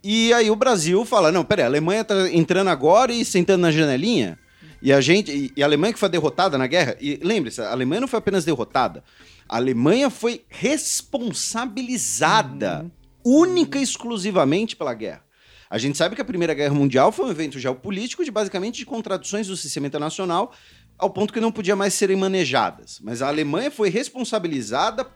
E 0.03 0.33
aí 0.33 0.49
o 0.49 0.55
Brasil 0.55 1.05
fala: 1.05 1.31
não, 1.31 1.45
peraí, 1.45 1.63
a 1.63 1.67
Alemanha 1.67 2.03
tá 2.03 2.27
entrando 2.31 2.69
agora 2.69 3.13
e 3.13 3.23
sentando 3.23 3.61
na 3.61 3.71
janelinha. 3.71 4.39
E 4.81 4.91
a 4.91 4.99
gente. 4.99 5.53
E 5.55 5.61
a 5.61 5.65
Alemanha 5.65 5.93
que 5.93 5.99
foi 5.99 6.09
derrotada 6.09 6.57
na 6.57 6.65
guerra. 6.65 6.97
E 6.99 7.19
lembre-se, 7.21 7.61
a 7.61 7.71
Alemanha 7.71 8.01
não 8.01 8.07
foi 8.07 8.17
apenas 8.17 8.43
derrotada. 8.43 9.03
A 9.47 9.57
Alemanha 9.57 10.09
foi 10.09 10.41
responsabilizada. 10.49 12.81
Uhum 12.83 13.00
única 13.23 13.77
e 13.77 13.83
exclusivamente 13.83 14.75
pela 14.75 14.93
guerra. 14.93 15.23
A 15.69 15.77
gente 15.77 15.97
sabe 15.97 16.15
que 16.15 16.21
a 16.21 16.25
Primeira 16.25 16.53
Guerra 16.53 16.73
Mundial 16.73 17.11
foi 17.11 17.25
um 17.25 17.31
evento 17.31 17.57
geopolítico 17.57 18.25
de 18.25 18.31
basicamente 18.31 18.77
de 18.77 18.85
contradições 18.85 19.47
do 19.47 19.55
sistema 19.55 19.87
internacional, 19.87 20.53
ao 20.97 21.09
ponto 21.09 21.31
que 21.31 21.39
não 21.39 21.51
podia 21.51 21.75
mais 21.75 21.93
serem 21.93 22.17
manejadas. 22.17 22.99
Mas 23.01 23.21
a 23.21 23.27
Alemanha 23.27 23.71
foi 23.71 23.89
responsabilizada 23.89 25.07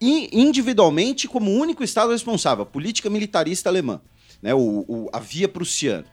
individualmente 0.00 1.28
como 1.28 1.50
único 1.52 1.84
Estado 1.84 2.12
responsável, 2.12 2.66
política 2.66 3.08
militarista 3.08 3.68
alemã, 3.68 4.00
né, 4.42 4.54
o, 4.54 4.84
o, 4.88 5.10
a 5.12 5.18
via 5.18 5.48
prussiana. 5.48 6.06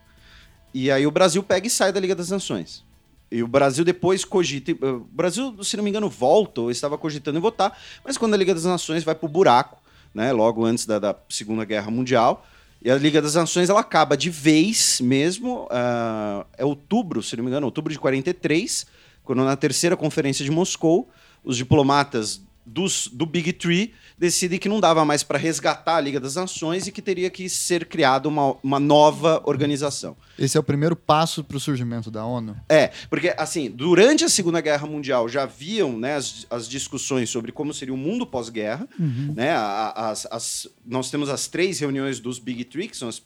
E 0.74 0.92
aí 0.92 1.08
o 1.08 1.12
Brasil 1.12 1.42
pega 1.42 1.66
e 1.66 1.70
sai 1.70 1.92
da 1.92 2.00
Liga 2.00 2.14
das 2.14 2.30
Nações. 2.30 2.86
E 3.32 3.42
o 3.44 3.48
Brasil 3.48 3.84
depois 3.84 4.24
cogita. 4.24 4.72
O 4.86 5.00
Brasil, 5.00 5.64
se 5.64 5.76
não 5.76 5.84
me 5.84 5.90
engano, 5.90 6.10
volta 6.10 6.62
ou 6.62 6.72
estava 6.72 6.98
cogitando 6.98 7.38
em 7.38 7.42
votar, 7.42 7.78
mas 8.04 8.18
quando 8.18 8.34
a 8.34 8.38
Liga 8.38 8.54
das 8.54 8.64
Nações 8.64 9.04
vai 9.04 9.16
para 9.16 9.26
o 9.26 9.30
buraco, 9.30 9.77
né, 10.18 10.32
logo 10.32 10.66
antes 10.66 10.88
da, 10.88 10.98
da, 10.98 11.16
Segunda 11.30 11.64
Guerra 11.64 11.92
Mundial. 11.92 12.44
E 12.82 12.90
a 12.90 12.96
Liga 12.96 13.22
das 13.22 13.36
Nações 13.36 13.70
ela 13.70 13.82
acaba 13.82 14.18
de 14.18 14.32
vez 14.32 15.00
mesmo, 15.00 15.66
uh, 15.66 16.44
é 16.58 16.66
outubro, 16.66 17.22
se 17.22 17.38
não 17.38 17.44
me 17.44 17.52
engano, 17.52 17.68
outubro 17.68 17.94
de 17.94 18.00
43, 18.00 18.88
quando 19.24 19.44
na 19.44 19.56
terceira 19.56 19.96
conferência 19.96 20.44
de 20.44 20.50
Moscou, 20.50 21.08
os 21.44 21.56
diplomatas 21.56 22.42
dos, 22.68 23.08
do 23.08 23.26
Big 23.26 23.54
Three 23.54 23.94
decidem 24.18 24.60
que 24.60 24.68
não 24.68 24.80
dava 24.80 25.06
mais 25.06 25.24
para 25.24 25.38
resgatar 25.38 25.96
a 25.96 26.02
Liga 26.02 26.20
das 26.20 26.36
Nações 26.36 26.88
e 26.88 26.92
que 26.92 27.02
teria 27.02 27.30
que 27.30 27.48
ser 27.48 27.86
criada 27.86 28.28
uma, 28.28 28.56
uma 28.64 28.80
nova 28.80 29.42
organização. 29.46 30.18
Esse 30.38 30.58
é 30.58 30.60
o 30.60 30.64
primeiro 30.64 30.96
passo 30.96 31.44
para 31.44 31.56
o 31.56 31.60
surgimento 31.60 32.12
da 32.12 32.26
ONU? 32.26 32.58
É, 32.68 32.92
porque 33.10 33.34
assim, 33.38 33.70
durante 33.70 34.26
a 34.26 34.30
Segunda 34.30 34.60
Guerra 34.60 34.86
Mundial 34.86 35.30
já 35.30 35.44
haviam 35.44 35.98
né, 35.98 36.16
as, 36.16 36.46
as 36.50 36.68
discussões 36.68 37.30
sobre 37.30 37.52
como 37.52 37.74
seria 37.74 37.94
o 37.94 37.98
mundo 37.98 38.26
pós-guerra. 38.26 38.88
Uhum. 39.00 39.34
Né, 39.36 39.56
as, 39.56 40.28
as, 40.30 40.68
nós 40.86 41.10
temos 41.10 41.30
as 41.30 41.48
três 41.48 41.80
reuniões 41.80 42.20
dos 42.20 42.40
Big 42.40 42.66
Three, 42.66 42.88
que 42.88 42.98
são 42.98 43.08
as 43.08 43.22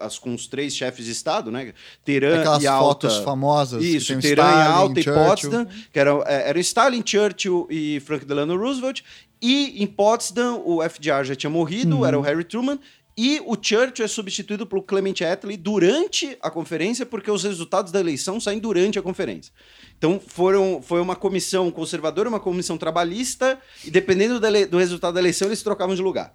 as, 0.00 0.18
com 0.18 0.34
os 0.34 0.46
três 0.46 0.74
chefes 0.74 1.06
de 1.06 1.12
Estado, 1.12 1.50
né? 1.50 1.72
Teherã 2.04 2.40
Aquelas 2.40 2.62
e 2.62 2.66
Alta. 2.66 3.08
fotos 3.08 3.24
famosas. 3.24 3.82
Isso, 3.82 4.18
Teherã 4.20 4.42
e 4.42 4.62
Alta 4.62 5.00
e 5.00 5.04
Potsdam, 5.04 5.66
que 5.92 5.98
eram, 5.98 6.22
é, 6.26 6.48
eram 6.50 6.60
Stalin, 6.60 7.02
Churchill 7.04 7.66
e 7.70 8.00
Franklin 8.00 8.28
Delano 8.28 8.56
Roosevelt. 8.56 9.02
E 9.40 9.82
em 9.82 9.86
Potsdam, 9.86 10.62
o 10.64 10.82
FDR 10.82 11.24
já 11.24 11.34
tinha 11.34 11.50
morrido, 11.50 11.98
uhum. 11.98 12.06
era 12.06 12.18
o 12.18 12.22
Harry 12.22 12.44
Truman. 12.44 12.78
E 13.16 13.40
o 13.46 13.56
Churchill 13.60 14.04
é 14.04 14.08
substituído 14.08 14.66
pelo 14.66 14.82
Clement 14.82 15.14
Attlee 15.30 15.56
durante 15.56 16.36
a 16.42 16.50
conferência, 16.50 17.06
porque 17.06 17.30
os 17.30 17.44
resultados 17.44 17.92
da 17.92 18.00
eleição 18.00 18.40
saem 18.40 18.58
durante 18.58 18.98
a 18.98 19.02
conferência. 19.02 19.52
Então 19.96 20.18
foram, 20.18 20.82
foi 20.82 21.00
uma 21.00 21.14
comissão 21.14 21.70
conservadora, 21.70 22.28
uma 22.28 22.40
comissão 22.40 22.76
trabalhista, 22.76 23.56
e 23.84 23.90
dependendo 23.90 24.40
do 24.68 24.78
resultado 24.78 25.14
da 25.14 25.20
eleição, 25.20 25.46
eles 25.46 25.62
trocavam 25.62 25.94
de 25.94 26.02
lugar. 26.02 26.32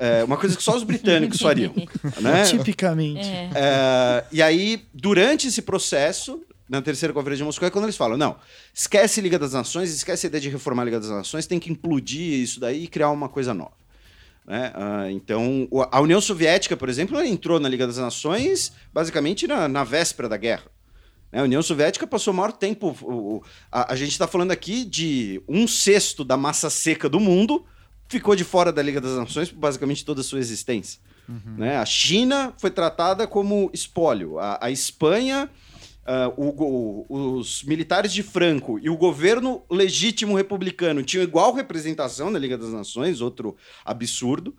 É 0.00 0.24
uma 0.24 0.38
coisa 0.38 0.56
que 0.56 0.62
só 0.62 0.74
os 0.74 0.82
britânicos 0.82 1.38
fariam. 1.38 1.74
né? 2.22 2.42
Tipicamente. 2.44 3.20
É. 3.20 3.50
É, 3.54 4.24
e 4.32 4.40
aí, 4.40 4.82
durante 4.94 5.46
esse 5.48 5.60
processo, 5.60 6.40
na 6.66 6.80
terceira 6.80 7.12
conferência 7.12 7.42
de 7.42 7.44
Moscou, 7.44 7.68
é 7.68 7.70
quando 7.70 7.84
eles 7.84 7.98
falam: 7.98 8.16
não, 8.16 8.36
esquece 8.72 9.20
Liga 9.20 9.38
das 9.38 9.52
Nações, 9.52 9.92
esquece 9.92 10.26
a 10.26 10.28
ideia 10.28 10.40
de 10.40 10.48
reformar 10.48 10.82
a 10.82 10.84
Liga 10.86 10.98
das 10.98 11.10
Nações, 11.10 11.46
tem 11.46 11.60
que 11.60 11.70
implodir 11.70 12.40
isso 12.40 12.58
daí 12.58 12.84
e 12.84 12.88
criar 12.88 13.10
uma 13.10 13.28
coisa 13.28 13.52
nova. 13.52 13.72
Né? 14.46 14.72
Uh, 14.74 15.10
então, 15.10 15.68
a 15.92 16.00
União 16.00 16.20
Soviética, 16.20 16.76
por 16.76 16.88
exemplo, 16.88 17.20
entrou 17.22 17.60
na 17.60 17.68
Liga 17.68 17.86
das 17.86 17.98
Nações 17.98 18.72
basicamente 18.92 19.46
na, 19.46 19.68
na 19.68 19.84
véspera 19.84 20.28
da 20.28 20.38
guerra. 20.38 20.64
Né? 21.30 21.40
A 21.40 21.44
União 21.44 21.62
Soviética 21.62 22.06
passou 22.06 22.32
o 22.32 22.36
maior 22.36 22.52
tempo. 22.52 22.96
O, 23.02 23.42
a, 23.70 23.92
a 23.92 23.96
gente 23.96 24.12
está 24.12 24.26
falando 24.26 24.50
aqui 24.50 24.84
de 24.84 25.42
um 25.46 25.68
sexto 25.68 26.24
da 26.24 26.36
massa 26.36 26.70
seca 26.70 27.08
do 27.08 27.20
mundo 27.20 27.66
ficou 28.10 28.34
de 28.34 28.42
fora 28.42 28.72
da 28.72 28.82
Liga 28.82 29.00
das 29.00 29.16
Nações 29.16 29.50
basicamente 29.50 30.04
toda 30.04 30.20
a 30.20 30.24
sua 30.24 30.40
existência. 30.40 31.00
Uhum. 31.28 31.54
Né? 31.58 31.76
A 31.76 31.86
China 31.86 32.52
foi 32.58 32.70
tratada 32.70 33.26
como 33.26 33.70
espólio. 33.72 34.38
A, 34.38 34.58
a 34.60 34.70
Espanha, 34.70 35.48
uh, 36.04 36.34
o, 36.36 37.06
o, 37.08 37.36
os 37.38 37.62
militares 37.62 38.12
de 38.12 38.24
Franco 38.24 38.80
e 38.80 38.90
o 38.90 38.96
governo 38.96 39.62
legítimo 39.70 40.36
republicano 40.36 41.04
tinham 41.04 41.22
igual 41.22 41.54
representação 41.54 42.30
na 42.30 42.38
Liga 42.38 42.58
das 42.58 42.70
Nações, 42.70 43.20
outro 43.20 43.56
absurdo. 43.84 44.54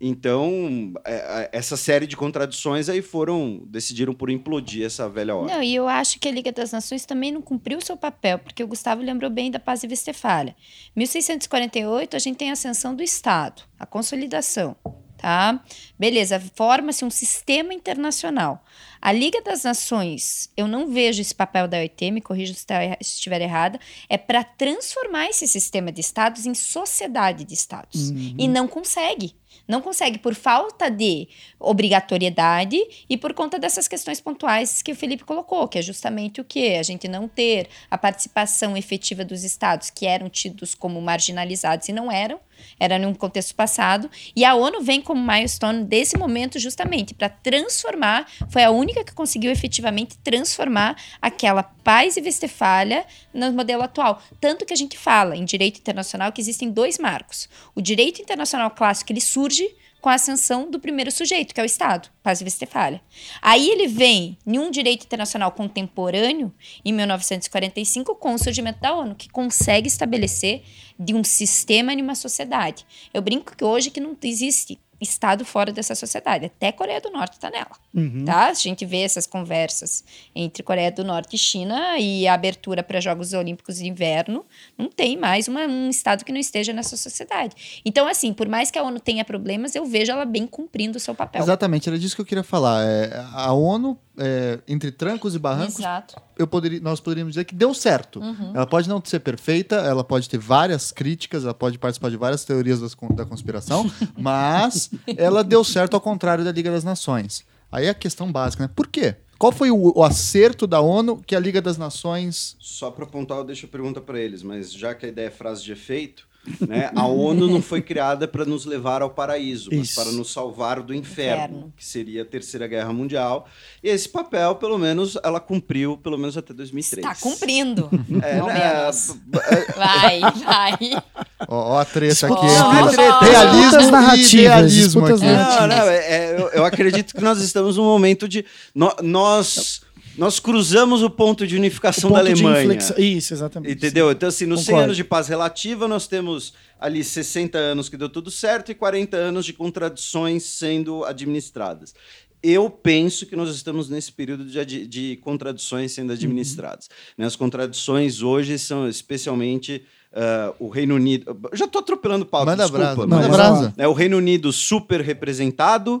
Então, 0.00 0.92
é, 1.04 1.14
é, 1.14 1.50
essa 1.52 1.76
série 1.76 2.06
de 2.06 2.16
contradições 2.16 2.88
aí 2.88 3.00
foram. 3.00 3.62
decidiram 3.66 4.14
por 4.14 4.30
implodir 4.30 4.84
essa 4.84 5.08
velha 5.08 5.34
ordem. 5.34 5.54
Não, 5.54 5.62
e 5.62 5.74
eu 5.74 5.88
acho 5.88 6.18
que 6.18 6.28
a 6.28 6.30
Liga 6.30 6.52
das 6.52 6.72
Nações 6.72 7.06
também 7.06 7.32
não 7.32 7.40
cumpriu 7.40 7.78
o 7.78 7.84
seu 7.84 7.96
papel, 7.96 8.38
porque 8.38 8.62
o 8.62 8.66
Gustavo 8.66 9.02
lembrou 9.02 9.30
bem 9.30 9.50
da 9.50 9.58
Paz 9.58 9.80
de 9.80 9.86
Westfália. 9.86 10.54
1648, 10.94 12.14
a 12.14 12.18
gente 12.18 12.36
tem 12.36 12.50
a 12.50 12.52
ascensão 12.52 12.94
do 12.94 13.02
Estado, 13.02 13.62
a 13.78 13.86
consolidação. 13.86 14.76
Tá? 15.16 15.64
Beleza, 15.98 16.38
forma-se 16.54 17.02
um 17.02 17.10
sistema 17.10 17.72
internacional. 17.72 18.62
A 19.00 19.12
Liga 19.12 19.40
das 19.40 19.64
Nações, 19.64 20.50
eu 20.54 20.68
não 20.68 20.92
vejo 20.92 21.22
esse 21.22 21.34
papel 21.34 21.66
da 21.66 21.78
OIT, 21.78 22.10
me 22.10 22.20
corrija 22.20 22.52
se, 22.52 22.66
tá, 22.66 22.80
se 23.00 23.14
estiver 23.14 23.40
errada, 23.40 23.80
é 24.10 24.18
para 24.18 24.44
transformar 24.44 25.28
esse 25.28 25.48
sistema 25.48 25.90
de 25.90 26.02
estados 26.02 26.44
em 26.44 26.54
sociedade 26.54 27.44
de 27.44 27.54
estados. 27.54 28.10
Uhum. 28.10 28.34
E 28.38 28.46
não 28.46 28.68
consegue. 28.68 29.34
Não 29.66 29.80
consegue 29.80 30.18
por 30.18 30.34
falta 30.34 30.90
de 30.90 31.28
obrigatoriedade 31.58 32.78
e 33.08 33.16
por 33.16 33.32
conta 33.32 33.58
dessas 33.58 33.88
questões 33.88 34.20
pontuais 34.20 34.82
que 34.82 34.92
o 34.92 34.96
Felipe 34.96 35.24
colocou, 35.24 35.66
que 35.68 35.78
é 35.78 35.82
justamente 35.82 36.40
o 36.40 36.44
que? 36.44 36.76
A 36.76 36.82
gente 36.82 37.08
não 37.08 37.26
ter 37.26 37.68
a 37.90 37.96
participação 37.96 38.76
efetiva 38.76 39.24
dos 39.24 39.42
estados 39.42 39.90
que 39.90 40.06
eram 40.06 40.28
tidos 40.28 40.74
como 40.74 41.00
marginalizados 41.00 41.88
e 41.88 41.92
não 41.92 42.10
eram, 42.12 42.38
era 42.78 42.98
num 42.98 43.14
contexto 43.14 43.54
passado, 43.54 44.10
e 44.34 44.44
a 44.44 44.54
ONU 44.54 44.82
vem 44.82 45.00
como 45.00 45.20
milestone 45.20 45.84
desse 45.84 46.16
momento 46.16 46.58
justamente 46.58 47.14
para 47.14 47.28
transformar, 47.28 48.26
foi 48.48 48.64
a 48.64 48.70
única 48.70 49.04
que 49.04 49.12
conseguiu 49.12 49.50
efetivamente 49.50 50.18
transformar 50.18 50.96
aquela 51.20 51.62
paz 51.62 52.16
e 52.16 52.20
Westfália 52.20 53.04
no 53.32 53.52
modelo 53.52 53.82
atual. 53.82 54.22
Tanto 54.40 54.64
que 54.64 54.72
a 54.72 54.76
gente 54.76 54.96
fala 54.98 55.36
em 55.36 55.44
direito 55.44 55.78
internacional 55.78 56.32
que 56.32 56.40
existem 56.40 56.70
dois 56.70 56.98
marcos. 56.98 57.48
O 57.74 57.80
direito 57.80 58.20
internacional 58.20 58.70
clássico, 58.70 59.12
ele 59.12 59.20
surge 59.20 59.74
com 60.06 60.10
a 60.10 60.14
ascensão 60.14 60.70
do 60.70 60.78
primeiro 60.78 61.10
sujeito, 61.10 61.52
que 61.52 61.60
é 61.60 61.64
o 61.64 61.66
Estado, 61.66 62.08
Paz 62.22 62.40
Westfália. 62.40 63.00
Aí 63.42 63.68
ele 63.68 63.88
vem 63.88 64.38
em 64.46 64.56
um 64.56 64.70
direito 64.70 65.04
internacional 65.04 65.50
contemporâneo, 65.50 66.54
em 66.84 66.92
1945, 66.92 68.14
com 68.14 68.32
o 68.32 68.38
surgimento 68.38 68.78
da 68.78 68.94
ONU, 68.94 69.16
que 69.16 69.28
consegue 69.28 69.88
estabelecer 69.88 70.62
de 70.96 71.12
um 71.12 71.24
sistema 71.24 71.92
em 71.92 72.00
uma 72.00 72.14
sociedade. 72.14 72.86
Eu 73.12 73.20
brinco 73.20 73.56
que 73.56 73.64
hoje 73.64 73.90
que 73.90 73.98
não 73.98 74.16
existe 74.22 74.78
Estado 75.00 75.44
fora 75.44 75.72
dessa 75.72 75.94
sociedade. 75.94 76.46
Até 76.46 76.72
Coreia 76.72 77.00
do 77.00 77.10
Norte 77.10 77.34
está 77.34 77.50
nela. 77.50 77.72
Uhum. 77.94 78.24
Tá? 78.24 78.48
A 78.48 78.54
gente 78.54 78.84
vê 78.84 79.00
essas 79.00 79.26
conversas 79.26 80.04
entre 80.34 80.62
Coreia 80.62 80.90
do 80.90 81.04
Norte 81.04 81.36
e 81.36 81.38
China 81.38 81.98
e 81.98 82.26
a 82.26 82.34
abertura 82.34 82.82
para 82.82 83.00
Jogos 83.00 83.32
Olímpicos 83.32 83.76
de 83.76 83.86
Inverno. 83.86 84.44
Não 84.76 84.88
tem 84.88 85.16
mais 85.16 85.48
uma, 85.48 85.66
um 85.66 85.90
Estado 85.90 86.24
que 86.24 86.32
não 86.32 86.40
esteja 86.40 86.72
nessa 86.72 86.96
sociedade. 86.96 87.82
Então, 87.84 88.06
assim, 88.08 88.32
por 88.32 88.48
mais 88.48 88.70
que 88.70 88.78
a 88.78 88.82
ONU 88.82 89.00
tenha 89.00 89.24
problemas, 89.24 89.74
eu 89.74 89.84
vejo 89.84 90.12
ela 90.12 90.24
bem 90.24 90.46
cumprindo 90.46 90.96
o 90.96 91.00
seu 91.00 91.14
papel. 91.14 91.42
Exatamente, 91.42 91.88
era 91.88 91.98
disso 91.98 92.14
que 92.14 92.22
eu 92.22 92.26
queria 92.26 92.44
falar. 92.44 92.84
É, 92.84 93.24
a 93.32 93.52
ONU, 93.52 93.98
é, 94.18 94.58
entre 94.66 94.90
trancos 94.90 95.34
e 95.34 95.38
barrancos, 95.38 95.78
Exato. 95.78 96.16
eu 96.38 96.46
poderia, 96.46 96.80
nós 96.80 97.00
poderíamos 97.00 97.34
dizer 97.34 97.44
que 97.44 97.54
deu 97.54 97.72
certo. 97.74 98.20
Uhum. 98.20 98.52
Ela 98.54 98.66
pode 98.66 98.88
não 98.88 99.02
ser 99.04 99.20
perfeita, 99.20 99.76
ela 99.76 100.02
pode 100.02 100.28
ter 100.28 100.38
várias 100.38 100.90
críticas, 100.92 101.44
ela 101.44 101.54
pode 101.54 101.78
participar 101.78 102.10
de 102.10 102.16
várias 102.16 102.44
teorias 102.44 102.80
das, 102.80 102.96
da 103.14 103.24
conspiração, 103.24 103.90
mas 104.16 104.90
ela 105.16 105.44
deu 105.44 105.62
certo 105.62 105.94
ao 105.94 106.00
contrário 106.00 106.44
da 106.44 106.52
Liga 106.52 106.70
das 106.70 106.84
Nações. 106.84 107.44
Aí 107.70 107.86
é 107.86 107.90
a 107.90 107.94
questão 107.94 108.30
básica, 108.30 108.64
né? 108.64 108.70
Por 108.74 108.86
quê? 108.86 109.16
Qual 109.38 109.52
foi 109.52 109.70
o, 109.70 109.92
o, 109.94 110.02
acerto 110.02 110.66
da 110.66 110.80
ONU 110.80 111.22
que 111.26 111.36
a 111.36 111.40
Liga 111.40 111.60
das 111.60 111.76
Nações. 111.76 112.56
Só 112.58 112.90
para 112.90 113.04
apontar, 113.04 113.36
eu 113.38 113.44
deixo 113.44 113.66
a 113.66 113.68
pergunta 113.68 114.00
para 114.00 114.18
eles, 114.18 114.42
mas 114.42 114.72
já 114.72 114.94
que 114.94 115.04
a 115.04 115.08
ideia 115.08 115.26
é 115.26 115.30
frase 115.30 115.62
de 115.62 115.72
efeito, 115.72 116.26
Né? 116.66 116.90
A 116.94 117.06
ONU 117.06 117.48
não 117.48 117.60
foi 117.60 117.82
criada 117.82 118.26
para 118.26 118.44
nos 118.44 118.64
levar 118.64 119.02
ao 119.02 119.10
paraíso, 119.10 119.68
mas 119.72 119.88
Isso. 119.90 120.00
para 120.00 120.12
nos 120.12 120.32
salvar 120.32 120.80
do 120.80 120.94
inferno, 120.94 121.42
Inferno. 121.44 121.72
que 121.76 121.84
seria 121.84 122.22
a 122.22 122.24
Terceira 122.24 122.66
Guerra 122.66 122.92
Mundial. 122.92 123.48
E 123.82 123.88
esse 123.88 124.08
papel, 124.08 124.54
pelo 124.56 124.78
menos, 124.78 125.16
ela 125.22 125.38
cumpriu, 125.40 125.96
pelo 125.96 126.16
menos 126.16 126.36
até 126.36 126.52
2003. 126.54 127.06
Tá 127.06 127.14
cumprindo. 127.20 127.88
É, 128.22 128.42
né. 128.42 128.90
Vai, 129.76 130.20
vai. 130.20 131.02
Ó, 131.48 131.74
ó 131.74 131.78
a 131.80 131.84
treta 131.84 132.26
aqui. 132.26 132.46
Treta. 132.94 133.24
Realismo 133.24 133.80
e 133.80 133.90
narrativas, 133.90 134.32
idealismo 134.32 135.06
aqui. 135.06 135.24
Não, 135.24 135.66
não, 135.66 135.76
é- 135.88 135.96
é- 135.96 136.36
eu, 136.40 136.48
eu 136.48 136.64
acredito 136.64 137.14
que 137.14 137.20
nós 137.22 137.38
estamos 137.40 137.76
num 137.76 137.84
momento 137.84 138.28
de. 138.28 138.44
no- 138.74 138.94
nós, 139.02 139.82
nós 140.18 140.38
cruzamos 140.40 141.02
o 141.02 141.10
ponto 141.10 141.46
de 141.46 141.56
unificação 141.56 142.10
da 142.10 142.20
Ponto 142.20 142.32
de 142.34 142.42
Alemanha. 142.42 142.64
inflexão- 142.64 142.96
Isso, 142.98 143.34
exatamente. 143.34 143.72
Entendeu? 143.74 144.10
Então, 144.10 144.28
assim, 144.28 144.46
nos 144.46 144.60
100 144.60 144.66
Concordo. 144.66 144.84
anos 144.84 144.96
de 144.96 145.04
paz 145.04 145.28
relativa, 145.28 145.86
nós 145.88 146.06
temos 146.06 146.54
ali 146.80 147.02
60 147.04 147.58
anos 147.58 147.88
que 147.88 147.96
deu 147.96 148.08
tudo 148.08 148.30
certo 148.30 148.70
e 148.70 148.74
40 148.74 149.16
anos 149.16 149.44
de 149.44 149.52
contradições 149.52 150.42
sendo 150.44 151.04
administradas. 151.04 151.94
Eu 152.42 152.68
penso 152.70 153.26
que 153.26 153.34
nós 153.34 153.48
estamos 153.54 153.88
nesse 153.88 154.12
período 154.12 154.44
de, 154.44 154.86
de 154.86 155.16
contradições 155.16 155.92
sendo 155.92 156.12
administradas. 156.12 156.88
Né, 157.16 157.26
As 157.26 157.34
contradições 157.34 158.22
hoje 158.22 158.58
são 158.58 158.88
especialmente 158.88 159.82
ah, 160.12 160.54
o 160.58 160.68
Reino 160.68 160.94
Unido. 160.94 161.36
Já 161.54 161.64
estou 161.64 161.80
atropelando 161.80 162.24
pauta, 162.24 162.52
Manda 162.52 162.62
desculpa. 162.64 162.94
brasa, 162.94 163.06
manda 163.06 163.28
brasa. 163.28 163.74
é 163.76 163.88
o 163.88 163.92
Reino 163.92 164.16
Unido 164.18 164.52
super 164.52 165.00
representado, 165.00 166.00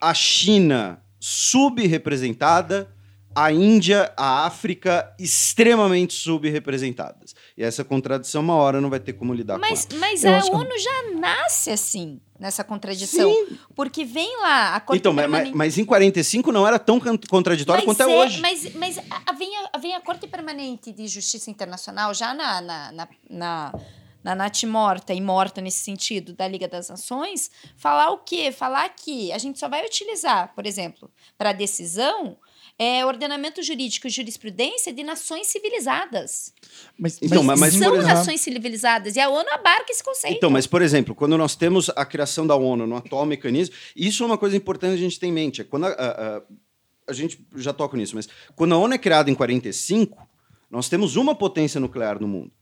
a 0.00 0.12
China 0.14 1.00
subrepresentada, 1.20 2.90
a 3.32 3.52
Índia, 3.52 4.12
a 4.16 4.44
África 4.44 5.14
extremamente 5.16 6.14
subrepresentadas. 6.14 7.32
E 7.56 7.62
essa 7.62 7.84
contradição, 7.84 8.42
uma 8.42 8.54
hora, 8.56 8.80
não 8.80 8.90
vai 8.90 8.98
ter 8.98 9.12
como 9.12 9.32
lidar 9.32 9.56
Mas, 9.58 9.84
com 9.84 9.92
ela. 9.94 10.00
mas 10.00 10.24
Eu 10.24 10.32
a 10.34 10.38
acho 10.38 10.50
que- 10.50 10.56
ONU 10.56 10.78
já 10.78 11.14
nasce 11.16 11.70
assim, 11.70 12.20
nessa 12.40 12.64
contradição. 12.64 13.32
Porque 13.76 14.04
vem 14.04 14.36
lá 14.40 14.74
a 14.74 14.80
Corte 14.80 14.98
Então, 14.98 15.12
mas, 15.12 15.26
mas, 15.26 15.30
Permanente. 15.32 15.56
mas 15.56 15.78
em 15.78 15.84
45 15.84 16.50
não 16.50 16.66
era 16.66 16.76
tão 16.78 16.98
contraditório 17.28 17.84
quanto 17.84 18.00
é, 18.02 18.04
é- 18.04 18.06
hoje. 18.18 18.40
Mas, 18.40 18.74
mas 18.74 18.98
a- 18.98 19.32
vem, 19.32 19.50
a, 19.72 19.78
vem 19.78 19.94
a 19.94 20.00
Corte 20.00 20.26
Permanente 20.26 20.90
de 20.90 21.06
Justiça 21.06 21.50
Internacional, 21.50 22.12
já 22.12 22.34
na, 22.34 22.60
na, 22.60 22.92
na, 22.92 23.08
na, 23.30 23.72
na 24.22 24.34
Nath 24.34 24.62
morta 24.64 25.14
e 25.14 25.20
morta 25.20 25.60
nesse 25.60 25.78
sentido, 25.78 26.32
da 26.34 26.46
Liga 26.46 26.68
das 26.68 26.88
Nações, 26.88 27.50
falar 27.76 28.10
o 28.10 28.18
quê? 28.18 28.52
Falar 28.52 28.88
que 28.90 29.32
a 29.32 29.38
gente 29.38 29.58
só 29.58 29.68
vai 29.68 29.84
utilizar, 29.84 30.52
por 30.54 30.66
exemplo, 30.66 31.10
para 31.38 31.52
decisão, 31.52 32.36
é, 32.78 33.04
ordenamento 33.04 33.62
jurídico 33.62 34.06
e 34.06 34.10
jurisprudência 34.10 34.92
de 34.92 35.02
nações 35.02 35.46
civilizadas. 35.48 36.52
Mas, 36.98 37.18
Então, 37.20 37.42
mas- 37.42 37.60
mas, 37.60 37.74
São 37.74 37.90
por 37.90 37.98
exemplo- 37.98 38.14
nações 38.14 38.40
civilizadas. 38.40 39.16
E 39.16 39.20
a 39.20 39.28
ONU 39.28 39.48
abarca 39.52 39.90
esse 39.92 40.02
conceito. 40.02 40.36
Então, 40.36 40.50
mas, 40.50 40.66
por 40.66 40.80
exemplo, 40.82 41.14
quando 41.14 41.36
nós 41.36 41.54
temos 41.56 41.90
a 41.90 42.04
criação 42.06 42.46
da 42.46 42.56
ONU 42.56 42.86
no 42.86 42.96
atual 42.96 43.26
mecanismo, 43.26 43.74
isso 43.94 44.22
é 44.22 44.26
uma 44.26 44.38
coisa 44.38 44.56
importante 44.56 44.94
a 44.94 44.98
gente 44.98 45.18
ter 45.20 45.26
em 45.26 45.32
mente. 45.32 45.60
É 45.60 45.64
quando 45.64 45.84
a, 45.86 45.88
a- 45.90 46.36
a- 46.38 46.42
a 47.08 47.12
gente 47.12 47.44
já 47.56 47.72
toca 47.72 47.96
nisso, 47.96 48.14
mas 48.16 48.28
quando 48.54 48.74
a 48.74 48.78
ONU 48.78 48.94
é 48.94 48.98
criada 48.98 49.30
em 49.30 49.34
45, 49.34 50.26
nós 50.70 50.88
temos 50.88 51.16
uma 51.16 51.34
potência 51.34 51.80
nuclear 51.80 52.20
no 52.20 52.28
mundo. 52.28 52.52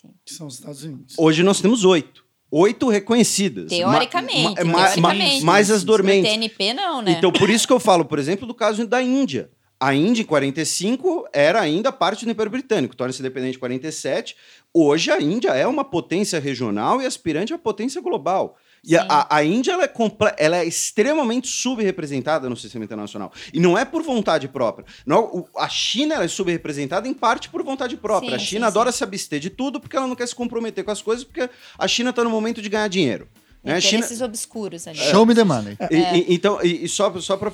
Sim. 0.00 0.08
Que 0.24 0.32
são 0.32 0.46
os 0.46 0.54
Estados 0.54 0.82
Unidos. 0.82 1.14
Hoje 1.18 1.42
nós 1.42 1.60
temos 1.60 1.84
oito. 1.84 2.24
Oito 2.52 2.88
reconhecidas. 2.88 3.68
Teoricamente. 3.68 4.42
Ma- 4.42 4.64
ma- 4.64 4.72
ma- 4.72 4.86
teoricamente. 4.88 5.44
mais 5.44 5.70
as 5.70 5.84
dormentes. 5.84 6.30
TNP, 6.30 6.72
não, 6.74 7.00
né? 7.00 7.12
Então, 7.12 7.30
por 7.32 7.48
isso 7.48 7.66
que 7.66 7.72
eu 7.72 7.78
falo, 7.78 8.04
por 8.04 8.18
exemplo, 8.18 8.46
do 8.46 8.54
caso 8.54 8.84
da 8.86 9.00
Índia. 9.02 9.50
A 9.78 9.94
Índia, 9.94 10.22
em 10.22 10.26
45, 10.26 11.26
era 11.32 11.60
ainda 11.60 11.90
parte 11.92 12.24
do 12.26 12.30
Império 12.30 12.50
Britânico, 12.50 12.94
torna-se 12.94 13.20
independente 13.20 13.56
em 13.56 13.60
47. 13.60 14.36
Hoje, 14.74 15.10
a 15.10 15.20
Índia 15.20 15.50
é 15.50 15.66
uma 15.66 15.84
potência 15.84 16.38
regional 16.38 17.00
e 17.00 17.06
aspirante 17.06 17.54
à 17.54 17.58
potência 17.58 18.00
global. 18.02 18.56
E 18.82 18.96
a, 18.96 19.02
Sim. 19.02 19.06
a- 19.28 19.44
Índia 19.44 19.72
ela 19.72 19.84
é, 19.84 19.88
comple- 19.88 20.32
ela 20.38 20.56
é 20.56 20.64
extremamente 20.64 21.48
subrepresentada 21.48 22.48
no 22.48 22.56
sistema 22.56 22.84
internacional. 22.84 23.30
E 23.52 23.60
não 23.60 23.76
é 23.76 23.84
por 23.84 24.02
vontade 24.02 24.48
própria. 24.48 24.86
Não, 25.04 25.24
o- 25.24 25.48
a 25.56 25.68
China 25.68 26.14
ela 26.14 26.24
é 26.24 26.28
subrepresentada 26.28 27.06
em 27.06 27.12
parte 27.12 27.48
por 27.50 27.62
vontade 27.62 27.96
própria. 27.96 28.30
Sim, 28.30 28.36
a 28.36 28.38
China 28.38 28.66
sim, 28.66 28.70
adora 28.70 28.90
se 28.92 29.04
abster 29.04 29.38
de 29.38 29.50
tudo 29.50 29.78
porque 29.80 29.96
ela 29.96 30.06
não 30.06 30.16
quer 30.16 30.26
se 30.26 30.34
comprometer 30.34 30.82
com 30.82 30.90
as 30.90 31.02
coisas, 31.02 31.24
porque 31.24 31.48
a 31.78 31.86
China 31.88 32.10
está 32.10 32.24
no 32.24 32.30
momento 32.30 32.62
de 32.62 32.68
ganhar 32.70 32.88
dinheiro. 32.88 33.28
Né? 33.62 33.74
A 33.74 33.80
China, 33.80 33.98
Interesses 33.98 34.22
obscuros 34.22 34.86
ali. 34.88 34.96
Show 34.98 35.26
me 35.26 35.34
the 35.34 35.44
money. 35.44 35.76
e- 35.90 35.96
e- 35.96 36.34
então, 36.34 36.58
e, 36.64 36.84
e 36.84 36.88
só, 36.88 37.12
só 37.20 37.36
para. 37.36 37.52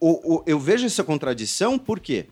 o, 0.00 0.36
o- 0.36 0.42
eu 0.46 0.58
vejo 0.58 0.86
essa 0.86 1.04
contradição, 1.04 1.78
por 1.78 2.00
quê? 2.00 2.26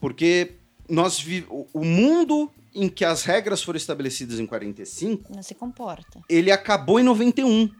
Porque 0.00 0.52
nós 0.88 1.18
vi, 1.20 1.44
o 1.50 1.84
mundo 1.84 2.50
em 2.74 2.88
que 2.88 3.04
as 3.04 3.22
regras 3.24 3.62
foram 3.62 3.76
estabelecidas 3.76 4.38
em 4.40 4.46
45, 4.46 5.34
Não 5.34 5.42
se 5.42 5.54
comporta. 5.54 6.20
ele 6.28 6.50
acabou 6.50 6.98
em 6.98 7.02
91. 7.02 7.70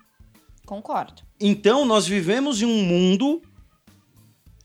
Concordo. 0.67 1.23
Então, 1.41 1.85
nós 1.85 2.07
vivemos 2.07 2.63
em 2.63 2.67
um 2.67 2.83
mundo 2.85 3.43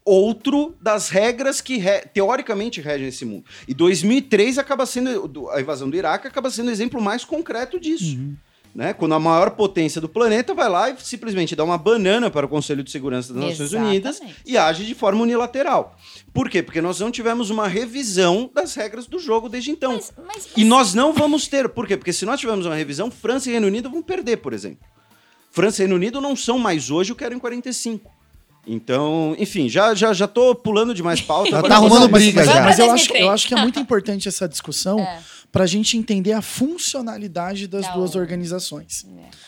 outro 0.05 0.75
das 0.81 1.09
regras 1.09 1.59
que 1.59 1.77
re- 1.77 2.01
teoricamente 2.13 2.79
regem 2.79 3.07
esse 3.07 3.25
mundo. 3.25 3.45
E 3.67 3.73
2003 3.73 4.57
acaba 4.57 4.85
sendo 4.85 5.27
do- 5.27 5.49
a 5.49 5.59
invasão 5.59 5.89
do 5.89 5.97
Iraque 5.97 6.27
acaba 6.27 6.49
sendo 6.49 6.67
o 6.67 6.71
exemplo 6.71 7.01
mais 7.01 7.25
concreto 7.25 7.79
disso. 7.79 8.17
Né? 8.77 8.93
Quando 8.93 9.15
a 9.15 9.19
maior 9.19 9.49
potência 9.55 9.99
do 9.99 10.07
planeta 10.07 10.53
vai 10.53 10.69
lá 10.69 10.91
e 10.91 10.95
simplesmente 10.99 11.55
dá 11.55 11.63
uma 11.63 11.79
banana 11.79 12.29
para 12.29 12.45
o 12.45 12.49
Conselho 12.49 12.83
de 12.83 12.91
Segurança 12.91 13.33
das 13.33 13.41
Nações 13.41 13.59
Exatamente. 13.59 13.89
Unidas 13.89 14.21
e 14.45 14.55
age 14.55 14.85
de 14.85 14.93
forma 14.93 15.23
unilateral. 15.23 15.97
Por 16.31 16.47
quê? 16.47 16.61
Porque 16.61 16.79
nós 16.79 16.99
não 16.99 17.09
tivemos 17.09 17.49
uma 17.49 17.67
revisão 17.67 18.51
das 18.53 18.75
regras 18.75 19.07
do 19.07 19.17
jogo 19.17 19.49
desde 19.49 19.71
então. 19.71 19.93
Mas, 19.93 20.13
mas, 20.27 20.49
E 20.55 20.63
nós 20.63 20.93
não 20.93 21.11
vamos 21.11 21.47
ter. 21.47 21.67
Por 21.69 21.87
quê? 21.87 21.97
Porque 21.97 22.13
se 22.13 22.23
nós 22.23 22.39
tivermos 22.39 22.67
uma 22.67 22.75
revisão, 22.75 23.09
França 23.09 23.49
e 23.49 23.53
Reino 23.53 23.65
Unido 23.65 23.89
vão 23.89 24.03
perder, 24.03 24.37
por 24.37 24.53
exemplo. 24.53 24.85
França 25.49 25.81
e 25.81 25.85
Reino 25.85 25.95
Unido 25.95 26.21
não 26.21 26.35
são 26.35 26.59
mais 26.59 26.91
hoje 26.91 27.11
o 27.11 27.15
que 27.15 27.23
eram 27.23 27.37
em 27.37 27.39
45. 27.39 28.11
Então, 28.67 29.35
enfim, 29.39 29.69
já 29.69 29.95
já 29.95 30.13
já 30.13 30.27
tô 30.27 30.53
pulando 30.53 30.93
demais 30.93 31.21
pauta. 31.21 31.49
Já 31.57 31.63
tá 31.63 31.75
arrumando 31.75 32.09
mas, 32.09 32.21
briga 32.23 32.43
mas- 32.45 32.53
já. 32.53 32.61
mas 32.61 32.79
eu, 32.79 32.85
Vamos 32.87 33.01
acho, 33.01 33.13
eu 33.15 33.29
acho 33.29 33.47
que 33.47 33.53
é 33.53 33.61
muito 33.61 33.79
importante 33.79 34.27
essa 34.27 34.47
discussão 34.47 34.99
É. 35.07 35.19
para 35.51 35.63
a 35.63 35.67
gente 35.67 35.97
entender 35.97 36.33
a 36.33 36.41
funcionalidade 36.41 37.67
das 37.67 37.83
Da 37.83 37.93
duas 37.93 38.15
organizações. 38.15 39.05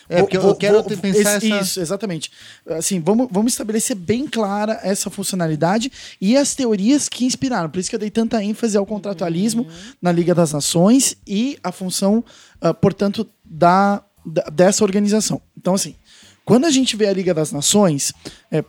É, 0.08 0.20
porque 0.22 0.36
eu, 0.36 0.42
eu 0.42 0.54
quero 0.54 0.82
ter- 0.82 0.96
pensar 0.98 1.36
esse- 1.36 1.52
essa... 1.52 1.62
Isso, 1.64 1.80
exatamente. 1.80 2.30
Assim, 2.68 3.00
vamos, 3.00 3.28
vamos 3.30 3.52
estabelecer 3.52 3.94
bem 3.96 4.26
clara 4.26 4.80
essa 4.82 5.10
funcionalidade 5.10 5.92
e 6.20 6.36
as 6.36 6.54
teorias 6.54 7.08
que 7.08 7.24
inspiraram. 7.24 7.68
Por 7.68 7.78
isso 7.78 7.90
que 7.90 7.94
eu 7.96 8.00
dei 8.00 8.10
tanta 8.10 8.42
ênfase 8.42 8.76
ao 8.76 8.86
contratualismo 8.86 9.66
na 10.00 10.10
Liga 10.10 10.34
das 10.34 10.52
Nações 10.52 11.16
e 11.26 11.58
a 11.62 11.70
função, 11.70 12.24
ah, 12.60 12.72
portanto, 12.74 13.28
da, 13.44 14.02
da- 14.24 14.44
dessa 14.50 14.82
organização. 14.84 15.40
Então, 15.56 15.74
assim, 15.74 15.94
quando 16.44 16.64
a 16.64 16.70
gente 16.70 16.96
vê 16.96 17.06
a 17.06 17.12
Liga 17.12 17.32
das 17.32 17.52
Nações, 17.52 18.12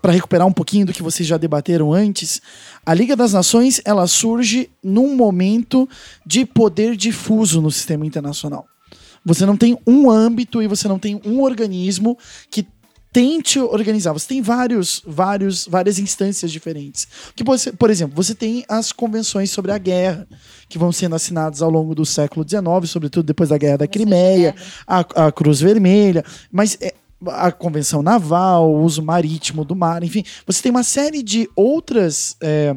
para 0.02 0.12
recuperar 0.12 0.46
um 0.46 0.54
pouquinho 0.54 0.86
do 0.86 0.94
que 0.94 1.02
vocês 1.02 1.28
já 1.28 1.38
debateram 1.38 1.94
antes, 1.94 2.42
a 2.86 2.94
Liga 2.94 3.16
das 3.16 3.34
Nações 3.34 3.82
ela 3.84 4.06
surge 4.08 4.70
num 4.84 5.16
momento 5.16 5.90
de 6.26 6.46
poder 6.46 6.96
difuso 6.96 7.62
no 7.62 7.72
sistema 7.72 8.06
internacional. 8.06 8.68
Você 9.24 9.46
não 9.46 9.56
tem 9.56 9.78
um 9.86 10.10
âmbito 10.10 10.62
e 10.62 10.68
você 10.68 10.88
não 10.88 10.98
tem 10.98 11.22
um 11.26 11.42
organismo 11.42 12.18
que 12.50 12.68
tente 13.12 13.60
organizar. 13.60 14.14
Você 14.14 14.28
tem 14.28 14.42
vários, 14.42 15.02
vários, 15.06 15.68
várias 15.68 16.00
instâncias 16.00 16.52
diferentes. 16.52 17.08
Que 17.36 17.44
você, 17.44 17.72
por 17.72 17.90
exemplo, 17.90 18.16
você 18.16 18.34
tem 18.34 18.64
as 18.70 18.92
convenções 18.92 19.52
sobre 19.52 19.72
a 19.72 19.78
guerra 19.78 20.28
que 20.70 20.78
vão 20.78 20.92
sendo 20.92 21.16
assinadas 21.16 21.62
ao 21.62 21.70
longo 21.70 21.94
do 21.94 22.06
século 22.06 22.46
XIX, 22.48 22.90
sobretudo 22.90 23.26
depois 23.26 23.50
da 23.50 23.58
Guerra 23.58 23.80
da 23.80 23.88
Crimeia, 23.88 24.56
a, 24.88 25.00
a 25.28 25.32
Cruz 25.32 25.60
Vermelha, 25.60 26.24
mas 26.52 26.78
é, 26.80 26.94
a 27.28 27.52
Convenção 27.52 28.02
Naval, 28.02 28.70
o 28.70 28.84
uso 28.84 29.02
marítimo 29.02 29.64
do 29.64 29.76
mar, 29.76 30.04
enfim, 30.04 30.24
você 30.46 30.62
tem 30.62 30.72
uma 30.72 30.84
série 30.84 31.22
de 31.22 31.50
outras 31.56 32.36
é, 32.42 32.76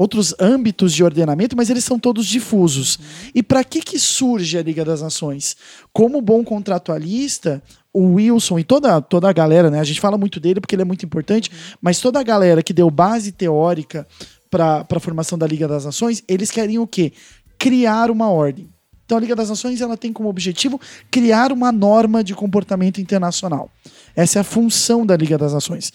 outros 0.00 0.34
âmbitos 0.40 0.94
de 0.94 1.04
ordenamento, 1.04 1.54
mas 1.54 1.68
eles 1.68 1.84
são 1.84 1.98
todos 1.98 2.26
difusos. 2.26 2.98
E 3.34 3.42
para 3.42 3.62
que 3.62 3.82
que 3.82 3.98
surge 3.98 4.56
a 4.56 4.62
Liga 4.62 4.82
das 4.82 5.02
Nações? 5.02 5.54
Como 5.92 6.22
bom 6.22 6.42
contratualista, 6.42 7.62
o 7.92 8.14
Wilson 8.14 8.58
e 8.58 8.64
toda, 8.64 8.98
toda 9.02 9.28
a 9.28 9.32
galera, 9.32 9.70
né? 9.70 9.78
A 9.78 9.84
gente 9.84 10.00
fala 10.00 10.16
muito 10.16 10.40
dele 10.40 10.58
porque 10.58 10.74
ele 10.74 10.80
é 10.80 10.86
muito 10.86 11.04
importante, 11.04 11.50
mas 11.82 12.00
toda 12.00 12.18
a 12.18 12.22
galera 12.22 12.62
que 12.62 12.72
deu 12.72 12.90
base 12.90 13.30
teórica 13.30 14.06
para 14.50 14.86
a 14.88 15.00
formação 15.00 15.36
da 15.36 15.46
Liga 15.46 15.68
das 15.68 15.84
Nações, 15.84 16.24
eles 16.26 16.50
queriam 16.50 16.82
o 16.82 16.88
quê? 16.88 17.12
Criar 17.58 18.10
uma 18.10 18.30
ordem. 18.30 18.70
Então 19.10 19.18
a 19.18 19.20
Liga 19.20 19.34
das 19.34 19.48
Nações 19.48 19.80
ela 19.80 19.96
tem 19.96 20.12
como 20.12 20.28
objetivo 20.28 20.80
criar 21.10 21.50
uma 21.50 21.72
norma 21.72 22.22
de 22.22 22.32
comportamento 22.32 23.00
internacional. 23.00 23.68
Essa 24.14 24.38
é 24.38 24.40
a 24.40 24.44
função 24.44 25.04
da 25.04 25.16
Liga 25.16 25.36
das 25.36 25.52
Nações. 25.52 25.92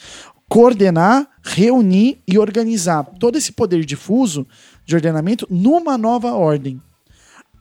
Coordenar, 0.49 1.25
reunir 1.41 2.19
e 2.27 2.37
organizar 2.37 3.05
todo 3.17 3.37
esse 3.37 3.53
poder 3.53 3.85
difuso 3.85 4.45
de 4.85 4.95
ordenamento 4.95 5.47
numa 5.49 5.97
nova 5.97 6.33
ordem. 6.33 6.81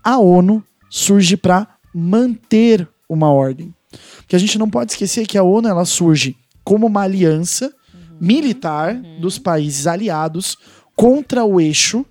A 0.02 0.18
ONU 0.18 0.60
surge 0.90 1.36
para 1.36 1.68
manter 1.94 2.88
uma 3.08 3.30
ordem. 3.30 3.72
Porque 4.16 4.34
a 4.34 4.40
gente 4.40 4.58
não 4.58 4.68
pode 4.68 4.90
esquecer 4.90 5.24
que 5.24 5.38
a 5.38 5.44
ONU 5.44 5.68
ela 5.68 5.84
surge 5.84 6.36
como 6.64 6.88
uma 6.88 7.02
aliança 7.02 7.72
militar 8.20 9.00
dos 9.20 9.38
países 9.38 9.86
aliados 9.86 10.58
contra 10.96 11.44
o 11.44 11.60
eixo 11.60 12.04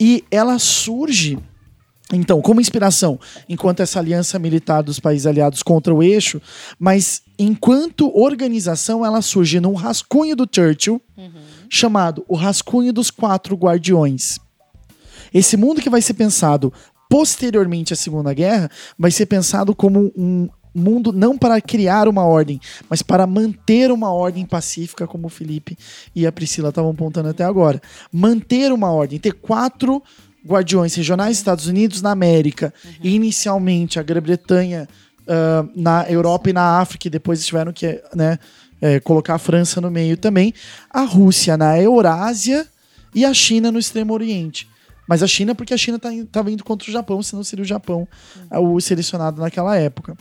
e 0.00 0.24
ela 0.30 0.58
surge 0.58 1.38
Então, 2.12 2.42
como 2.42 2.60
inspiração, 2.60 3.18
enquanto 3.48 3.80
essa 3.80 3.98
aliança 3.98 4.38
militar 4.38 4.82
dos 4.82 5.00
países 5.00 5.26
aliados 5.26 5.62
contra 5.62 5.94
o 5.94 6.02
eixo, 6.02 6.40
mas 6.78 7.22
enquanto 7.38 8.14
organização, 8.14 9.04
ela 9.04 9.22
surge 9.22 9.58
num 9.58 9.74
rascunho 9.74 10.36
do 10.36 10.46
Churchill, 10.50 11.00
chamado 11.70 12.24
O 12.28 12.36
Rascunho 12.36 12.92
dos 12.92 13.10
Quatro 13.10 13.56
Guardiões. 13.56 14.38
Esse 15.32 15.56
mundo 15.56 15.80
que 15.80 15.88
vai 15.88 16.02
ser 16.02 16.14
pensado 16.14 16.70
posteriormente 17.08 17.92
à 17.92 17.96
Segunda 17.96 18.32
Guerra 18.34 18.70
vai 18.98 19.10
ser 19.10 19.26
pensado 19.26 19.74
como 19.74 20.12
um 20.16 20.48
mundo 20.74 21.12
não 21.12 21.36
para 21.36 21.60
criar 21.60 22.08
uma 22.08 22.24
ordem, 22.24 22.60
mas 22.88 23.02
para 23.02 23.26
manter 23.26 23.90
uma 23.90 24.12
ordem 24.12 24.46
pacífica, 24.46 25.06
como 25.06 25.26
o 25.26 25.30
Felipe 25.30 25.76
e 26.14 26.26
a 26.26 26.32
Priscila 26.32 26.70
estavam 26.70 26.90
apontando 26.90 27.28
até 27.28 27.44
agora. 27.44 27.80
Manter 28.10 28.72
uma 28.72 28.90
ordem, 28.90 29.18
ter 29.18 29.32
quatro 29.32 30.02
guardiões 30.46 30.94
regionais, 30.94 31.36
Estados 31.36 31.66
Unidos 31.66 32.02
na 32.02 32.10
América, 32.10 32.72
e 33.02 33.14
inicialmente 33.14 33.98
a 33.98 34.02
Grã-Bretanha 34.02 34.88
ah, 35.26 35.64
na 35.74 36.04
Europa 36.10 36.50
e 36.50 36.52
na 36.52 36.80
África, 36.80 37.06
e 37.06 37.10
depois 37.10 37.44
tiveram 37.44 37.72
que 37.72 38.02
né, 38.14 38.38
eh, 38.80 38.98
colocar 39.00 39.34
a 39.34 39.38
França 39.38 39.80
no 39.80 39.90
meio 39.90 40.16
também, 40.16 40.52
a 40.90 41.02
Rússia 41.02 41.56
na 41.56 41.80
Eurásia 41.80 42.66
e 43.14 43.24
a 43.24 43.32
China 43.32 43.70
no 43.70 43.78
Extremo 43.78 44.12
Oriente. 44.12 44.68
Mas 45.06 45.22
a 45.22 45.26
China, 45.26 45.54
porque 45.54 45.74
a 45.74 45.76
China 45.76 45.98
estava 45.98 46.50
indo 46.50 46.64
contra 46.64 46.88
o 46.88 46.92
Japão, 46.92 47.22
senão 47.22 47.44
seria 47.44 47.62
o 47.62 47.68
Japão 47.68 48.08
ah, 48.50 48.58
o 48.58 48.80
selecionado 48.80 49.40
naquela 49.40 49.76
época. 49.76 50.16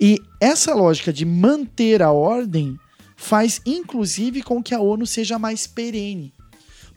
E 0.00 0.18
essa 0.40 0.74
lógica 0.74 1.12
de 1.12 1.24
manter 1.24 2.02
a 2.02 2.10
ordem 2.10 2.76
faz, 3.16 3.60
inclusive, 3.64 4.42
com 4.42 4.62
que 4.62 4.74
a 4.74 4.80
ONU 4.80 5.06
seja 5.06 5.38
mais 5.38 5.66
perene. 5.66 6.32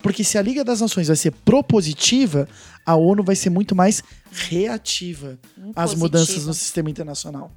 Porque 0.04 0.24
se 0.24 0.38
a 0.38 0.42
Liga 0.42 0.66
das 0.66 0.82
Nações 0.82 1.08
vai 1.08 1.16
ser 1.16 1.32
propositiva, 1.32 2.48
a 2.86 2.94
ONU 2.96 3.24
vai 3.24 3.36
ser 3.36 3.50
muito 3.50 3.74
mais 3.74 4.04
reativa 4.32 5.40
às 5.76 5.96
mudanças 5.96 6.46
no 6.46 6.54
sistema 6.54 6.90
internacional. 6.90 7.50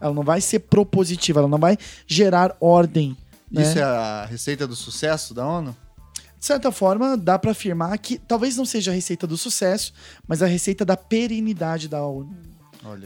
Ela 0.00 0.12
não 0.12 0.22
vai 0.22 0.40
ser 0.42 0.60
propositiva, 0.60 1.40
ela 1.40 1.48
não 1.48 1.58
vai 1.58 1.78
gerar 2.06 2.54
ordem. 2.60 3.16
né? 3.50 3.62
Isso 3.62 3.78
é 3.78 3.82
a 3.82 4.26
receita 4.26 4.66
do 4.66 4.76
sucesso 4.76 5.32
da 5.32 5.46
ONU? 5.46 5.74
De 6.38 6.46
certa 6.46 6.70
forma, 6.70 7.16
dá 7.16 7.38
para 7.38 7.52
afirmar 7.52 7.96
que 7.96 8.18
talvez 8.18 8.54
não 8.54 8.66
seja 8.66 8.90
a 8.90 8.94
receita 8.94 9.26
do 9.26 9.38
sucesso, 9.38 9.94
mas 10.28 10.42
a 10.42 10.46
receita 10.46 10.84
da 10.84 10.94
perenidade 10.94 11.88
da 11.88 12.04
ONU. 12.04 12.36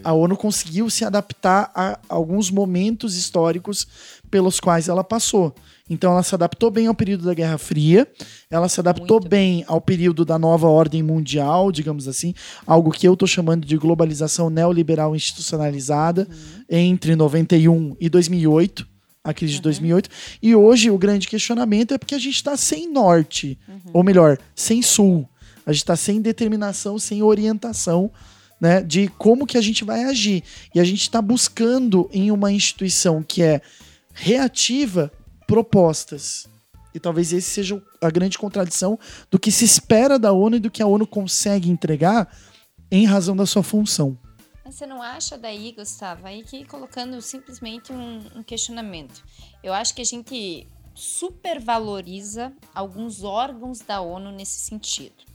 A 0.03 0.13
ONU 0.13 0.37
conseguiu 0.37 0.91
se 0.91 1.05
adaptar 1.05 1.71
a 1.75 1.99
alguns 2.09 2.51
momentos 2.51 3.17
históricos 3.17 3.87
pelos 4.31 4.59
quais 4.59 4.89
ela 4.89 5.05
passou. 5.05 5.55
Então, 5.89 6.13
ela 6.13 6.23
se 6.23 6.35
adaptou 6.35 6.71
bem 6.71 6.87
ao 6.87 6.95
período 6.95 7.25
da 7.25 7.33
Guerra 7.33 7.57
Fria, 7.57 8.07
ela 8.51 8.69
se 8.69 8.79
adaptou 8.79 9.21
Muito 9.21 9.29
bem 9.29 9.65
ao 9.67 9.81
período 9.81 10.25
da 10.25 10.39
nova 10.39 10.67
ordem 10.67 11.03
mundial, 11.03 11.73
digamos 11.73 12.07
assim, 12.07 12.35
algo 12.67 12.91
que 12.91 13.09
eu 13.09 13.15
estou 13.15 13.27
chamando 13.27 13.67
de 13.67 13.77
globalização 13.79 14.51
neoliberal 14.51 15.17
institucionalizada 15.17 16.29
entre 16.69 17.17
91 17.17 17.97
e 17.99 18.09
2008, 18.09 18.87
a 19.25 19.33
crise 19.33 19.55
de 19.55 19.63
2008. 19.63 20.11
E 20.43 20.55
hoje 20.55 20.91
o 20.91 20.99
grande 20.99 21.27
questionamento 21.27 21.95
é 21.95 21.99
porque 21.99 22.15
a 22.15 22.19
gente 22.19 22.35
está 22.35 22.57
sem 22.57 22.93
norte, 22.93 23.59
ou 23.93 24.03
melhor, 24.03 24.39
sem 24.55 24.83
sul. 24.83 25.27
A 25.65 25.73
gente 25.73 25.83
está 25.83 25.97
sem 25.97 26.21
determinação, 26.21 26.99
sem 26.99 27.23
orientação 27.23 28.11
né, 28.61 28.83
de 28.83 29.09
como 29.19 29.47
que 29.47 29.57
a 29.57 29.61
gente 29.61 29.85
vai 29.85 30.05
agir. 30.05 30.43
E 30.75 30.81
a 30.81 30.85
gente 30.85 31.03
está 31.03 31.21
buscando 31.23 32.09
em 32.13 32.31
uma 32.31 32.53
instituição 32.53 33.23
que 33.23 33.43
é 33.43 33.61
reativa 34.13 35.13
propostas. 35.47 36.49
E 36.95 37.01
talvez 37.01 37.33
esse 37.33 37.49
seja 37.49 37.83
a 38.01 38.11
grande 38.11 38.39
contradição 38.39 38.99
do 39.31 39.39
que 39.39 39.53
se 39.53 39.65
espera 39.65 40.19
da 40.19 40.33
ONU 40.33 40.57
e 40.57 40.61
do 40.61 40.71
que 40.71 40.83
a 40.83 40.87
ONU 40.87 41.07
consegue 41.07 41.71
entregar 41.71 42.37
em 42.91 43.05
razão 43.05 43.37
da 43.37 43.47
sua 43.47 43.63
função. 43.63 44.19
Você 44.65 44.85
não 44.85 45.01
acha 45.01 45.39
daí, 45.39 45.73
Gustavo, 45.73 46.27
aí 46.27 46.43
que 46.43 46.65
colocando 46.65 47.21
simplesmente 47.23 47.93
um, 47.93 48.19
um 48.37 48.43
questionamento. 48.43 49.25
Eu 49.63 49.73
acho 49.73 49.95
que 49.95 50.03
a 50.03 50.05
gente 50.05 50.67
supervaloriza 50.95 52.53
alguns 52.75 53.23
órgãos 53.23 53.79
da 53.81 54.01
ONU 54.01 54.33
nesse 54.33 54.61
sentido. 54.61 55.28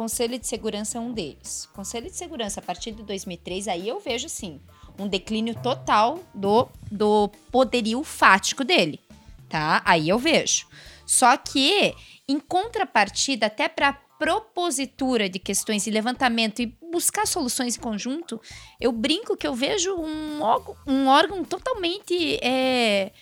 Conselho 0.00 0.38
de 0.38 0.46
Segurança 0.46 0.96
é 0.96 1.00
um 1.02 1.12
deles. 1.12 1.68
Conselho 1.74 2.06
de 2.06 2.16
Segurança, 2.16 2.58
a 2.58 2.62
partir 2.62 2.92
de 2.92 3.02
2003, 3.02 3.68
aí 3.68 3.86
eu 3.86 4.00
vejo, 4.00 4.30
sim, 4.30 4.58
um 4.98 5.06
declínio 5.06 5.54
total 5.62 6.18
do, 6.34 6.66
do 6.90 7.30
poderio 7.52 8.02
fático 8.02 8.64
dele, 8.64 8.98
tá? 9.46 9.82
Aí 9.84 10.08
eu 10.08 10.18
vejo. 10.18 10.66
Só 11.04 11.36
que, 11.36 11.94
em 12.26 12.40
contrapartida, 12.40 13.44
até 13.44 13.68
para 13.68 13.92
propositura 13.92 15.28
de 15.28 15.38
questões 15.38 15.86
e 15.86 15.90
levantamento 15.90 16.62
e 16.62 16.74
buscar 16.90 17.26
soluções 17.26 17.76
em 17.76 17.80
conjunto, 17.80 18.40
eu 18.80 18.92
brinco 18.92 19.36
que 19.36 19.46
eu 19.46 19.54
vejo 19.54 19.94
um, 19.96 20.40
um 20.86 21.08
órgão 21.08 21.44
totalmente 21.44 22.38
é, 22.42 23.12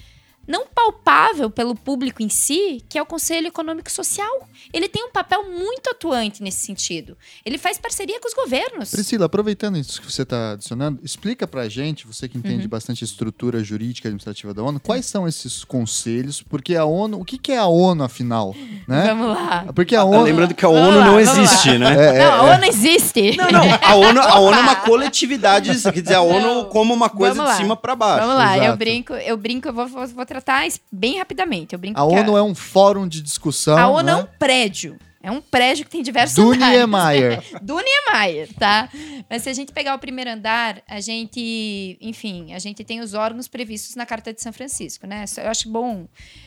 não 0.48 0.66
palpável 0.66 1.50
pelo 1.50 1.74
público 1.74 2.22
em 2.22 2.28
si, 2.28 2.82
que 2.88 2.98
é 2.98 3.02
o 3.02 3.06
Conselho 3.06 3.46
Econômico 3.48 3.90
Social. 3.92 4.48
Ele 4.72 4.88
tem 4.88 5.04
um 5.04 5.10
papel 5.12 5.44
muito 5.50 5.90
atuante 5.90 6.42
nesse 6.42 6.64
sentido. 6.64 7.16
Ele 7.44 7.58
faz 7.58 7.78
parceria 7.78 8.18
com 8.18 8.26
os 8.26 8.34
governos. 8.34 8.90
Priscila, 8.90 9.26
aproveitando 9.26 9.76
isso 9.78 10.00
que 10.00 10.10
você 10.10 10.22
está 10.22 10.52
adicionando, 10.52 10.98
explica 11.04 11.46
pra 11.46 11.68
gente, 11.68 12.06
você 12.06 12.28
que 12.28 12.36
entende 12.38 12.62
Uhum. 12.62 12.68
bastante 12.68 13.04
estrutura 13.04 13.62
jurídica 13.62 14.06
e 14.06 14.10
administrativa 14.10 14.54
da 14.54 14.62
ONU, 14.62 14.80
quais 14.80 15.04
são 15.06 15.28
esses 15.28 15.62
conselhos? 15.64 16.42
Porque 16.42 16.74
a 16.74 16.84
ONU, 16.84 17.20
o 17.20 17.24
que, 17.24 17.36
que 17.38 17.52
é 17.52 17.58
a 17.58 17.66
ONU, 17.66 18.02
afinal? 18.02 18.54
Né? 18.88 19.04
Vamos 19.08 19.28
lá. 19.36 19.66
Porque 19.74 19.94
a 19.94 19.98
Tá 20.00 20.04
ONU. 20.06 20.22
lembrando 20.22 20.54
que 20.54 20.64
a 20.64 20.68
Vamos 20.68 20.82
ONU 20.88 20.98
lá, 20.98 21.04
não 21.04 21.12
vamos 21.14 21.28
lá. 21.28 21.42
existe, 21.42 21.78
né? 21.78 21.92
É, 22.16 22.18
não, 22.24 22.32
a 22.32 22.54
ONU 22.54 22.64
existe. 22.64 23.36
Não, 23.36 23.50
não. 23.50 23.62
A 23.82 23.94
ONU, 23.94 24.20
a 24.20 24.38
ONU 24.40 24.56
é 24.56 24.60
uma 24.62 24.76
coletividade, 24.76 25.70
quer 25.92 26.00
dizer, 26.02 26.14
a 26.14 26.22
ONU 26.22 26.40
Não. 26.40 26.64
como 26.66 26.94
uma 26.94 27.08
coisa 27.10 27.34
Vamos 27.34 27.50
lá. 27.50 27.56
de 27.56 27.62
cima 27.62 27.76
pra 27.76 27.94
baixo. 27.94 28.20
Vamos 28.26 28.36
lá, 28.36 28.56
eu 28.56 28.62
exato. 28.64 28.78
brinco, 28.78 29.12
eu 29.14 29.36
brinco, 29.36 29.68
eu 29.68 29.72
vou, 29.72 29.86
vou, 29.86 30.06
vou 30.06 30.26
tratar 30.40 30.66
bem 30.90 31.18
rapidamente. 31.18 31.72
Eu 31.74 31.78
brinco 31.78 31.98
A 31.98 32.04
ONU 32.04 32.36
é 32.36 32.42
um 32.42 32.54
fórum 32.54 33.06
de 33.06 33.20
discussão. 33.20 33.76
a 33.76 33.88
ONU 33.88 34.02
né? 34.02 34.12
é 34.12 34.16
um 34.16 34.26
prédio. 34.38 34.98
É 35.20 35.30
um 35.30 35.40
prédio 35.40 35.84
que 35.84 35.90
tem 35.90 36.02
diversos 36.02 36.36
do 36.36 36.52
andares. 36.52 36.78
Niemeyer. 36.78 37.42
do 37.60 37.76
Niemeyer, 37.76 38.48
tá? 38.54 38.88
Mas 39.28 39.42
se 39.42 39.48
a 39.48 39.52
gente 39.52 39.72
pegar 39.72 39.94
o 39.94 39.98
primeiro 39.98 40.30
andar, 40.30 40.80
a 40.88 41.00
gente, 41.00 41.98
enfim, 42.00 42.52
a 42.54 42.58
gente 42.58 42.84
tem 42.84 43.00
os 43.00 43.14
órgãos 43.14 43.48
previstos 43.48 43.96
na 43.96 44.06
Carta 44.06 44.32
de 44.32 44.40
São 44.40 44.52
Francisco, 44.52 45.06
né? 45.06 45.24
Eu 45.38 45.50
acho 45.50 45.68
bom 45.68 46.06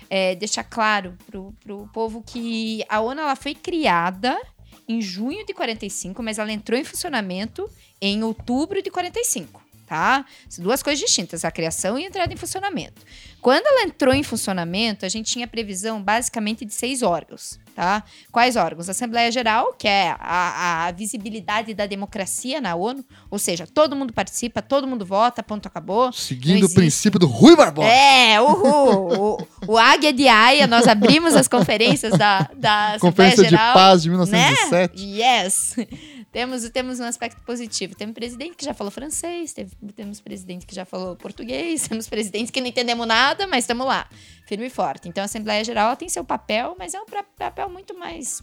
é, 0.10 0.36
deixar 0.36 0.64
claro 0.64 1.18
pro, 1.28 1.54
pro 1.64 1.90
povo 1.94 2.24
que 2.26 2.84
a 2.88 3.02
ONU 3.02 3.20
ela 3.20 3.36
foi 3.36 3.54
criada 3.54 4.40
em 4.88 5.02
junho 5.02 5.46
de 5.46 5.54
45, 5.54 6.24
mas 6.24 6.40
ela 6.40 6.52
entrou 6.52 6.80
em 6.80 6.84
funcionamento 6.84 7.70
em 8.02 8.24
outubro 8.24 8.82
de 8.82 8.90
45. 8.90 9.61
Tá? 9.92 10.24
São 10.48 10.64
duas 10.64 10.82
coisas 10.82 11.04
distintas, 11.06 11.44
a 11.44 11.52
criação 11.52 12.00
e 12.00 12.06
a 12.06 12.08
entrada 12.08 12.34
em 12.34 12.38
funcionamento. 12.38 13.02
Quando 13.42 13.68
ela 13.68 13.84
entrou 13.84 14.14
em 14.14 14.24
funcionamento, 14.24 15.06
a 15.06 15.10
gente 15.10 15.30
tinha 15.30 15.46
previsão 15.46 16.02
basicamente 16.02 16.64
de 16.64 16.74
seis 16.74 17.02
órgãos, 17.02 17.60
tá? 17.76 18.02
Quais 18.32 18.56
órgãos? 18.56 18.88
A 18.88 18.94
Assembleia 18.94 19.30
Geral, 19.30 19.74
que 19.74 19.90
é 19.90 20.16
a, 20.18 20.86
a 20.86 20.92
visibilidade 20.94 21.74
da 21.74 21.86
democracia 21.86 22.62
na 22.62 22.74
ONU, 22.74 23.04
ou 23.30 23.38
seja, 23.38 23.68
todo 23.68 23.94
mundo 23.94 24.14
participa, 24.14 24.62
todo 24.62 24.88
mundo 24.88 25.06
vota, 25.06 25.44
ponto, 25.44 25.68
acabou. 25.68 26.14
Seguindo 26.14 26.68
o 26.68 26.74
princípio 26.74 27.20
do 27.20 27.28
Rui 27.28 27.58
Barbosa. 27.58 27.90
É, 27.90 28.40
uhul! 28.40 29.42
o, 29.68 29.74
o 29.74 29.78
Águia 29.78 30.14
de 30.14 30.26
Aia, 30.30 30.68
nós 30.68 30.88
abrimos 30.88 31.36
as 31.36 31.50
conferências 31.50 32.18
da, 32.18 32.50
da 32.56 32.94
Assembleia 32.94 33.00
Conferência 33.00 33.44
de 33.44 33.50
Geral. 33.50 33.74
Paz 33.74 34.04
de 34.04 34.10
Né? 34.10 34.16
1917. 34.16 35.04
Yes! 35.04 35.76
Temos, 36.32 36.70
temos 36.70 37.00
um 37.00 37.04
aspecto 37.04 37.42
positivo. 37.44 37.96
Temos 37.96 38.14
presidente 38.14 38.56
que 38.56 38.64
já 38.66 38.74
falou 38.74 38.90
francês, 38.92 39.54
teve- 39.54 39.76
temos 39.96 40.20
presidente 40.22 40.66
que 40.66 40.74
já 40.74 40.86
falou 40.86 41.16
português, 41.16 41.86
temos 41.90 42.08
presidentes 42.08 42.52
que 42.52 42.62
não 42.62 42.68
entendemos 42.68 43.06
nada, 43.08 43.46
mas 43.48 43.64
estamos 43.64 43.86
lá, 43.86 44.10
firme 44.48 44.68
e 44.68 44.70
forte. 44.70 45.08
Então 45.10 45.22
a 45.22 45.26
Assembleia 45.26 45.64
Geral 45.64 45.96
tem 45.98 46.08
seu 46.10 46.24
papel, 46.24 46.76
mas 46.80 46.94
é 46.94 47.00
um 47.02 47.06
papel 47.38 47.70
muito 47.70 47.98
mais 47.98 48.42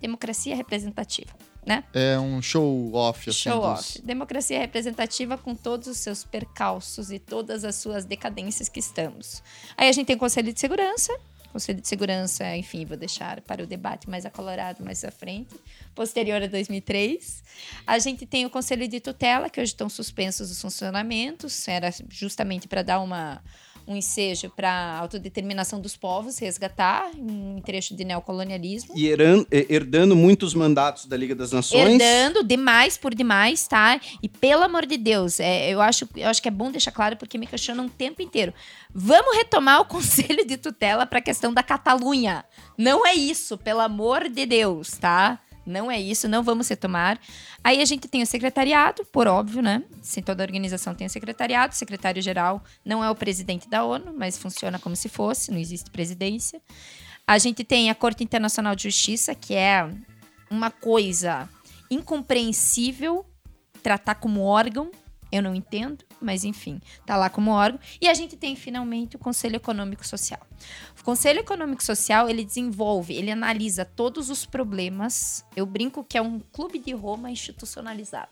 democracia 0.00 0.56
representativa, 0.56 1.30
né? 1.66 1.84
É 1.92 2.18
um 2.18 2.40
show 2.40 2.94
off, 2.94 3.28
assim. 3.28 3.50
Show 3.50 3.60
dos- 3.60 3.68
off. 3.96 4.02
Democracia 4.02 4.58
representativa 4.58 5.36
com 5.36 5.54
todos 5.54 5.88
os 5.88 5.98
seus 5.98 6.24
percalços 6.24 7.10
e 7.10 7.18
todas 7.18 7.64
as 7.64 7.74
suas 7.74 8.06
decadências 8.06 8.68
que 8.68 8.80
estamos. 8.80 9.42
Aí 9.76 9.88
a 9.88 9.92
gente 9.92 10.06
tem 10.06 10.16
o 10.16 10.18
Conselho 10.18 10.52
de 10.54 10.58
Segurança. 10.60 11.12
Conselho 11.52 11.80
de 11.80 11.88
Segurança, 11.88 12.56
enfim, 12.56 12.84
vou 12.84 12.96
deixar 12.96 13.40
para 13.40 13.62
o 13.62 13.66
debate 13.66 14.08
mais 14.08 14.24
acalorado 14.24 14.84
mais 14.84 15.04
à 15.04 15.10
frente, 15.10 15.54
posterior 15.94 16.42
a 16.42 16.46
2003. 16.46 17.42
A 17.86 17.98
gente 17.98 18.24
tem 18.24 18.46
o 18.46 18.50
Conselho 18.50 18.86
de 18.86 19.00
Tutela, 19.00 19.50
que 19.50 19.60
hoje 19.60 19.72
estão 19.72 19.88
suspensos 19.88 20.50
os 20.50 20.60
funcionamentos, 20.60 21.66
era 21.66 21.90
justamente 22.08 22.68
para 22.68 22.82
dar 22.82 23.00
uma, 23.00 23.42
um 23.90 23.96
ensejo 23.96 24.48
para 24.50 24.70
a 24.70 24.98
autodeterminação 25.00 25.80
dos 25.80 25.96
povos, 25.96 26.38
resgatar 26.38 27.10
um 27.18 27.60
trecho 27.60 27.96
de 27.96 28.04
neocolonialismo. 28.04 28.94
E 28.96 29.08
herdando 29.68 30.14
muitos 30.14 30.54
mandatos 30.54 31.06
da 31.06 31.16
Liga 31.16 31.34
das 31.34 31.50
Nações. 31.50 32.00
Herdando 32.00 32.44
demais 32.44 32.96
por 32.96 33.12
demais, 33.12 33.66
tá? 33.66 34.00
E 34.22 34.28
pelo 34.28 34.62
amor 34.62 34.86
de 34.86 34.96
Deus, 34.96 35.40
é, 35.40 35.68
eu, 35.70 35.80
acho, 35.80 36.08
eu 36.16 36.28
acho 36.28 36.40
que 36.40 36.46
é 36.46 36.52
bom 36.52 36.70
deixar 36.70 36.92
claro 36.92 37.16
porque 37.16 37.36
me 37.36 37.48
questionam 37.48 37.86
o 37.86 37.90
tempo 37.90 38.22
inteiro. 38.22 38.54
Vamos 38.94 39.36
retomar 39.36 39.80
o 39.80 39.84
conselho 39.86 40.46
de 40.46 40.56
tutela 40.56 41.04
para 41.04 41.18
a 41.18 41.22
questão 41.22 41.52
da 41.52 41.62
Catalunha. 41.62 42.44
Não 42.78 43.04
é 43.04 43.14
isso, 43.14 43.58
pelo 43.58 43.80
amor 43.80 44.28
de 44.28 44.46
Deus, 44.46 44.90
tá? 44.92 45.40
Não 45.70 45.90
é 45.90 46.00
isso, 46.00 46.28
não 46.28 46.42
vamos 46.42 46.68
retomar. 46.68 47.18
Aí 47.62 47.80
a 47.80 47.84
gente 47.84 48.08
tem 48.08 48.22
o 48.22 48.26
secretariado, 48.26 49.04
por 49.06 49.26
óbvio, 49.26 49.62
né? 49.62 49.82
Se 50.02 50.20
toda 50.20 50.42
organização 50.42 50.94
tem 50.94 51.06
o 51.06 51.10
secretariado, 51.10 51.72
o 51.72 51.76
secretário-geral 51.76 52.62
não 52.84 53.02
é 53.02 53.10
o 53.10 53.14
presidente 53.14 53.68
da 53.68 53.84
ONU, 53.84 54.12
mas 54.12 54.36
funciona 54.36 54.78
como 54.78 54.96
se 54.96 55.08
fosse, 55.08 55.50
não 55.50 55.58
existe 55.58 55.90
presidência. 55.90 56.60
A 57.26 57.38
gente 57.38 57.62
tem 57.62 57.90
a 57.90 57.94
Corte 57.94 58.24
Internacional 58.24 58.74
de 58.74 58.82
Justiça, 58.84 59.34
que 59.34 59.54
é 59.54 59.88
uma 60.50 60.70
coisa 60.70 61.48
incompreensível 61.90 63.24
tratar 63.82 64.16
como 64.16 64.42
órgão 64.42 64.90
eu 65.32 65.42
não 65.42 65.54
entendo, 65.54 66.04
mas 66.20 66.44
enfim, 66.44 66.80
tá 67.06 67.16
lá 67.16 67.30
como 67.30 67.50
órgão. 67.50 67.80
E 68.00 68.08
a 68.08 68.14
gente 68.14 68.36
tem 68.36 68.54
finalmente 68.54 69.16
o 69.16 69.18
Conselho 69.18 69.56
Econômico 69.56 70.06
Social. 70.06 70.40
O 71.00 71.04
Conselho 71.04 71.40
Econômico 71.40 71.82
Social, 71.82 72.28
ele 72.28 72.44
desenvolve, 72.44 73.14
ele 73.14 73.30
analisa 73.30 73.84
todos 73.84 74.28
os 74.28 74.44
problemas. 74.44 75.44
Eu 75.56 75.66
brinco 75.66 76.04
que 76.04 76.18
é 76.18 76.22
um 76.22 76.38
clube 76.38 76.78
de 76.78 76.92
Roma 76.92 77.30
institucionalizado. 77.30 78.30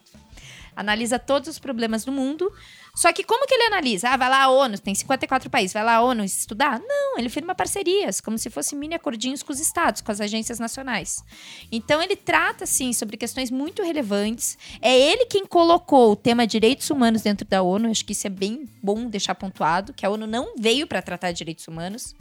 Analisa 0.79 1.19
todos 1.19 1.49
os 1.49 1.59
problemas 1.59 2.05
do 2.05 2.13
mundo 2.13 2.53
só 2.99 3.13
que 3.13 3.23
como 3.23 3.47
que 3.47 3.55
ele 3.55 3.63
analisa? 3.63 4.09
Ah, 4.09 4.17
vai 4.17 4.29
lá 4.29 4.43
a 4.43 4.51
ONU, 4.51 4.77
tem 4.77 4.93
54 4.93 5.49
países, 5.49 5.73
vai 5.73 5.85
lá 5.85 5.95
a 5.95 6.03
ONU 6.03 6.25
estudar? 6.25 6.81
Não, 6.81 7.17
ele 7.17 7.29
firma 7.29 7.55
parcerias, 7.55 8.21
como 8.21 8.37
se 8.37 8.51
fossem 8.51 8.77
mini 8.77 8.93
acordinhos 8.93 9.41
com 9.41 9.53
os 9.53 9.61
estados, 9.61 10.01
com 10.01 10.11
as 10.11 10.21
agências 10.21 10.59
nacionais. 10.59 11.23
Então 11.71 12.03
ele 12.03 12.17
trata, 12.17 12.65
assim, 12.65 12.93
sobre 12.93 13.17
questões 13.17 13.53
muito 13.53 13.85
relevantes. 13.85 14.59
É 14.83 14.99
ele 14.99 15.27
quem 15.27 15.47
colocou 15.47 16.11
o 16.11 16.17
tema 16.17 16.45
direitos 16.45 16.91
humanos 16.91 17.23
dentro 17.23 17.47
da 17.47 17.63
ONU, 17.63 17.89
acho 17.89 18.05
que 18.05 18.11
isso 18.11 18.27
é 18.27 18.31
bem 18.31 18.69
bom 18.83 19.07
deixar 19.07 19.37
pontuado, 19.37 19.93
que 19.93 20.05
a 20.05 20.11
ONU 20.11 20.27
não 20.27 20.55
veio 20.59 20.85
para 20.85 21.01
tratar 21.01 21.31
direitos 21.31 21.69
humanos 21.69 22.17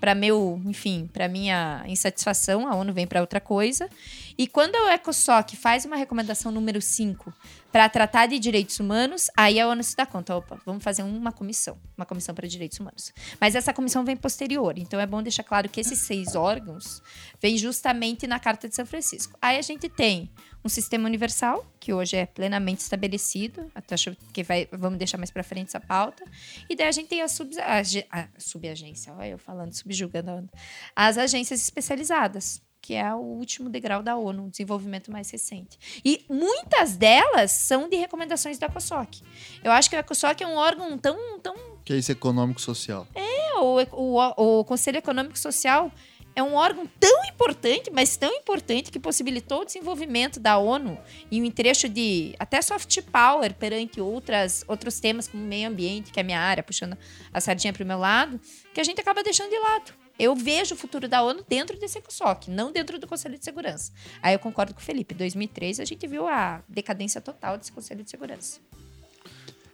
para 0.00 0.14
meu, 0.14 0.60
enfim, 0.64 1.10
para 1.12 1.26
minha 1.26 1.82
insatisfação, 1.86 2.68
a 2.68 2.74
ONU 2.76 2.92
vem 2.92 3.06
para 3.06 3.20
outra 3.20 3.40
coisa. 3.40 3.88
E 4.36 4.46
quando 4.46 4.76
a 4.76 4.94
ECOSOC 4.94 5.56
faz 5.56 5.84
uma 5.84 5.96
recomendação 5.96 6.52
número 6.52 6.80
5 6.80 7.32
para 7.70 7.88
tratar 7.88 8.26
de 8.26 8.38
direitos 8.38 8.80
humanos, 8.80 9.28
aí 9.36 9.60
a 9.60 9.68
ONU 9.68 9.82
se 9.82 9.94
dá 9.94 10.06
conta, 10.06 10.36
opa, 10.36 10.58
vamos 10.64 10.82
fazer 10.82 11.02
uma 11.02 11.32
comissão, 11.32 11.78
uma 11.96 12.06
comissão 12.06 12.34
para 12.34 12.48
direitos 12.48 12.78
humanos. 12.80 13.12
Mas 13.40 13.54
essa 13.54 13.72
comissão 13.72 14.04
vem 14.04 14.16
posterior, 14.16 14.78
então 14.78 14.98
é 14.98 15.06
bom 15.06 15.22
deixar 15.22 15.42
claro 15.42 15.68
que 15.68 15.80
esses 15.80 15.98
seis 16.00 16.34
órgãos 16.34 17.02
vêm 17.40 17.58
justamente 17.58 18.26
na 18.26 18.38
Carta 18.38 18.68
de 18.68 18.74
São 18.74 18.86
Francisco. 18.86 19.36
Aí 19.40 19.58
a 19.58 19.62
gente 19.62 19.88
tem 19.88 20.30
um 20.64 20.68
sistema 20.68 21.06
universal, 21.06 21.64
que 21.78 21.92
hoje 21.92 22.16
é 22.16 22.26
plenamente 22.26 22.82
estabelecido, 22.82 23.70
até 23.74 23.94
acho 23.94 24.16
que 24.32 24.42
vai, 24.42 24.68
vamos 24.72 24.98
deixar 24.98 25.18
mais 25.18 25.30
para 25.30 25.42
frente 25.42 25.68
essa 25.68 25.80
pauta. 25.80 26.24
E 26.68 26.74
daí 26.74 26.88
a 26.88 26.92
gente 26.92 27.08
tem 27.08 27.22
a, 27.22 27.28
sub, 27.28 27.50
a, 27.60 27.80
a 28.10 28.28
subagência, 28.38 29.12
olha 29.12 29.28
eu 29.28 29.38
falando, 29.38 29.72
subjugando 29.72 30.48
as 30.96 31.16
agências 31.16 31.62
especializadas, 31.62 32.60
que 32.88 32.94
é 32.94 33.14
o 33.14 33.18
último 33.18 33.68
degrau 33.68 34.02
da 34.02 34.16
ONU, 34.16 34.46
o 34.46 34.50
desenvolvimento 34.50 35.12
mais 35.12 35.30
recente. 35.30 35.78
E 36.02 36.24
muitas 36.26 36.96
delas 36.96 37.50
são 37.50 37.86
de 37.86 37.96
recomendações 37.96 38.56
da 38.56 38.66
ECOSOC. 38.66 39.20
Eu 39.62 39.70
acho 39.72 39.90
que 39.90 39.96
a 39.96 39.98
ECOSOC 39.98 40.42
é 40.42 40.46
um 40.46 40.54
órgão 40.54 40.96
tão... 40.96 41.38
tão... 41.38 41.54
Que 41.84 41.92
é 41.92 41.96
isso 41.98 42.10
econômico-social. 42.10 43.06
É, 43.14 43.58
o, 43.58 43.76
o, 43.92 44.60
o 44.60 44.64
Conselho 44.64 44.96
Econômico 44.96 45.38
Social 45.38 45.92
é 46.34 46.42
um 46.42 46.54
órgão 46.54 46.88
tão 46.98 47.24
importante, 47.26 47.90
mas 47.92 48.16
tão 48.16 48.32
importante 48.32 48.90
que 48.90 48.98
possibilitou 48.98 49.60
o 49.60 49.64
desenvolvimento 49.66 50.40
da 50.40 50.56
ONU 50.56 50.96
e 51.30 51.42
um 51.42 51.50
trecho 51.50 51.90
de 51.90 52.34
até 52.38 52.62
soft 52.62 53.02
power 53.12 53.52
perante 53.52 54.00
outras, 54.00 54.64
outros 54.66 54.98
temas 54.98 55.28
como 55.28 55.44
meio 55.44 55.68
ambiente, 55.68 56.10
que 56.10 56.18
é 56.18 56.22
a 56.22 56.24
minha 56.24 56.40
área, 56.40 56.62
puxando 56.62 56.96
a 57.30 57.38
sardinha 57.38 57.70
para 57.70 57.84
o 57.84 57.86
meu 57.86 57.98
lado, 57.98 58.40
que 58.72 58.80
a 58.80 58.84
gente 58.84 58.98
acaba 58.98 59.22
deixando 59.22 59.50
de 59.50 59.58
lado. 59.58 60.07
Eu 60.18 60.34
vejo 60.34 60.74
o 60.74 60.78
futuro 60.78 61.08
da 61.08 61.22
ONU 61.22 61.44
dentro 61.48 61.78
desse 61.78 61.98
ECOSOC, 61.98 62.50
não 62.50 62.72
dentro 62.72 62.98
do 62.98 63.06
Conselho 63.06 63.38
de 63.38 63.44
Segurança. 63.44 63.92
Aí 64.20 64.34
eu 64.34 64.38
concordo 64.38 64.74
com 64.74 64.80
o 64.80 64.82
Felipe. 64.82 65.14
Em 65.14 65.18
2003 65.18 65.80
a 65.80 65.84
gente 65.84 66.06
viu 66.06 66.26
a 66.26 66.60
decadência 66.68 67.20
total 67.20 67.56
desse 67.56 67.70
Conselho 67.70 68.02
de 68.02 68.10
Segurança. 68.10 68.58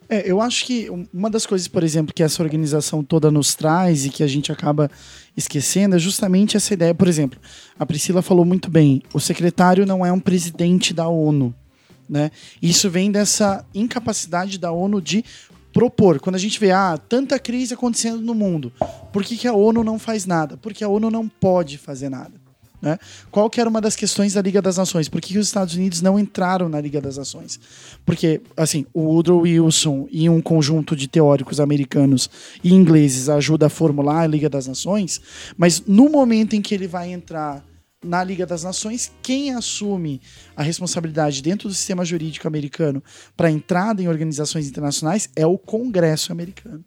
É, 0.09 0.31
eu 0.31 0.41
acho 0.41 0.67
que 0.67 0.89
uma 1.13 1.31
das 1.31 1.47
coisas, 1.47 1.67
por 1.67 1.83
exemplo, 1.83 2.15
que 2.15 2.23
essa 2.23 2.43
organização 2.43 3.03
toda 3.03 3.31
nos 3.31 3.55
traz 3.55 4.05
e 4.05 4.11
que 4.11 4.23
a 4.23 4.27
gente 4.27 4.53
acaba 4.53 4.91
esquecendo 5.35 5.97
é 5.97 5.99
justamente 5.99 6.57
essa 6.57 6.75
ideia. 6.75 6.95
Por 6.95 7.09
exemplo, 7.09 7.41
a 7.79 7.87
Priscila 7.87 8.21
falou 8.21 8.45
muito 8.45 8.71
bem: 8.71 9.03
o 9.15 9.21
secretário 9.21 9.87
não 9.87 10.05
é 10.05 10.13
um 10.13 10.21
presidente 10.21 10.93
da 10.93 11.09
ONU. 11.09 11.55
Né? 12.07 12.31
Isso 12.61 12.91
vem 12.91 13.11
dessa 13.11 13.65
incapacidade 13.75 14.59
da 14.59 14.71
ONU 14.71 15.01
de 15.01 15.25
propor. 15.75 16.21
Quando 16.21 16.37
a 16.37 16.39
gente 16.39 16.59
vê 16.59 16.71
ah, 16.71 16.97
tanta 16.97 17.39
crise 17.39 17.75
acontecendo 17.75 18.21
no 18.21 18.35
mundo, 18.35 18.73
por 19.13 19.25
que, 19.25 19.37
que 19.37 19.49
a 19.49 19.53
ONU 19.53 19.83
não 19.83 19.99
faz 19.99 20.25
nada? 20.25 20.57
Porque 20.57 20.85
a 20.85 20.89
ONU 20.89 21.11
não 21.11 21.29
pode 21.29 21.77
fazer 21.77 22.09
nada. 22.09 22.33
Né? 22.81 22.99
Qual 23.31 23.49
que 23.49 23.61
era 23.61 23.69
uma 23.69 23.81
das 23.81 23.97
questões 23.97 24.35
da 24.35 24.43
Liga 24.43 24.63
das 24.63 24.77
Nações? 24.77 25.09
Por 25.09 25.21
que, 25.21 25.33
que 25.33 25.39
os 25.39 25.47
Estados 25.47 25.75
Unidos 25.75 26.01
não 26.01 26.19
entraram 26.19 26.69
na 26.69 26.81
Liga 26.81 27.01
das 27.01 27.17
Nações? 27.17 27.59
Porque, 28.05 28.43
assim, 28.57 28.87
o 28.93 29.01
Woodrow 29.01 29.41
Wilson 29.41 30.07
e 30.13 30.29
um 30.29 30.41
conjunto 30.41 30.95
de 30.95 31.09
teóricos 31.09 31.61
americanos 31.61 32.31
e 32.63 32.73
ingleses 32.73 33.29
ajuda 33.29 33.67
a 33.67 33.71
formular 33.71 34.21
a 34.21 34.27
Liga 34.27 34.51
das 34.51 34.67
Nações, 34.67 35.21
mas 35.57 35.83
no 35.87 36.11
momento 36.11 36.55
em 36.55 36.63
que 36.63 36.75
ele 36.75 36.87
vai 36.87 37.11
entrar 37.11 37.65
na 38.05 38.23
Liga 38.23 38.47
das 38.47 38.63
Nações, 38.63 39.11
quem 39.23 39.55
assume 39.55 40.21
a 40.57 40.63
responsabilidade 40.63 41.43
dentro 41.43 41.69
do 41.69 41.75
sistema 41.75 42.05
jurídico 42.05 42.47
americano 42.47 43.03
para 43.37 43.51
entrada 43.51 44.03
em 44.03 44.09
organizações 44.09 44.69
internacionais 44.69 45.29
é 45.35 45.47
o 45.47 45.59
Congresso 45.59 46.31
americano, 46.31 46.85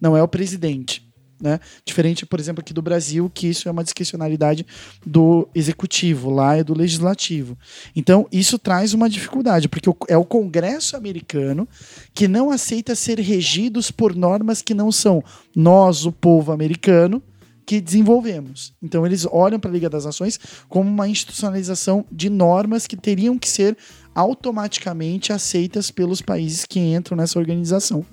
não 0.00 0.16
é 0.16 0.22
o 0.22 0.28
presidente. 0.28 1.10
Né? 1.40 1.58
Diferente, 1.86 2.26
por 2.26 2.38
exemplo, 2.38 2.60
aqui 2.60 2.74
do 2.74 2.82
Brasil, 2.82 3.30
que 3.32 3.48
isso 3.48 3.66
é 3.66 3.72
uma 3.72 3.82
discricionalidade 3.82 4.66
do 5.04 5.48
executivo, 5.54 6.28
lá 6.28 6.56
é 6.56 6.62
do 6.62 6.76
legislativo. 6.76 7.56
Então, 7.96 8.28
isso 8.30 8.58
traz 8.58 8.92
uma 8.92 9.08
dificuldade, 9.08 9.66
porque 9.66 9.90
é 10.08 10.18
o 10.18 10.24
Congresso 10.24 10.96
americano 10.96 11.66
que 12.12 12.28
não 12.28 12.50
aceita 12.50 12.94
ser 12.94 13.18
regidos 13.18 13.90
por 13.90 14.14
normas 14.14 14.60
que 14.60 14.74
não 14.74 14.92
são 14.92 15.24
nós, 15.56 16.04
o 16.04 16.12
povo 16.12 16.52
americano, 16.52 17.22
que 17.70 17.80
desenvolvemos. 17.80 18.72
Então, 18.82 19.06
eles 19.06 19.24
olham 19.30 19.60
para 19.60 19.70
a 19.70 19.72
Liga 19.72 19.88
das 19.88 20.04
Nações 20.04 20.40
como 20.68 20.90
uma 20.90 21.06
institucionalização 21.06 22.04
de 22.10 22.28
normas 22.28 22.84
que 22.84 22.96
teriam 22.96 23.38
que 23.38 23.48
ser 23.48 23.78
automaticamente 24.12 25.32
aceitas 25.32 25.88
pelos 25.88 26.20
países 26.20 26.66
que 26.66 26.80
entram 26.80 27.16
nessa 27.16 27.38
organização. 27.38 28.04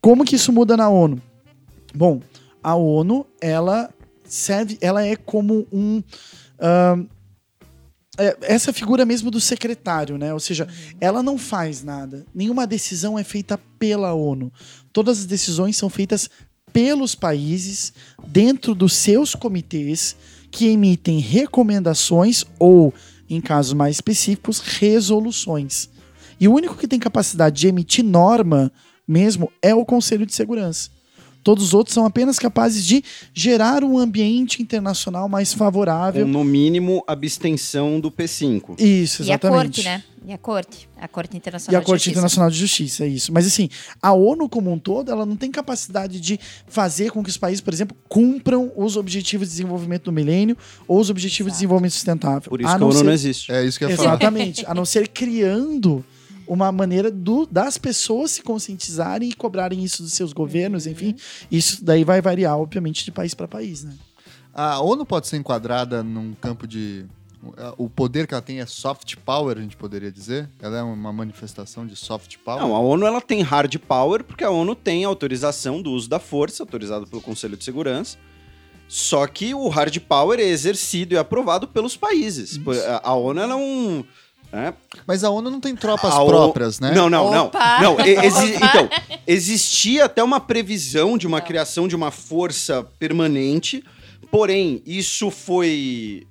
Como 0.00 0.24
que 0.24 0.36
isso 0.36 0.52
muda 0.52 0.76
na 0.76 0.88
ONU? 0.88 1.20
Bom, 1.92 2.20
a 2.62 2.76
ONU 2.76 3.26
ela 3.40 3.92
serve, 4.24 4.78
ela 4.80 5.04
é 5.04 5.16
como 5.16 5.66
um 5.72 5.98
uh, 5.98 7.08
essa 8.42 8.72
figura 8.72 9.04
mesmo 9.04 9.32
do 9.32 9.40
secretário, 9.40 10.16
né? 10.16 10.32
Ou 10.32 10.38
seja, 10.38 10.68
ela 11.00 11.24
não 11.24 11.36
faz 11.36 11.82
nada. 11.82 12.24
Nenhuma 12.32 12.68
decisão 12.68 13.18
é 13.18 13.24
feita 13.24 13.58
pela 13.80 14.14
ONU. 14.14 14.52
Todas 14.92 15.18
as 15.18 15.26
decisões 15.26 15.76
são 15.76 15.90
feitas 15.90 16.30
pelos 16.72 17.14
países 17.14 17.92
dentro 18.26 18.74
dos 18.74 18.94
seus 18.94 19.34
comitês 19.34 20.16
que 20.50 20.68
emitem 20.68 21.18
recomendações 21.18 22.44
ou, 22.58 22.92
em 23.28 23.40
casos 23.40 23.72
mais 23.72 23.96
específicos, 23.96 24.60
resoluções. 24.60 25.88
E 26.38 26.48
o 26.48 26.54
único 26.54 26.76
que 26.76 26.88
tem 26.88 26.98
capacidade 26.98 27.60
de 27.60 27.68
emitir 27.68 28.04
norma 28.04 28.72
mesmo 29.06 29.50
é 29.60 29.74
o 29.74 29.84
Conselho 29.84 30.26
de 30.26 30.34
Segurança. 30.34 30.90
Todos 31.42 31.64
os 31.64 31.74
outros 31.74 31.94
são 31.94 32.04
apenas 32.04 32.38
capazes 32.38 32.84
de 32.84 33.02
gerar 33.34 33.84
um 33.84 33.98
ambiente 33.98 34.62
internacional 34.62 35.28
mais 35.28 35.52
favorável. 35.52 36.26
no 36.26 36.44
mínimo, 36.44 37.02
abstenção 37.06 38.00
do 38.00 38.10
P5. 38.10 38.80
Isso, 38.80 39.22
exatamente. 39.22 39.80
E 39.80 39.82
a 39.82 39.84
corte, 39.84 39.84
né? 39.84 40.04
E 40.24 40.32
a 40.32 40.38
corte. 40.38 40.88
A 41.00 41.08
Corte 41.08 41.36
Internacional 41.36 41.80
E 41.80 41.82
a 41.82 41.84
Corte 41.84 42.10
Internacional 42.10 42.48
de 42.48 42.56
Justiça, 42.56 43.04
é 43.04 43.08
isso. 43.08 43.32
Mas 43.32 43.44
assim, 43.44 43.68
a 44.00 44.12
ONU 44.12 44.48
como 44.48 44.70
um 44.70 44.78
todo, 44.78 45.10
ela 45.10 45.26
não 45.26 45.34
tem 45.34 45.50
capacidade 45.50 46.20
de 46.20 46.38
fazer 46.68 47.10
com 47.10 47.24
que 47.24 47.30
os 47.30 47.36
países, 47.36 47.60
por 47.60 47.74
exemplo, 47.74 47.96
cumpram 48.08 48.70
os 48.76 48.96
objetivos 48.96 49.48
de 49.48 49.54
desenvolvimento 49.54 50.04
do 50.04 50.12
milênio 50.12 50.56
ou 50.86 51.00
os 51.00 51.10
objetivos 51.10 51.50
Exato. 51.50 51.54
de 51.54 51.58
desenvolvimento 51.58 51.92
sustentável. 51.92 52.48
Por 52.48 52.60
isso 52.60 52.70
que 52.70 52.82
a 52.82 52.86
ONU 52.86 52.92
ser... 52.98 53.04
não 53.04 53.12
existe. 53.12 53.50
É 53.50 53.64
isso 53.64 53.78
que 53.78 53.84
eu 53.84 53.90
ia 53.90 53.96
falar. 53.96 54.10
Exatamente. 54.10 54.64
a 54.64 54.72
não 54.72 54.84
ser 54.84 55.08
criando 55.08 56.04
uma 56.52 56.70
maneira 56.70 57.10
do, 57.10 57.46
das 57.46 57.78
pessoas 57.78 58.32
se 58.32 58.42
conscientizarem 58.42 59.30
e 59.30 59.34
cobrarem 59.34 59.82
isso 59.82 60.02
dos 60.02 60.12
seus 60.12 60.32
governos, 60.32 60.86
enfim. 60.86 61.16
Isso 61.50 61.82
daí 61.82 62.04
vai 62.04 62.20
variar, 62.20 62.58
obviamente, 62.58 63.04
de 63.04 63.10
país 63.10 63.32
para 63.32 63.48
país, 63.48 63.82
né? 63.82 63.94
A 64.52 64.80
ONU 64.80 65.06
pode 65.06 65.28
ser 65.28 65.38
enquadrada 65.38 66.02
num 66.02 66.34
campo 66.34 66.66
de. 66.66 67.06
O 67.76 67.88
poder 67.88 68.26
que 68.28 68.34
ela 68.34 68.42
tem 68.42 68.60
é 68.60 68.66
soft 68.66 69.16
power, 69.24 69.58
a 69.58 69.60
gente 69.60 69.76
poderia 69.76 70.12
dizer? 70.12 70.48
Ela 70.60 70.78
é 70.78 70.82
uma 70.82 71.12
manifestação 71.12 71.84
de 71.84 71.96
soft 71.96 72.36
power? 72.44 72.62
Não, 72.62 72.76
a 72.76 72.78
ONU 72.78 73.04
ela 73.04 73.20
tem 73.20 73.42
hard 73.42 73.74
power 73.78 74.22
porque 74.22 74.44
a 74.44 74.50
ONU 74.50 74.76
tem 74.76 75.04
autorização 75.04 75.82
do 75.82 75.90
uso 75.90 76.08
da 76.08 76.20
força, 76.20 76.62
autorizado 76.62 77.06
pelo 77.06 77.20
Conselho 77.20 77.56
de 77.56 77.64
Segurança. 77.64 78.16
Só 78.86 79.26
que 79.26 79.54
o 79.54 79.68
hard 79.68 79.98
power 80.00 80.38
é 80.38 80.44
exercido 80.44 81.14
e 81.14 81.18
aprovado 81.18 81.66
pelos 81.66 81.96
países. 81.96 82.60
A, 82.86 83.08
a 83.10 83.14
ONU 83.14 83.40
ela 83.40 83.54
é 83.54 83.56
um 83.56 84.04
é. 84.52 84.74
Mas 85.06 85.24
a 85.24 85.30
ONU 85.30 85.50
não 85.50 85.60
tem 85.60 85.74
tropas 85.74 86.12
a 86.12 86.24
próprias, 86.24 86.78
o... 86.78 86.82
né? 86.82 86.92
Não, 86.92 87.08
não, 87.08 87.46
Opa! 87.46 87.80
não. 87.80 87.96
não 87.96 88.06
exi... 88.06 88.54
Então, 88.54 88.88
existia 89.26 90.04
até 90.04 90.22
uma 90.22 90.38
previsão 90.38 91.16
de 91.16 91.26
uma 91.26 91.38
não. 91.38 91.46
criação 91.46 91.88
de 91.88 91.96
uma 91.96 92.10
força 92.10 92.86
permanente, 92.98 93.82
porém, 94.30 94.82
isso 94.86 95.30
foi 95.30 96.26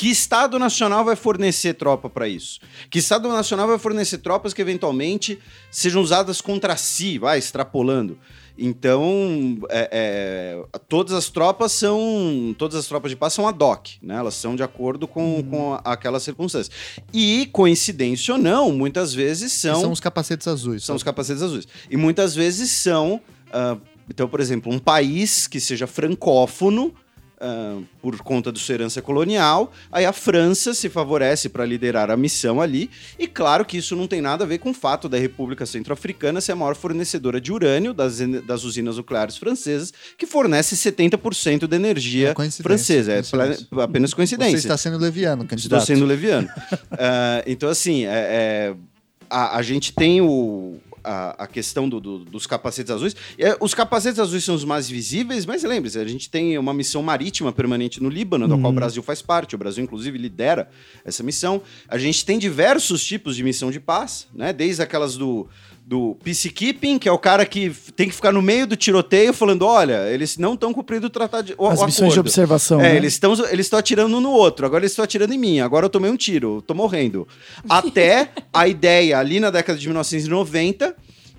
que 0.00 0.08
Estado 0.08 0.58
Nacional 0.58 1.04
vai 1.04 1.14
fornecer 1.14 1.74
tropa 1.74 2.08
para 2.08 2.26
isso? 2.26 2.58
Que 2.90 2.98
Estado 2.98 3.28
Nacional 3.28 3.68
vai 3.68 3.78
fornecer 3.78 4.16
tropas 4.18 4.54
que 4.54 4.62
eventualmente 4.62 5.38
sejam 5.70 6.00
usadas 6.00 6.40
contra 6.40 6.74
si, 6.74 7.18
vai, 7.18 7.38
extrapolando. 7.38 8.18
Então, 8.62 9.58
é, 9.70 9.88
é, 9.90 10.62
todas 10.88 11.14
as 11.14 11.30
tropas 11.30 11.72
são. 11.72 12.54
Todas 12.58 12.76
as 12.78 12.86
tropas 12.86 13.10
de 13.10 13.16
paz 13.16 13.32
são 13.32 13.48
ad 13.48 13.62
hoc, 13.64 13.86
né? 14.02 14.16
Elas 14.16 14.34
são 14.34 14.54
de 14.54 14.62
acordo 14.62 15.08
com, 15.08 15.36
Uhum. 15.36 15.42
com 15.42 15.80
aquelas 15.82 16.22
circunstâncias. 16.22 16.70
E, 17.12 17.46
coincidência 17.52 18.34
ou 18.34 18.38
não, 18.40 18.70
muitas 18.70 19.14
vezes 19.14 19.52
são. 19.54 19.80
São 19.80 19.92
os 19.92 20.00
capacetes 20.00 20.46
azuis. 20.46 20.84
São 20.84 20.94
os 20.94 21.02
capacetes 21.02 21.42
azuis. 21.42 21.66
E 21.90 21.96
muitas 21.96 22.34
vezes 22.34 22.70
são. 22.70 23.20
ah, 23.52 23.76
então, 24.08 24.28
por 24.28 24.40
exemplo, 24.40 24.72
um 24.72 24.78
país 24.78 25.46
que 25.46 25.60
seja 25.60 25.86
francófono. 25.86 26.92
Ah, 27.40 27.78
por 28.02 28.16
conta 28.22 28.52
de 28.52 28.58
sua 28.58 28.74
herança 28.74 29.00
colonial, 29.00 29.72
aí 29.90 30.04
a 30.04 30.12
França 30.12 30.74
se 30.74 30.88
favorece 30.88 31.48
para 31.48 31.64
liderar 31.64 32.10
a 32.10 32.16
missão 32.16 32.60
ali, 32.60 32.90
e 33.18 33.26
claro 33.26 33.64
que 33.64 33.78
isso 33.78 33.96
não 33.96 34.06
tem 34.06 34.20
nada 34.20 34.44
a 34.44 34.46
ver 34.46 34.58
com 34.58 34.70
o 34.70 34.74
fato 34.74 35.08
da 35.08 35.16
República 35.18 35.64
Centro-Africana 35.64 36.40
ser 36.40 36.52
a 36.52 36.56
maior 36.56 36.74
fornecedora 36.76 37.40
de 37.40 37.52
urânio 37.52 37.94
das, 37.94 38.18
das 38.46 38.64
usinas 38.64 38.96
nucleares 38.98 39.36
francesas, 39.36 39.92
que 40.18 40.26
fornece 40.26 40.76
70% 40.76 41.66
da 41.66 41.76
energia 41.76 42.30
É 42.36 42.50
francesa. 42.62 43.12
É 43.12 43.22
coincidência. 43.22 43.68
apenas 43.82 44.12
coincidência. 44.14 44.58
Você 44.58 44.66
está 44.66 44.76
sendo 44.76 44.98
leviano, 44.98 45.42
Estou 45.42 45.48
candidato. 45.56 45.86
sendo 45.86 46.04
leviano. 46.04 46.48
Ah, 46.92 47.42
então, 47.46 47.68
assim, 47.70 48.04
é- 48.04 48.08
é, 48.10 48.74
a, 49.30 49.56
a 49.56 49.62
gente 49.62 49.92
tem 49.92 50.20
o, 50.20 50.76
a, 51.04 51.44
a 51.44 51.46
questão 51.46 51.88
do- 51.88 52.00
do- 52.00 52.18
dos 52.24 52.46
capacetes 52.46 52.90
azuis. 52.90 53.14
É, 53.38 53.56
os 53.60 53.74
capacetes 53.74 54.18
azuis 54.18 54.44
são 54.44 54.54
os 54.54 54.64
mais 54.64 54.88
visíveis, 54.88 55.44
mas 55.46 55.62
lembre-se, 55.62 55.98
a 55.98 56.04
gente 56.06 56.28
tem 56.30 56.56
uma 56.58 56.72
missão 56.74 57.02
marítima 57.02 57.52
permanente 57.52 58.02
no 58.02 58.08
Líbano, 58.08 58.46
da 58.48 58.56
qual 58.58 58.70
o 58.72 58.74
Brasil 58.74 59.02
faz 59.02 59.22
parte. 59.22 59.54
O 59.54 59.58
Brasil, 59.58 59.82
inclusive, 59.84 60.16
lidera 60.18 60.68
essa 61.04 61.22
missão. 61.22 61.62
A 61.88 61.98
gente 61.98 62.24
tem 62.24 62.38
diversos 62.38 63.04
tipos 63.04 63.36
de 63.36 63.42
missão 63.42 63.70
de 63.70 63.80
paz, 63.80 64.26
né? 64.34 64.52
Desde 64.52 64.82
aquelas 64.82 65.16
do. 65.16 65.48
Do 65.90 66.16
peacekeeping, 66.22 67.00
que 67.00 67.08
é 67.08 67.12
o 67.12 67.18
cara 67.18 67.44
que 67.44 67.68
tem 67.96 68.08
que 68.08 68.14
ficar 68.14 68.30
no 68.30 68.40
meio 68.40 68.64
do 68.64 68.76
tiroteio 68.76 69.32
falando: 69.32 69.66
olha, 69.66 70.08
eles 70.08 70.38
não 70.38 70.54
estão 70.54 70.72
cumprindo 70.72 71.08
o 71.08 71.10
tratado 71.10 71.48
de. 71.48 71.54
O, 71.58 71.66
As 71.66 71.80
o 71.80 71.86
missões 71.86 72.12
de 72.12 72.20
acordo. 72.20 72.28
observação. 72.28 72.80
É, 72.80 72.92
né? 72.92 72.96
eles 72.96 73.14
estão 73.14 73.32
eles 73.50 73.66
estão 73.66 73.76
atirando 73.76 74.16
um 74.16 74.20
no 74.20 74.30
outro, 74.30 74.64
agora 74.64 74.82
eles 74.82 74.92
estão 74.92 75.04
atirando 75.04 75.34
em 75.34 75.38
mim, 75.38 75.58
agora 75.58 75.86
eu 75.86 75.90
tomei 75.90 76.08
um 76.08 76.16
tiro, 76.16 76.62
tô 76.62 76.74
morrendo. 76.74 77.26
Até 77.68 78.30
a 78.54 78.68
ideia 78.68 79.18
ali 79.18 79.40
na 79.40 79.50
década 79.50 79.76
de 79.76 79.84
1990, 79.88 80.94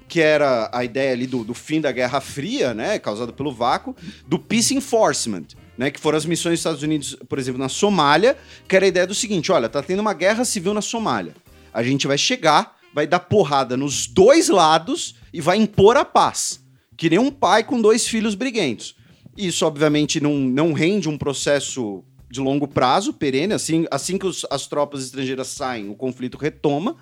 que 0.09 0.19
era 0.19 0.69
a 0.73 0.83
ideia 0.83 1.13
ali 1.13 1.27
do, 1.27 1.45
do 1.45 1.53
fim 1.53 1.79
da 1.79 1.93
Guerra 1.93 2.19
Fria, 2.19 2.73
né, 2.73 2.99
causada 2.99 3.31
pelo 3.31 3.53
vácuo, 3.53 3.95
do 4.27 4.37
Peace 4.37 4.75
Enforcement. 4.75 5.45
Né, 5.77 5.89
que 5.89 5.99
foram 5.99 6.17
as 6.17 6.25
missões 6.25 6.55
dos 6.55 6.59
Estados 6.59 6.83
Unidos, 6.83 7.15
por 7.29 7.39
exemplo, 7.39 7.57
na 7.57 7.69
Somália, 7.69 8.37
que 8.67 8.75
era 8.75 8.83
a 8.83 8.89
ideia 8.89 9.07
do 9.07 9.15
seguinte: 9.15 9.49
olha, 9.49 9.69
tá 9.69 9.81
tendo 9.81 10.01
uma 10.01 10.13
guerra 10.13 10.43
civil 10.43 10.73
na 10.73 10.81
Somália. 10.81 11.33
A 11.73 11.81
gente 11.81 12.05
vai 12.05 12.17
chegar, 12.17 12.80
vai 12.93 13.07
dar 13.07 13.19
porrada 13.19 13.75
nos 13.77 14.07
dois 14.07 14.49
lados 14.49 15.15
e 15.33 15.39
vai 15.41 15.57
impor 15.57 15.97
a 15.97 16.05
paz. 16.05 16.59
Que 16.97 17.09
nem 17.09 17.19
um 17.19 17.31
pai 17.31 17.63
com 17.63 17.81
dois 17.81 18.07
filhos 18.07 18.35
briguentos. 18.35 18.95
Isso, 19.37 19.65
obviamente, 19.65 20.19
não, 20.19 20.33
não 20.35 20.73
rende 20.73 21.07
um 21.09 21.17
processo 21.17 22.03
de 22.29 22.39
longo 22.39 22.67
prazo, 22.67 23.13
perene. 23.13 23.53
Assim, 23.53 23.85
assim 23.89 24.17
que 24.17 24.25
os- 24.27 24.45
as 24.49 24.67
tropas 24.67 25.03
estrangeiras 25.03 25.47
saem, 25.47 25.89
o 25.89 25.95
conflito 25.95 26.37
retoma. 26.37 26.95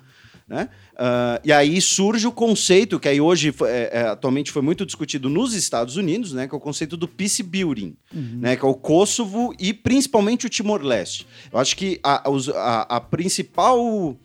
Né? 0.48 0.68
Ah, 0.96 1.40
e 1.44 1.52
aí 1.52 1.80
surge 1.80 2.26
o 2.26 2.32
conceito, 2.32 2.98
que 2.98 3.08
aí 3.08 3.20
hoje, 3.20 3.54
é, 3.62 3.90
é, 3.92 4.00
atualmente, 4.08 4.50
foi 4.50 4.62
muito 4.62 4.84
discutido 4.84 5.28
nos 5.28 5.54
Estados 5.54 5.96
Unidos, 5.96 6.32
né? 6.32 6.48
que 6.48 6.54
é 6.54 6.58
o 6.58 6.60
conceito 6.60 6.96
do 6.96 7.06
peace 7.06 7.40
building, 7.40 7.94
né? 8.12 8.56
que 8.56 8.64
é 8.64 8.68
o 8.68 8.74
Kosovo 8.74 9.54
e 9.60 9.72
principalmente 9.72 10.46
o 10.46 10.48
Timor-Leste. 10.48 11.24
Eu 11.52 11.58
acho 11.60 11.76
que 11.76 12.00
a, 12.02 12.28
a- 12.56 12.96
a 12.96 13.00
principal 13.00 14.16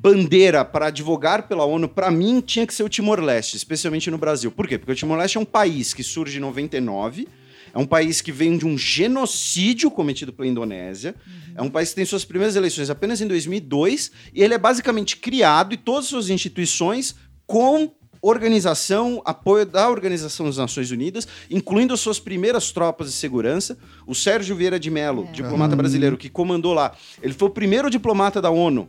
bandeira 0.00 0.64
para 0.64 0.86
advogar 0.86 1.48
pela 1.48 1.64
ONU, 1.64 1.88
para 1.88 2.08
mim, 2.10 2.40
tinha 2.40 2.64
que 2.64 2.72
ser 2.72 2.84
o 2.84 2.88
Timor-Leste, 2.88 3.56
especialmente 3.56 4.10
no 4.10 4.16
Brasil. 4.16 4.50
Por 4.50 4.68
quê? 4.68 4.78
Porque 4.78 4.92
o 4.92 4.94
Timor-Leste 4.94 5.38
é 5.38 5.40
um 5.40 5.44
país 5.44 5.92
que 5.92 6.04
surge 6.04 6.38
em 6.38 6.40
99, 6.40 7.26
é 7.74 7.78
um 7.78 7.84
país 7.84 8.20
que 8.20 8.30
vem 8.30 8.56
de 8.56 8.64
um 8.64 8.78
genocídio 8.78 9.90
cometido 9.90 10.32
pela 10.32 10.48
Indonésia, 10.48 11.16
é 11.54 11.60
um 11.60 11.68
país 11.68 11.90
que 11.90 11.96
tem 11.96 12.04
suas 12.04 12.24
primeiras 12.24 12.54
eleições 12.54 12.90
apenas 12.90 13.20
em 13.20 13.26
2002, 13.26 14.12
e 14.32 14.40
ele 14.40 14.54
é 14.54 14.58
basicamente 14.58 15.16
criado 15.16 15.74
e 15.74 15.76
todas 15.76 16.04
as 16.04 16.10
suas 16.10 16.30
instituições 16.30 17.16
com 17.44 17.90
organização, 18.22 19.20
apoio 19.24 19.66
da 19.66 19.88
Organização 19.90 20.46
das 20.46 20.56
Nações 20.56 20.90
Unidas, 20.90 21.26
incluindo 21.50 21.94
as 21.94 22.00
suas 22.00 22.20
primeiras 22.20 22.70
tropas 22.72 23.08
de 23.08 23.14
segurança. 23.14 23.78
O 24.06 24.14
Sérgio 24.14 24.56
Vieira 24.56 24.78
de 24.78 24.90
Mello, 24.90 25.28
diplomata 25.32 25.76
brasileiro 25.76 26.16
que 26.16 26.28
comandou 26.28 26.72
lá, 26.72 26.92
ele 27.22 27.32
foi 27.32 27.48
o 27.48 27.50
primeiro 27.50 27.88
diplomata 27.88 28.40
da 28.40 28.50
ONU 28.50 28.88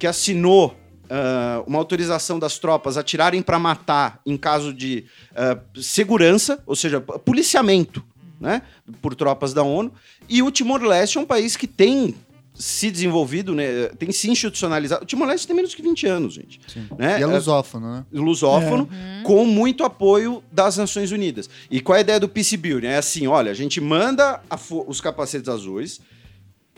que 0.00 0.06
assinou 0.06 0.74
ah, 1.10 1.62
uma 1.66 1.78
autorização 1.78 2.38
das 2.38 2.58
tropas 2.58 2.96
a 2.96 3.02
tirarem 3.02 3.42
para 3.42 3.58
matar 3.58 4.20
em 4.24 4.36
caso 4.36 4.72
de 4.72 5.04
ah, 5.36 5.58
segurança, 5.76 6.62
ou 6.66 6.74
seja, 6.74 7.00
policiamento, 7.00 8.02
né, 8.40 8.62
por 9.02 9.14
tropas 9.14 9.52
da 9.52 9.62
ONU. 9.62 9.92
E 10.26 10.42
o 10.42 10.50
Timor-Leste 10.50 11.18
é 11.18 11.20
um 11.20 11.26
país 11.26 11.54
que 11.54 11.66
tem 11.66 12.14
se 12.54 12.90
desenvolvido, 12.90 13.54
né, 13.54 13.88
tem 13.98 14.10
se 14.10 14.30
institucionalizado. 14.30 15.02
O 15.02 15.06
Timor-Leste 15.06 15.46
tem 15.46 15.54
menos 15.54 15.74
que 15.74 15.82
20 15.82 16.06
anos, 16.06 16.34
gente. 16.34 16.60
Né? 16.98 17.20
E 17.20 17.22
é 17.22 17.26
lusófono, 17.26 17.92
né? 17.96 18.04
lusófono, 18.10 18.88
com 19.22 19.44
muito 19.44 19.84
apoio 19.84 20.42
das 20.50 20.78
Nações 20.78 21.12
Unidas. 21.12 21.50
E 21.70 21.80
qual 21.80 21.96
é 21.96 21.98
a 21.98 22.02
ideia 22.02 22.20
do 22.20 22.28
Peace 22.28 22.56
Building? 22.56 22.86
É 22.86 22.96
assim, 22.96 23.26
olha, 23.26 23.50
a 23.50 23.54
gente 23.54 23.80
manda 23.80 24.40
os 24.86 25.00
capacetes 25.00 25.48
azuis, 25.48 26.00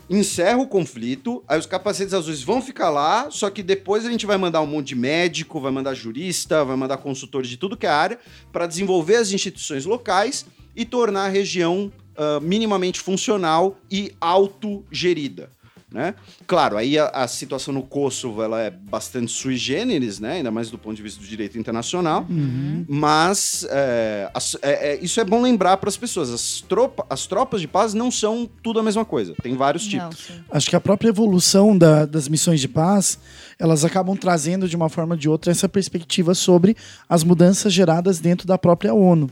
encerra 0.09 0.59
o 0.59 0.66
conflito, 0.66 1.42
aí 1.48 1.59
os 1.59 1.66
capacetes 1.66 2.12
azuis 2.12 2.42
vão 2.42 2.61
ficar 2.61 2.90
lá, 2.90 3.30
só 3.30 3.48
que 3.48 3.62
depois 3.62 4.05
a 4.05 4.11
gente 4.11 4.26
vai 4.26 4.36
mandar 4.36 4.61
um 4.61 4.66
monte 4.66 4.88
de 4.88 4.96
médico, 4.96 5.61
vai 5.61 5.72
mandar 5.72 5.94
jurista, 5.94 6.64
vai 6.64 6.76
mandar 6.76 6.98
consultores 6.98 7.48
de 7.48 7.57
tudo 7.57 7.76
que 7.76 7.86
é 7.86 7.90
área, 7.90 8.18
para 8.53 8.66
desenvolver 8.66 9.16
as 9.16 9.32
instituições 9.32 9.84
locais 9.84 10.46
e 10.74 10.84
tornar 10.84 11.26
a 11.26 11.28
região 11.28 11.92
ah, 12.16 12.40
minimamente 12.40 13.00
funcional 13.00 13.78
e 13.90 14.12
autogerida. 14.20 15.50
Né? 15.93 16.14
Claro, 16.47 16.78
aí 16.78 16.99
a, 16.99 17.09
a 17.09 17.28
situação 17.28 17.74
no 17.74 17.82
Kosovo 17.82 18.43
ela 18.43 18.62
é 18.62 18.70
bastante 18.70 19.30
sui 19.30 19.57
generis, 19.57 20.18
né? 20.18 20.34
ainda 20.34 20.51
mais 20.51 20.70
do 20.70 20.78
ponto 20.78 20.97
de 20.97 21.03
vista 21.03 21.20
do 21.20 21.26
direito 21.26 21.59
internacional, 21.59 22.26
mas 22.88 23.66
é, 23.70 24.30
as- 24.32 24.57
é- 24.62 24.93
é- 24.95 24.99
isso 25.05 25.20
é 25.20 25.24
bom 25.24 25.43
lembrar 25.43 25.76
para 25.76 25.88
as 25.88 25.97
pessoas. 25.97 26.30
As, 26.30 26.61
tropa- 26.66 27.05
as 27.11 27.26
tropas 27.26 27.61
de 27.61 27.68
paz 27.68 27.95
não 27.95 28.11
são 28.11 28.49
tudo 28.62 28.80
a 28.80 28.82
mesma 28.82 29.05
coisa, 29.05 29.34
tem 29.43 29.57
vários 29.57 29.86
tipos. 29.86 30.28
Acho 30.51 30.70
que 30.70 30.76
a 30.76 30.80
própria 30.80 31.09
evolução 31.09 31.76
da- 31.76 32.07
das 32.07 32.28
missões 32.28 32.61
de 32.61 32.68
paz, 32.68 33.18
elas 33.59 33.84
acabam 33.84 34.16
trazendo 34.16 34.68
de 34.68 34.76
uma 34.76 34.88
forma 34.88 35.14
ou 35.14 35.18
de 35.18 35.28
outra 35.28 35.51
essa 35.53 35.68
perspectiva 35.68 36.34
sobre 36.34 36.76
as 37.09 37.22
mudanças 37.24 37.72
geradas 37.72 38.18
dentro 38.18 38.47
da 38.47 38.57
própria 38.59 38.95
ONU. 38.95 39.30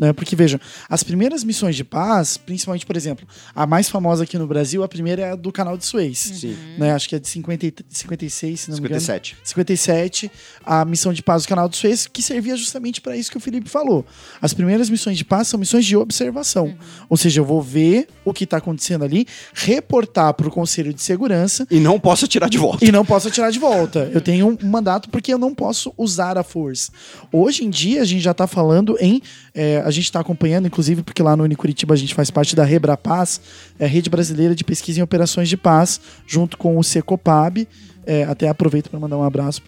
Né? 0.00 0.12
Porque, 0.14 0.34
vejam, 0.34 0.58
as 0.88 1.02
primeiras 1.02 1.44
missões 1.44 1.76
de 1.76 1.84
paz, 1.84 2.38
principalmente, 2.38 2.86
por 2.86 2.96
exemplo, 2.96 3.28
a 3.54 3.66
mais 3.66 3.88
famosa 3.90 4.24
aqui 4.24 4.38
no 4.38 4.46
Brasil, 4.46 4.82
a 4.82 4.88
primeira 4.88 5.22
é 5.22 5.30
a 5.32 5.36
do 5.36 5.52
canal 5.52 5.76
de 5.76 5.84
Suez. 5.84 6.18
Sim. 6.18 6.56
Né? 6.78 6.92
Acho 6.92 7.06
que 7.08 7.14
é 7.14 7.18
de 7.18 7.28
50, 7.28 7.66
e- 7.66 7.74
56, 7.90 8.60
se 8.60 8.70
não 8.70 8.76
me 8.78 8.80
engano. 8.86 8.98
57. 8.98 9.36
57, 9.44 10.30
a 10.64 10.84
missão 10.86 11.12
de 11.12 11.22
paz 11.22 11.42
do 11.42 11.48
canal 11.48 11.68
do 11.68 11.76
Suez, 11.76 12.06
que 12.06 12.22
servia 12.22 12.56
justamente 12.56 13.00
para 13.02 13.14
isso 13.16 13.30
que 13.30 13.36
o 13.36 13.40
Felipe 13.40 13.68
falou. 13.68 14.04
As 14.40 14.54
primeiras 14.54 14.88
missões 14.88 15.18
de 15.18 15.24
paz 15.24 15.48
são 15.48 15.60
missões 15.60 15.84
de 15.84 15.94
observação. 15.96 16.74
Ou 17.08 17.16
seja, 17.18 17.40
eu 17.40 17.44
vou 17.44 17.60
ver 17.60 18.08
o 18.24 18.32
que 18.32 18.44
está 18.44 18.56
acontecendo 18.56 19.04
ali, 19.04 19.26
reportar 19.52 20.32
para 20.34 20.48
o 20.48 20.50
Conselho 20.50 20.94
de 20.94 21.02
Segurança 21.02 21.66
E 21.70 21.78
não 21.78 22.00
posso 22.00 22.26
tirar 22.26 22.48
de 22.48 22.56
volta. 22.58 22.84
e 22.84 22.90
não 22.90 23.04
posso 23.04 23.30
tirar 23.30 23.50
de 23.50 23.58
volta. 23.58 24.10
Eu 24.12 24.20
tenho 24.20 24.48
um 24.48 24.66
mandato 24.66 25.08
porque 25.10 25.32
eu 25.32 25.38
não 25.38 25.54
posso 25.54 25.92
usar 25.98 26.38
a 26.38 26.42
força. 26.42 26.90
Hoje 27.30 27.64
em 27.64 27.70
dia, 27.70 28.00
a 28.02 28.04
gente 28.04 28.22
já 28.22 28.30
está 28.30 28.46
falando 28.46 28.96
em. 29.00 29.20
é, 29.54 29.82
a 29.90 29.92
gente 29.92 30.04
está 30.04 30.20
acompanhando, 30.20 30.66
inclusive, 30.66 31.02
porque 31.02 31.22
lá 31.22 31.36
no 31.36 31.44
Unicuritiba 31.44 31.94
a 31.94 31.96
gente 31.96 32.14
faz 32.14 32.30
parte 32.30 32.56
da 32.56 32.64
Rebrapaz, 32.64 33.40
é 33.78 33.84
a 33.84 33.88
Rede 33.88 34.08
Brasileira 34.08 34.54
de 34.54 34.64
Pesquisa 34.64 35.00
em 35.00 35.02
Operações 35.02 35.48
de 35.48 35.56
Paz, 35.56 36.00
junto 36.26 36.56
com 36.56 36.78
o 36.78 36.82
Secopab. 36.82 37.66
É, 38.06 38.24
até 38.24 38.48
aproveito 38.48 38.88
para 38.88 38.98
mandar 38.98 39.18
um 39.18 39.22
abraço 39.22 39.62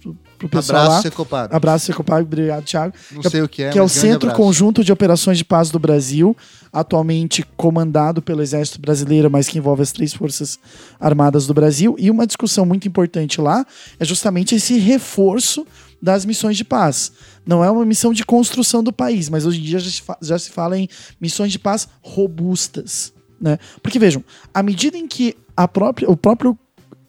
pro, 0.48 0.60
pessoal 0.60 0.82
Abraço, 0.82 0.96
lá. 0.96 1.02
Secopab. 1.02 1.54
Abraço, 1.54 1.86
Secopab. 1.86 2.22
Obrigado, 2.22 2.64
Thiago 2.64 2.94
Não 3.10 3.22
sei 3.22 3.42
o 3.42 3.48
que 3.48 3.62
é, 3.62 3.70
que 3.70 3.78
é 3.78 3.82
o 3.82 3.88
Centro 3.88 4.28
abraço. 4.28 4.42
Conjunto 4.42 4.84
de 4.84 4.92
Operações 4.92 5.38
de 5.38 5.44
Paz 5.44 5.70
do 5.70 5.78
Brasil, 5.78 6.36
atualmente 6.72 7.44
comandado 7.56 8.20
pelo 8.20 8.42
Exército 8.42 8.80
Brasileiro, 8.80 9.30
mas 9.30 9.48
que 9.48 9.58
envolve 9.58 9.82
as 9.82 9.92
três 9.92 10.12
Forças 10.12 10.58
Armadas 10.98 11.46
do 11.46 11.54
Brasil. 11.54 11.94
E 11.98 12.10
uma 12.10 12.26
discussão 12.26 12.66
muito 12.66 12.86
importante 12.88 13.40
lá 13.40 13.64
é 13.98 14.04
justamente 14.04 14.54
esse 14.54 14.78
reforço 14.78 15.66
das 16.00 16.24
missões 16.24 16.56
de 16.56 16.64
paz. 16.64 17.12
Não 17.46 17.62
é 17.62 17.70
uma 17.70 17.84
missão 17.84 18.12
de 18.12 18.24
construção 18.24 18.82
do 18.82 18.92
país, 18.92 19.28
mas 19.28 19.46
hoje 19.46 19.60
em 19.60 19.62
dia 19.62 19.78
já 19.78 19.90
se, 19.90 20.02
já 20.20 20.38
se 20.38 20.50
fala 20.50 20.76
em 20.76 20.88
missões 21.20 21.52
de 21.52 21.58
paz 21.58 21.86
robustas. 22.00 23.12
Né? 23.40 23.58
Porque 23.82 23.98
vejam, 23.98 24.24
à 24.52 24.62
medida 24.62 24.96
em 24.96 25.06
que 25.06 25.36
a 25.56 25.68
própria, 25.68 26.10
o 26.10 26.16
próprio 26.16 26.58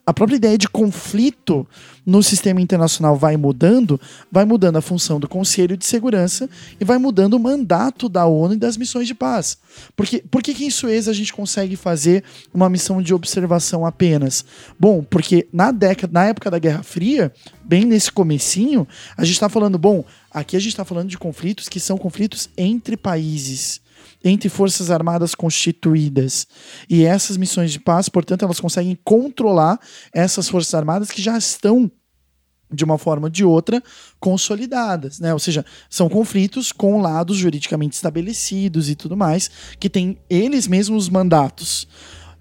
a 0.06 0.14
própria 0.14 0.36
ideia 0.36 0.58
de 0.58 0.68
conflito 0.68 1.66
no 2.06 2.22
sistema 2.22 2.60
internacional 2.60 3.16
vai 3.16 3.38
mudando, 3.38 3.99
vai 4.30 4.43
mudando 4.43 4.76
a 4.76 4.82
função 4.82 5.18
do 5.18 5.30
Conselho 5.30 5.78
de 5.78 5.86
Segurança 5.86 6.49
e 6.80 6.84
vai 6.84 6.97
mudando 6.97 7.36
o 7.36 7.39
mandato 7.39 8.10
da 8.10 8.26
ONU 8.26 8.56
e 8.56 8.58
das 8.58 8.76
missões 8.76 9.08
de 9.08 9.16
paz. 9.16 9.58
Porque, 9.95 10.22
por 10.30 10.43
que, 10.43 10.51
em 10.66 10.70
Suez 10.70 11.08
a 11.08 11.14
gente 11.14 11.32
consegue 11.32 11.78
fazer 11.78 12.24
uma 12.54 12.70
missão 12.70 13.01
de 13.01 13.14
observação 13.14 13.86
apenas? 13.86 14.43
Bom, 14.78 15.01
porque 15.04 15.47
na 15.54 15.72
década, 15.72 16.12
na 16.12 16.26
época 16.26 16.51
da 16.51 16.60
Guerra 16.60 16.84
Fria, 16.84 17.32
bem 17.64 17.86
nesse 17.86 18.12
comecinho, 18.12 18.86
a 19.16 19.24
gente 19.24 19.36
está 19.36 19.47
falando, 19.47 19.78
bom, 19.78 20.04
aqui 20.30 20.58
a 20.58 20.60
gente 20.60 20.74
está 20.74 20.84
falando 20.84 21.08
de 21.08 21.18
conflitos 21.18 21.70
que 21.70 21.80
são 21.80 21.97
conflitos 21.97 22.49
entre 22.58 22.97
países 22.97 23.82
entre 24.24 24.49
forças 24.49 24.89
armadas 24.89 25.36
constituídas. 25.36 26.47
E 26.89 27.03
essas 27.03 27.38
missões 27.38 27.71
de 27.71 27.80
paz, 27.80 28.07
portanto, 28.07 28.43
elas 28.43 28.59
conseguem 28.59 28.97
controlar 29.03 29.80
essas 30.13 30.47
forças 30.47 30.74
armadas 30.74 31.11
que 31.11 31.21
já 31.21 31.38
estão 31.38 31.91
de 32.71 32.84
uma 32.84 32.97
forma 32.97 33.28
ou 33.28 33.30
de 33.30 33.45
outra 33.45 33.82
consolidadas, 34.19 35.19
né? 35.19 35.32
Ou 35.32 35.39
seja, 35.39 35.63
são 35.89 36.09
conflitos 36.09 36.71
com 36.71 37.01
lados 37.01 37.38
juridicamente 37.38 37.95
estabelecidos 37.95 38.89
e 38.89 38.95
tudo 38.95 39.15
mais, 39.15 39.49
que 39.80 39.89
têm 39.89 40.17
eles 40.30 40.67
mesmos 40.67 41.07
mandatos. 41.07 41.88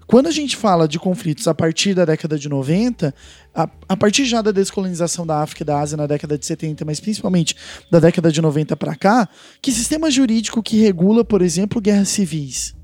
Quando 0.05 0.27
a 0.27 0.31
gente 0.31 0.55
fala 0.55 0.87
de 0.87 0.99
conflitos 0.99 1.47
a 1.47 1.53
partir 1.53 1.93
da 1.93 2.05
década 2.05 2.37
de 2.37 2.49
90, 2.49 3.13
a, 3.53 3.69
a 3.87 3.97
partir 3.97 4.25
já 4.25 4.41
da 4.41 4.51
descolonização 4.51 5.25
da 5.25 5.41
África 5.41 5.63
e 5.63 5.65
da 5.65 5.79
Ásia 5.79 5.97
na 5.97 6.07
década 6.07 6.37
de 6.37 6.45
70, 6.45 6.83
mas 6.85 6.99
principalmente 6.99 7.55
da 7.89 7.99
década 7.99 8.31
de 8.31 8.41
90 8.41 8.75
para 8.75 8.95
cá, 8.95 9.29
que 9.61 9.71
sistema 9.71 10.11
jurídico 10.11 10.61
que 10.61 10.77
regula, 10.77 11.23
por 11.23 11.41
exemplo, 11.41 11.81
guerras 11.81 12.09
civis? 12.09 12.75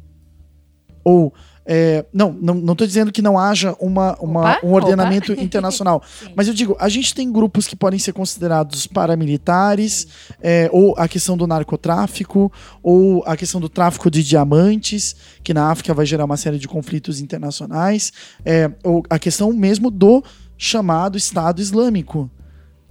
Ou 1.04 1.34
é, 1.72 2.04
não, 2.12 2.34
não 2.34 2.72
estou 2.72 2.88
dizendo 2.88 3.12
que 3.12 3.22
não 3.22 3.38
haja 3.38 3.76
uma, 3.80 4.18
uma 4.20 4.58
um 4.64 4.74
ordenamento 4.74 5.32
opa. 5.34 5.40
internacional. 5.44 6.02
mas 6.36 6.48
eu 6.48 6.54
digo, 6.56 6.76
a 6.80 6.90
gente 6.90 7.14
tem 7.14 7.32
grupos 7.32 7.68
que 7.68 7.76
podem 7.76 8.00
ser 8.00 8.12
considerados 8.12 8.88
paramilitares, 8.88 10.08
é, 10.42 10.68
ou 10.74 10.96
a 10.98 11.08
questão 11.08 11.38
do 11.38 11.46
narcotráfico, 11.46 12.52
ou 12.82 13.24
a 13.24 13.38
questão 13.38 13.62
do 13.62 13.70
tráfico 13.70 14.10
de 14.10 14.24
diamantes, 14.24 15.16
que 15.44 15.54
na 15.54 15.70
África 15.70 15.94
vai 15.94 16.08
gerar 16.08 16.26
uma 16.26 16.38
série 16.38 16.58
de 16.58 16.68
conflitos 16.68 17.20
internacionais, 17.20 18.12
é, 18.44 18.72
ou 18.84 19.04
a 19.08 19.20
questão 19.20 19.54
mesmo 19.54 19.92
do 19.92 20.24
chamado 20.58 21.20
Estado 21.20 21.62
Islâmico 21.62 22.32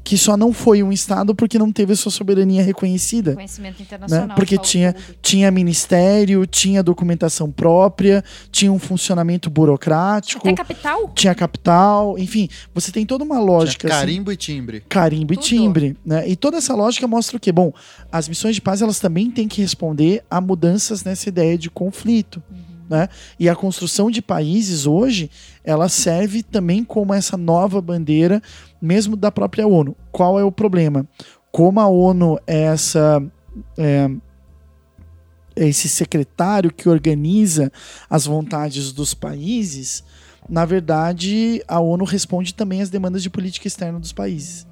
que 0.09 0.17
só 0.17 0.39
não 0.39 0.55
foi 0.55 0.83
um 0.83 0.91
Estado 0.91 1.35
porque 1.35 1.59
não 1.59 1.71
teve 1.71 1.95
sua 1.95 2.11
soberania 2.11 2.63
reconhecida. 2.63 3.35
Conhecimento 3.35 3.83
internacional. 3.83 4.29
Né? 4.29 4.35
Porque 4.35 4.57
tinha, 4.57 4.97
tinha 5.21 5.51
ministério, 5.51 6.47
tinha 6.47 6.83
documentação 6.83 7.53
própria, 7.53 8.25
tinha 8.51 8.73
um 8.73 8.79
funcionamento 8.79 9.51
burocrático. 9.51 10.49
Até 10.49 10.57
capital? 10.57 11.13
Tinha 11.15 11.35
capital, 11.35 12.19
enfim, 12.19 12.49
você 12.75 12.91
tem 12.91 13.05
toda 13.05 13.23
uma 13.23 13.39
lógica. 13.39 13.87
Tinha 13.87 14.01
carimbo 14.01 14.31
assim, 14.31 14.35
e 14.35 14.37
timbre. 14.39 14.83
Carimbo 14.89 15.35
Tudo. 15.35 15.45
e 15.45 15.47
timbre. 15.47 15.97
Né? 16.03 16.27
E 16.27 16.35
toda 16.35 16.57
essa 16.57 16.75
lógica 16.75 17.07
mostra 17.07 17.37
o 17.37 17.41
quê? 17.41 17.53
Bom, 17.53 17.71
as 18.11 18.31
missões 18.31 18.55
de 18.55 18.63
paz 18.63 18.81
elas 18.81 18.99
também 18.99 19.31
têm 19.31 19.47
que 19.47 19.61
responder 19.61 20.25
a 20.31 20.41
mudanças 20.41 21.05
nessa 21.05 21.29
ideia 21.29 21.59
de 21.59 21.69
conflito. 21.69 22.43
Uhum. 22.51 22.68
Né? 22.89 23.09
E 23.39 23.49
a 23.49 23.55
construção 23.55 24.11
de 24.11 24.23
países 24.23 24.87
hoje, 24.87 25.31
ela 25.63 25.89
serve 25.89 26.43
também 26.43 26.83
como 26.83 27.13
essa 27.13 27.37
nova 27.37 27.81
bandeira 27.83 28.43
mesmo 28.81 29.15
da 29.17 29.31
própria 29.31 29.67
ONU. 29.67 29.95
Qual 30.11 30.39
é 30.39 30.45
o 30.45 30.53
problema? 30.53 31.07
Como 31.53 31.81
a 31.81 31.87
ONU 31.87 32.39
é 32.47 32.63
essa. 32.63 33.23
É, 33.77 34.11
esse 35.57 35.89
secretário 35.89 36.73
que 36.73 36.89
organiza 36.89 37.73
as 38.09 38.27
vontades 38.27 38.93
dos 38.93 39.13
países, 39.13 40.05
na 40.49 40.65
verdade, 40.65 41.61
a 41.67 41.81
ONU 41.81 42.05
responde 42.05 42.55
também 42.55 42.81
às 42.81 42.91
demandas 42.91 43.25
de 43.25 43.29
política 43.29 43.67
externa 43.67 43.99
dos 43.99 44.13
países. 44.13 44.69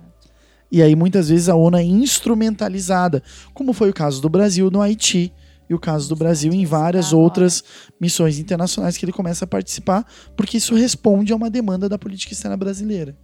E 0.70 0.80
aí, 0.82 0.94
muitas 0.94 1.28
vezes, 1.28 1.48
a 1.48 1.54
ONU 1.54 1.76
é 1.76 1.82
instrumentalizada, 1.82 3.22
como 3.52 3.72
foi 3.72 3.90
o 3.90 3.94
caso 3.94 4.22
do 4.22 4.28
Brasil 4.28 4.70
no 4.70 4.80
Haiti, 4.80 5.32
e 5.68 5.74
o 5.74 5.78
caso 5.78 6.08
do 6.08 6.16
Brasil 6.16 6.52
em 6.52 6.64
várias 6.64 7.12
outras 7.12 7.62
missões 8.00 8.38
internacionais 8.38 8.96
que 8.96 9.04
ele 9.04 9.12
começa 9.12 9.44
a 9.44 9.48
participar, 9.48 10.06
porque 10.36 10.56
isso 10.56 10.74
responde 10.74 11.32
a 11.32 11.36
uma 11.36 11.50
demanda 11.50 11.88
da 11.88 11.98
política 11.98 12.32
externa 12.32 12.56
brasileira 12.56 13.16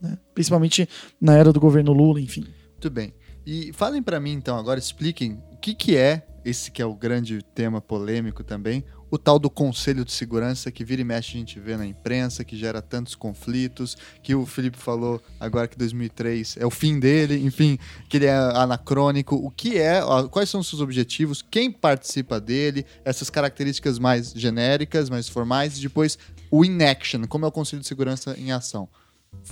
né? 0.00 0.18
principalmente 0.34 0.88
na 1.20 1.34
era 1.34 1.52
do 1.52 1.60
governo 1.60 1.92
Lula, 1.92 2.20
enfim. 2.20 2.46
Muito 2.72 2.90
bem. 2.90 3.12
E 3.44 3.72
falem 3.72 4.02
para 4.02 4.20
mim 4.20 4.32
então, 4.32 4.56
agora 4.56 4.78
expliquem 4.78 5.42
o 5.52 5.56
que, 5.56 5.74
que 5.74 5.96
é 5.96 6.26
esse 6.44 6.70
que 6.70 6.80
é 6.80 6.86
o 6.86 6.94
grande 6.94 7.42
tema 7.54 7.80
polêmico 7.80 8.44
também, 8.44 8.84
o 9.10 9.18
tal 9.18 9.38
do 9.38 9.48
Conselho 9.48 10.04
de 10.04 10.12
Segurança 10.12 10.70
que 10.70 10.84
vira 10.84 11.00
e 11.00 11.04
mexe 11.04 11.36
a 11.36 11.40
gente 11.40 11.58
vê 11.58 11.76
na 11.76 11.86
imprensa, 11.86 12.44
que 12.44 12.56
gera 12.56 12.82
tantos 12.82 13.14
conflitos, 13.14 13.96
que 14.22 14.34
o 14.34 14.46
Felipe 14.46 14.76
falou 14.78 15.22
agora 15.38 15.68
que 15.68 15.76
2003 15.76 16.56
é 16.58 16.66
o 16.66 16.70
fim 16.70 16.98
dele, 16.98 17.44
enfim, 17.44 17.78
que 18.08 18.18
ele 18.18 18.26
é 18.26 18.34
anacrônico. 18.34 19.36
O 19.36 19.50
que 19.50 19.78
é, 19.78 20.00
quais 20.30 20.48
são 20.48 20.60
os 20.60 20.68
seus 20.68 20.80
objetivos, 20.80 21.42
quem 21.42 21.70
participa 21.70 22.40
dele, 22.40 22.84
essas 23.04 23.30
características 23.30 23.98
mais 23.98 24.32
genéricas, 24.32 25.08
mais 25.08 25.28
formais, 25.28 25.78
e 25.78 25.82
depois 25.82 26.18
o 26.50 26.64
inaction, 26.64 27.26
como 27.26 27.44
é 27.44 27.48
o 27.48 27.52
Conselho 27.52 27.82
de 27.82 27.88
Segurança 27.88 28.34
em 28.38 28.52
ação. 28.52 28.88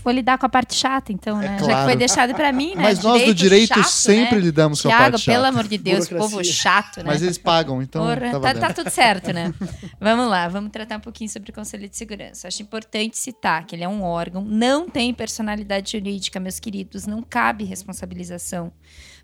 Vou 0.03 0.13
lidar 0.13 0.39
com 0.39 0.47
a 0.47 0.49
parte 0.49 0.75
chata, 0.75 1.13
então, 1.13 1.41
é 1.41 1.49
né? 1.49 1.59
Claro. 1.59 1.73
Já 1.73 1.79
que 1.79 1.85
foi 1.85 1.97
deixado 1.97 2.35
para 2.35 2.53
mim, 2.53 2.75
né? 2.75 2.83
Mas 2.83 3.03
nós 3.03 3.25
do 3.25 3.35
direito 3.35 3.75
chato, 3.75 3.89
sempre 3.89 4.37
né? 4.37 4.43
lidamos 4.43 4.81
com 4.81 4.89
a 4.89 4.97
parte 4.97 5.19
chata. 5.19 5.37
pelo 5.39 5.47
amor 5.47 5.67
de 5.67 5.79
Deus, 5.79 6.09
povo 6.09 6.45
chato, 6.45 6.99
né? 6.99 7.05
Mas 7.07 7.23
eles 7.23 7.39
pagam, 7.39 7.83
então. 7.83 8.05
Porra, 8.05 8.41
tá, 8.41 8.55
tá, 8.55 8.73
tudo 8.73 8.91
certo, 8.91 9.33
né? 9.33 9.53
vamos 10.01 10.29
lá, 10.29 10.49
vamos 10.49 10.71
tratar 10.71 10.99
um 10.99 11.01
pouquinho 11.01 11.29
sobre 11.29 11.51
o 11.51 11.53
Conselho 11.55 11.89
de 11.89 11.97
Segurança. 11.97 12.49
Acho 12.49 12.63
importante 12.63 13.19
citar 13.19 13.65
que 13.65 13.75
ele 13.75 13.85
é 13.85 13.89
um 13.89 14.03
órgão, 14.03 14.45
não 14.45 14.89
tem 14.89 15.13
personalidade 15.13 15.93
jurídica, 15.93 16.39
meus 16.39 16.61
queridos, 16.61 17.07
não 17.07 17.23
cabe 17.23 17.65
responsabilização 17.65 18.73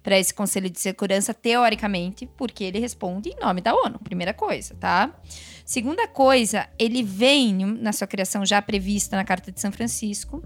para 0.02 0.18
esse 0.18 0.34
Conselho 0.34 0.68
de 0.68 0.80
Segurança, 0.80 1.32
teoricamente, 1.32 2.28
porque 2.36 2.64
ele 2.64 2.80
responde 2.80 3.28
em 3.28 3.36
nome 3.40 3.60
da 3.60 3.72
ONU, 3.74 3.98
primeira 4.00 4.34
coisa, 4.34 4.74
tá? 4.74 5.14
Segunda 5.64 6.08
coisa, 6.08 6.68
ele 6.78 7.02
vem 7.02 7.54
na 7.64 7.92
sua 7.92 8.06
criação 8.06 8.44
já 8.44 8.60
prevista 8.60 9.16
na 9.16 9.24
Carta 9.24 9.52
de 9.52 9.60
São 9.60 9.72
Francisco, 9.72 10.42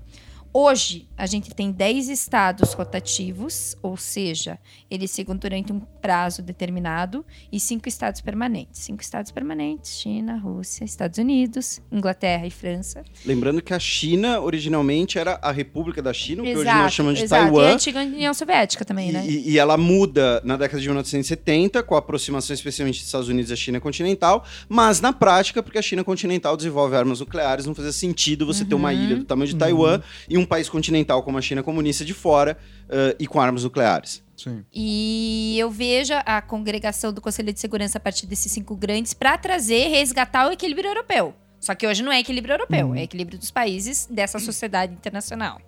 Hoje, 0.59 1.07
a 1.19 1.27
gente 1.27 1.55
tem 1.55 1.71
10 1.71 2.09
estados 2.09 2.73
rotativos, 2.73 3.77
ou 3.83 3.95
seja, 3.95 4.59
eles 4.91 5.15
ficam 5.15 5.37
durante 5.37 5.71
um 5.71 5.81
prazo 5.81 6.41
determinado, 6.41 7.27
e 7.53 7.61
cinco 7.61 7.87
estados 7.91 8.23
permanentes. 8.23 8.81
Cinco 8.81 9.03
estados 9.03 9.31
permanentes: 9.31 10.01
China, 10.01 10.39
Rússia, 10.39 10.83
Estados 10.83 11.19
Unidos, 11.19 11.83
Inglaterra 11.93 12.47
e 12.47 12.51
França. 12.51 13.05
Lembrando 13.27 13.61
que 13.61 13.75
a 13.75 13.79
China, 13.79 14.41
originalmente, 14.41 15.19
era 15.19 15.39
a 15.43 15.53
República 15.53 16.01
da 16.01 16.15
China, 16.15 16.43
que 16.43 16.49
exato, 16.49 16.69
hoje 16.69 16.79
nós 16.79 16.93
chamamos 16.95 17.19
de 17.19 17.25
exato. 17.27 17.43
Taiwan. 17.43 17.63
E 17.63 17.67
a 17.67 17.75
antiga 17.75 18.01
União 18.01 18.33
Soviética 18.33 18.83
também, 18.83 19.11
e, 19.11 19.13
né? 19.13 19.27
E, 19.27 19.51
e, 19.51 19.59
ela 19.59 19.77
muda 19.77 20.41
na 20.43 20.57
década 20.57 20.81
de 20.81 20.89
1970, 20.89 21.83
com 21.83 21.97
a 21.97 21.99
aproximação 21.99 22.55
especialmente 22.55 22.97
dos 22.97 23.07
Estados 23.07 23.29
Unidos 23.29 23.51
e 23.51 23.53
da 23.53 23.57
China 23.57 23.79
continental, 23.79 24.43
mas 24.71 25.03
na 25.03 25.13
prática, 25.13 25.63
porque 25.63 25.77
a 25.77 25.83
China 25.83 26.03
continental 26.03 26.57
desenvolve 26.57 26.97
armas 26.97 27.21
nucleares, 27.21 27.67
não 27.67 27.75
fazia 27.75 27.93
sentido 27.93 28.47
você 28.47 28.63
uhum. 28.63 28.69
ter 28.71 28.75
uma 28.75 28.91
uhum. 28.91 29.05
ilha 29.05 29.17
do 29.17 29.25
tamanho 29.25 29.49
de 29.49 29.53
uhum. 29.53 29.59
Taiwan 29.59 30.01
e 30.31 30.39
um 30.39 30.46
país 30.47 30.69
continental 30.69 31.23
como 31.23 31.39
a 31.39 31.43
China 31.43 31.63
comunista 31.63 32.05
de 32.05 32.15
fora 32.15 32.57
uh, 32.85 33.17
e 33.19 33.27
com 33.27 33.41
armas 33.41 33.65
nucleares. 33.65 34.23
Sim. 34.37 34.65
E 34.73 35.57
eu 35.59 35.71
vejo 35.71 36.13
a 36.25 36.43
congregação 36.43 37.13
do 37.13 37.21
Conselho 37.21 37.53
de 37.53 37.61
Segurança 37.61 37.99
a 37.99 38.01
partir 38.01 38.27
desses 38.27 38.53
cinco 38.53 38.77
grandes 38.77 39.15
para 39.15 39.37
trazer, 39.39 39.89
resgatar 39.89 40.49
o 40.49 40.53
equilíbrio 40.53 40.91
europeu. 40.91 41.35
Só 41.59 41.75
que 41.75 41.87
hoje 41.87 42.03
não 42.03 42.13
é 42.13 42.21
equilíbrio 42.21 42.55
europeu, 42.55 42.89
uhum. 42.89 42.95
é 42.95 43.03
equilíbrio 43.03 43.39
dos 43.39 43.51
países 43.51 44.07
dessa 44.11 44.39
sociedade 44.39 44.93
internacional. 44.93 45.61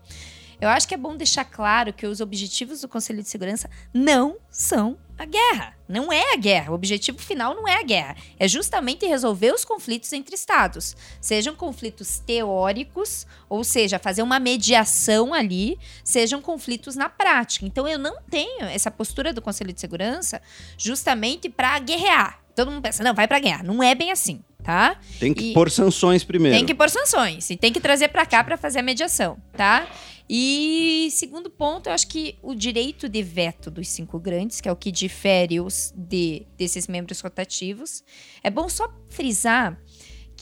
Eu 0.61 0.69
acho 0.69 0.87
que 0.87 0.95
é 0.95 0.99
bom 0.99 1.17
deixar 1.17 1.45
claro 1.45 1.93
que 1.93 2.07
os 2.07 2.21
objetivos 2.21 2.81
do 2.81 2.89
Conselho 2.89 3.23
de 3.23 3.29
Segurança 3.29 3.71
não 3.95 4.37
são 4.51 4.99
a 5.19 5.25
guerra. 5.25 5.77
Não 5.89 6.13
é 6.13 6.33
a 6.33 6.37
guerra. 6.37 6.71
O 6.71 6.75
objetivo 6.75 7.19
final 7.19 7.55
não 7.55 7.67
é 7.67 7.81
a 7.81 7.83
guerra. 7.83 8.17
É 8.39 8.47
justamente 8.47 9.07
resolver 9.07 9.53
os 9.53 9.65
conflitos 9.65 10.13
entre 10.13 10.35
estados. 10.35 10.97
Sejam 11.21 11.55
conflitos 11.55 12.21
teóricos, 12.21 13.27
ou 13.49 13.65
seja, 13.65 13.99
fazer 13.99 14.23
uma 14.23 14.39
mediação 14.39 15.35
ali, 15.35 15.79
sejam 16.05 16.41
conflitos 16.41 16.95
na 16.95 17.09
prática. 17.09 17.67
Então 17.67 17.89
eu 17.89 17.99
não 17.99 18.23
tenho 18.31 18.65
essa 18.67 18.91
postura 18.91 19.33
do 19.33 19.43
Conselho 19.43 19.73
de 19.73 19.81
Segurança 19.81 20.41
justamente 20.77 21.49
para 21.49 21.79
guerrear. 21.81 22.41
Todo 22.55 22.71
mundo 22.71 22.83
pensa, 22.83 23.03
não, 23.03 23.15
vai 23.15 23.27
pra 23.27 23.39
guerra. 23.39 23.63
Não 23.63 23.83
é 23.83 23.95
bem 23.95 24.11
assim, 24.11 24.43
tá? 24.65 24.97
Tem 25.19 25.33
que 25.33 25.51
e 25.51 25.55
pôr 25.55 25.71
sanções 25.71 26.25
primeiro. 26.25 26.57
Tem 26.57 26.67
que 26.67 26.75
pôr 26.75 26.91
sanções. 26.91 27.49
E 27.51 27.57
tem 27.57 27.73
que 27.73 27.81
trazer 27.81 28.09
para 28.09 28.27
cá 28.27 28.43
para 28.43 28.57
fazer 28.57 28.81
a 28.81 28.83
mediação, 28.83 29.39
tá? 29.57 29.87
E 30.29 31.09
segundo 31.11 31.49
ponto, 31.49 31.89
eu 31.89 31.93
acho 31.93 32.07
que 32.07 32.39
o 32.43 32.55
direito 32.55 33.09
de 33.09 33.23
veto 33.23 33.71
dos 33.71 33.89
cinco 33.89 34.19
grandes, 34.19 34.61
que 34.61 34.69
é 34.69 34.73
o 34.73 34.77
que 34.77 34.93
difere 34.93 35.61
os 35.61 35.93
de, 35.97 36.47
desses 36.57 36.87
membros 36.87 37.21
rotativos, 37.21 38.05
é 38.43 38.51
bom 38.51 38.69
só 38.69 38.93
frisar. 39.09 39.81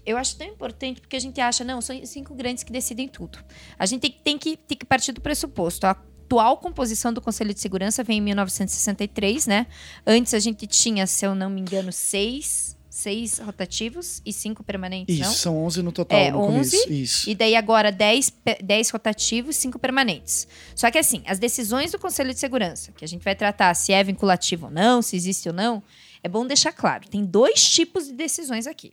Eu 0.05 0.17
acho 0.17 0.37
tão 0.37 0.47
importante 0.47 1.01
porque 1.01 1.17
a 1.17 1.21
gente 1.21 1.41
acha, 1.41 1.65
não, 1.65 1.81
são 1.81 2.05
cinco 2.05 2.35
grandes 2.35 2.65
que 2.65 2.73
decidem 2.73 3.09
tudo. 3.09 3.39
A 3.79 3.87
gente 3.87 4.03
tem, 4.03 4.11
tem, 4.11 4.39
que, 4.39 4.57
tem 4.57 4.77
que 4.79 4.85
partir 4.85 5.13
do 5.13 5.21
pressuposto. 5.21 5.87
A 5.87 5.91
atual 6.27 6.59
composição 6.59 7.13
do 7.13 7.21
Conselho 7.21 7.55
de 7.55 7.61
Segurança 7.61 8.03
vem 8.03 8.19
em 8.19 8.21
1963, 8.21 9.47
né? 9.47 9.67
Antes 10.05 10.35
a 10.35 10.41
gente 10.41 10.67
tinha, 10.67 11.07
se 11.07 11.25
eu 11.25 11.35
não 11.35 11.49
me 11.49 11.61
engano, 11.61 11.93
seis 11.93 12.76
seis 12.97 13.39
rotativos 13.39 14.23
e 14.25 14.33
cinco 14.33 14.65
permanentes, 14.65 15.15
Isso, 15.15 15.25
não? 15.25 15.33
são 15.33 15.65
11 15.65 15.83
no 15.83 15.93
total 15.93 16.19
É, 16.19 16.31
no 16.31 16.41
11, 16.41 16.71
começo. 16.79 16.93
Isso. 16.93 17.31
E 17.31 17.35
daí 17.35 17.55
agora 17.55 17.93
10, 17.93 18.31
pe- 18.31 18.59
10 18.63 18.91
rotativos 18.91 19.57
e 19.57 19.61
5 19.61 19.79
permanentes. 19.79 20.49
Só 20.75 20.91
que 20.91 20.97
assim, 20.99 21.23
as 21.27 21.39
decisões 21.39 21.93
do 21.93 21.99
Conselho 21.99 22.33
de 22.33 22.41
Segurança, 22.41 22.93
que 22.93 23.05
a 23.05 23.09
gente 23.09 23.23
vai 23.23 23.35
tratar 23.35 23.75
se 23.75 23.93
é 23.93 24.03
vinculativo 24.03 24.67
ou 24.67 24.73
não, 24.73 25.03
se 25.03 25.15
existe 25.15 25.47
ou 25.49 25.55
não, 25.55 25.83
é 26.23 26.29
bom 26.29 26.47
deixar 26.47 26.73
claro. 26.73 27.07
Tem 27.09 27.25
dois 27.25 27.63
tipos 27.69 28.07
de 28.07 28.13
decisões 28.15 28.67
aqui. 28.67 28.93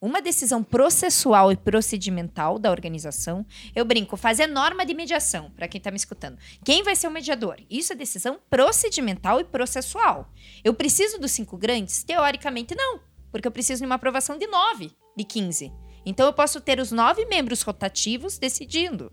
Uma 0.00 0.22
decisão 0.22 0.62
processual 0.62 1.52
e 1.52 1.56
procedimental 1.56 2.58
da 2.58 2.70
organização. 2.70 3.44
Eu 3.76 3.84
brinco, 3.84 4.16
fazer 4.16 4.46
norma 4.46 4.86
de 4.86 4.94
mediação, 4.94 5.50
para 5.50 5.68
quem 5.68 5.78
está 5.78 5.90
me 5.90 5.96
escutando. 5.98 6.38
Quem 6.64 6.82
vai 6.82 6.96
ser 6.96 7.06
o 7.08 7.10
mediador? 7.10 7.56
Isso 7.68 7.92
é 7.92 7.96
decisão 7.96 8.38
procedimental 8.48 9.40
e 9.40 9.44
processual. 9.44 10.32
Eu 10.64 10.72
preciso 10.72 11.18
dos 11.18 11.32
cinco 11.32 11.58
grandes? 11.58 12.02
Teoricamente, 12.02 12.74
não. 12.74 13.00
Porque 13.30 13.46
eu 13.46 13.52
preciso 13.52 13.80
de 13.80 13.86
uma 13.86 13.94
aprovação 13.94 14.38
de 14.38 14.46
nove, 14.46 14.92
de 15.16 15.24
15. 15.24 15.72
Então 16.04 16.26
eu 16.26 16.32
posso 16.32 16.60
ter 16.60 16.80
os 16.80 16.90
nove 16.90 17.24
membros 17.26 17.62
rotativos 17.62 18.38
decidindo. 18.38 19.12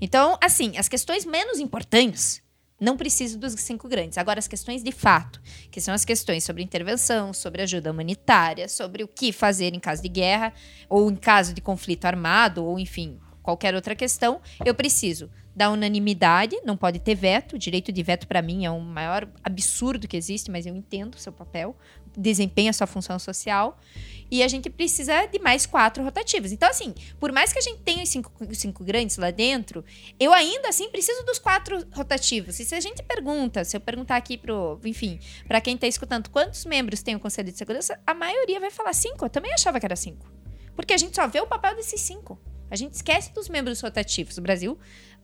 Então, 0.00 0.38
assim, 0.42 0.76
as 0.76 0.88
questões 0.88 1.24
menos 1.24 1.58
importantes 1.58 2.42
não 2.80 2.96
preciso 2.96 3.38
dos 3.38 3.54
cinco 3.54 3.88
grandes. 3.88 4.18
Agora, 4.18 4.38
as 4.38 4.46
questões 4.46 4.82
de 4.82 4.92
fato, 4.92 5.40
que 5.70 5.80
são 5.80 5.92
as 5.92 6.04
questões 6.04 6.44
sobre 6.44 6.62
intervenção, 6.62 7.32
sobre 7.32 7.62
ajuda 7.62 7.90
humanitária, 7.90 8.68
sobre 8.68 9.02
o 9.02 9.08
que 9.08 9.32
fazer 9.32 9.74
em 9.74 9.80
caso 9.80 10.02
de 10.02 10.08
guerra, 10.08 10.52
ou 10.88 11.10
em 11.10 11.16
caso 11.16 11.52
de 11.52 11.60
conflito 11.60 12.04
armado, 12.04 12.64
ou 12.64 12.78
enfim, 12.78 13.18
qualquer 13.42 13.74
outra 13.74 13.96
questão, 13.96 14.40
eu 14.64 14.74
preciso 14.74 15.28
da 15.58 15.70
unanimidade, 15.70 16.56
não 16.64 16.76
pode 16.76 17.00
ter 17.00 17.16
veto. 17.16 17.56
O 17.56 17.58
direito 17.58 17.90
de 17.90 18.00
veto, 18.00 18.28
para 18.28 18.40
mim, 18.40 18.64
é 18.64 18.70
o 18.70 18.80
maior 18.80 19.28
absurdo 19.42 20.06
que 20.06 20.16
existe, 20.16 20.52
mas 20.52 20.64
eu 20.64 20.74
entendo 20.74 21.16
o 21.16 21.18
seu 21.18 21.32
papel, 21.32 21.76
desempenha 22.16 22.72
sua 22.72 22.86
função 22.86 23.18
social. 23.18 23.76
E 24.30 24.40
a 24.42 24.46
gente 24.46 24.70
precisa 24.70 25.26
de 25.26 25.40
mais 25.40 25.66
quatro 25.66 26.04
rotativos. 26.04 26.52
Então, 26.52 26.70
assim, 26.70 26.94
por 27.18 27.32
mais 27.32 27.52
que 27.52 27.58
a 27.58 27.62
gente 27.62 27.80
tenha 27.80 28.04
os 28.04 28.08
cinco, 28.08 28.32
cinco 28.54 28.84
grandes 28.84 29.16
lá 29.16 29.32
dentro, 29.32 29.84
eu 30.20 30.32
ainda 30.32 30.68
assim 30.68 30.88
preciso 30.90 31.24
dos 31.24 31.40
quatro 31.40 31.84
rotativos. 31.92 32.60
E 32.60 32.64
se 32.64 32.74
a 32.76 32.80
gente 32.80 33.02
pergunta, 33.02 33.64
se 33.64 33.76
eu 33.76 33.80
perguntar 33.80 34.16
aqui 34.16 34.38
pro, 34.38 34.78
enfim, 34.84 35.18
para 35.48 35.60
quem 35.60 35.76
tá 35.76 35.88
escutando, 35.88 36.30
quantos 36.30 36.64
membros 36.66 37.02
tem 37.02 37.16
o 37.16 37.20
Conselho 37.20 37.50
de 37.50 37.58
Segurança, 37.58 37.98
a 38.06 38.14
maioria 38.14 38.60
vai 38.60 38.70
falar 38.70 38.92
cinco. 38.92 39.24
Eu 39.24 39.30
também 39.30 39.52
achava 39.52 39.80
que 39.80 39.86
era 39.86 39.96
cinco. 39.96 40.30
Porque 40.76 40.94
a 40.94 40.96
gente 40.96 41.16
só 41.16 41.26
vê 41.26 41.40
o 41.40 41.46
papel 41.48 41.74
desses 41.74 42.00
cinco. 42.00 42.38
A 42.70 42.76
gente 42.76 42.94
esquece 42.94 43.32
dos 43.32 43.48
membros 43.48 43.80
rotativos. 43.80 44.36
O 44.36 44.42
Brasil, 44.42 44.78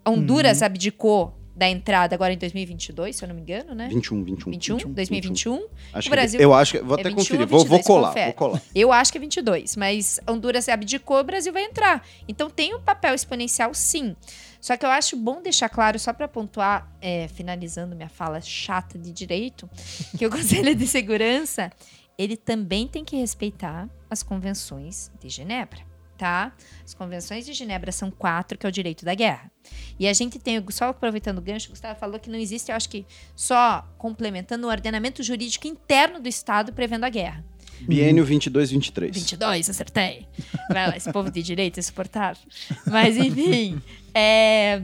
Honduras 0.06 0.62
abdicou 0.62 1.38
da 1.56 1.68
entrada 1.68 2.16
agora 2.16 2.32
em 2.32 2.36
2022, 2.36 3.14
se 3.14 3.24
eu 3.24 3.28
não 3.28 3.34
me 3.36 3.40
engano, 3.40 3.76
né? 3.76 3.88
21, 3.88 4.24
21. 4.24 4.50
21, 4.50 4.92
2021. 4.92 5.54
Acho 5.54 5.68
O 5.98 6.02
que- 6.02 6.10
Brasil- 6.10 6.40
eu 6.40 6.52
acho 6.52 6.72
que. 6.72 6.78
Vou 6.84 6.96
é 6.96 7.00
até 7.00 7.10
21 7.10 7.16
conferir. 7.22 7.40
ou 7.42 7.46
Vou, 7.46 7.58
vou 7.60 7.78
22, 7.78 7.86
colar, 7.86 8.08
confere. 8.08 8.24
vou 8.26 8.34
colar. 8.34 8.62
Eu 8.74 8.92
acho 8.92 9.12
que 9.12 9.18
é 9.18 9.20
22, 9.20 9.76
mas 9.76 10.18
Honduras 10.28 10.68
abdicou, 10.68 11.20
o 11.20 11.24
Brasil 11.24 11.52
vai 11.52 11.62
entrar. 11.64 12.04
Então 12.26 12.50
tem 12.50 12.74
um 12.74 12.80
papel 12.80 13.14
exponencial, 13.14 13.72
sim. 13.72 14.16
Só 14.60 14.76
que 14.76 14.84
eu 14.84 14.90
acho 14.90 15.16
bom 15.16 15.40
deixar 15.42 15.68
claro, 15.68 15.96
só 15.98 16.12
para 16.12 16.26
pontuar, 16.26 16.90
é, 17.00 17.28
finalizando 17.28 17.94
minha 17.94 18.08
fala 18.08 18.40
chata 18.40 18.98
de 18.98 19.12
direito, 19.12 19.70
que 20.18 20.26
o 20.26 20.30
Conselho 20.30 20.74
de 20.74 20.86
Segurança 20.88 21.70
ele 22.18 22.36
também 22.36 22.88
tem 22.88 23.04
que 23.04 23.14
respeitar 23.16 23.88
as 24.10 24.22
convenções 24.22 25.10
de 25.20 25.28
Genebra, 25.28 25.80
tá? 26.16 26.52
As 26.84 26.94
convenções 26.94 27.44
de 27.44 27.52
Genebra 27.52 27.92
são 27.92 28.10
quatro, 28.10 28.56
que 28.56 28.66
é 28.66 28.68
o 28.68 28.72
direito 28.72 29.04
da 29.04 29.14
guerra. 29.14 29.50
E 29.98 30.06
a 30.06 30.12
gente 30.12 30.38
tem, 30.38 30.64
só 30.70 30.88
aproveitando 30.88 31.38
o 31.38 31.42
gancho, 31.42 31.68
o 31.68 31.70
Gustavo 31.70 31.98
falou 31.98 32.18
que 32.18 32.30
não 32.30 32.38
existe, 32.38 32.70
eu 32.70 32.76
acho 32.76 32.88
que 32.88 33.06
só 33.34 33.86
complementando 33.98 34.66
o 34.66 34.70
ordenamento 34.70 35.22
jurídico 35.22 35.66
interno 35.66 36.20
do 36.20 36.28
Estado 36.28 36.72
prevendo 36.72 37.04
a 37.04 37.08
guerra. 37.08 37.44
Biênio 37.80 38.24
22, 38.24 38.70
23. 38.70 39.14
22, 39.14 39.70
acertei. 39.70 40.26
Vai 40.68 40.88
lá, 40.88 40.96
esse 40.96 41.12
povo 41.12 41.30
de 41.30 41.42
direito 41.42 41.78
é 41.78 41.80
insuportável. 41.80 42.42
Mas, 42.86 43.16
enfim, 43.16 43.80
é, 44.14 44.82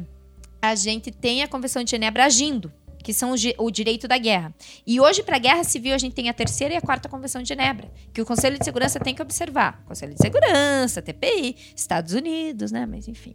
a 0.60 0.74
gente 0.74 1.10
tem 1.10 1.42
a 1.42 1.48
Convenção 1.48 1.82
de 1.82 1.90
Genebra 1.90 2.24
agindo, 2.24 2.72
que 3.10 3.14
são 3.14 3.34
o, 3.58 3.70
direito 3.70 4.06
da 4.06 4.16
guerra. 4.16 4.54
E 4.86 5.00
hoje, 5.00 5.24
para 5.24 5.34
a 5.34 5.38
guerra 5.38 5.64
civil, 5.64 5.94
a 5.94 5.98
gente 5.98 6.14
tem 6.14 6.28
a 6.28 6.32
terceira 6.32 6.74
e 6.74 6.76
a 6.76 6.80
quarta 6.80 7.08
Convenção 7.08 7.42
de 7.42 7.48
Genebra, 7.48 7.90
que 8.12 8.22
o 8.22 8.24
Conselho 8.24 8.56
de 8.56 8.64
Segurança 8.64 9.00
tem 9.00 9.14
que 9.14 9.20
observar. 9.20 9.82
Conselho 9.84 10.14
de 10.14 10.20
Segurança, 10.22 11.02
TPI, 11.02 11.56
Estados 11.74 12.14
Unidos, 12.14 12.70
né? 12.70 12.86
Mas, 12.86 13.08
enfim. 13.08 13.34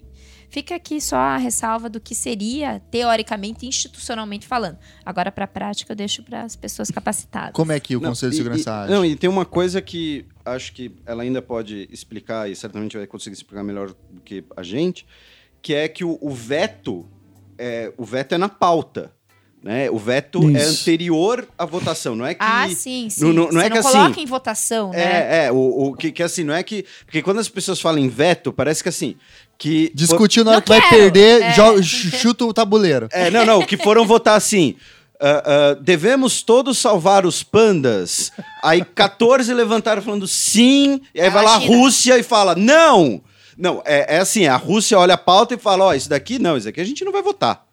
Fica 0.50 0.76
aqui 0.76 1.02
só 1.02 1.18
a 1.18 1.36
ressalva 1.36 1.90
do 1.90 2.00
que 2.00 2.16
seria, 2.16 2.82
teoricamente, 2.90 3.66
institucionalmente 3.66 4.48
falando. 4.48 4.78
Agora, 5.06 5.30
para 5.30 5.44
a 5.44 5.48
prática, 5.48 5.92
eu 5.92 5.96
deixo 5.96 6.24
para 6.24 6.44
as 6.44 6.56
pessoas 6.56 6.90
capacitadas. 6.90 7.52
Como 7.52 7.74
é 7.74 7.80
que 7.80 7.98
o 7.98 8.00
Não, 8.00 8.12
Conselho 8.12 8.32
de 8.32 8.38
Segurança 8.38 8.70
e, 8.70 8.74
age? 8.74 8.94
Não, 8.94 9.06
e 9.06 9.16
tem 9.18 9.30
uma 9.30 9.46
coisa 9.46 9.82
que 9.82 10.26
acho 10.46 10.72
que 10.72 10.96
ela 11.06 11.24
ainda 11.24 11.42
pode 11.42 11.90
explicar, 11.92 12.50
e 12.50 12.56
certamente 12.56 12.96
vai 12.96 13.06
conseguir 13.06 13.34
explicar 13.34 13.64
melhor 13.64 13.94
do 14.10 14.22
que 14.22 14.46
a 14.56 14.64
gente, 14.64 15.06
que 15.62 15.74
é 15.74 15.90
que 15.90 16.06
o, 16.06 16.18
o 16.22 16.30
veto, 16.30 17.06
é, 17.58 17.92
o 17.98 18.06
veto 18.06 18.36
é 18.36 18.38
na 18.38 18.48
pauta. 18.48 19.12
Né? 19.66 19.89
O 19.89 19.97
veto 19.97 20.47
é 20.49 20.61
Isso. 20.61 20.82
anterior 20.84 21.47
à 21.57 21.66
votação, 21.66 22.16
não 22.16 22.24
é 22.24 22.36
que... 22.36 22.39
Ah, 22.39 22.70
sim, 22.70 23.09
sim. 23.09 23.22
não- 23.24 23.34
não- 23.34 23.43
não 23.45 23.51
Você 23.53 23.66
é 23.66 23.70
não 23.70 23.76
que 23.78 23.82
coloca 23.82 24.11
assim- 24.11 24.22
em 24.22 24.26
votação, 24.28 24.91
né? 24.91 25.01
É, 25.01 25.45
é, 25.47 25.51
o, 25.51 25.88
o 25.88 25.93
que, 25.95 26.11
que 26.11 26.22
assim, 26.22 26.43
não 26.43 26.53
é 26.53 26.61
que... 26.61 26.86
Porque 27.03 27.24
quando 27.24 27.39
as 27.39 27.49
pessoas 27.49 27.82
falam 27.82 27.97
em 27.97 28.07
veto, 28.07 28.53
parece 28.53 28.84
que 28.84 28.89
assim, 28.89 29.16
que... 29.57 29.91
Discutiu 29.95 30.43
na 30.43 30.51
hora 30.51 30.59
Não 30.59 30.63
que 30.63 30.70
vai 30.70 30.88
perder, 30.88 31.41
é. 31.41 31.82
chuta 31.82 32.45
o 32.45 32.53
tabuleiro. 32.53 33.07
É, 33.11 33.32
não, 33.32 33.43
não, 33.43 33.63
que 33.63 33.76
foram 33.76 34.05
votar 34.05 34.38
assim. 34.38 34.76
ah, 35.20 35.43
ah, 35.43 35.78
devemos 35.82 36.43
todos 36.43 36.78
salvar 36.78 37.26
os 37.26 37.41
pandas. 37.41 38.32
Aí 38.63 38.86
14 38.86 39.51
levantaram 39.51 39.99
falando 40.03 40.28
sim, 40.28 41.01
e 41.11 41.20
aí 41.20 41.26
É 41.26 41.30
vai 41.32 41.43
lá 41.43 41.55
a. 41.55 41.57
Rússia 41.57 42.20
e 42.20 42.22
fala 42.22 42.53
não. 42.53 43.20
Não, 43.57 43.82
é, 43.86 44.18
é 44.18 44.20
assim, 44.20 44.45
a 44.45 44.57
Rússia 44.57 44.99
olha 44.99 45.13
a 45.16 45.18
pauta 45.18 45.55
e 45.55 45.57
fala, 45.57 45.86
ó, 45.86 45.93
isso 45.95 46.09
daqui 46.09 46.38
não, 46.38 46.55
isso 46.55 46.68
aqui 46.70 46.82
a 46.82 46.86
gente 46.86 47.03
não 47.05 47.11
vai 47.11 47.24
votar. 47.24 47.64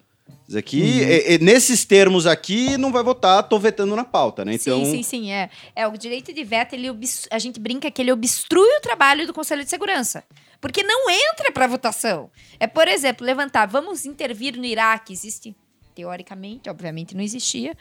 Isso 0.53 0.59
aqui, 0.59 0.83
Uhum. 0.83 1.09
é- 1.09 1.35
é, 1.35 1.39
nesses 1.39 1.83
termos 1.87 2.27
aqui, 2.27 2.77
não 2.77 2.93
vai 2.93 3.03
votar, 3.03 3.43
tô 3.49 3.59
vetando 3.59 3.97
na 3.97 4.05
pauta, 4.05 4.45
né? 4.45 4.53
Então, 4.55 4.85
Sim, 4.85 4.91
sim, 4.91 5.03
sim, 5.03 5.33
é. 5.33 5.49
É, 5.75 5.87
o 5.89 5.97
direito 5.97 6.31
de 6.31 6.45
veto, 6.45 6.75
ele 6.75 6.89
a 7.31 7.39
gente 7.39 7.59
brinca 7.59 7.91
que 7.91 8.03
ele 8.03 8.13
obstrui 8.13 8.77
o 8.77 8.81
trabalho 8.83 9.27
do 9.27 9.33
Conselho 9.33 9.65
de 9.65 9.71
Segurança. 9.71 10.23
Porque 10.61 10.83
não 10.83 11.09
entra 11.11 11.51
para 11.51 11.67
votação. 11.67 12.31
É, 12.61 12.67
por 12.67 12.87
exemplo, 12.87 13.25
levantar, 13.27 13.67
vamos 13.67 14.05
intervir 14.05 14.55
no 14.59 14.65
Iraque, 14.67 15.13
existe, 15.13 15.57
teoricamente, 15.95 16.69
obviamente 16.69 17.17
não 17.17 17.23
existia, 17.23 17.75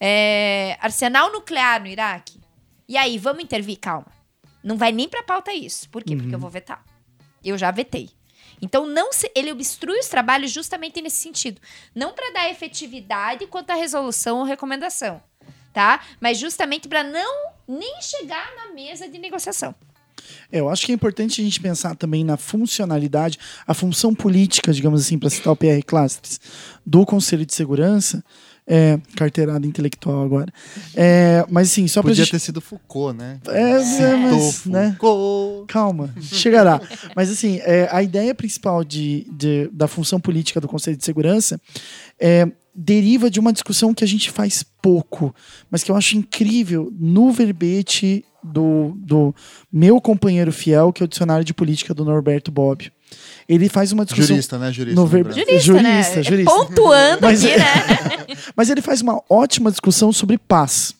é, 0.00 0.76
arsenal 0.80 1.30
nuclear 1.30 1.80
no 1.82 1.88
Iraque. 1.88 2.40
E 2.88 2.96
aí, 2.96 3.18
vamos 3.18 3.44
intervir? 3.44 3.78
Calma. 3.78 4.06
Não 4.62 4.78
vai 4.78 4.92
nem 4.92 5.08
pra 5.08 5.22
pauta 5.22 5.52
isso. 5.52 5.90
Por 5.90 6.02
quê? 6.02 6.16
Porque 6.16 6.34
eu 6.34 6.38
vou 6.38 6.48
vetar. 6.50 6.82
Eu 7.44 7.58
já 7.58 7.70
vetei. 7.70 8.08
Então, 8.64 8.86
não 8.86 9.12
se- 9.12 9.30
ele 9.34 9.52
obstrui 9.52 9.98
os 9.98 10.08
trabalhos 10.08 10.50
justamente 10.50 11.00
nesse 11.02 11.18
sentido. 11.18 11.60
Não 11.94 12.12
para 12.12 12.32
dar 12.32 12.50
efetividade 12.50 13.46
quanto 13.46 13.70
à 13.70 13.74
resolução 13.74 14.38
ou 14.38 14.44
recomendação, 14.44 15.22
tá? 15.72 16.00
Mas 16.20 16.38
justamente 16.38 16.88
para 16.88 17.04
não 17.04 17.52
nem 17.68 18.00
chegar 18.00 18.50
na 18.56 18.72
mesa 18.74 19.08
de 19.08 19.18
negociação. 19.18 19.74
É, 20.50 20.58
eu 20.60 20.70
acho 20.70 20.86
que 20.86 20.92
é 20.92 20.94
importante 20.94 21.40
a 21.40 21.44
gente 21.44 21.60
pensar 21.60 21.94
também 21.94 22.24
na 22.24 22.36
funcionalidade, 22.38 23.38
a 23.66 23.74
função 23.74 24.14
política, 24.14 24.72
digamos 24.72 25.02
assim, 25.02 25.18
para 25.18 25.28
citar 25.28 25.52
o 25.52 25.56
PR 25.56 25.82
Clastres, 25.86 26.40
do 26.86 27.04
Conselho 27.04 27.44
de 27.44 27.54
Segurança. 27.54 28.24
É, 28.66 28.98
carteirada 29.14 29.66
intelectual 29.66 30.24
agora. 30.24 30.50
É, 30.94 31.44
mas 31.50 31.70
assim, 31.70 31.86
só 31.86 32.00
pra 32.00 32.10
Podia 32.10 32.24
gente. 32.24 32.30
ter 32.32 32.38
sido 32.38 32.62
Foucault, 32.62 33.14
né? 33.16 33.38
É, 33.48 33.60
é, 33.72 33.76
mas, 34.16 34.42
Citou 34.54 34.72
né? 34.72 34.96
Foucault. 34.98 35.66
Calma, 35.70 36.14
chegará. 36.22 36.80
Mas 37.14 37.30
assim, 37.30 37.58
é, 37.62 37.88
a 37.92 38.02
ideia 38.02 38.34
principal 38.34 38.82
de, 38.82 39.26
de- 39.30 39.68
da 39.70 39.86
função 39.86 40.18
política 40.18 40.60
do 40.62 40.68
Conselho 40.68 40.96
de 40.96 41.04
Segurança 41.04 41.60
é, 42.18 42.50
deriva 42.74 43.28
de 43.30 43.38
uma 43.38 43.52
discussão 43.52 43.92
que 43.92 44.02
a 44.02 44.08
gente 44.08 44.30
faz 44.30 44.64
pouco, 44.80 45.34
mas 45.70 45.82
que 45.84 45.90
eu 45.90 45.96
acho 45.96 46.16
incrível 46.16 46.90
no 46.98 47.30
verbete 47.32 48.24
do, 48.42 48.94
do 48.96 49.34
meu 49.72 50.00
companheiro 50.00 50.52
fiel, 50.52 50.92
que 50.92 51.02
é 51.02 51.04
o 51.04 51.08
dicionário 51.08 51.44
de 51.44 51.52
política 51.54 51.92
do 51.94 52.04
Norberto 52.04 52.50
Bobbio. 52.50 52.90
Ele 53.48 53.68
faz 53.68 53.92
uma 53.92 54.04
discussão. 54.04 54.28
Jurista, 54.28 54.58
né? 54.58 54.72
Jurista. 54.72 55.00
No 55.00 55.06
lembrando. 55.06 55.34
verbo- 55.34 55.50
Jurista, 55.60 55.72
né? 55.82 56.02
Jurista, 56.02 56.22
jurista. 56.22 56.50
Pontuando 56.50 57.18
Mas- 57.22 57.44
aqui, 57.44 57.56
né? 57.58 58.36
Mas 58.56 58.70
ele 58.70 58.80
faz 58.82 59.00
uma 59.02 59.20
ótima 59.28 59.70
discussão 59.70 60.12
sobre 60.12 60.38
paz. 60.38 60.94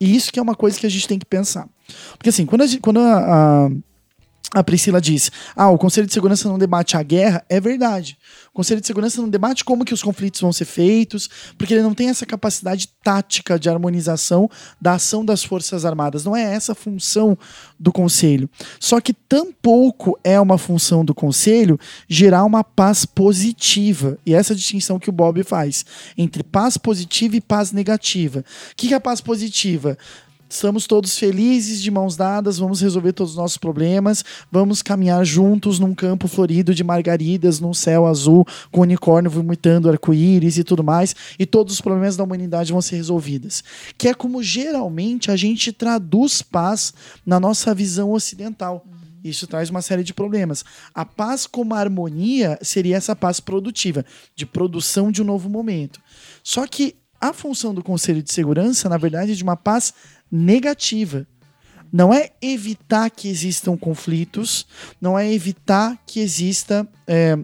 E 0.00 0.14
isso 0.16 0.32
que 0.32 0.38
é 0.38 0.42
uma 0.42 0.54
coisa 0.54 0.78
que 0.78 0.86
a 0.86 0.90
gente 0.90 1.06
tem 1.08 1.18
que 1.18 1.26
pensar. 1.26 1.66
Porque 2.16 2.28
assim, 2.30 2.46
quando 2.46 2.62
a, 2.62 2.66
gente- 2.66 2.80
quando 2.80 3.00
a, 3.00 3.16
a, 3.66 3.70
a 4.52 4.64
Priscila 4.64 5.00
diz, 5.00 5.30
ah, 5.54 5.70
o 5.70 5.78
Conselho 5.78 6.06
de 6.06 6.12
Segurança 6.12 6.48
não 6.48 6.58
debate 6.58 6.96
a 6.96 7.02
guerra, 7.02 7.44
é 7.48 7.60
verdade. 7.60 8.18
O 8.52 8.56
Conselho 8.56 8.80
de 8.80 8.86
Segurança 8.86 9.20
não 9.20 9.28
debate 9.28 9.64
como 9.64 9.84
que 9.84 9.94
os 9.94 10.02
conflitos 10.02 10.40
vão 10.40 10.52
ser 10.52 10.64
feitos, 10.64 11.30
porque 11.56 11.72
ele 11.72 11.82
não 11.82 11.94
tem 11.94 12.08
essa 12.08 12.26
capacidade 12.26 12.88
tática 13.02 13.58
de 13.58 13.68
harmonização 13.68 14.50
da 14.80 14.94
ação 14.94 15.24
das 15.24 15.44
Forças 15.44 15.84
Armadas. 15.84 16.24
Não 16.24 16.34
é 16.34 16.42
essa 16.42 16.72
a 16.72 16.74
função 16.74 17.38
do 17.78 17.92
Conselho. 17.92 18.50
Só 18.80 19.00
que 19.00 19.12
tampouco 19.12 20.18
é 20.24 20.40
uma 20.40 20.58
função 20.58 21.04
do 21.04 21.14
Conselho 21.14 21.78
gerar 22.08 22.44
uma 22.44 22.64
paz 22.64 23.06
positiva. 23.06 24.18
E 24.26 24.34
essa 24.34 24.52
é 24.52 24.56
distinção 24.56 24.98
que 24.98 25.08
o 25.08 25.12
Bob 25.12 25.44
faz 25.44 25.84
entre 26.18 26.42
paz 26.42 26.76
positiva 26.76 27.36
e 27.36 27.40
paz 27.40 27.70
negativa. 27.70 28.40
O 28.72 28.76
que 28.76 28.92
é 28.92 28.96
a 28.96 29.00
paz 29.00 29.20
positiva? 29.20 29.96
Estamos 30.50 30.86
todos 30.86 31.16
felizes, 31.16 31.80
de 31.80 31.90
mãos 31.90 32.16
dadas, 32.16 32.58
vamos 32.58 32.80
resolver 32.80 33.12
todos 33.12 33.32
os 33.32 33.36
nossos 33.38 33.56
problemas, 33.56 34.24
vamos 34.50 34.82
caminhar 34.82 35.24
juntos 35.24 35.78
num 35.78 35.94
campo 35.94 36.26
florido 36.26 36.74
de 36.74 36.82
margaridas, 36.82 37.60
num 37.60 37.72
céu 37.72 38.06
azul, 38.06 38.44
com 38.70 38.80
unicórnio 38.80 39.30
vomitando 39.30 39.88
arco-íris 39.88 40.58
e 40.58 40.64
tudo 40.64 40.82
mais, 40.82 41.14
e 41.38 41.46
todos 41.46 41.74
os 41.74 41.80
problemas 41.80 42.16
da 42.16 42.24
humanidade 42.24 42.72
vão 42.72 42.82
ser 42.82 42.96
resolvidos. 42.96 43.62
Que 43.96 44.08
é 44.08 44.14
como 44.14 44.42
geralmente 44.42 45.30
a 45.30 45.36
gente 45.36 45.72
traduz 45.72 46.42
paz 46.42 46.92
na 47.24 47.38
nossa 47.38 47.72
visão 47.72 48.10
ocidental. 48.10 48.84
Isso 49.22 49.46
traz 49.46 49.70
uma 49.70 49.82
série 49.82 50.02
de 50.02 50.14
problemas. 50.14 50.64
A 50.94 51.04
paz 51.04 51.46
como 51.46 51.74
harmonia 51.74 52.58
seria 52.62 52.96
essa 52.96 53.14
paz 53.14 53.38
produtiva, 53.38 54.04
de 54.34 54.46
produção 54.46 55.12
de 55.12 55.20
um 55.22 55.26
novo 55.26 55.48
momento. 55.48 56.00
Só 56.42 56.66
que 56.66 56.96
a 57.20 57.34
função 57.34 57.74
do 57.74 57.82
Conselho 57.82 58.22
de 58.22 58.32
Segurança, 58.32 58.88
na 58.88 58.96
verdade, 58.96 59.32
é 59.32 59.34
de 59.34 59.42
uma 59.42 59.56
paz 59.56 59.92
negativa. 60.30 61.26
Não 61.92 62.14
é 62.14 62.30
evitar 62.40 63.10
que 63.10 63.28
existam 63.28 63.76
conflitos, 63.76 64.66
não 65.00 65.18
é 65.18 65.32
evitar 65.32 65.98
que 66.06 66.20
exista. 66.20 66.86
É, 67.06 67.36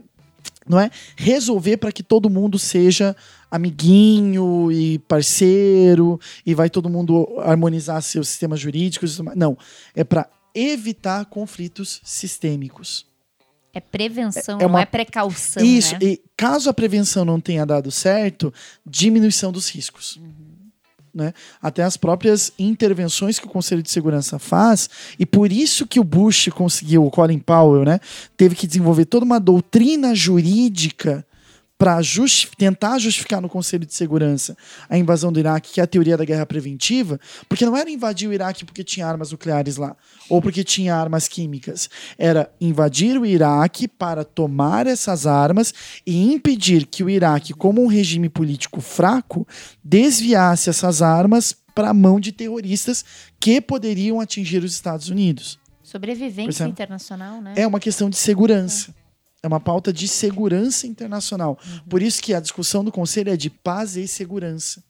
não 0.69 0.79
é 0.81 0.91
resolver 1.17 1.77
para 1.77 1.93
que 1.93 2.03
todo 2.03 2.31
mundo 2.31 2.59
seja 2.59 3.15
amiguinho 3.51 4.71
e 4.73 4.99
parceiro 5.01 6.19
e 6.45 6.55
vai 6.55 6.69
todo 6.71 6.89
mundo 6.89 7.27
harmonizar 7.41 8.01
seus 8.03 8.29
sistemas 8.29 8.61
jurídicos. 8.61 9.19
Não, 9.35 9.57
é 9.95 10.03
para 10.05 10.29
evitar 10.55 11.25
conflitos 11.27 12.01
sistêmicos. 12.05 13.07
É 13.73 13.81
prevenção, 13.81 14.59
É- 14.59 14.63
é 14.63 14.67
não 14.67 14.71
uma- 14.75 14.81
é 14.81 14.87
precaução, 14.87 15.63
Isso, 15.65 15.93
né? 15.95 15.99
e 16.03 16.23
caso 16.37 16.71
a 16.71 16.75
prevenção 16.75 17.25
não 17.25 17.39
tenha 17.41 17.67
dado 17.67 17.91
certo, 17.91 18.53
diminuição 18.87 19.53
dos 19.53 19.69
riscos. 19.69 20.19
Né? 21.17 21.33
Até 21.63 21.83
as 21.83 21.97
próprias 21.97 22.53
intervenções 22.59 23.39
que 23.39 23.47
o 23.47 23.51
Conselho 23.51 23.83
de 23.83 23.91
Segurança 23.91 24.39
faz, 24.39 24.91
e 25.19 25.25
por 25.25 25.51
isso 25.51 25.87
que 25.87 25.99
o 25.99 26.05
Bush 26.05 26.51
conseguiu, 26.55 27.07
o 27.07 27.11
Colin 27.11 27.39
Powell, 27.39 27.87
né, 27.87 27.99
teve 28.37 28.55
que 28.55 28.67
desenvolver 28.67 29.07
toda 29.07 29.25
uma 29.25 29.41
doutrina 29.41 30.15
jurídica 30.15 31.25
para 31.79 31.99
tentar 32.57 32.99
justificar 32.99 33.41
no 33.41 33.49
Conselho 33.49 33.85
de 33.85 33.95
Segurança 33.95 34.57
a 34.89 34.97
invasão 34.97 35.31
do 35.31 35.39
Iraque, 35.39 35.73
que 35.73 35.81
é 35.81 35.85
a 35.85 35.87
teoria 35.87 36.17
da 36.17 36.25
guerra 36.25 36.47
preventiva, 36.47 37.21
porque 37.49 37.67
não 37.67 37.77
era 37.77 37.91
invadir 37.91 38.29
o 38.29 38.33
Iraque 38.33 38.65
porque 38.65 38.83
tinha 38.83 39.07
armas 39.07 39.31
nucleares 39.31 39.77
lá, 39.77 39.95
ou 40.29 40.41
porque 40.41 40.65
tinha 40.65 40.95
armas 40.95 41.29
químicas. 41.29 41.91
Era 42.17 42.51
invadir 42.61 43.21
o 43.21 43.27
Iraque 43.27 43.87
para 43.87 44.25
tomar 44.25 44.87
essas 44.87 45.27
armas 45.27 45.75
e 46.07 46.33
impedir 46.33 46.87
que 46.87 47.05
o 47.05 47.11
Iraque, 47.11 47.53
como 47.53 47.83
um 47.83 47.87
regime 47.87 48.29
político 48.29 48.81
fraco, 48.81 49.47
desviasse 49.85 50.71
essas 50.71 51.03
armas 51.03 51.55
para 51.75 51.91
a 51.91 51.95
mão 51.95 52.19
de 52.19 52.33
terroristas 52.33 53.05
que 53.39 53.61
poderiam 53.61 54.19
atingir 54.19 54.65
os 54.65 54.73
Estados 54.73 55.11
Unidos. 55.11 55.59
Sobrevivência 55.83 56.45
Percebe? 56.47 56.71
internacional, 56.71 57.41
né? 57.41 57.53
É 57.55 57.67
uma 57.67 57.79
questão 57.79 58.09
de 58.09 58.17
segurança. 58.17 58.91
É 58.91 59.06
uma 59.49 59.61
pauta 59.61 59.93
de 59.93 60.07
segurança 60.09 60.87
internacional. 60.87 61.59
Por 61.89 62.03
isso 62.03 62.23
que 62.23 62.35
a 62.35 62.41
discussão 62.41 62.85
do 62.85 62.91
conselho 62.93 63.31
é 63.31 63.37
de 63.37 63.49
paz 63.51 63.97
e 63.97 64.07
segurança. 64.09 64.83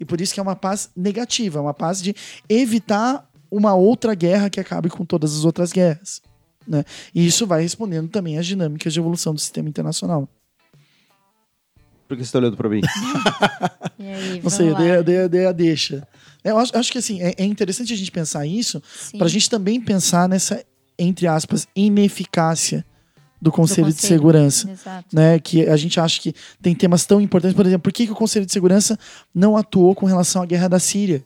E 0.00 0.04
por 0.04 0.20
isso 0.20 0.34
que 0.34 0.40
é 0.40 0.42
uma 0.42 0.56
paz 0.56 0.90
negativa, 0.96 1.58
é 1.58 1.62
uma 1.62 1.74
paz 1.74 2.02
de 2.02 2.14
evitar 2.48 3.28
uma 3.50 3.74
outra 3.74 4.14
guerra 4.14 4.50
que 4.50 4.58
acabe 4.60 4.88
com 4.90 5.04
todas 5.04 5.36
as 5.36 5.44
outras 5.44 5.72
guerras. 5.72 6.20
Né? 6.66 6.82
E 7.14 7.24
isso 7.26 7.46
vai 7.46 7.62
respondendo 7.62 8.08
também 8.08 8.38
às 8.38 8.46
dinâmicas 8.46 8.92
de 8.92 8.98
evolução 8.98 9.32
do 9.34 9.40
sistema 9.40 9.68
internacional. 9.68 10.28
Por 12.08 12.16
que 12.16 12.24
você 12.24 12.32
tá 12.32 12.38
olhando 12.38 12.56
pra 12.56 12.68
mim? 12.68 12.80
E 13.98 14.06
aí, 14.06 14.40
Não 14.42 14.50
sei, 14.50 14.68
eu 14.70 14.74
dei, 14.74 14.90
eu 14.96 15.04
dei- 15.04 15.16
eu 15.22 15.28
dei 15.28 15.46
a 15.46 15.52
deixa. 15.52 16.06
Eu 16.42 16.58
acho, 16.58 16.76
acho 16.76 16.92
que 16.92 16.98
assim, 16.98 17.22
é, 17.22 17.34
é 17.38 17.44
interessante 17.44 17.92
a 17.92 17.96
gente 17.96 18.10
pensar 18.10 18.44
isso 18.44 18.82
para 19.16 19.26
a 19.26 19.30
gente 19.30 19.48
também 19.48 19.80
pensar 19.80 20.28
nessa, 20.28 20.62
entre 20.98 21.26
aspas, 21.26 21.66
ineficácia 21.74 22.84
do 23.44 23.50
Do 23.50 23.52
Conselho 23.52 23.88
de 23.88 23.94
Conselho. 23.94 24.08
Segurança. 24.08 24.70
Exato. 24.70 25.04
né, 25.12 25.38
que 25.38 25.68
a 25.68 25.76
gente 25.76 26.00
acha 26.00 26.18
que 26.20 26.34
tem 26.62 26.74
temas 26.74 27.04
tão 27.04 27.20
importantes. 27.20 27.54
Por 27.54 27.66
exemplo, 27.66 27.82
por 27.82 27.92
que, 27.92 28.06
que 28.06 28.12
o 28.12 28.16
Conselho 28.16 28.46
de 28.46 28.52
Segurança 28.52 28.98
não 29.34 29.54
atuou 29.54 29.94
com 29.94 30.06
relação 30.06 30.42
à 30.42 30.46
guerra 30.46 30.68
da 30.68 30.78
Síria? 30.78 31.22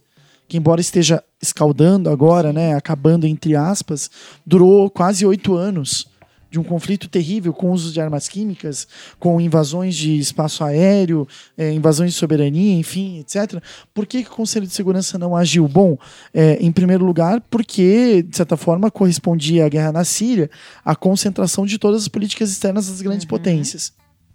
Que, 0.49 0.57
embora 0.57 0.81
esteja 0.81 1.23
escaldando 1.41 2.11
agora, 2.11 2.53
né, 2.53 2.75
acabando 2.75 3.27
entre 3.27 3.55
aspas, 3.55 4.11
durou 4.45 4.91
quase 4.91 5.25
oito 5.25 5.55
anos 5.55 6.08
de 6.51 6.59
um 6.59 6.63
conflito 6.63 7.09
terrível 7.09 7.53
com 7.53 7.71
uso 7.71 7.93
de 7.93 8.01
armas 8.01 8.29
químicas, 8.29 8.87
com 9.19 9.41
invasões 9.41 9.95
de 9.95 10.19
espaço 10.19 10.65
aéreo, 10.65 11.27
eh, 11.57 11.73
invasões 11.73 12.13
de 12.13 12.19
soberania, 12.19 12.79
enfim, 12.79 13.19
etc. 13.19 13.63
Por 13.93 14.07
que, 14.07 14.23
que 14.23 14.31
o 14.31 14.35
Conselho 14.35 14.67
de 14.67 14.73
Segurança 14.73 15.19
não 15.19 15.37
agiu? 15.37 15.69
Bom, 15.69 15.99
eh, 16.33 16.59
em 16.61 16.73
primeiro 16.73 17.05
lugar, 17.05 17.41
porque, 17.51 18.23
de 18.23 18.37
certa 18.37 18.57
forma, 18.57 18.91
correspondia 18.91 19.67
à 19.67 19.69
guerra 19.69 19.93
na 19.93 20.05
Síria 20.05 20.51
à 20.85 20.97
concentração 20.97 21.67
de 21.67 21.79
todas 21.79 22.03
as 22.03 22.09
políticas 22.09 22.51
externas 22.51 22.89
das 22.89 23.01
grandes 23.03 23.27
potências. 23.27 23.93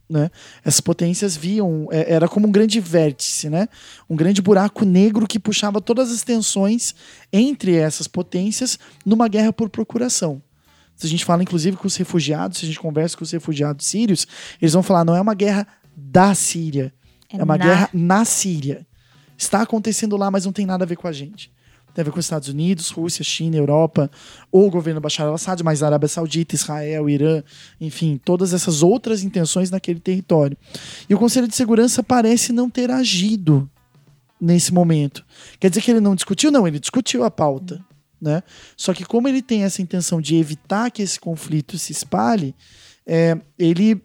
Né? 0.09 0.29
Essas 0.63 0.81
potências 0.81 1.35
viam, 1.35 1.87
é, 1.91 2.13
era 2.13 2.27
como 2.27 2.47
um 2.47 2.51
grande 2.51 2.79
vértice, 2.79 3.49
né? 3.49 3.67
um 4.09 4.15
grande 4.15 4.41
buraco 4.41 4.85
negro 4.85 5.25
que 5.25 5.39
puxava 5.39 5.81
todas 5.81 6.11
as 6.11 6.23
tensões 6.23 6.93
entre 7.31 7.75
essas 7.75 8.07
potências 8.07 8.77
numa 9.05 9.27
guerra 9.27 9.51
por 9.51 9.69
procuração. 9.69 10.41
Se 10.95 11.05
a 11.07 11.09
gente 11.09 11.25
fala, 11.25 11.41
inclusive, 11.43 11.75
com 11.77 11.87
os 11.87 11.95
refugiados, 11.95 12.59
se 12.59 12.65
a 12.65 12.67
gente 12.67 12.79
conversa 12.79 13.17
com 13.17 13.23
os 13.23 13.31
refugiados 13.31 13.85
sírios, 13.85 14.27
eles 14.61 14.73
vão 14.73 14.83
falar: 14.83 15.03
não 15.03 15.15
é 15.15 15.21
uma 15.21 15.33
guerra 15.33 15.67
da 15.95 16.33
Síria, 16.35 16.93
é, 17.31 17.37
É 17.37 17.43
uma 17.43 17.57
na- 17.57 17.65
guerra 17.65 17.89
na 17.93 18.25
Síria. 18.25 18.85
Está 19.37 19.61
acontecendo 19.63 20.15
lá, 20.15 20.29
mas 20.31 20.45
não 20.45 20.51
tem 20.53 20.65
nada 20.65 20.83
a 20.83 20.87
ver 20.87 20.95
com 20.95 21.07
a 21.07 21.11
gente. 21.11 21.51
Tem 21.93 22.01
a 22.01 22.05
ver 22.05 22.11
com 22.11 22.19
os 22.19 22.25
Estados 22.25 22.47
Unidos, 22.47 22.89
Rússia, 22.89 23.23
China, 23.23 23.55
Europa, 23.55 24.09
ou 24.51 24.65
o 24.67 24.71
governo 24.71 24.99
Bashar 24.99 25.27
al-Assad, 25.27 25.61
mas 25.63 25.83
Arábia 25.83 26.07
Saudita, 26.07 26.55
Israel, 26.55 27.07
Irã, 27.07 27.43
enfim, 27.79 28.19
todas 28.23 28.51
essas 28.51 28.81
outras 28.81 29.23
intenções 29.23 29.69
naquele 29.69 29.99
território. 29.99 30.57
E 31.07 31.13
o 31.13 31.19
Conselho 31.19 31.47
de 31.47 31.55
Segurança 31.55 32.01
parece 32.01 32.51
não 32.51 32.67
ter 32.67 32.89
agido 32.89 33.69
nesse 34.41 34.73
momento. 34.73 35.23
Quer 35.59 35.69
dizer 35.69 35.81
que 35.81 35.91
ele 35.91 35.99
não 35.99 36.15
discutiu? 36.15 36.51
Não, 36.51 36.67
ele 36.67 36.79
discutiu 36.79 37.23
a 37.23 37.29
pauta. 37.29 37.79
Né? 38.23 38.41
Só 38.77 38.93
que 38.93 39.03
como 39.03 39.27
ele 39.27 39.41
tem 39.41 39.63
essa 39.65 39.81
intenção 39.81 40.21
de 40.21 40.37
evitar 40.37 40.89
que 40.89 41.01
esse 41.01 41.19
conflito 41.19 41.77
se 41.77 41.91
espalhe, 41.91 42.55
é, 43.05 43.37
ele 43.59 44.01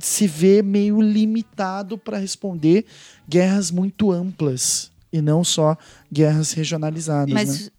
se 0.00 0.26
vê 0.26 0.62
meio 0.62 0.98
limitado 1.02 1.98
para 1.98 2.16
responder 2.16 2.86
guerras 3.28 3.70
muito 3.70 4.10
amplas 4.12 4.90
e 5.12 5.20
não 5.20 5.44
só 5.44 5.76
guerras 6.10 6.52
regionalizadas. 6.52 7.34
né? 7.34 7.34
Mas, 7.34 7.70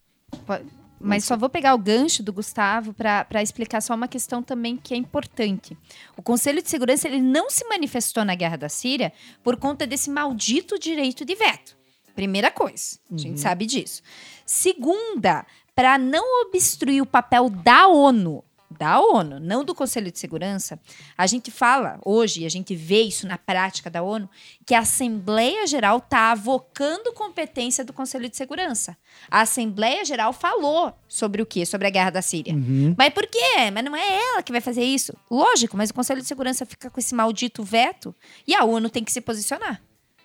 po- 0.46 0.66
mas 1.00 1.24
só 1.24 1.36
vou 1.36 1.50
pegar 1.50 1.74
o 1.74 1.80
gancho 1.80 2.22
do 2.22 2.32
Gustavo 2.32 2.94
para 2.94 3.42
explicar 3.42 3.82
só 3.82 3.96
uma 3.96 4.08
questão 4.08 4.44
também 4.44 4.78
que 4.78 4.94
é 4.94 4.98
importante. 4.98 5.76
O 6.16 6.22
Conselho 6.22 6.62
de 6.62 6.70
Segurança 6.70 7.08
ele 7.08 7.20
não 7.24 7.50
se 7.50 7.66
manifestou 7.68 8.24
na 8.24 8.36
guerra 8.36 8.58
da 8.58 8.70
Síria 8.70 9.12
por 9.44 9.58
conta 9.58 9.88
desse 9.88 10.12
maldito 10.12 10.78
direito 10.78 11.26
de 11.26 11.34
veto. 11.34 11.76
Primeira 12.14 12.52
coisa, 12.52 13.00
a 13.12 13.18
gente 13.18 13.40
sabe 13.40 13.66
disso. 13.66 14.02
Segunda, 14.46 15.46
para 15.82 15.98
não 15.98 16.44
obstruir 16.44 17.02
o 17.02 17.08
papel 17.08 17.50
da 17.50 17.88
ONU, 17.88 18.44
da 18.70 19.00
ONU, 19.00 19.40
não 19.40 19.66
do 19.66 19.74
Conselho 19.74 20.12
de 20.12 20.20
Segurança, 20.20 20.80
a 21.18 21.26
gente 21.26 21.50
fala 21.50 22.00
hoje, 22.06 22.46
a 22.46 22.50
gente 22.50 22.76
vê 22.76 23.02
isso 23.02 23.26
na 23.26 23.36
prática 23.36 23.90
da 23.90 24.04
ONU, 24.04 24.30
que 24.64 24.76
a 24.76 24.82
Assembleia 24.82 25.66
Geral 25.66 25.98
está 25.98 26.34
avocando 26.34 27.12
competência 27.14 27.84
do 27.84 27.92
Conselho 27.92 28.30
de 28.30 28.38
Segurança. 28.38 28.96
A 29.28 29.42
Assembleia 29.42 30.06
Geral 30.06 30.32
falou 30.34 30.94
sobre 31.08 31.42
o 31.42 31.48
quê? 31.48 31.66
Sobre 31.66 31.88
a 31.88 31.90
guerra 31.90 32.12
da 32.12 32.22
Síria. 32.22 32.54
Uhum. 32.54 32.94
Mas 32.96 33.12
por 33.12 33.26
quê? 33.26 33.72
Mas 33.74 33.84
não 33.84 33.96
é 33.96 34.18
ela 34.34 34.44
que 34.44 34.52
vai 34.52 34.62
fazer 34.62 34.84
isso. 34.84 35.18
Lógico, 35.32 35.76
mas 35.76 35.90
o 35.90 35.96
Conselho 35.96 36.22
de 36.22 36.28
Segurança 36.28 36.64
fica 36.64 36.92
com 36.92 37.00
esse 37.00 37.16
maldito 37.16 37.64
veto 37.64 38.14
e 38.46 38.54
a 38.54 38.64
ONU 38.64 38.88
tem 38.88 39.04
que 39.04 39.12
se 39.12 39.20
posicionar. 39.20 39.82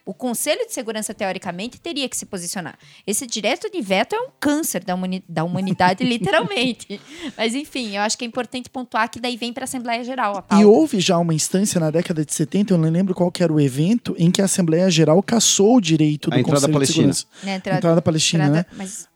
O 0.07 0.15
Conselho 0.15 0.65
de 0.65 0.73
Segurança, 0.73 1.13
teoricamente, 1.13 1.81
teria 1.81 2.09
que 2.09 2.17
se 2.17 2.25
posicionar. 2.25 2.79
Esse 3.05 3.27
direto 3.27 3.69
de 3.69 3.83
veto 3.83 4.15
é 4.15 4.21
um 4.21 4.29
câncer 4.39 4.85
da, 4.85 4.95
humani- 4.95 5.25
da 5.29 5.43
humanidade, 5.43 6.05
literalmente. 6.07 7.01
Mas, 7.37 7.57
enfim, 7.57 7.97
eu 7.97 8.03
acho 8.03 8.17
que 8.17 8.25
é 8.25 8.29
importante 8.29 8.71
pontuar 8.71 9.11
que 9.11 9.19
daí 9.19 9.37
vem 9.37 9.53
para 9.53 9.65
a 9.65 9.67
Assembleia 9.67 10.05
Geral. 10.05 10.45
A 10.49 10.61
E 10.61 10.65
houve 10.65 11.01
já 11.01 11.19
uma 11.19 11.35
instância 11.35 11.81
na 11.81 11.91
década 11.91 12.25
de 12.25 12.33
70, 12.33 12.73
eu 12.75 12.79
não 12.79 12.89
lembro 12.89 13.15
qual 13.17 13.33
que 13.33 13.43
era 13.43 13.53
o 13.53 13.61
evento, 13.61 14.15
em 14.17 14.31
que 14.31 14.41
a 14.41 14.45
Assembleia 14.45 14.89
Geral 14.89 15.21
cassou 15.23 15.77
o 15.77 15.81
direito 15.81 16.31
do 16.31 16.37
A 16.37 16.39
entrada 16.39 16.61
Conselho 16.61 16.73
palestina. 16.73 17.11
de 17.11 17.17
Segurança. 17.19 17.45
Né, 17.47 17.53
A 17.53 17.57
entrada- 17.57 17.79
entrada 17.79 18.03
palestina, 18.03 18.45
entrada- 18.47 18.69
né? 18.71 18.77
Mas, 18.79 19.09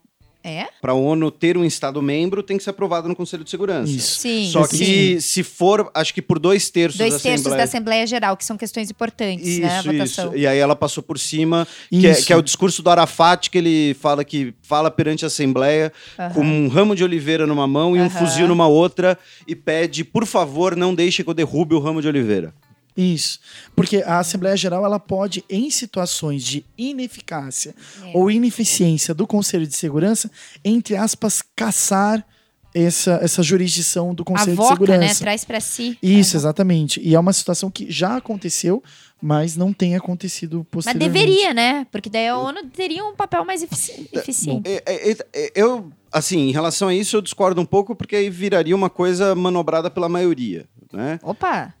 é? 0.43 0.67
Para 0.81 0.93
a 0.93 0.95
ONU 0.95 1.29
ter 1.29 1.57
um 1.57 1.63
Estado 1.63 2.01
membro, 2.01 2.41
tem 2.41 2.57
que 2.57 2.63
ser 2.63 2.71
aprovado 2.71 3.07
no 3.07 3.15
Conselho 3.15 3.43
de 3.43 3.49
Segurança. 3.49 3.91
Isso. 3.91 4.19
Sim. 4.19 4.49
Só 4.51 4.63
sim. 4.63 4.77
que 4.77 5.21
se 5.21 5.43
for, 5.43 5.89
acho 5.93 6.13
que 6.13 6.21
por 6.21 6.39
dois 6.39 6.69
terços 6.69 6.97
Dois 6.97 7.13
da 7.13 7.19
terços 7.19 7.41
Assembleia... 7.41 7.57
da 7.57 7.63
Assembleia 7.63 8.07
Geral, 8.07 8.37
que 8.37 8.45
são 8.45 8.57
questões 8.57 8.89
importantes, 8.89 9.47
Isso, 9.47 9.61
né? 9.91 10.03
Isso. 10.03 10.35
E 10.35 10.47
aí 10.47 10.57
ela 10.57 10.75
passou 10.75 11.03
por 11.03 11.19
cima, 11.19 11.67
que 11.89 12.07
é, 12.07 12.15
que 12.15 12.33
é 12.33 12.35
o 12.35 12.41
discurso 12.41 12.81
do 12.81 12.89
Arafat, 12.89 13.49
que 13.49 13.57
ele 13.57 13.93
fala 13.95 14.23
que 14.23 14.53
fala 14.61 14.89
perante 14.89 15.25
a 15.25 15.27
Assembleia 15.27 15.91
com 16.33 16.41
um 16.41 16.67
ramo 16.67 16.95
de 16.95 17.03
oliveira 17.03 17.45
numa 17.45 17.67
mão 17.67 17.95
e 17.95 18.01
um 18.01 18.09
fuzil 18.09 18.47
numa 18.47 18.67
outra 18.67 19.17
e 19.47 19.55
pede, 19.55 20.03
por 20.03 20.25
favor, 20.25 20.75
não 20.75 20.93
deixe 20.93 21.23
que 21.23 21.29
eu 21.29 21.33
derrube 21.33 21.75
o 21.75 21.79
ramo 21.79 22.01
de 22.01 22.07
oliveira. 22.07 22.53
Isso. 22.95 23.39
Porque 23.75 23.97
a 24.05 24.19
Assembleia 24.19 24.55
Geral 24.57 24.83
ela 24.85 24.99
pode, 24.99 25.43
em 25.49 25.69
situações 25.71 26.43
de 26.43 26.65
ineficácia 26.77 27.73
É. 28.03 28.11
ou 28.13 28.29
ineficiência 28.29 29.13
do 29.13 29.25
Conselho 29.25 29.65
de 29.65 29.75
Segurança, 29.75 30.29
entre 30.63 30.95
aspas, 30.95 31.41
caçar 31.55 32.25
essa, 32.73 33.19
essa 33.21 33.43
jurisdição 33.43 34.13
do 34.13 34.23
Conselho 34.23 34.55
de 34.55 34.61
Avoca, 34.61 34.69
né? 34.73 34.77
Segurança. 35.09 35.19
Traz 35.19 35.43
pra 35.43 35.59
si. 35.59 35.97
Isso, 36.01 36.37
exatamente. 36.37 37.01
E 37.01 37.13
é 37.15 37.19
uma 37.19 37.33
situação 37.33 37.69
que 37.69 37.91
já 37.91 38.15
aconteceu, 38.17 38.81
mas 39.21 39.57
não 39.57 39.73
tem 39.73 39.95
acontecido 39.95 40.59
Mas 40.59 40.67
posteriormente. 40.85 41.11
deveria, 41.13 41.53
né? 41.53 41.85
Porque 41.91 42.09
daí 42.09 42.27
a 42.29 42.37
ONU 42.37 42.65
teria 42.69 43.03
um 43.05 43.13
papel 43.15 43.43
mais 43.43 43.61
efici- 43.61 44.07
eficiente. 44.13 44.69
É, 44.69 44.83
é, 44.85 45.17
é, 45.33 45.51
eu, 45.53 45.91
assim, 46.11 46.39
em 46.47 46.51
relação 46.51 46.87
a 46.87 46.93
isso, 46.95 47.17
eu 47.17 47.21
discordo 47.21 47.59
um 47.59 47.65
pouco, 47.65 47.93
porque 47.95 48.15
aí 48.15 48.29
viraria 48.29 48.75
uma 48.75 48.89
coisa 48.89 49.35
manobrada 49.35 49.89
pela 49.91 50.07
maioria, 50.07 50.65
né? 50.93 51.19
Opa! 51.23 51.73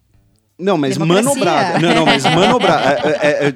Não, 0.61 0.77
mas 0.77 0.97
Democracia. 0.97 1.23
manobrada. 1.23 1.79
Não, 1.79 1.95
não, 1.95 2.05
mas 2.05 2.23
manobrada. 2.23 3.09
É, 3.21 3.27
é, 3.27 3.47
é, 3.47 3.53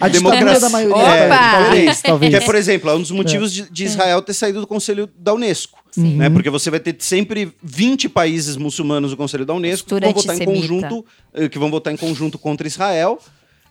A 0.00 0.08
democracia- 0.08 0.60
da 0.60 0.68
maioria. 0.70 0.96
Opa! 0.96 1.14
é, 1.14 1.28
talvez, 1.28 2.02
talvez. 2.02 2.30
Que 2.30 2.36
é, 2.36 2.40
por 2.40 2.54
exemplo, 2.54 2.90
é 2.90 2.94
um 2.94 3.00
dos 3.00 3.10
motivos 3.10 3.52
de, 3.52 3.70
de 3.70 3.84
Israel 3.84 4.22
ter 4.22 4.34
saído 4.34 4.60
do 4.60 4.66
Conselho 4.66 5.08
da 5.18 5.34
Unesco. 5.34 5.78
Sim. 5.90 6.16
Né? 6.16 6.30
Porque 6.30 6.50
você 6.50 6.70
vai 6.70 6.80
ter 6.80 6.96
sempre 6.98 7.52
20 7.62 8.08
países 8.08 8.56
muçulmanos 8.56 9.10
no 9.10 9.16
Conselho 9.16 9.44
da 9.44 9.54
Unesco 9.54 9.88
que 9.88 10.00
vão 10.00 10.12
votar 10.12 10.36
em 10.36 10.44
conjunto, 10.44 11.06
eh, 11.34 11.48
que 11.48 11.58
vão 11.58 11.70
votar 11.70 11.92
em 11.92 11.96
conjunto 11.96 12.38
contra 12.38 12.66
Israel, 12.66 13.18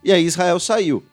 e 0.03 0.11
aí 0.11 0.23
Israel 0.23 0.59
saiu. 0.59 1.03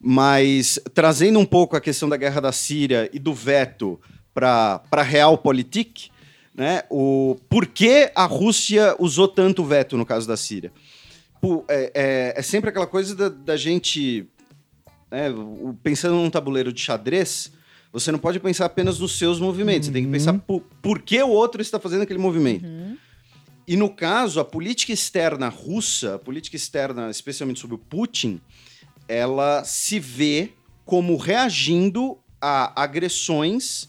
Mas 0.00 0.78
trazendo 0.94 1.38
um 1.38 1.44
pouco 1.44 1.76
a 1.76 1.80
questão 1.80 2.08
da 2.08 2.16
guerra 2.16 2.40
da 2.40 2.52
Síria 2.52 3.10
e 3.12 3.18
do 3.18 3.34
veto 3.34 4.00
para 4.32 4.80
a 4.92 5.02
realpolitik, 5.02 6.10
né? 6.54 6.82
O 6.90 7.36
por 7.48 7.66
que 7.66 8.10
a 8.14 8.24
Rússia 8.24 8.94
usou 8.98 9.26
tanto 9.28 9.62
o 9.62 9.64
veto 9.64 9.96
no 9.96 10.06
caso 10.06 10.26
da 10.26 10.36
Síria? 10.36 10.72
Pô, 11.40 11.64
é, 11.68 11.92
é- 11.94 12.34
é 12.36 12.42
sempre 12.42 12.70
aquela 12.70 12.86
coisa 12.86 13.14
da, 13.14 13.28
da 13.28 13.56
gente 13.56 14.26
né, 15.10 15.26
pensando 15.82 16.14
num 16.16 16.30
tabuleiro 16.30 16.72
de 16.72 16.80
xadrez, 16.80 17.50
você 17.92 18.12
não 18.12 18.18
pode 18.18 18.38
pensar 18.40 18.66
apenas 18.66 18.98
nos 18.98 19.16
seus 19.18 19.40
movimentos. 19.40 19.86
Você 19.86 19.92
tem 19.92 20.04
que 20.04 20.10
pensar 20.10 20.32
por, 20.34 20.60
por 20.82 21.00
que 21.00 21.22
o 21.22 21.28
outro 21.30 21.62
está 21.62 21.78
fazendo 21.80 22.02
aquele 22.02 22.18
movimento. 22.18 22.66
E 23.66 23.76
no 23.76 23.88
caso, 23.90 24.40
a 24.40 24.44
política 24.44 24.92
externa 24.92 25.48
russa, 25.48 26.14
a 26.14 26.18
política 26.18 26.56
externa, 26.56 27.10
especialmente 27.10 27.60
sobre 27.60 27.76
o 27.76 27.78
Putin, 27.78 28.40
ela 29.06 29.62
se 29.64 29.98
vê 30.00 30.52
como 30.84 31.16
reagindo 31.16 32.18
a 32.40 32.80
agressões 32.82 33.88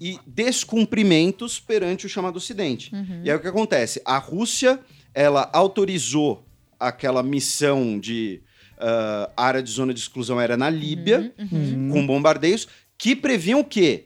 e 0.00 0.18
descumprimentos 0.26 1.58
perante 1.58 2.06
o 2.06 2.08
chamado 2.08 2.36
Ocidente. 2.36 2.90
E 3.24 3.30
aí 3.30 3.36
o 3.36 3.40
que 3.40 3.48
acontece? 3.48 4.00
A 4.04 4.18
Rússia, 4.18 4.78
ela 5.14 5.48
autorizou 5.52 6.45
aquela 6.78 7.22
missão 7.22 7.98
de 7.98 8.40
ah, 8.78 9.30
área 9.36 9.62
de 9.62 9.70
zona 9.70 9.92
de 9.94 10.00
exclusão 10.00 10.38
aérea 10.38 10.56
na 10.56 10.68
Líbia, 10.70 11.34
com 11.92 12.06
bombardeios, 12.06 12.66
que 12.98 13.14
previam 13.16 13.60
o 13.60 13.64
quê? 13.64 14.04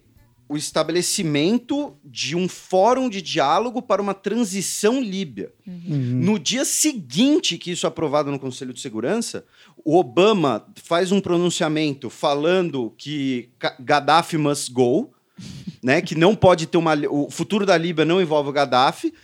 O 0.48 0.56
estabelecimento 0.56 1.96
de 2.04 2.34
um 2.36 2.48
fórum 2.48 3.08
de 3.08 3.22
diálogo 3.22 3.80
para 3.80 4.02
uma 4.02 4.14
transição 4.14 5.00
líbia. 5.00 5.52
No 5.66 6.38
dia 6.38 6.64
seguinte 6.64 7.56
que 7.56 7.70
isso 7.70 7.86
é 7.86 7.88
aprovado 7.88 8.30
no 8.30 8.38
Conselho 8.38 8.72
de 8.74 8.80
Segurança, 8.80 9.44
o 9.84 9.96
Obama 9.96 10.66
faz 10.82 11.12
um 11.12 11.20
pronunciamento 11.20 12.10
falando 12.10 12.92
que 12.98 13.48
Ga- 13.58 13.76
Gaddafi 13.80 14.36
must 14.36 14.72
go, 14.72 15.10
né, 15.82 16.02
que 16.02 16.14
não 16.14 16.34
pode 16.34 16.66
ter 16.66 16.76
uma. 16.76 16.94
O 17.08 17.30
futuro 17.30 17.64
da 17.64 17.76
Líbia 17.78 18.04
não 18.04 18.20
envolve 18.20 18.50
o 18.50 18.52
Gaddafi. 18.52 19.14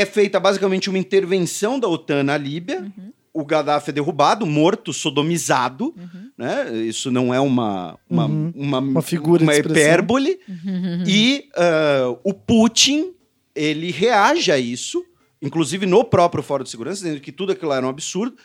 É 0.00 0.06
feita 0.06 0.38
basicamente 0.38 0.88
uma 0.88 0.98
intervenção 0.98 1.78
da 1.78 1.88
OTAN 1.88 2.22
na 2.22 2.36
Líbia. 2.36 2.90
O 3.32 3.44
Gaddafi 3.44 3.90
é 3.90 3.92
derrubado, 3.92 4.46
morto, 4.46 4.92
sodomizado. 4.92 5.94
Né? 6.36 6.72
Isso 6.86 7.10
não 7.10 7.32
é 7.34 7.40
uma, 7.40 7.98
uma, 8.08 8.26
Uhum. 8.26 8.52
uma, 8.54 8.78
Uma 8.78 9.02
figura 9.02 9.42
uma 9.42 9.54
hipérbole. 9.56 10.38
E 11.06 11.48
ah, 11.56 12.16
o 12.22 12.32
Putin, 12.32 13.12
ele 13.54 13.90
reage 13.90 14.52
a 14.52 14.58
isso, 14.58 15.04
inclusive 15.42 15.84
no 15.86 16.04
próprio 16.04 16.42
Fórum 16.42 16.64
de 16.64 16.70
Segurança, 16.70 17.02
dizendo 17.02 17.20
que 17.20 17.32
tudo 17.32 17.52
aquilo 17.52 17.72
era 17.72 17.84
um 17.84 17.90
absurdo. 17.90 18.36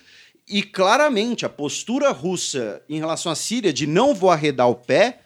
E 0.50 0.62
claramente 0.64 1.46
a 1.46 1.50
postura 1.50 2.12
russa 2.12 2.82
em 2.90 2.98
relação 2.98 3.32
à 3.32 3.36
Síria 3.36 3.72
de 3.72 3.86
não 3.88 4.14
vou 4.14 4.30
arredar 4.30 4.70
o 4.70 4.76
pé 4.76 5.20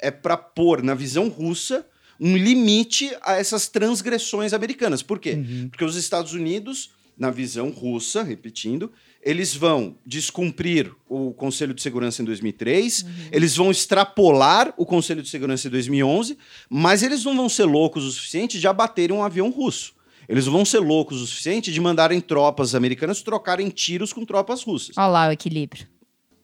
é 0.00 0.10
para 0.10 0.36
pôr 0.36 0.82
na 0.82 0.94
visão 0.94 1.28
russa 1.28 1.86
um 2.20 2.36
limite 2.36 3.10
a 3.22 3.34
essas 3.34 3.68
transgressões 3.68 4.52
americanas. 4.52 5.02
Por 5.02 5.18
quê? 5.18 5.38
Porque 5.70 5.84
os 5.84 5.96
Estados 5.96 6.32
Unidos, 6.32 6.90
na 7.16 7.30
visão 7.30 7.70
russa, 7.70 8.22
repetindo, 8.22 8.90
eles 9.22 9.54
vão 9.54 9.96
descumprir 10.04 10.92
o 11.08 11.32
Conselho 11.32 11.72
de 11.72 11.80
Segurança 11.80 12.20
em 12.20 12.24
2003, 12.24 13.06
eles 13.32 13.56
vão 13.56 13.70
extrapolar 13.70 14.74
o 14.76 14.84
Conselho 14.84 15.22
de 15.22 15.30
Segurança 15.30 15.66
em 15.66 15.70
2011, 15.70 16.36
mas 16.68 17.02
eles 17.02 17.24
não 17.24 17.34
vão 17.34 17.48
ser 17.48 17.64
loucos 17.64 18.04
o 18.04 18.12
suficiente 18.12 18.60
de 18.60 18.68
abaterem 18.68 19.16
um 19.16 19.22
avião 19.22 19.50
russo. 19.50 19.94
Eles 20.28 20.46
vão 20.46 20.64
ser 20.64 20.78
loucos 20.78 21.20
o 21.20 21.26
suficiente 21.26 21.72
de 21.72 21.80
mandarem 21.80 22.20
tropas 22.20 22.74
americanas 22.74 23.22
trocarem 23.22 23.68
tiros 23.68 24.12
com 24.12 24.24
tropas 24.24 24.62
russas. 24.62 24.96
Olha 24.96 25.06
lá 25.06 25.28
o 25.28 25.32
equilíbrio. 25.32 25.86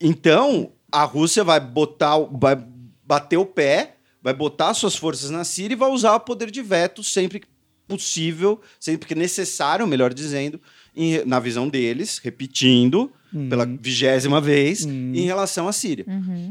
Então, 0.00 0.72
a 0.90 1.04
Rússia 1.04 1.44
vai 1.44 1.60
botar, 1.60 2.18
vai 2.18 2.62
bater 3.04 3.36
o 3.36 3.46
pé, 3.46 3.96
vai 4.22 4.34
botar 4.34 4.74
suas 4.74 4.96
forças 4.96 5.30
na 5.30 5.44
Síria 5.44 5.74
e 5.74 5.78
vai 5.78 5.90
usar 5.90 6.14
o 6.14 6.20
poder 6.20 6.50
de 6.50 6.62
veto 6.62 7.02
sempre 7.02 7.40
que 7.40 7.46
possível, 7.88 8.60
sempre 8.78 9.08
que 9.08 9.14
necessário, 9.16 9.84
melhor 9.86 10.14
dizendo, 10.14 10.60
em- 10.94 11.24
na 11.24 11.40
visão 11.40 11.68
deles, 11.68 12.18
repetindo 12.22 13.10
pela 13.48 13.64
vigésima 13.64 14.40
vez, 14.40 14.84
em 14.84 15.24
relação 15.24 15.66
à 15.68 15.72
Síria. 15.72 16.04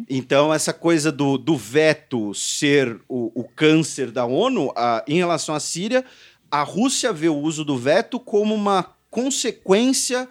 Então, 0.09 0.53
essa 0.53 0.71
coisa 0.73 1.11
do, 1.11 1.37
do 1.37 1.55
veto 1.57 2.33
ser 2.33 2.99
o, 3.07 3.31
o 3.35 3.43
câncer 3.43 4.11
da 4.11 4.25
ONU, 4.25 4.71
ah, 4.75 5.03
em 5.07 5.15
relação 5.17 5.53
à 5.55 5.59
Síria, 5.59 6.03
a 6.51 6.63
Rússia 6.63 7.11
vê 7.13 7.27
o 7.29 7.35
uso 7.37 7.63
do 7.65 7.77
veto 7.77 8.19
como 8.19 8.53
uma 8.55 8.83
consequência 9.09 10.27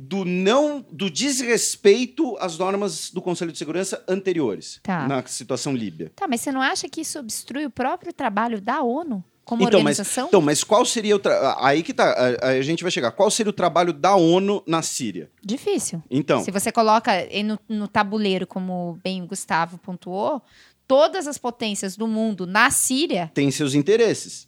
do 0.00 0.24
não 0.24 0.84
do 0.92 1.10
desrespeito 1.10 2.36
às 2.38 2.56
normas 2.56 3.10
do 3.10 3.20
Conselho 3.20 3.50
de 3.50 3.58
Segurança 3.58 4.02
anteriores 4.08 4.78
Tá. 4.82 5.06
na 5.08 5.26
situação 5.26 5.74
líbia. 5.74 6.12
Tá, 6.14 6.26
mas 6.28 6.40
você 6.40 6.52
não 6.52 6.62
acha 6.62 6.88
que 6.88 7.00
isso 7.00 7.18
obstrui 7.18 7.66
o 7.66 7.70
próprio 7.70 8.12
trabalho 8.12 8.60
da 8.60 8.80
ONU 8.82 9.24
como 9.44 9.62
Então 9.62 9.80
mas, 9.80 9.98
organização? 9.98 10.28
então, 10.28 10.40
mas 10.42 10.62
qual 10.62 10.84
seria 10.84 11.16
o 11.16 11.18
tra- 11.18 11.56
aí 11.60 11.82
que 11.82 11.94
tá, 11.94 12.36
a, 12.42 12.48
a 12.48 12.62
gente 12.62 12.82
vai 12.84 12.90
chegar. 12.92 13.10
Qual 13.12 13.30
seria 13.30 13.48
o 13.50 13.52
trabalho 13.52 13.92
da 13.94 14.14
ONU 14.14 14.62
na 14.66 14.82
Síria? 14.82 15.30
Difícil. 15.42 16.02
Então, 16.10 16.44
Se 16.44 16.50
você 16.50 16.70
coloca 16.70 17.10
no, 17.44 17.58
no 17.68 17.88
tabuleiro, 17.88 18.46
como 18.46 18.98
bem 19.02 19.22
o 19.22 19.26
Gustavo 19.26 19.78
pontuou, 19.78 20.42
todas 20.86 21.26
as 21.26 21.38
potências 21.38 21.96
do 21.96 22.06
mundo 22.06 22.46
na 22.46 22.70
Síria. 22.70 23.30
tem 23.34 23.50
seus 23.50 23.72
interesses. 23.74 24.46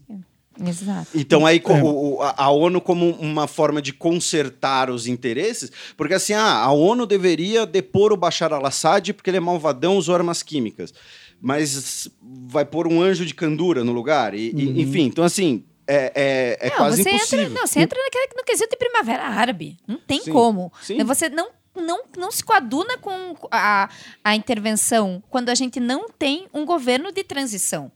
Exato. 0.64 1.08
Então 1.14 1.46
aí 1.46 1.62
É. 1.64 1.82
o- 1.82 2.20
a 2.22 2.44
a 2.44 2.50
ONU 2.50 2.80
como 2.80 3.10
uma 3.12 3.46
forma 3.46 3.80
de 3.80 3.92
consertar 3.92 4.90
os 4.90 5.06
interesses, 5.06 5.70
porque 5.96 6.14
assim, 6.14 6.32
ah, 6.34 6.56
a 6.62 6.70
ONU 6.72 7.06
deveria 7.06 7.64
depor 7.66 8.12
o 8.12 8.16
Bashar 8.16 8.52
al-Assad 8.52 9.12
porque 9.14 9.30
ele 9.30 9.36
é 9.38 9.40
malvadão, 9.40 9.96
usou 9.96 10.14
armas 10.14 10.42
químicas. 10.42 10.92
Mas 11.40 12.08
vai 12.46 12.64
pôr 12.64 12.86
um 12.86 13.00
anjo 13.00 13.24
de 13.24 13.34
candura 13.34 13.82
no 13.82 13.92
lugar, 13.92 14.34
e, 14.34 14.50
e- 14.50 14.82
enfim, 14.82 15.04
então 15.04 15.24
assim, 15.24 15.64
é, 15.86 16.12
é, 16.14 16.66
é 16.66 16.70
não, 16.70 16.76
quase 16.76 17.02
você 17.02 17.10
impossível. 17.10 17.44
entra, 17.46 17.60
não, 17.60 17.66
você 17.66 17.80
entra 17.80 17.98
naquele, 17.98 18.28
no 18.36 18.44
quesito 18.44 18.70
de 18.70 18.76
primavera 18.76 19.24
árabe. 19.24 19.76
Não 19.88 19.96
tem 19.98 20.20
Sim, 20.20 20.32
como. 20.32 20.70
sim. 20.82 21.02
Você 21.02 21.28
não, 21.30 21.48
não, 21.74 22.02
não 22.16 22.30
se 22.30 22.44
coaduna 22.44 22.98
com 22.98 23.34
a, 23.50 23.88
a 24.22 24.36
intervenção 24.36 25.22
quando 25.30 25.48
a 25.48 25.54
gente 25.54 25.80
não 25.80 26.08
tem 26.10 26.46
um 26.54 26.64
governo 26.66 27.10
de 27.10 27.24
transição. 27.24 27.90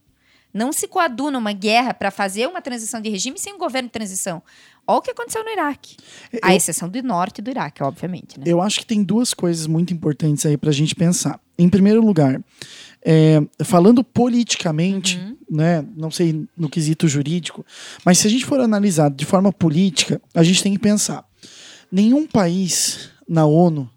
Não 0.55 0.71
se 0.71 0.87
coaduna 0.87 1.37
uma 1.37 1.51
guerra 1.51 1.93
para 1.93 2.09
fazer 2.09 2.47
uma 2.47 2.61
transição 2.61 3.01
de 3.01 3.09
regime 3.09 3.37
sem 3.37 3.53
um 3.53 3.57
governo 3.57 3.89
de 3.89 3.91
transição. 3.91 4.41
Olha 4.87 4.99
o 4.99 5.01
que 5.01 5.11
aconteceu 5.11 5.43
no 5.43 5.49
Iraque. 5.49 5.97
A 6.41 6.51
Eu- 6.53 6.57
exceção 6.57 6.87
do 6.87 7.03
norte 7.03 7.41
do 7.41 7.49
Iraque, 7.51 7.83
obviamente. 7.83 8.39
Né? 8.39 8.45
Eu 8.47 8.61
acho 8.61 8.79
que 8.79 8.85
tem 8.85 9.03
duas 9.03 9.33
coisas 9.33 9.67
muito 9.67 9.93
importantes 9.93 10.45
aí 10.45 10.55
pra 10.55 10.71
gente 10.71 10.95
pensar. 10.95 11.41
Em 11.59 11.67
primeiro 11.67 12.01
lugar, 12.05 12.41
é, 13.03 13.41
falando 13.65 14.01
politicamente, 14.01 15.19
né, 15.49 15.85
não 15.97 16.09
sei 16.09 16.47
no 16.55 16.69
quesito 16.69 17.07
jurídico, 17.07 17.65
mas 18.05 18.17
se 18.19 18.27
a 18.27 18.29
gente 18.29 18.45
for 18.45 18.59
analisar 18.61 19.09
de 19.09 19.25
forma 19.25 19.51
política, 19.51 20.21
a 20.33 20.41
gente 20.43 20.63
tem 20.63 20.71
que 20.73 20.79
pensar: 20.79 21.25
nenhum 21.91 22.25
país 22.25 23.09
na 23.27 23.45
ONU 23.45 23.89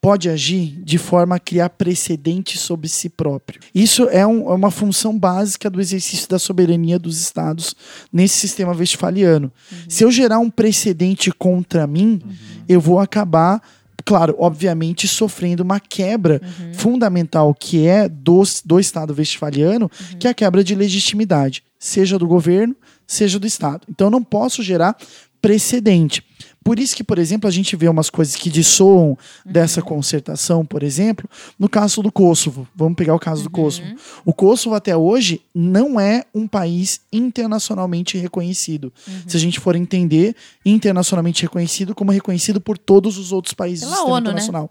pode 0.00 0.30
agir 0.30 0.80
de 0.82 0.96
forma 0.96 1.36
a 1.36 1.38
criar 1.38 1.68
precedente 1.70 2.56
sobre 2.56 2.88
si 2.88 3.08
próprio. 3.10 3.60
Isso 3.74 4.04
é, 4.08 4.26
um- 4.26 4.50
é 4.50 4.54
uma 4.54 4.70
função 4.70 5.18
básica 5.18 5.68
do 5.68 5.78
exercício 5.80 6.26
da 6.28 6.38
soberania 6.38 6.98
dos 6.98 7.20
estados 7.20 7.74
nesse 8.10 8.36
sistema 8.38 8.72
westphaliano. 8.74 9.52
Se 9.88 10.02
eu 10.02 10.10
gerar 10.10 10.38
um 10.38 10.48
precedente 10.48 11.30
contra 11.30 11.86
mim, 11.86 12.20
eu 12.66 12.80
vou 12.80 12.98
acabar, 12.98 13.62
claro, 14.02 14.34
obviamente, 14.38 15.06
sofrendo 15.06 15.62
uma 15.62 15.78
quebra 15.78 16.40
fundamental 16.72 17.54
que 17.54 17.86
é 17.86 18.08
do, 18.08 18.42
do 18.64 18.80
Estado 18.80 19.12
westphaliano, 19.14 19.90
que 20.18 20.26
é 20.26 20.30
a 20.30 20.34
quebra 20.34 20.64
de 20.64 20.74
legitimidade, 20.74 21.62
seja 21.78 22.18
do 22.18 22.26
governo, 22.26 22.74
seja 23.06 23.38
do 23.38 23.46
Estado. 23.46 23.82
Então 23.86 24.06
eu 24.06 24.10
não 24.10 24.24
posso 24.24 24.62
gerar 24.62 24.96
precedente. 25.42 26.22
Por 26.62 26.78
isso 26.78 26.94
que, 26.94 27.02
por 27.02 27.18
exemplo, 27.18 27.48
a 27.48 27.50
gente 27.50 27.74
vê 27.74 27.88
umas 27.88 28.10
coisas 28.10 28.36
que 28.36 28.50
dissoam 28.50 29.10
Uhum. 29.10 29.16
dessa 29.52 29.80
concertação, 29.80 30.64
por 30.64 30.82
exemplo, 30.82 31.28
no 31.58 31.68
caso 31.68 32.02
do 32.02 32.12
Kosovo. 32.12 32.68
Vamos 32.76 32.96
pegar 32.96 33.14
o 33.14 33.18
caso 33.18 33.40
Uhum. 33.40 33.44
do 33.44 33.50
Kosovo. 33.50 33.88
O 34.26 34.32
Kosovo 34.34 34.76
até 34.76 34.94
hoje 34.96 35.40
não 35.54 35.98
é 35.98 36.24
um 36.34 36.46
país 36.46 37.00
internacionalmente 37.10 38.18
reconhecido. 38.18 38.92
Uhum. 39.08 39.14
Se 39.26 39.36
a 39.36 39.40
gente 39.40 39.58
for 39.58 39.74
entender 39.74 40.36
internacionalmente 40.64 41.42
reconhecido 41.42 41.94
como 41.94 42.12
reconhecido 42.12 42.60
por 42.60 42.76
todos 42.76 43.16
os 43.18 43.32
outros 43.32 43.54
países 43.54 43.80
Pela 43.84 43.92
do 43.92 43.96
sistema 43.96 44.14
ONU, 44.16 44.24
né? 44.26 44.30
internacional. 44.30 44.70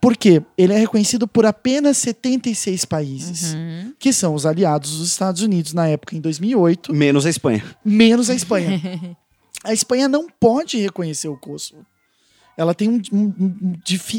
Por 0.00 0.16
quê? 0.16 0.42
Ele 0.58 0.72
é 0.72 0.78
reconhecido 0.78 1.28
por 1.28 1.46
apenas 1.46 1.96
76 1.98 2.84
países, 2.84 3.54
Uhum. 3.54 3.92
que 3.98 4.12
são 4.12 4.34
os 4.34 4.44
aliados 4.46 4.98
dos 4.98 5.06
Estados 5.08 5.42
Unidos 5.42 5.72
na 5.72 5.86
época, 5.86 6.16
em 6.16 6.20
2008, 6.20 6.92
Menos 6.92 7.24
a 7.26 7.30
Espanha. 7.30 7.64
menos 7.84 8.28
a 8.30 8.34
Espanha. 8.34 8.80
a 9.64 9.72
Espanha 9.72 10.08
não 10.08 10.26
pode 10.28 10.78
reconhecer 10.78 11.28
o 11.28 11.36
Kosovo. 11.36 11.84
Ela 12.56 12.74
tem 12.74 12.88
um- 12.90 13.00
um- 13.12 13.34
um 13.38 13.74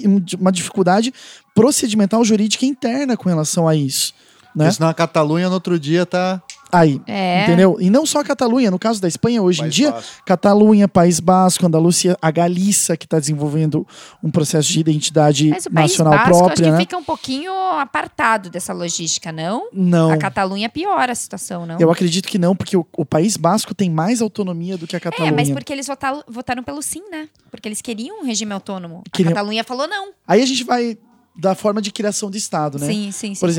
um- 0.08 0.26
uma 0.40 0.52
dificuldade 0.52 1.14
procedimental 1.54 2.24
jurídica 2.26 2.66
interna 2.66 3.16
com 3.16 3.30
relação 3.30 3.68
a 3.68 3.76
isso. 3.76 4.14
Né? 4.56 4.66
Porque 4.66 4.72
senão 4.78 4.90
a 4.90 4.94
Catalunha 4.94 5.48
no 5.48 5.54
outro 5.54 5.80
dia 5.80 6.06
tá. 6.06 6.42
Aí, 6.72 7.02
É. 7.08 7.44
entendeu? 7.44 7.78
E 7.80 7.90
não 7.90 8.06
só 8.06 8.20
a 8.20 8.24
Catalunha, 8.24 8.72
no 8.72 8.80
caso 8.80 9.02
da 9.02 9.08
Espanha, 9.08 9.42
hoje 9.42 9.60
País 9.60 9.74
em 9.74 9.76
dia, 9.76 9.92
Basco. 9.92 10.24
Catalunha, 10.26 10.88
País 10.88 11.20
Basco, 11.20 11.66
Andalúcia, 11.66 12.18
a 12.22 12.32
Galícia, 12.32 12.96
que 12.96 13.06
está 13.06 13.20
desenvolvendo 13.20 13.86
um 14.24 14.32
processo 14.32 14.70
de 14.72 14.80
identidade 14.80 15.50
Mas 15.50 15.66
o 15.66 15.72
País 15.72 15.92
nacional 15.92 16.14
Basco 16.14 16.30
acho 16.30 16.40
própria, 16.40 16.66
que 16.66 16.72
né? 16.72 16.78
fica 16.80 16.98
um 16.98 17.04
pouquinho 17.04 17.52
apartado 17.80 18.50
dessa 18.50 18.74
logística, 18.74 19.32
não? 19.32 19.70
Não. 19.74 20.12
A 20.12 20.18
Catalunha 20.18 20.70
piora 20.70 21.12
a 21.12 21.16
situação, 21.16 21.66
não? 21.66 21.80
Eu 21.80 21.92
acredito 21.92 22.28
que 22.28 22.38
não, 22.38 22.56
porque 22.56 22.78
o, 22.78 22.86
o 22.98 23.06
País 23.06 23.36
Basco 23.38 23.74
tem 23.74 23.90
mais 23.90 24.22
autonomia 24.22 24.78
do 24.78 24.88
que 24.88 24.96
a 24.96 24.98
É, 24.98 25.00
Catalunha. 25.00 25.32
mas 25.34 25.50
porque 25.50 25.74
eles 25.74 25.88
votaram, 25.88 26.24
votaram 26.28 26.64
pelo 26.64 26.82
sim, 26.82 27.02
né? 27.12 27.28
Porque 27.50 27.68
eles 27.68 27.82
queriam 27.82 28.22
um 28.22 28.26
regime 28.26 28.54
autônomo. 28.54 29.04
Queriam. 29.12 29.32
A 29.32 29.36
Catalunha 29.36 29.64
falou 29.64 29.88
não. 29.88 30.10
Aí 30.28 30.42
a 30.42 30.46
gente 30.46 30.64
vai 30.64 30.98
da 31.36 31.56
forma 31.56 31.82
de 31.82 31.92
criação 31.92 32.30
de 32.30 32.38
Estado, 32.38 32.78
né? 32.78 32.86
Sim, 32.88 33.12
sim, 33.12 33.34
sim. 33.34 33.40
Por 33.40 33.50
sim. 33.50 33.56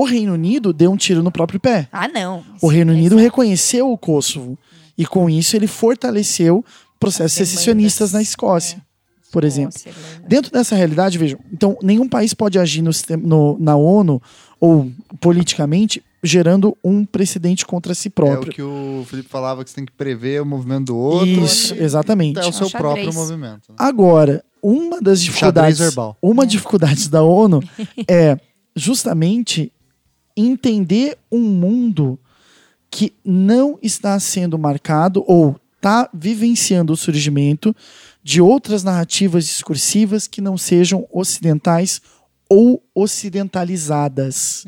O 0.00 0.04
Reino 0.04 0.32
Unido 0.34 0.72
deu 0.72 0.90
um 0.92 0.96
tiro 0.96 1.22
no 1.22 1.30
próprio 1.30 1.60
pé. 1.60 1.88
Ah, 1.92 2.08
não. 2.08 2.42
O 2.62 2.68
Reino 2.68 2.92
Unido 2.92 3.16
reconheceu 3.16 3.90
o 3.90 3.96
Kosovo. 3.98 4.58
E 4.96 5.04
com 5.06 5.28
isso 5.28 5.56
ele 5.56 5.66
fortaleceu 5.66 6.64
processos 7.00 7.40
As 7.40 7.48
secessionistas 7.48 8.10
na 8.12 8.18
demandas, 8.18 8.28
Escócia, 8.28 8.82
por 9.32 9.42
exemplo. 9.44 9.72
Nossa, 9.74 9.88
Irlanda. 9.88 10.28
Dentro 10.28 10.52
dessa 10.52 10.74
realidade, 10.76 11.18
vejam, 11.18 11.38
então 11.52 11.76
nenhum 11.82 12.08
país 12.08 12.32
pode 12.32 12.58
agir 12.58 12.80
no 12.82 12.92
sistema- 12.92 13.22
no- 13.26 13.56
na 13.60 13.76
ONU 13.76 14.22
ou 14.60 14.90
politicamente 15.20 16.02
gerando 16.22 16.74
um 16.82 17.04
precedente 17.04 17.66
contra 17.66 17.92
si 17.94 18.08
É 18.08 18.10
o 18.10 18.12
próprio. 18.12 18.52
que 18.52 18.62
o 18.62 19.04
Felipe 19.06 19.28
falava 19.28 19.62
que 19.62 19.68
você 19.70 19.76
tem 19.76 19.84
que 19.84 19.92
prever 19.92 20.40
o 20.40 20.46
movimento 20.46 20.86
do 20.86 20.96
outro. 20.96 21.28
Isso, 21.28 21.74
exatamente. 21.74 22.38
É 22.38 22.46
o 22.46 22.52
seu 22.52 22.68
É 22.68 22.70
próprio 22.70 23.12
movimento. 23.12 23.68
né? 23.68 23.74
Agora, 23.78 24.42
uma 24.62 25.02
das 25.02 25.20
dificuldades, 25.20 25.78
verbal. 25.78 26.16
uma 26.22 26.46
dificuldade 26.46 27.10
da 27.10 27.22
ONU 27.22 27.60
é 28.08 28.38
justamente 28.74 29.70
entender 30.36 31.18
um 31.30 31.40
mundo 31.40 32.18
que 32.90 33.12
não 33.24 33.78
está 33.82 34.18
sendo 34.20 34.58
marcado 34.58 35.24
ou 35.26 35.58
está 35.76 36.08
vivenciando 36.14 36.92
o 36.92 36.96
surgimento 36.96 37.74
de 38.22 38.40
outras 38.40 38.82
narrativas 38.82 39.44
discursivas 39.46 40.26
que 40.26 40.40
não 40.40 40.56
sejam 40.56 41.06
ocidentais 41.12 42.00
ou 42.48 42.82
ocidentalizadas. 42.94 44.64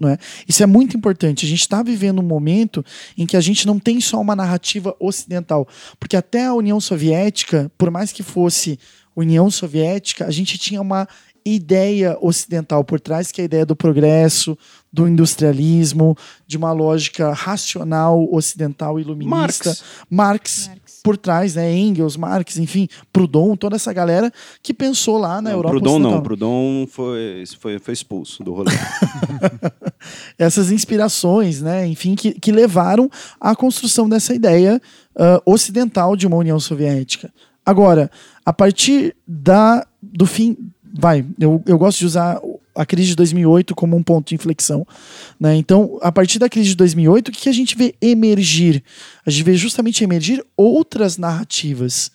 Não 0.00 0.08
é? 0.08 0.18
Isso 0.48 0.62
é 0.62 0.66
muito 0.66 0.96
importante. 0.96 1.44
A 1.44 1.48
gente 1.48 1.60
está 1.60 1.82
vivendo 1.82 2.20
um 2.20 2.24
momento 2.24 2.84
em 3.16 3.26
que 3.26 3.36
a 3.36 3.40
gente 3.40 3.66
não 3.66 3.78
tem 3.78 4.00
só 4.00 4.20
uma 4.20 4.36
narrativa 4.36 4.94
ocidental. 5.00 5.66
Porque 5.98 6.16
até 6.16 6.46
a 6.46 6.54
União 6.54 6.80
Soviética, 6.80 7.70
por 7.76 7.90
mais 7.90 8.12
que 8.12 8.22
fosse 8.22 8.78
União 9.16 9.50
Soviética, 9.50 10.26
a 10.26 10.30
gente 10.30 10.56
tinha 10.58 10.80
uma 10.80 11.08
ideia 11.44 12.16
ocidental 12.20 12.82
por 12.84 12.98
trás, 12.98 13.30
que 13.30 13.40
é 13.40 13.42
a 13.42 13.44
ideia 13.44 13.66
do 13.66 13.76
progresso, 13.76 14.56
do 14.94 15.08
industrialismo, 15.08 16.16
de 16.46 16.56
uma 16.56 16.70
lógica 16.70 17.32
racional 17.32 18.28
ocidental 18.32 19.00
iluminista. 19.00 19.70
Marx. 19.70 19.84
Marx, 20.08 20.68
Marx. 20.68 21.00
por 21.02 21.16
trás, 21.16 21.56
né? 21.56 21.76
Engels, 21.76 22.16
Marx, 22.16 22.58
enfim, 22.58 22.86
Proudhon, 23.12 23.56
toda 23.56 23.74
essa 23.74 23.92
galera 23.92 24.32
que 24.62 24.72
pensou 24.72 25.18
lá 25.18 25.42
na 25.42 25.50
Não, 25.50 25.58
Europa 25.58 25.70
Proudhon 25.70 25.98
não, 25.98 26.10
ocidental. 26.10 26.22
Proudhon 26.22 26.86
foi, 26.86 27.44
foi, 27.58 27.78
foi 27.80 27.92
expulso 27.92 28.44
do 28.44 28.54
rolê. 28.54 28.70
essas 30.38 30.70
inspirações, 30.70 31.60
né, 31.60 31.84
enfim, 31.88 32.14
que, 32.14 32.32
que 32.32 32.52
levaram 32.52 33.10
à 33.40 33.56
construção 33.56 34.08
dessa 34.08 34.32
ideia 34.32 34.80
ah, 35.16 35.42
ocidental 35.44 36.14
de 36.14 36.24
uma 36.24 36.36
União 36.36 36.60
Soviética. 36.60 37.32
Agora, 37.66 38.08
a 38.46 38.52
partir 38.52 39.16
da, 39.26 39.84
do 40.00 40.24
fim, 40.24 40.56
vai, 40.96 41.26
eu, 41.40 41.60
eu 41.66 41.76
gosto 41.76 41.98
de 41.98 42.06
usar 42.06 42.40
a 42.74 42.84
crise 42.84 43.10
de 43.10 43.16
2008 43.16 43.74
como 43.74 43.96
um 43.96 44.02
ponto 44.02 44.28
de 44.28 44.34
inflexão, 44.34 44.86
né? 45.38 45.54
Então, 45.56 45.98
a 46.02 46.10
partir 46.10 46.38
da 46.38 46.48
crise 46.48 46.70
de 46.70 46.76
2008, 46.76 47.28
o 47.28 47.32
que 47.32 47.48
a 47.48 47.52
gente 47.52 47.76
vê 47.76 47.94
emergir? 48.00 48.82
A 49.24 49.30
gente 49.30 49.44
vê 49.44 49.54
justamente 49.54 50.02
emergir 50.02 50.44
outras 50.56 51.16
narrativas 51.16 52.10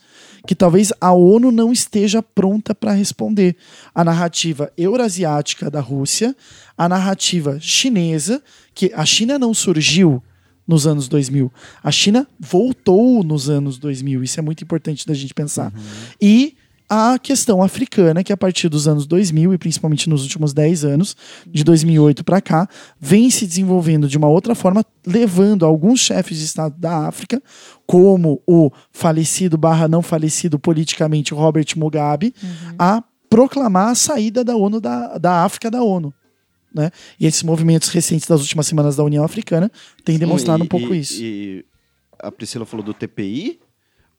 que 0.48 0.56
talvez 0.56 0.92
a 1.00 1.12
ONU 1.12 1.52
não 1.52 1.72
esteja 1.72 2.24
pronta 2.24 2.74
para 2.74 2.92
responder. 2.92 3.56
A 3.94 4.04
narrativa 4.04 4.72
eurasiática 4.78 5.70
da 5.70 5.80
Rússia, 5.80 6.36
a 6.78 6.88
narrativa 6.88 7.60
chinesa, 7.60 8.42
que 8.74 8.92
a 8.96 9.06
China 9.06 9.38
não 9.38 9.54
surgiu 9.54 10.24
nos 10.68 10.86
anos 10.86 11.08
2000. 11.08 11.52
A 11.84 11.92
China 11.92 12.28
voltou 12.40 13.24
nos 13.24 13.50
anos 13.50 13.78
2000. 13.78 14.24
Isso 14.24 14.40
é 14.40 14.44
muito 14.44 14.64
importante 14.64 15.06
da 15.06 15.14
gente 15.14 15.34
pensar. 15.34 15.74
E 16.22 16.56
a 16.90 17.20
questão 17.20 17.62
africana, 17.62 18.24
que 18.24 18.34
a 18.34 18.38
partir 18.38 18.68
dos 18.68 18.88
anos 18.88 19.06
2000 19.06 19.54
e 19.54 19.58
principalmente 19.60 20.10
nos 20.10 20.24
últimos 20.24 20.54
10 20.54 20.84
anos, 20.86 21.16
de 21.48 21.64
2008 21.64 22.24
para 22.24 22.42
cá, 22.42 22.68
vem 23.00 23.30
se 23.30 23.46
desenvolvendo 23.46 24.08
de 24.08 24.18
uma 24.18 24.28
outra 24.28 24.56
forma, 24.56 24.84
levando 25.06 25.66
alguns 25.66 26.00
chefes 26.00 26.38
de 26.40 26.46
Estado 26.46 26.76
da 26.80 27.08
África, 27.08 27.42
como 27.86 28.42
o 28.48 28.72
falecido 28.92 29.58
barra 29.58 29.88
não 29.88 30.02
falecido 30.02 30.58
politicamente 30.58 31.34
Robert 31.34 31.68
Mugabe, 31.76 32.34
a 32.78 33.04
proclamar 33.30 33.90
a 33.90 33.96
saída 33.96 34.44
da 34.44 34.56
ONU 34.56 34.82
da, 34.82 35.18
da 35.20 35.44
África 35.44 35.70
da 35.70 35.84
ONU. 35.84 36.12
Né? 36.74 36.90
E 37.20 37.26
esses 37.28 37.44
movimentos 37.44 37.90
recentes 37.90 38.28
das 38.28 38.42
últimas 38.42 38.66
semanas 38.68 38.96
da 38.96 39.04
União 39.04 39.24
Africana 39.24 39.72
têm 40.04 40.18
demonstrado 40.18 40.64
E- 40.64 40.66
um 40.66 40.68
pouco 40.68 40.94
e- 40.94 41.00
isso. 41.00 41.22
E 41.22 41.66
a 42.20 42.32
Priscila 42.32 42.66
falou 42.66 42.84
do 42.86 42.94
TPI. 42.94 43.60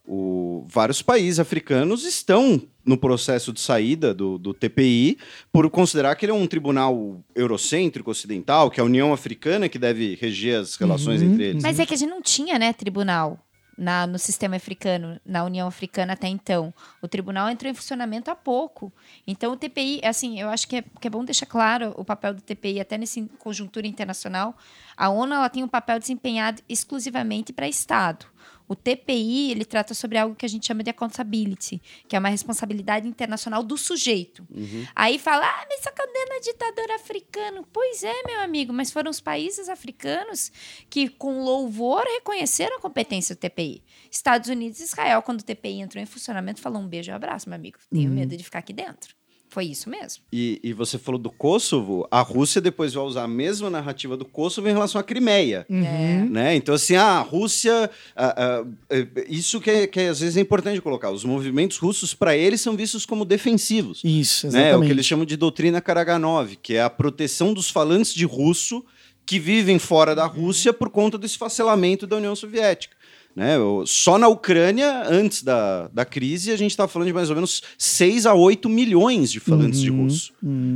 O, 0.06 0.66
vários 0.68 1.02
países 1.02 1.38
africanos 1.38 2.04
estão 2.04 2.60
no 2.84 2.96
processo 2.96 3.52
de 3.52 3.60
saída 3.60 4.12
do, 4.12 4.38
do 4.38 4.52
TPI 4.52 5.18
por 5.52 5.68
considerar 5.70 6.16
que 6.16 6.24
ele 6.24 6.32
é 6.32 6.34
um 6.34 6.46
tribunal 6.46 7.22
eurocêntrico, 7.34 8.10
ocidental, 8.10 8.70
que 8.70 8.80
é 8.80 8.82
a 8.82 8.86
União 8.86 9.12
Africana 9.12 9.68
que 9.68 9.78
deve 9.78 10.16
reger 10.20 10.60
as 10.60 10.76
relações 10.76 11.22
Uhum, 11.22 11.32
entre 11.32 11.44
eles. 11.44 11.62
Mas 11.62 11.78
é 11.78 11.86
que 11.86 11.94
a 11.94 11.96
gente 11.96 12.10
não 12.10 12.22
tinha, 12.22 12.58
né, 12.58 12.72
tribunal 12.72 13.38
na, 13.80 14.06
no 14.06 14.18
sistema 14.18 14.56
africano, 14.56 15.18
na 15.24 15.42
União 15.42 15.66
Africana 15.66 16.12
até 16.12 16.28
então. 16.28 16.72
O 17.00 17.08
tribunal 17.08 17.48
entrou 17.48 17.70
em 17.70 17.74
funcionamento 17.74 18.30
há 18.30 18.36
pouco. 18.36 18.92
Então, 19.26 19.52
o 19.52 19.56
TPI, 19.56 20.02
assim, 20.04 20.38
eu 20.38 20.50
acho 20.50 20.68
que 20.68 20.76
é, 20.76 20.84
que 21.00 21.08
é 21.08 21.10
bom 21.10 21.24
deixar 21.24 21.46
claro 21.46 21.94
o 21.96 22.04
papel 22.04 22.34
do 22.34 22.42
TPI, 22.42 22.78
até 22.78 22.98
nessa 22.98 23.20
conjuntura 23.38 23.86
internacional. 23.86 24.54
A 24.94 25.08
ONU 25.08 25.32
ela 25.32 25.48
tem 25.48 25.64
um 25.64 25.68
papel 25.68 25.98
desempenhado 25.98 26.62
exclusivamente 26.68 27.54
para 27.54 27.66
Estado. 27.66 28.26
O 28.70 28.76
TPI, 28.76 29.50
ele 29.50 29.64
trata 29.64 29.94
sobre 29.94 30.16
algo 30.16 30.36
que 30.36 30.46
a 30.46 30.48
gente 30.48 30.64
chama 30.64 30.84
de 30.84 30.90
accountability, 30.90 31.82
que 32.06 32.14
é 32.14 32.18
uma 32.20 32.28
responsabilidade 32.28 33.08
internacional 33.08 33.64
do 33.64 33.76
sujeito. 33.76 34.46
Aí 34.94 35.18
fala, 35.18 35.44
ah, 35.44 35.66
mas 35.68 35.82
só 35.82 35.90
condena 35.90 36.40
ditador 36.40 36.88
africano. 36.92 37.66
Pois 37.72 38.04
é, 38.04 38.22
meu 38.24 38.38
amigo, 38.38 38.72
mas 38.72 38.92
foram 38.92 39.10
os 39.10 39.20
países 39.20 39.68
africanos 39.68 40.52
que, 40.88 41.08
com 41.08 41.42
louvor, 41.42 42.04
reconheceram 42.04 42.76
a 42.76 42.80
competência 42.80 43.34
do 43.34 43.40
TPI. 43.40 43.82
Estados 44.08 44.48
Unidos 44.48 44.78
e 44.78 44.84
Israel, 44.84 45.20
quando 45.22 45.40
o 45.40 45.44
TPI 45.44 45.80
entrou 45.80 46.00
em 46.00 46.06
funcionamento, 46.06 46.60
falou 46.60 46.80
um 46.80 46.86
beijo 46.86 47.10
e 47.10 47.12
um 47.12 47.16
abraço, 47.16 47.48
meu 47.48 47.56
amigo. 47.56 47.78
Tenho 47.90 48.08
medo 48.12 48.36
de 48.36 48.44
ficar 48.44 48.60
aqui 48.60 48.72
dentro. 48.72 49.19
Foi 49.50 49.64
isso 49.64 49.90
mesmo. 49.90 50.22
E, 50.32 50.60
e 50.62 50.72
você 50.72 50.96
falou 50.96 51.20
do 51.20 51.28
Kosovo, 51.30 52.06
a 52.08 52.20
Rússia 52.20 52.60
depois 52.60 52.94
vai 52.94 53.02
usar 53.04 53.24
a 53.24 53.28
mesma 53.28 53.68
narrativa 53.68 54.16
do 54.16 54.24
Kosovo 54.24 54.68
em 54.68 54.72
relação 54.72 55.00
à 55.00 55.02
Crimeia. 55.04 55.66
Uhum. 55.68 56.28
Né? 56.30 56.54
Então, 56.54 56.72
assim, 56.74 56.94
ah, 56.94 57.18
a 57.18 57.20
Rússia. 57.20 57.90
ah, 58.14 58.34
ah, 58.62 58.64
eh, 58.90 59.08
isso 59.28 59.60
que, 59.60 59.68
é- 59.68 59.86
que 59.88 59.98
às 60.00 60.20
vezes 60.20 60.36
é 60.36 60.40
importante 60.40 60.80
colocar. 60.80 61.10
Os 61.10 61.24
movimentos 61.24 61.78
russos, 61.78 62.14
para 62.14 62.36
eles, 62.36 62.60
são 62.60 62.76
vistos 62.76 63.04
como 63.04 63.24
defensivos. 63.24 64.00
Isso, 64.04 64.46
Né? 64.46 64.58
É 64.58 64.62
exatamente. 64.68 64.84
o 64.84 64.86
que 64.86 64.92
eles 64.92 65.04
chamam 65.06 65.26
de 65.26 65.36
doutrina 65.36 65.80
Karaganov, 65.80 66.54
que 66.62 66.74
é 66.74 66.82
a 66.82 66.88
proteção 66.88 67.52
dos 67.52 67.68
falantes 67.68 68.14
de 68.14 68.24
russo 68.24 68.84
que 69.26 69.38
vivem 69.38 69.78
fora 69.78 70.14
da 70.14 70.26
Rússia 70.26 70.72
por 70.72 70.90
conta 70.90 71.16
do 71.18 71.26
esfacelamento 71.26 72.06
da 72.06 72.16
União 72.16 72.34
Soviética. 72.34 72.96
Né? 73.34 73.54
Só 73.86 74.18
na 74.18 74.26
Ucrânia, 74.28 75.04
antes 75.08 75.42
da, 75.42 75.88
da 75.88 76.04
crise, 76.04 76.50
a 76.50 76.56
gente 76.56 76.72
está 76.72 76.88
falando 76.88 77.08
de 77.08 77.14
mais 77.14 77.30
ou 77.30 77.36
menos 77.36 77.62
6 77.78 78.26
a 78.26 78.34
8 78.34 78.68
milhões 78.68 79.30
de 79.30 79.38
falantes 79.40 79.80
de 79.80 79.88
russo. 79.90 80.32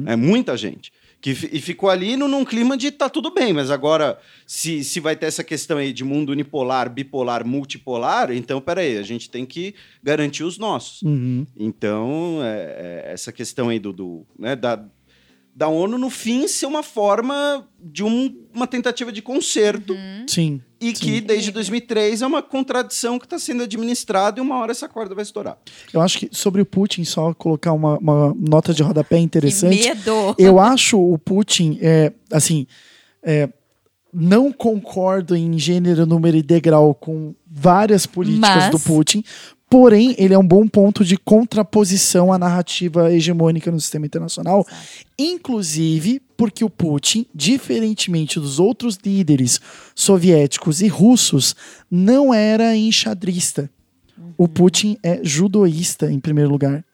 É 0.07 0.15
muita 0.17 0.57
gente 0.57 0.93
Que, 1.21 1.31
e 1.31 1.61
ficou 1.61 1.89
ali 1.91 2.17
no, 2.17 2.29
num 2.29 2.45
clima 2.45 2.77
de 2.77 2.91
tá 2.91 3.09
tudo 3.09 3.33
bem, 3.35 3.53
mas 3.53 3.71
agora, 3.71 4.19
se, 4.47 4.85
se 4.85 5.01
vai 5.01 5.17
ter 5.17 5.27
essa 5.27 5.43
questão 5.43 5.79
aí 5.79 5.93
de 5.93 6.05
mundo 6.05 6.31
unipolar, 6.33 6.89
bipolar, 6.91 7.47
multipolar, 7.47 8.31
então 8.31 8.61
peraí, 8.61 8.99
a 8.99 9.03
gente 9.03 9.29
tem 9.31 9.45
que 9.47 9.75
garantir 10.03 10.45
os 10.45 10.57
nossos. 10.59 11.01
Uhum. 11.03 11.47
Então, 11.57 12.39
é- 12.43 13.05
é 13.09 13.13
essa 13.13 13.33
questão 13.33 13.69
aí 13.71 13.79
do, 13.79 13.93
do, 13.93 14.27
né, 14.39 14.55
da, 14.55 14.85
da 15.57 15.69
ONU, 15.69 15.97
no 15.97 16.11
fim, 16.11 16.49
ser 16.49 16.67
uma 16.67 16.83
forma 16.83 17.65
de 17.81 18.03
um- 18.03 18.35
uma 18.53 18.67
tentativa 18.67 19.13
de 19.13 19.23
conserto 19.23 19.95
Sim. 20.27 20.61
e 20.81 20.93
que, 20.93 21.21
desde 21.21 21.53
2003, 21.53 22.23
é 22.23 22.27
uma 22.27 22.43
contradição 22.43 23.19
que 23.21 23.27
está 23.27 23.39
sendo 23.39 23.63
administrada 23.63 24.41
e 24.41 24.43
uma 24.43 24.59
hora 24.59 24.73
essa 24.73 24.89
corda 24.89 25.15
vai 25.15 25.23
estourar. 25.23 25.57
Eu 25.93 26.01
acho 26.01 26.19
que 26.19 26.29
sobre 26.33 26.61
o 26.61 26.67
Putin, 26.67 27.05
só 27.05 27.33
colocar 27.35 27.73
uma, 27.73 27.97
uma 27.99 28.35
nota 28.37 28.75
de 28.75 28.83
rodapé 28.83 29.17
Que 29.17 29.23
interessante. 29.23 29.89
medo. 29.89 30.35
Eu 30.39 30.59
acho 30.59 30.99
o 30.99 31.17
Putin, 31.19 31.79
é, 31.81 32.13
assim, 32.33 32.67
é, 33.23 33.49
não 34.13 34.53
concordo 34.53 35.37
em 35.37 35.57
gênero, 35.59 36.05
número 36.07 36.37
e 36.37 36.43
degrau 36.43 36.95
com 36.95 37.35
várias 37.47 38.07
políticas 38.07 38.41
Mas- 38.57 38.71
do 38.71 38.81
Putin, 38.81 39.23
porém, 39.75 40.15
ele 40.19 40.33
é 40.33 40.39
um 40.39 40.47
bom 40.47 40.69
ponto 40.69 41.05
de 41.05 41.17
contraposição 41.17 42.33
à 42.33 42.39
narrativa 42.39 43.13
hegemônica 43.13 43.73
no 43.73 43.81
sistema 43.81 44.07
internacional, 44.07 44.65
inclusive 45.19 46.23
porque 46.37 46.65
o 46.65 46.71
Putin, 46.71 47.27
diferentemente 47.35 48.39
dos 48.39 48.61
outros 48.61 48.97
líderes 49.05 49.61
soviéticos 49.93 50.81
e 50.81 50.87
russos, 50.87 51.57
não 51.91 52.33
era 52.33 52.77
enxadrista. 52.77 53.69
O 54.39 54.47
Putin 54.47 54.97
é 55.03 55.19
judoísta, 55.25 56.09
em 56.09 56.21
primeiro 56.21 56.51
lugar. 56.51 56.85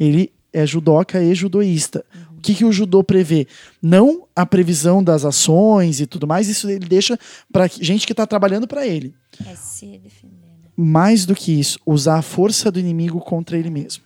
Ele 0.00 0.32
é 0.52 0.66
judoca 0.66 1.22
e 1.22 1.32
judoísta. 1.36 2.04
O 2.36 2.40
que, 2.40 2.52
que 2.52 2.64
o 2.64 2.72
judô 2.72 3.04
prevê? 3.04 3.46
Não 3.80 4.26
a 4.34 4.44
previsão 4.44 5.04
das 5.04 5.24
ações 5.24 6.00
e 6.00 6.06
tudo 6.06 6.26
mais, 6.26 6.48
isso 6.48 6.68
ele 6.68 6.88
deixa 6.88 7.16
para 7.52 7.68
gente 7.68 8.04
que 8.04 8.12
está 8.12 8.26
trabalhando 8.26 8.66
para 8.66 8.84
ele. 8.84 9.14
É 9.46 9.54
se 9.54 9.98
defender? 9.98 10.43
Mais 10.76 11.24
do 11.24 11.34
que 11.34 11.52
isso, 11.58 11.78
usar 11.86 12.18
a 12.18 12.22
força 12.22 12.70
do 12.70 12.80
inimigo 12.80 13.20
contra 13.20 13.56
ele 13.56 13.70
mesmo. 13.70 14.02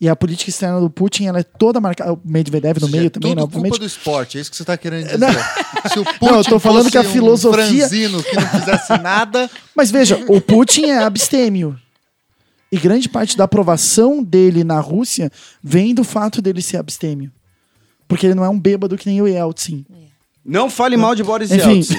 E 0.00 0.08
a 0.08 0.16
política 0.16 0.50
externa 0.50 0.80
do 0.80 0.90
Putin, 0.90 1.26
ela 1.26 1.38
é 1.38 1.42
toda 1.44 1.80
marcada. 1.80 2.12
O 2.14 2.20
Medvedev 2.24 2.80
no 2.80 2.88
meio 2.88 3.06
é 3.06 3.10
também, 3.10 3.30
né, 3.30 3.34
tudo 3.36 3.44
obviamente. 3.44 3.70
culpa 3.70 3.84
do 3.84 3.86
esporte, 3.86 4.36
é 4.36 4.40
isso 4.40 4.50
que 4.50 4.56
você 4.56 4.64
tá 4.64 4.76
querendo 4.76 5.04
dizer. 5.04 5.18
Não. 5.18 5.28
Se 5.32 5.98
o 6.00 6.04
Putin 6.04 6.18
Não, 6.26 6.38
eu 6.38 6.44
tô 6.44 6.58
falando 6.58 6.90
que 6.90 6.98
a 6.98 7.02
fosse 7.04 7.12
filosofia- 7.12 7.64
Um 7.64 7.68
franzino 7.68 8.20
que 8.20 8.34
não 8.34 8.48
fizesse 8.48 8.98
nada, 9.00 9.48
Mas 9.76 9.92
veja, 9.92 10.16
o 10.28 10.40
Putin 10.40 10.86
é 10.86 10.98
abstêmio. 11.04 11.78
E 12.72 12.78
grande 12.78 13.08
parte 13.08 13.36
da 13.36 13.44
aprovação 13.44 14.24
dele 14.24 14.64
na 14.64 14.80
Rússia 14.80 15.30
vem 15.62 15.94
do 15.94 16.02
fato 16.02 16.42
dele 16.42 16.62
ser 16.62 16.78
abstêmio. 16.78 17.30
Porque 18.08 18.26
ele 18.26 18.34
não 18.34 18.44
é 18.44 18.48
um 18.48 18.58
bêbado 18.58 18.96
que 18.98 19.06
nem 19.08 19.22
o 19.22 19.28
Yeltsin. 19.28 19.86
Não 20.44 20.68
fale 20.68 20.96
mal 20.96 21.14
de 21.14 21.22
Boris 21.22 21.52
Enfim. 21.52 21.74
Yeltsin. 21.74 21.96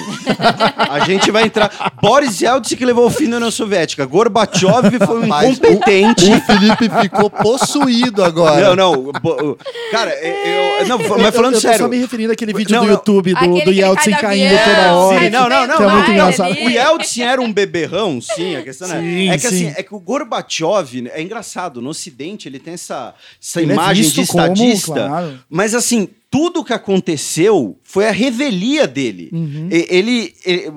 A 0.90 1.00
gente 1.06 1.30
vai 1.30 1.44
entrar. 1.44 1.94
Boris 2.02 2.42
Yeltsin 2.42 2.76
que 2.76 2.84
levou 2.84 3.06
o 3.06 3.10
fim 3.10 3.28
da 3.30 3.36
União 3.36 3.50
Soviética. 3.50 4.04
Gorbachev 4.04 4.98
foi 5.06 5.20
um 5.20 5.24
incompetente. 5.26 6.24
o 6.30 6.40
Felipe 6.42 6.90
ficou 7.00 7.30
possuído 7.30 8.22
agora. 8.22 8.76
Não, 8.76 8.92
não. 8.94 9.12
bo- 9.12 9.56
Cara, 9.90 10.10
eu. 10.22 10.34
eu- 10.80 10.88
Não, 10.88 10.98
mas 10.98 11.08
Eu- 11.24 11.32
falando 11.32 11.54
eu, 11.54 11.60
tô 11.60 11.60
sério. 11.60 11.78
só 11.78 11.88
me 11.88 11.96
referindo 11.96 12.32
àquele 12.34 12.52
vídeo 12.52 12.72
Não, 12.74 12.82
do 12.82 12.86
não. 12.88 12.92
YouTube 12.94 13.32
do, 13.32 13.38
Aquele 13.38 13.64
do 13.64 13.72
Yeltsin 13.72 14.10
cai 14.10 14.18
do 14.18 14.20
caindo 14.20 14.46
avião, 14.58 14.64
toda 14.74 14.92
hora. 14.92 15.18
Sim, 15.20 15.30
não, 15.30 15.48
não, 15.48 15.66
não. 15.66 15.76
Que 15.76 15.82
é 15.82 15.86
muito 15.88 16.06
não. 16.08 16.12
engraçado. 16.14 16.50
O 16.52 16.68
Yeltsin 16.70 17.22
era 17.22 17.40
um 17.40 17.50
beberrão, 17.52 18.20
sim, 18.20 18.56
a 18.56 18.62
questão 18.62 18.92
é. 18.92 19.00
Sim, 19.00 19.30
É 19.30 19.38
que 19.38 19.46
assim, 19.46 19.58
sim. 19.70 19.74
é 19.74 19.82
que 19.82 19.94
o 19.94 19.98
Gorbachev 20.00 21.08
é 21.14 21.22
engraçado. 21.22 21.80
No 21.80 21.88
Ocidente 21.90 22.46
ele 22.46 22.58
tem 22.58 22.74
essa, 22.74 23.14
essa 23.42 23.62
Ele 23.62 23.70
é 23.72 23.74
imagem 23.74 24.02
de 24.04 24.10
visto 24.10 24.30
como, 24.32 24.42
estadista. 24.44 24.92
claro. 24.92 25.38
Mas 25.48 25.74
assim, 25.74 26.08
tudo 26.36 26.64
que 26.64 26.72
aconteceu 26.72 27.78
foi 27.84 28.08
a 28.08 28.10
revelia 28.10 28.88
dele. 28.88 29.30
Uhum. 29.32 29.68
E- 29.70 29.86
Ele, 29.88 30.34
ele- 30.44 30.72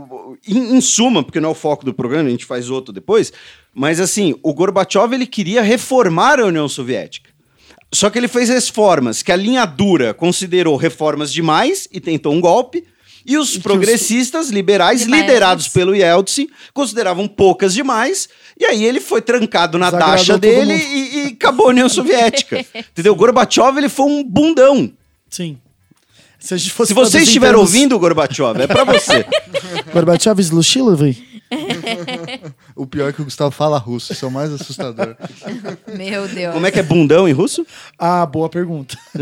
em, 0.48 0.76
em 0.78 0.82
suma, 0.82 1.24
porque 1.24 1.40
não 1.40 1.50
é 1.50 1.52
o 1.52 1.56
foco 1.56 1.84
do 1.84 1.94
programa, 1.96 2.28
a 2.28 2.32
gente 2.32 2.46
faz 2.46 2.70
outro 2.70 2.94
depois. 2.94 3.34
Mas 3.74 4.00
assim, 4.00 4.36
o 4.44 4.54
Gorbachev 4.54 5.14
ele 5.16 5.26
queria 5.26 5.64
reformar 5.64 6.40
a 6.40 6.46
União 6.46 6.70
Soviética. 6.70 7.32
Só 7.92 8.10
que 8.12 8.20
ele 8.20 8.28
fez 8.28 8.50
reformas 8.50 9.24
que 9.24 9.32
a 9.32 9.36
linha 9.36 9.66
dura 9.66 10.14
considerou 10.14 10.76
reformas 10.76 11.34
demais 11.34 11.88
e 11.92 12.00
tentou 12.00 12.34
um 12.34 12.40
golpe. 12.42 12.84
E 13.26 13.36
os 13.36 13.56
os- 13.56 13.58
progressistas 13.58 14.50
liberais, 14.50 15.02
Demais. 15.02 15.24
liderados 15.24 15.68
pelo 15.68 15.96
Yeltsin, 15.96 16.48
consideravam 16.74 17.28
poucas 17.28 17.74
demais. 17.74 18.30
E 18.60 18.64
aí 18.66 18.86
ele 18.86 19.00
foi 19.02 19.22
trancado 19.24 19.78
na 19.80 19.88
Desagradou 19.88 20.18
taxa 20.18 20.38
dele 20.38 20.74
e, 20.76 21.18
e 21.18 21.28
acabou 21.30 21.66
a 21.66 21.70
União 21.70 21.90
Soviética. 21.90 22.64
Entendeu? 22.92 23.16
Gorbachev 23.16 23.78
ele 23.80 23.90
foi 23.90 24.06
um 24.06 24.24
bundão. 24.24 24.92
Sim. 25.30 25.58
Se, 26.40 26.54
a 26.54 26.58
gente 26.58 26.72
fosse 26.72 26.90
Se 26.90 26.94
você 26.94 27.20
estiver 27.22 27.48
termos- 27.48 27.62
ouvindo, 27.74 27.98
Gorbachev, 28.00 28.62
é 28.62 28.68
pra 28.68 28.84
você. 28.84 29.26
Gorbachev 29.92 30.40
Slushilov, 30.40 31.02
O 32.76 32.86
pior 32.86 33.10
é 33.10 33.14
que 33.14 33.22
o 33.22 33.26
Gustavo 33.26 33.50
fala 33.52 33.78
russo, 33.80 34.14
isso 34.14 34.24
é 34.24 34.28
o 34.28 34.32
mais 34.32 34.52
assustador. 34.52 35.16
Meu 35.98 36.28
Deus. 36.28 36.54
Como 36.54 36.66
é 36.68 36.72
que 36.72 36.80
é 36.80 36.84
bundão 36.84 37.28
em 37.28 37.32
russo? 37.32 37.66
Ah, 37.98 38.26
boa 38.26 38.50
pergunta. 38.50 38.96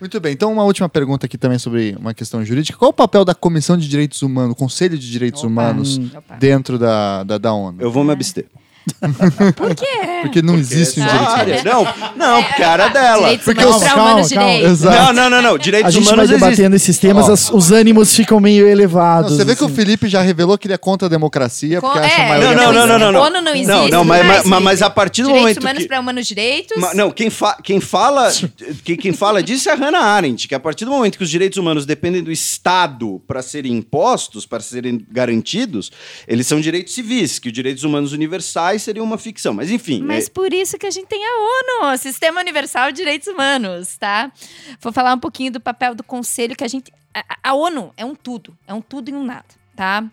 Muito 0.00 0.18
bem, 0.18 0.32
então 0.32 0.50
uma 0.50 0.64
última 0.64 0.88
pergunta 0.88 1.26
aqui 1.26 1.36
também 1.36 1.58
sobre 1.58 1.94
uma 2.00 2.14
questão 2.14 2.42
jurídica. 2.42 2.78
Qual 2.78 2.90
o 2.90 2.94
papel 2.94 3.22
da 3.22 3.34
Comissão 3.34 3.76
de 3.76 3.86
Direitos 3.86 4.22
Humanos, 4.22 4.56
Conselho 4.56 4.96
de 4.98 5.10
Direitos 5.10 5.42
Humanos, 5.42 5.98
Opa. 6.16 6.36
dentro 6.36 6.78
da, 6.78 7.22
da, 7.22 7.36
da 7.36 7.52
ONU? 7.52 7.76
Eu 7.82 7.92
vou 7.92 8.02
me 8.02 8.10
abster. 8.12 8.46
Por 9.56 9.74
quê? 9.74 9.86
Porque 10.22 10.42
não 10.42 10.56
existe 10.56 11.00
um 11.00 11.04
Essa 11.04 11.44
direito 11.44 11.68
área. 11.68 11.78
humano. 11.78 11.94
Não, 12.16 12.34
não, 12.34 12.42
porque 12.42 12.62
a 12.62 12.70
área 12.70 12.88
dela. 12.88 13.20
Direitos 13.22 13.44
Porque 13.44 13.64
humanos 13.64 13.82
calma, 13.84 14.22
direitos. 14.22 14.80
Não, 14.82 15.12
não, 15.12 15.30
não, 15.30 15.42
não. 15.42 15.54
A 15.54 15.58
Direitos 15.58 15.92
gente 15.94 16.04
vai 16.04 16.12
humanos 16.14 16.30
existem. 16.30 16.48
debatendo 16.50 16.76
esses 16.76 16.98
temas, 16.98 17.28
Ó. 17.28 17.32
as- 17.32 17.50
os 17.52 17.70
ânimos 17.72 18.14
ficam 18.14 18.40
meio 18.40 18.64
Não, 18.64 18.70
elevados. 18.72 19.36
você 19.36 19.44
vê 19.44 19.54
que 19.54 19.62
o 19.62 19.66
assim. 19.66 19.74
Felipe 19.74 20.08
já 20.08 20.22
revelou 20.22 20.56
que 20.58 20.66
ele 20.66 20.74
é 20.74 20.78
contra 20.78 21.06
a 21.06 21.08
democracia, 21.10 21.80
Com- 21.80 21.88
porque 21.88 22.06
acha 22.06 22.20
a 22.22 22.24
é, 22.24 22.28
maioria... 22.28 22.54
Não, 22.56 22.72
não, 22.72 22.72
não, 22.72 22.86
não, 22.86 22.98
não, 22.98 23.12
não. 23.12 23.20
ONU 23.22 23.42
não 23.42 23.52
existe. 23.52 23.66
Não, 23.68 23.88
não, 23.88 24.04
mas, 24.04 24.26
mais, 24.26 24.44
mas, 24.44 24.62
mas 24.62 24.82
a 24.82 24.90
partir 24.90 25.22
do 25.22 25.28
Direitos 25.28 25.44
momento 25.44 25.60
humanos 25.60 25.82
que... 25.82 25.88
para 25.88 26.00
humanos 26.00 26.26
direitos. 26.26 26.76
Ma- 26.78 26.94
não, 26.94 27.10
quem, 27.10 27.30
fa- 27.30 27.58
quem 27.62 27.80
fala 27.80 28.32
quem, 28.84 28.96
quem 28.96 29.12
fala 29.12 29.42
disso 29.42 29.68
é 29.68 29.72
a 29.72 29.76
Hannah 29.76 30.00
Arendt, 30.02 30.48
que 30.48 30.54
a 30.54 30.60
partir 30.60 30.84
do 30.84 30.90
momento 30.90 31.18
que 31.18 31.24
os 31.24 31.30
direitos 31.30 31.58
humanos 31.58 31.84
dependem 31.86 32.22
do 32.22 32.32
Estado 32.32 33.20
para 33.28 33.42
serem 33.42 33.72
impostos, 33.76 34.46
para 34.46 34.60
serem 34.60 35.04
garantidos, 35.10 35.90
eles 36.26 36.46
são 36.46 36.60
direitos 36.60 36.94
civis, 36.94 37.38
que 37.38 37.48
os 37.48 37.52
direitos 37.54 37.84
humanos 37.84 38.12
universais 38.12 38.69
seriam 38.78 39.04
uma 39.04 39.18
ficção. 39.18 39.52
Mas 39.54 39.70
enfim, 39.70 40.02
Mas 40.02 40.26
é- 40.26 40.30
por 40.30 40.52
isso 40.52 40.78
que 40.78 40.86
a 40.86 40.90
gente 40.90 41.06
tem 41.06 41.22
a 41.24 41.82
ONU, 41.82 41.98
Sistema 41.98 42.40
Universal 42.40 42.90
de 42.92 42.98
Direitos 42.98 43.28
Humanos, 43.28 43.96
tá? 43.96 44.32
Vou 44.80 44.92
falar 44.92 45.14
um 45.14 45.18
pouquinho 45.18 45.52
do 45.52 45.60
papel 45.60 45.94
do 45.94 46.02
Conselho, 46.02 46.56
que 46.56 46.64
a 46.64 46.68
gente. 46.68 46.92
A, 47.12 47.50
a 47.50 47.54
ONU 47.54 47.92
é 47.96 48.04
um 48.04 48.14
tudo, 48.14 48.56
é 48.66 48.72
um 48.74 48.80
tudo 48.80 49.10
e 49.10 49.12
um 49.14 49.24
nada, 49.24 49.46
tá? 49.74 50.04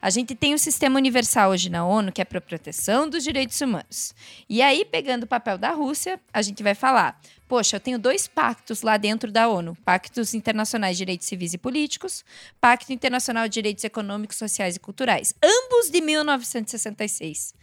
A 0.00 0.10
gente 0.10 0.34
tem 0.36 0.54
o 0.54 0.58
sistema 0.58 0.98
universal 0.98 1.50
hoje 1.50 1.68
na 1.68 1.84
ONU, 1.84 2.12
que 2.12 2.20
é 2.20 2.24
para 2.24 2.40
proteção 2.40 3.08
dos 3.08 3.24
direitos 3.24 3.60
humanos. 3.60 4.14
E 4.48 4.62
aí, 4.62 4.84
pegando 4.84 5.24
o 5.24 5.26
papel 5.26 5.58
da 5.58 5.70
Rússia, 5.70 6.20
a 6.32 6.42
gente 6.42 6.62
vai 6.62 6.74
falar: 6.76 7.20
poxa, 7.48 7.76
eu 7.76 7.80
tenho 7.80 7.98
dois 7.98 8.28
pactos 8.28 8.82
lá 8.82 8.96
dentro 8.98 9.32
da 9.32 9.48
ONU: 9.48 9.76
Pactos 9.84 10.32
Internacionais 10.34 10.96
de 10.96 10.98
Direitos 10.98 11.26
Civis 11.26 11.54
e 11.54 11.58
Políticos, 11.58 12.24
Pacto 12.60 12.92
Internacional 12.92 13.48
de 13.48 13.54
Direitos 13.54 13.82
Econômicos, 13.82 14.36
Sociais 14.36 14.76
e 14.76 14.78
Culturais, 14.78 15.34
ambos 15.42 15.90
de 15.90 16.00
1966. 16.00 17.54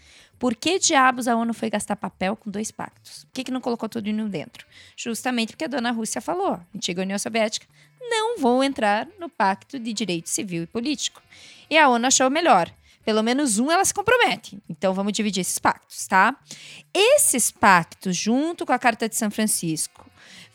Por 0.43 0.55
que 0.55 0.77
diabos 0.77 1.29
a 1.29 1.37
ONU 1.37 1.53
foi 1.53 1.69
gastar 1.69 1.95
papel 1.95 2.35
com 2.35 2.51
dois 2.51 2.69
pactos? 2.69 3.23
Por 3.23 3.31
que, 3.31 3.45
que 3.45 3.51
não 3.51 3.61
colocou 3.61 3.87
tudo 3.87 4.09
em 4.09 4.21
um 4.21 4.27
dentro? 4.27 4.67
Justamente 4.93 5.53
porque 5.53 5.63
a 5.63 5.69
dona 5.69 5.89
Rússia 5.89 6.19
falou, 6.19 6.59
antiga 6.75 7.01
União 7.01 7.17
Soviética, 7.17 7.65
não 8.01 8.37
vou 8.37 8.61
entrar 8.61 9.07
no 9.17 9.29
pacto 9.29 9.79
de 9.79 9.93
direito 9.93 10.27
civil 10.27 10.63
e 10.63 10.67
político. 10.67 11.21
E 11.69 11.77
a 11.77 11.87
ONU 11.87 12.07
achou 12.07 12.29
melhor. 12.29 12.69
Pelo 13.05 13.23
menos 13.23 13.57
um 13.57 13.71
ela 13.71 13.85
se 13.85 13.93
compromete. 13.93 14.59
Então 14.69 14.93
vamos 14.93 15.13
dividir 15.13 15.39
esses 15.39 15.59
pactos, 15.59 16.05
tá? 16.07 16.35
Esses 16.93 17.49
pactos, 17.49 18.17
junto 18.17 18.65
com 18.65 18.73
a 18.73 18.79
Carta 18.79 19.07
de 19.07 19.15
São 19.15 19.31
Francisco, 19.31 20.05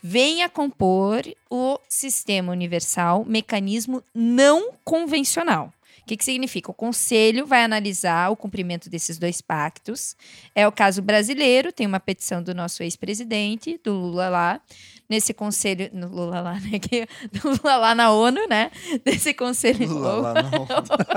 vêm 0.03 0.43
a 0.43 0.49
compor 0.49 1.23
o 1.49 1.79
Sistema 1.89 2.51
Universal, 2.51 3.25
mecanismo 3.25 4.03
não 4.13 4.71
convencional. 4.83 5.73
Que, 6.09 6.17
que 6.17 6.25
significa? 6.25 6.71
O 6.71 6.73
Conselho 6.73 7.45
vai 7.45 7.63
analisar 7.63 8.31
o 8.31 8.35
cumprimento 8.35 8.89
desses 8.89 9.19
dois 9.19 9.41
pactos. 9.41 10.15
É 10.55 10.67
o 10.67 10.71
caso 10.71 11.03
brasileiro, 11.03 11.71
tem 11.71 11.85
uma 11.85 11.99
petição 11.99 12.41
do 12.41 12.51
nosso 12.51 12.81
ex-presidente, 12.81 13.79
do 13.83 13.93
Lula 13.93 14.27
lá, 14.27 14.61
nesse 15.09 15.33
conselho. 15.33 15.89
No 15.91 16.07
Lula 16.07 16.39
lá, 16.41 16.53
né? 16.59 16.77
Que- 16.79 17.07
Lula 17.43 17.75
lá 17.77 17.95
na 17.95 18.11
ONU, 18.11 18.47
né? 18.47 18.69
Desse 19.03 19.33
conselho. 19.33 19.87
Lula 19.87 20.13
lá, 20.13 20.33
não. 20.43 20.67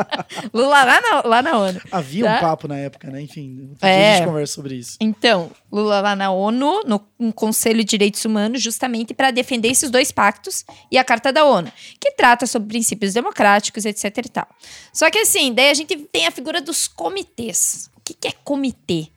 Lula 0.53 0.85
lá 0.85 1.01
na, 1.01 1.23
lá 1.29 1.43
na 1.43 1.59
ONU. 1.59 1.81
Havia 1.91 2.25
Tá? 2.25 2.37
um 2.37 2.41
papo 2.41 2.67
na 2.69 2.79
época, 2.79 3.11
né? 3.11 3.21
Enfim, 3.21 3.75
É. 3.83 4.15
a 4.15 4.17
gente 4.17 4.27
conversa 4.27 4.55
sobre 4.55 4.77
isso. 4.77 4.97
Então, 5.01 5.51
Lula 5.71 6.01
lá 6.01 6.17
na 6.17 6.31
ONU, 6.31 6.83
no 6.87 7.01
um 7.21 7.31
Conselho 7.31 7.79
de 7.81 7.85
Direitos 7.91 8.25
Humanos, 8.25 8.63
justamente 8.63 9.15
para 9.15 9.31
defender 9.31 9.69
esses 9.69 9.91
dois 9.91 10.11
pactos 10.11 10.65
e 10.91 10.99
a 10.99 11.05
Carta 11.05 11.33
da 11.33 11.45
ONU, 11.45 11.71
que 12.01 12.11
trata 12.13 12.47
sobre 12.47 12.69
princípios 12.69 13.13
democráticos, 13.15 13.85
etc 13.85 14.05
e 14.25 14.29
tal. 14.29 14.49
Só 14.93 15.11
que 15.11 15.19
assim, 15.19 15.53
daí 15.53 15.71
a 15.71 15.75
gente 15.75 15.95
tem 16.11 16.27
a 16.27 16.31
figura 16.31 16.61
dos 16.61 16.89
comitês. 16.89 17.91
O 17.97 18.01
que, 18.05 18.15
que 18.15 18.27
é 18.29 18.33
comitê? 18.43 19.09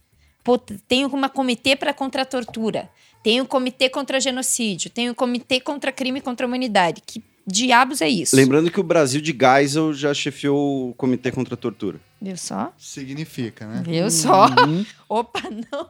Pô, 0.43 0.59
tem 0.59 1.05
uma 1.05 1.27
comitê 1.29 1.75
para 1.75 1.93
contra 1.93 2.21
a 2.21 2.25
tortura. 2.25 2.87
Tem 3.25 3.41
o 3.41 3.45
Comitê 3.47 3.89
contra 3.89 4.19
Genocídio, 4.19 4.91
tem 4.91 5.09
o 5.09 5.15
Comitê 5.15 5.59
contra 5.59 5.91
Crime 5.91 6.21
contra 6.21 6.45
a 6.45 6.47
Humanidade. 6.47 7.01
Que 7.03 7.23
diabos 7.47 7.99
é 7.99 8.07
isso? 8.07 8.35
Lembrando 8.35 8.69
que 8.69 8.79
o 8.79 8.83
Brasil 8.83 9.19
de 9.19 9.35
Geisel 9.35 9.95
já 9.95 10.13
chefiou 10.13 10.91
o 10.91 10.93
Comitê 10.93 11.31
contra 11.31 11.55
a 11.55 11.57
Tortura. 11.57 11.99
Viu 12.21 12.37
só? 12.37 12.71
Significa, 12.77 13.65
né? 13.65 13.81
Viu 13.83 14.11
só? 14.11 14.45
Uhum. 14.45 14.85
Opa, 15.09 15.41
não, 15.49 15.89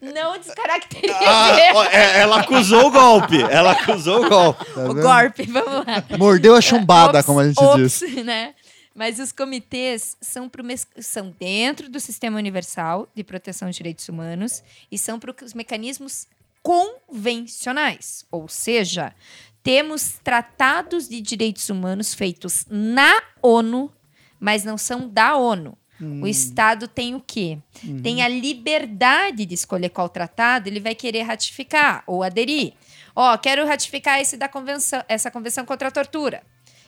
não 0.00 0.38
descaracterize 0.38 1.12
Ah, 1.22 1.86
é- 1.92 2.20
ela 2.22 2.40
acusou 2.40 2.86
o 2.86 2.90
golpe. 2.90 3.42
Ela 3.42 3.72
acusou 3.72 4.24
o 4.24 4.28
golpe. 4.30 4.64
Tá 4.72 4.84
o 4.88 4.94
golpe, 4.94 5.42
vamos 5.52 5.86
lá. 5.86 6.18
Mordeu 6.18 6.54
a 6.56 6.62
chumbada, 6.62 7.18
Ops, 7.18 7.26
como 7.26 7.40
a 7.40 7.46
gente 7.46 7.62
ops, 7.62 7.98
diz. 8.00 8.24
né? 8.24 8.54
Mas 8.94 9.18
os 9.18 9.32
comitês 9.32 10.16
são, 10.18 10.48
pro 10.48 10.64
mes- 10.64 10.88
são 10.98 11.34
dentro 11.38 11.90
do 11.90 12.00
Sistema 12.00 12.38
Universal 12.38 13.06
de 13.14 13.22
Proteção 13.22 13.68
de 13.68 13.76
Direitos 13.76 14.08
Humanos 14.08 14.62
e 14.90 14.96
são 14.96 15.18
para 15.18 15.34
os 15.44 15.52
mecanismos 15.52 16.26
convencionais. 16.62 18.24
Ou 18.30 18.48
seja, 18.48 19.14
temos 19.62 20.18
tratados 20.22 21.08
de 21.08 21.20
direitos 21.20 21.68
humanos 21.68 22.14
feitos 22.14 22.66
na 22.68 23.22
ONU, 23.42 23.92
mas 24.38 24.64
não 24.64 24.78
são 24.78 25.08
da 25.08 25.36
ONU. 25.36 25.76
O 26.22 26.26
Estado 26.26 26.88
tem 26.88 27.14
o 27.14 27.20
quê? 27.20 27.58
Tem 28.02 28.22
a 28.22 28.28
liberdade 28.28 29.44
de 29.44 29.54
escolher 29.54 29.90
qual 29.90 30.08
tratado 30.08 30.66
ele 30.66 30.80
vai 30.80 30.94
querer 30.94 31.22
ratificar 31.22 32.02
ou 32.06 32.22
aderir. 32.22 32.72
Ó, 33.14 33.36
quero 33.36 33.66
ratificar 33.66 34.18
esse 34.18 34.38
da 34.38 34.48
convenção, 34.48 35.04
essa 35.06 35.30
convenção 35.30 35.66
contra 35.66 35.88
a 35.88 35.90
tortura. 35.90 36.42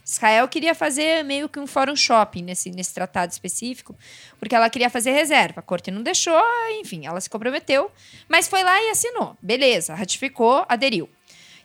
Israel 0.05 0.49
queria 0.49 0.75
fazer 0.75 1.23
meio 1.25 1.49
que 1.49 1.61
um 1.61 1.67
fórum 1.67 1.95
shopping 1.95 2.43
nesse, 2.43 2.71
nesse 2.71 2.93
tratado 2.93 3.33
específico, 3.33 3.97
porque 4.39 4.55
ela 4.55 4.69
queria 4.69 4.91
fazer 4.91 5.13
reserva. 5.13 5.61
A 5.61 5.63
corte 5.63 5.91
não 5.91 6.03
deixou, 6.03 6.43
enfim, 6.81 7.07
ela 7.07 7.21
se 7.21 7.31
comprometeu, 7.31 7.91
mas 8.29 8.49
foi 8.49 8.63
lá 8.63 8.83
e 8.83 8.91
assinou. 8.91 9.37
Beleza, 9.41 9.95
ratificou, 9.95 10.65
aderiu. 10.69 11.09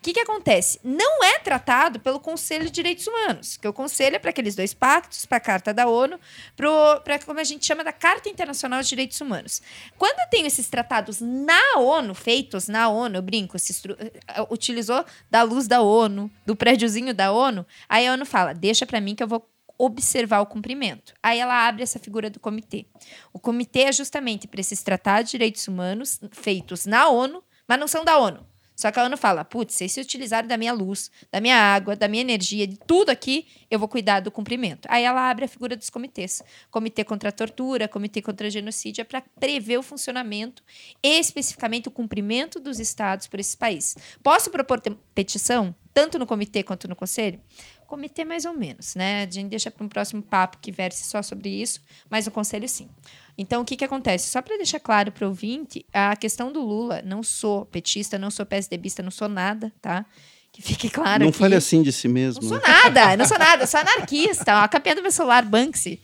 Que, 0.07 0.13
que 0.13 0.19
acontece? 0.21 0.79
Não 0.85 1.21
é 1.21 1.37
tratado 1.37 1.99
pelo 1.99 2.17
Conselho 2.17 2.63
de 2.63 2.71
Direitos 2.71 3.05
Humanos, 3.07 3.57
que 3.57 3.67
o 3.67 3.73
Conselho 3.73 4.15
é 4.15 4.19
para 4.19 4.29
aqueles 4.29 4.55
dois 4.55 4.73
pactos, 4.73 5.25
para 5.25 5.35
a 5.35 5.41
Carta 5.41 5.73
da 5.73 5.85
ONU, 5.85 6.17
para 6.55 7.19
como 7.25 7.41
a 7.41 7.43
gente 7.43 7.65
chama 7.65 7.83
da 7.83 7.91
Carta 7.91 8.29
Internacional 8.29 8.81
de 8.81 8.87
Direitos 8.87 9.19
Humanos. 9.19 9.61
Quando 9.97 10.17
eu 10.19 10.29
tenho 10.29 10.47
esses 10.47 10.69
tratados 10.69 11.19
na 11.19 11.59
ONU, 11.79 12.13
feitos 12.13 12.69
na 12.69 12.87
ONU, 12.87 13.17
eu 13.17 13.21
brinco, 13.21 13.59
se 13.59 13.73
eh, 13.99 14.47
utilizou 14.49 15.03
da 15.29 15.43
luz 15.43 15.67
da 15.67 15.81
ONU, 15.81 16.31
do 16.45 16.55
prédiozinho 16.55 17.13
da 17.13 17.33
ONU, 17.33 17.65
aí 17.89 18.07
a 18.07 18.13
ONU 18.13 18.25
fala, 18.25 18.53
deixa 18.53 18.85
para 18.85 19.01
mim 19.01 19.13
que 19.13 19.23
eu 19.23 19.27
vou 19.27 19.45
observar 19.77 20.39
o 20.39 20.45
cumprimento. 20.45 21.13
Aí 21.21 21.37
ela 21.37 21.67
abre 21.67 21.83
essa 21.83 21.99
figura 21.99 22.29
do 22.29 22.39
comitê. 22.39 22.85
O 23.33 23.39
comitê 23.39 23.81
é 23.81 23.91
justamente 23.91 24.47
para 24.47 24.61
esses 24.61 24.81
tratados 24.81 25.31
de 25.31 25.31
direitos 25.31 25.67
humanos 25.67 26.21
feitos 26.31 26.85
na 26.85 27.09
ONU, 27.09 27.43
mas 27.67 27.77
não 27.77 27.89
são 27.89 28.05
da 28.05 28.17
ONU. 28.17 28.47
Só 28.77 28.91
que 28.91 28.99
a 28.99 29.03
ONU 29.03 29.17
fala, 29.17 29.43
putz, 29.43 29.73
vocês 29.73 29.91
se 29.91 29.99
utilizarem 29.99 30.47
da 30.47 30.55
minha 30.55 30.71
luz, 30.71 31.09
da 31.31 31.41
minha 31.41 31.57
água, 31.57 31.95
da 31.95 32.07
minha 32.07 32.21
energia, 32.21 32.67
de 32.67 32.77
tudo 32.77 33.09
aqui, 33.09 33.47
eu 33.71 33.79
vou 33.79 33.87
cuidar 33.87 34.19
do 34.19 34.29
cumprimento. 34.29 34.87
Aí 34.87 35.03
ela 35.03 35.27
abre 35.27 35.45
a 35.45 35.47
figura 35.47 35.75
dos 35.75 35.89
comitês. 35.89 36.43
Comitê 36.69 37.03
contra 37.03 37.29
a 37.29 37.31
tortura, 37.31 37.87
comitê 37.87 38.21
contra 38.21 38.45
a 38.45 38.49
genocídio, 38.51 39.01
é 39.01 39.03
para 39.03 39.23
prever 39.39 39.79
o 39.79 39.83
funcionamento, 39.83 40.61
especificamente 41.01 41.87
o 41.87 41.91
cumprimento 41.91 42.59
dos 42.59 42.79
estados 42.79 43.25
por 43.25 43.39
esses 43.39 43.55
países. 43.55 43.95
Posso 44.21 44.51
propor 44.51 44.79
petição, 45.15 45.75
tanto 45.91 46.19
no 46.19 46.27
comitê 46.27 46.61
quanto 46.61 46.87
no 46.87 46.95
conselho? 46.95 47.41
Comitê 47.87 48.25
mais 48.25 48.43
ou 48.45 48.53
menos, 48.53 48.93
né? 48.95 49.23
A 49.23 49.31
gente 49.31 49.47
deixa 49.49 49.71
para 49.71 49.83
um 49.85 49.87
próximo 49.89 50.21
papo 50.21 50.57
que 50.61 50.71
verse 50.71 51.05
só 51.05 51.21
sobre 51.23 51.49
isso, 51.49 51.81
mas 52.09 52.27
o 52.27 52.31
conselho 52.31 52.67
sim. 52.67 52.89
Então, 53.37 53.61
o 53.61 53.65
que, 53.65 53.77
que 53.77 53.85
acontece? 53.85 54.29
Só 54.29 54.41
para 54.41 54.57
deixar 54.57 54.79
claro 54.79 55.11
para 55.11 55.25
o 55.25 55.29
ouvinte, 55.29 55.85
a 55.93 56.15
questão 56.15 56.51
do 56.51 56.59
Lula, 56.59 57.01
não 57.05 57.23
sou 57.23 57.65
petista, 57.65 58.17
não 58.19 58.29
sou 58.29 58.45
PSDBista, 58.45 59.01
não 59.01 59.11
sou 59.11 59.29
nada, 59.29 59.71
tá? 59.81 60.05
Que 60.51 60.61
fique 60.61 60.89
claro 60.89 61.21
Não 61.23 61.29
aqui. 61.29 61.37
fale 61.37 61.55
assim 61.55 61.83
de 61.83 61.91
si 61.91 62.07
Não 62.07 62.15
mesmo. 62.15 62.41
sou 62.41 62.59
nada, 62.59 63.15
não 63.15 63.25
sou 63.25 63.37
nada, 63.37 63.67
sou 63.67 63.79
anarquista. 63.79 64.53
ó, 64.55 64.63
A 64.63 64.67
capinha 64.67 64.95
do 64.95 65.01
meu 65.03 65.11
celular, 65.11 65.45
Banksy. 65.45 65.99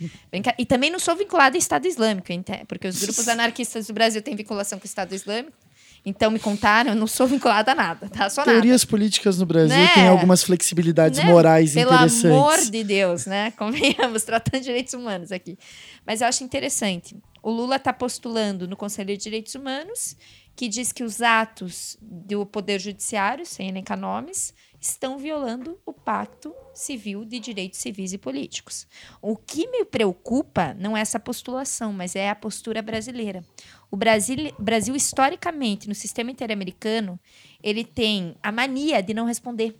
E 0.60 0.65
também 0.65 0.91
não 0.91 0.99
sou 0.99 1.15
vinculada 1.15 1.55
ao 1.55 1.60
Estado 1.60 1.88
Islâmico, 1.88 2.27
porque 2.68 2.88
os 2.88 3.01
grupos 3.01 3.27
anarquistas 3.30 3.88
do 3.88 3.93
Brasil 3.93 4.22
têm 4.22 4.35
vinculação 4.35 4.77
com 4.77 4.84
o 4.84 4.88
Estado 4.88 5.14
Islâmico. 5.15 5.57
Então 6.05 6.30
me 6.30 6.39
contaram, 6.39 6.91
eu 6.91 6.95
não 6.95 7.07
sou 7.07 7.25
vinculada 7.27 7.71
a 7.71 7.75
nada, 7.75 8.09
tá? 8.09 8.27
Nada. 8.27 8.43
Teorias 8.43 8.84
políticas 8.84 9.38
no 9.39 9.45
Brasil 9.45 9.77
Né? 9.77 9.88
têm 9.93 10.07
algumas 10.07 10.43
flexibilidades 10.43 11.19
Né? 11.19 11.25
morais 11.25 11.73
Pelo 11.73 11.93
interessantes. 11.93 12.25
amor 12.25 12.57
de 12.71 12.84
Deus, 12.84 13.25
né? 13.25 13.51
Convenhamos, 13.57 14.23
tratando 14.23 14.59
de 14.59 14.65
direitos 14.67 14.93
humanos 14.93 15.31
aqui. 15.31 15.57
Mas 16.05 16.21
eu 16.21 16.27
acho 16.27 16.43
interessante. 16.43 17.15
O 17.41 17.51
Lula 17.51 17.77
está 17.77 17.93
postulando 17.93 18.67
no 18.67 18.75
Conselho 18.75 19.15
de 19.15 19.23
Direitos 19.23 19.55
Humanos 19.55 20.15
que 20.55 20.67
diz 20.67 20.91
que 20.91 21.03
os 21.03 21.19
atos 21.21 21.97
do 22.01 22.45
Poder 22.45 22.80
Judiciário, 22.80 23.43
sem 23.45 23.69
elencar 23.69 23.97
nomes, 23.97 24.53
estão 24.84 25.18
violando 25.18 25.80
o 25.85 25.93
Pacto 25.93 26.53
Civil 26.73 27.23
de 27.23 27.39
Direitos 27.39 27.80
Civis 27.80 28.11
e 28.11 28.18
Políticos. 28.18 28.85
O 29.22 29.38
que 29.38 29.65
me 29.68 29.85
preocupa 29.85 30.73
não 30.73 30.97
é 30.97 30.99
essa 30.99 31.19
postulação, 31.19 31.93
mas 31.93 32.18
é 32.18 32.30
a 32.30 32.35
postura 32.35 32.81
brasileira. 32.81 33.45
O 33.89 33.95
Brasil, 33.95 34.53
Brasil 34.60 34.93
historicamente, 34.93 35.88
no 35.88 35.95
sistema 35.95 36.31
interamericano, 36.31 37.18
ele 37.64 37.85
tem 37.85 38.35
a 38.43 38.51
mania 38.51 39.01
de 39.01 39.14
não 39.14 39.26
responder. 39.26 39.73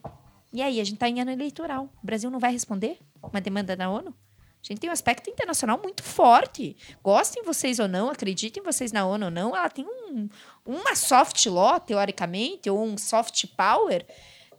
E 0.53 0.61
aí, 0.61 0.80
a 0.80 0.84
gente 0.84 0.95
está 0.95 1.09
em 1.09 1.19
ano 1.19 1.31
eleitoral. 1.31 1.89
O 2.01 2.05
Brasil 2.05 2.31
não 2.31 2.39
vai 2.39 2.53
responder 2.53 2.97
uma 3.21 3.41
demanda 3.41 3.75
da 3.75 3.89
ONU? 3.89 4.09
A 4.09 4.65
gente 4.65 4.80
tem 4.80 4.89
um 4.89 4.93
aspecto 4.93 5.30
internacional 5.30 5.77
muito 5.84 6.01
forte. 6.01 6.77
Gostem 7.03 7.43
vocês 7.43 7.80
ou 7.80 7.89
não, 7.89 8.09
acreditem 8.09 8.63
vocês 8.63 8.93
na 8.93 9.05
ONU 9.05 9.25
ou 9.25 9.31
não, 9.31 9.53
ela 9.53 9.69
tem 9.69 9.85
um, 9.85 10.30
uma 10.65 10.95
soft 10.95 11.45
law, 11.47 11.77
teoricamente, 11.77 12.69
ou 12.69 12.81
um 12.81 12.97
soft 12.97 13.47
power 13.57 14.05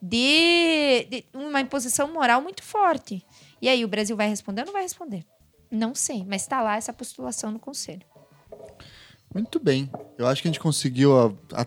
de, 0.08 1.06
de 1.10 1.24
uma 1.34 1.60
imposição 1.60 2.12
moral 2.12 2.42
muito 2.42 2.62
forte. 2.62 3.24
E 3.62 3.68
aí, 3.68 3.84
o 3.84 3.88
Brasil 3.88 4.16
vai 4.16 4.28
responder 4.28 4.62
ou 4.62 4.66
não 4.66 4.72
vai 4.72 4.82
responder? 4.82 5.24
Não 5.70 5.94
sei, 5.94 6.24
mas 6.28 6.42
está 6.42 6.60
lá 6.62 6.76
essa 6.76 6.92
postulação 6.92 7.50
no 7.50 7.58
Conselho. 7.58 8.02
Muito 9.34 9.58
bem. 9.58 9.90
Eu 10.18 10.26
acho 10.26 10.40
que 10.42 10.48
a 10.48 10.50
gente 10.50 10.60
conseguiu 10.60 11.18
a- 11.18 11.32
a- 11.62 11.66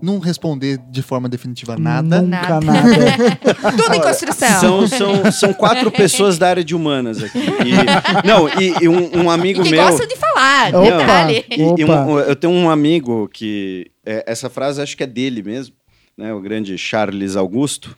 não 0.00 0.18
responder 0.18 0.78
de 0.90 1.02
forma 1.02 1.28
definitiva 1.28 1.76
nada. 1.76 2.20
Nunca 2.22 2.60
Nada. 2.60 2.60
nada. 2.60 3.36
Tudo 3.82 3.94
em 3.94 4.00
construção. 4.00 4.60
São, 4.60 4.86
são, 4.86 5.32
são 5.32 5.52
quatro 5.54 5.90
pessoas 5.92 6.38
da 6.38 6.48
área 6.48 6.62
de 6.62 6.74
humanas 6.76 7.22
aqui. 7.24 7.38
E- 7.38 8.26
não, 8.26 8.48
e, 8.60 8.84
e 8.84 8.88
um, 8.88 9.24
um 9.24 9.30
amigo 9.30 9.62
e 9.62 9.64
que 9.64 9.70
meu. 9.70 9.82
gostam 9.82 10.06
de 10.06 10.16
falar, 10.16 10.70
detalhe. 10.70 11.44
E- 11.50 11.80
e 11.80 11.84
Opa. 11.84 12.04
um- 12.04 12.18
eu 12.20 12.36
tenho 12.36 12.52
um 12.52 12.70
amigo 12.70 13.28
que. 13.32 13.90
é, 14.06 14.22
essa 14.26 14.48
frase 14.48 14.80
acho 14.80 14.96
que 14.96 15.02
é 15.02 15.06
dele 15.06 15.42
mesmo, 15.42 15.74
né? 16.20 16.34
O 16.34 16.40
grande 16.40 16.76
Charles 16.76 17.34
Augusto, 17.34 17.96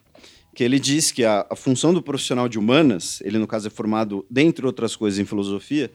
que 0.55 0.63
ele 0.63 0.79
diz 0.79 1.11
que 1.11 1.25
a, 1.25 1.45
a 1.51 1.57
função 1.57 1.93
do 1.93 2.01
profissional 2.01 2.49
de 2.49 2.57
humanas, 2.57 3.21
ele 3.23 3.37
no 3.37 3.49
caso 3.49 3.67
é 3.67 3.71
formado, 3.71 4.25
dentre 4.31 4.65
outras 4.65 4.95
coisas, 4.95 5.19
em 5.19 5.25
filosofia, 5.25 5.91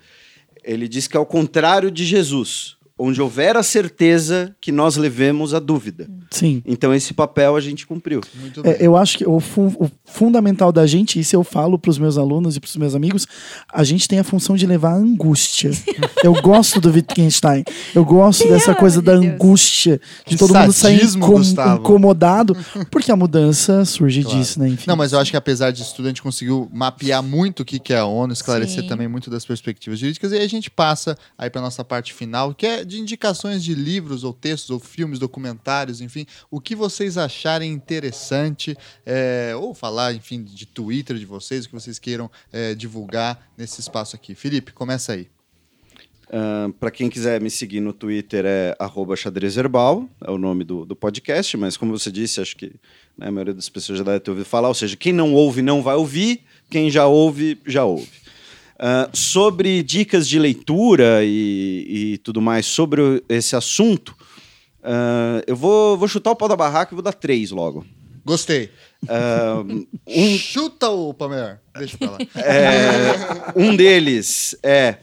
ele 0.61 0.89
diz 0.89 1.07
que 1.07 1.15
é 1.15 1.19
ao 1.19 1.25
contrário 1.25 1.89
de 1.89 2.05
Jesus, 2.05 2.76
onde 2.97 3.21
houver 3.21 3.55
a 3.55 3.63
certeza 3.63 4.55
que 4.59 4.71
nós 4.71 4.95
levemos 4.97 5.53
a 5.53 5.59
dúvida. 5.59 6.07
Sim. 6.31 6.61
Então 6.65 6.93
esse 6.93 7.13
papel 7.13 7.55
a 7.55 7.61
gente 7.61 7.85
cumpriu. 7.85 8.21
Muito 8.35 8.61
bem. 8.61 8.71
É, 8.73 8.77
eu 8.79 8.97
acho 8.97 9.17
que 9.17 9.25
o, 9.27 9.39
fu- 9.39 9.75
o 9.79 9.89
fundamental 10.05 10.71
da 10.71 10.85
gente, 10.87 11.19
isso 11.19 11.35
eu 11.35 11.43
falo 11.43 11.77
para 11.77 11.91
os 11.91 11.97
meus 11.97 12.17
alunos 12.17 12.55
e 12.55 12.59
para 12.59 12.67
os 12.67 12.75
meus 12.75 12.95
amigos, 12.95 13.27
a 13.71 13.83
gente 13.83 14.07
tem 14.07 14.19
a 14.19 14.23
função 14.23 14.55
de 14.55 14.65
levar 14.65 14.91
a 14.91 14.95
angústia. 14.95 15.71
eu 16.23 16.33
gosto 16.41 16.81
do 16.81 16.89
Wittgenstein. 16.91 17.63
Eu 17.93 18.03
gosto 18.03 18.47
dessa 18.47 18.73
coisa 18.73 19.01
da 19.01 19.13
angústia, 19.13 20.01
de 20.25 20.35
todo 20.37 20.53
mundo 20.53 20.73
sair 20.73 21.03
incom- 21.05 21.37
Gustavo. 21.37 21.81
incomodado, 21.81 22.57
porque 22.91 23.11
a 23.11 23.15
mudança 23.15 23.85
surge 23.85 24.23
Claro. 24.23 24.39
disso, 24.39 24.59
né? 24.59 24.69
Enfim. 24.69 24.85
Não, 24.87 24.95
mas 24.95 25.11
eu 25.13 25.19
acho 25.19 25.31
que 25.31 25.37
apesar 25.37 25.71
disso 25.71 25.93
tudo, 25.95 26.05
a 26.05 26.09
gente 26.09 26.21
conseguiu 26.23 26.67
mapear 26.73 27.21
muito 27.21 27.61
o 27.61 27.65
que 27.65 27.79
que 27.79 27.93
é 27.93 27.99
a 27.99 28.05
ONU, 28.05 28.33
esclarecer 28.33 28.81
Sim. 28.81 28.87
também 28.87 29.07
muito 29.07 29.29
das 29.29 29.45
perspectivas 29.45 29.99
jurídicas, 29.99 30.31
e 30.31 30.35
aí 30.35 30.43
a 30.43 30.49
gente 30.49 30.69
passa 30.71 31.17
aí 31.37 31.49
para 31.49 31.61
nossa 31.61 31.83
parte 31.83 32.13
final, 32.13 32.53
que 32.53 32.65
é 32.65 32.83
de 32.87 32.99
indicações 32.99 33.63
de 33.63 33.75
livros 33.75 34.23
ou 34.23 34.33
textos 34.33 34.69
ou 34.69 34.79
filmes, 34.79 35.19
documentários, 35.19 36.01
enfim, 36.01 36.25
o 36.49 36.59
que 36.59 36.75
vocês 36.75 37.17
acharem 37.17 37.71
interessante, 37.71 38.75
é, 39.05 39.53
ou 39.55 39.73
falar, 39.73 40.13
enfim, 40.13 40.43
de 40.43 40.65
Twitter 40.65 41.17
de 41.17 41.25
vocês, 41.25 41.65
o 41.65 41.69
que 41.69 41.75
vocês 41.75 41.99
queiram 41.99 42.31
é, 42.51 42.73
divulgar 42.73 43.51
nesse 43.57 43.81
espaço 43.81 44.15
aqui. 44.15 44.33
Felipe, 44.33 44.71
começa 44.71 45.13
aí. 45.13 45.27
para 46.79 46.91
quem 46.91 47.09
quiser 47.09 47.39
me 47.39 47.49
seguir 47.49 47.79
no 47.79 47.93
Twitter 47.93 48.45
é 48.45 48.75
xadrezherbal, 49.15 50.09
é 50.21 50.31
o 50.31 50.37
nome 50.37 50.63
do, 50.63 50.85
do 50.85 50.95
podcast, 50.95 51.55
mas 51.57 51.77
como 51.77 51.97
você 51.97 52.11
disse, 52.11 52.41
acho 52.41 52.55
que 52.55 52.73
né, 53.17 53.27
a 53.27 53.31
maioria 53.31 53.53
das 53.53 53.69
pessoas 53.69 53.97
já 53.99 54.03
deve 54.03 54.19
ter 54.19 54.31
ouvido 54.31 54.45
falar, 54.45 54.67
ou 54.67 54.73
seja, 54.73 54.95
quem 54.95 55.13
não 55.13 55.33
ouve 55.33 55.61
não 55.61 55.81
vai 55.81 55.95
ouvir, 55.95 56.41
quem 56.69 56.89
já 56.89 57.07
ouve, 57.07 57.59
já 57.65 57.85
ouve. 57.85 58.26
Ah, 58.79 59.09
sobre 59.11 59.81
dicas 59.81 60.27
de 60.27 60.37
leitura 60.37 61.23
e, 61.23 62.13
e 62.13 62.17
tudo 62.19 62.41
mais 62.41 62.65
sobre 62.65 63.23
esse 63.27 63.55
assunto, 63.55 64.15
ah, 64.83 65.41
eu 65.47 65.55
vou, 65.55 65.97
vou 65.97 66.07
chutar 66.07 66.31
o 66.31 66.35
pau 66.35 66.47
da 66.47 66.55
barraca 66.55 66.93
e 66.93 66.95
vou 66.95 67.03
dar 67.03 67.13
três 67.13 67.51
logo. 67.51 67.85
Gostei. 68.23 68.69
Ah, 69.07 69.63
Chuta 70.37 70.89
o 70.89 71.13
Palmer. 71.13 71.59
Deixa 71.77 71.97
pra 71.97 72.11
lá. 72.11 72.17
É, 72.35 73.53
um 73.55 73.75
deles 73.75 74.55
é 74.61 74.97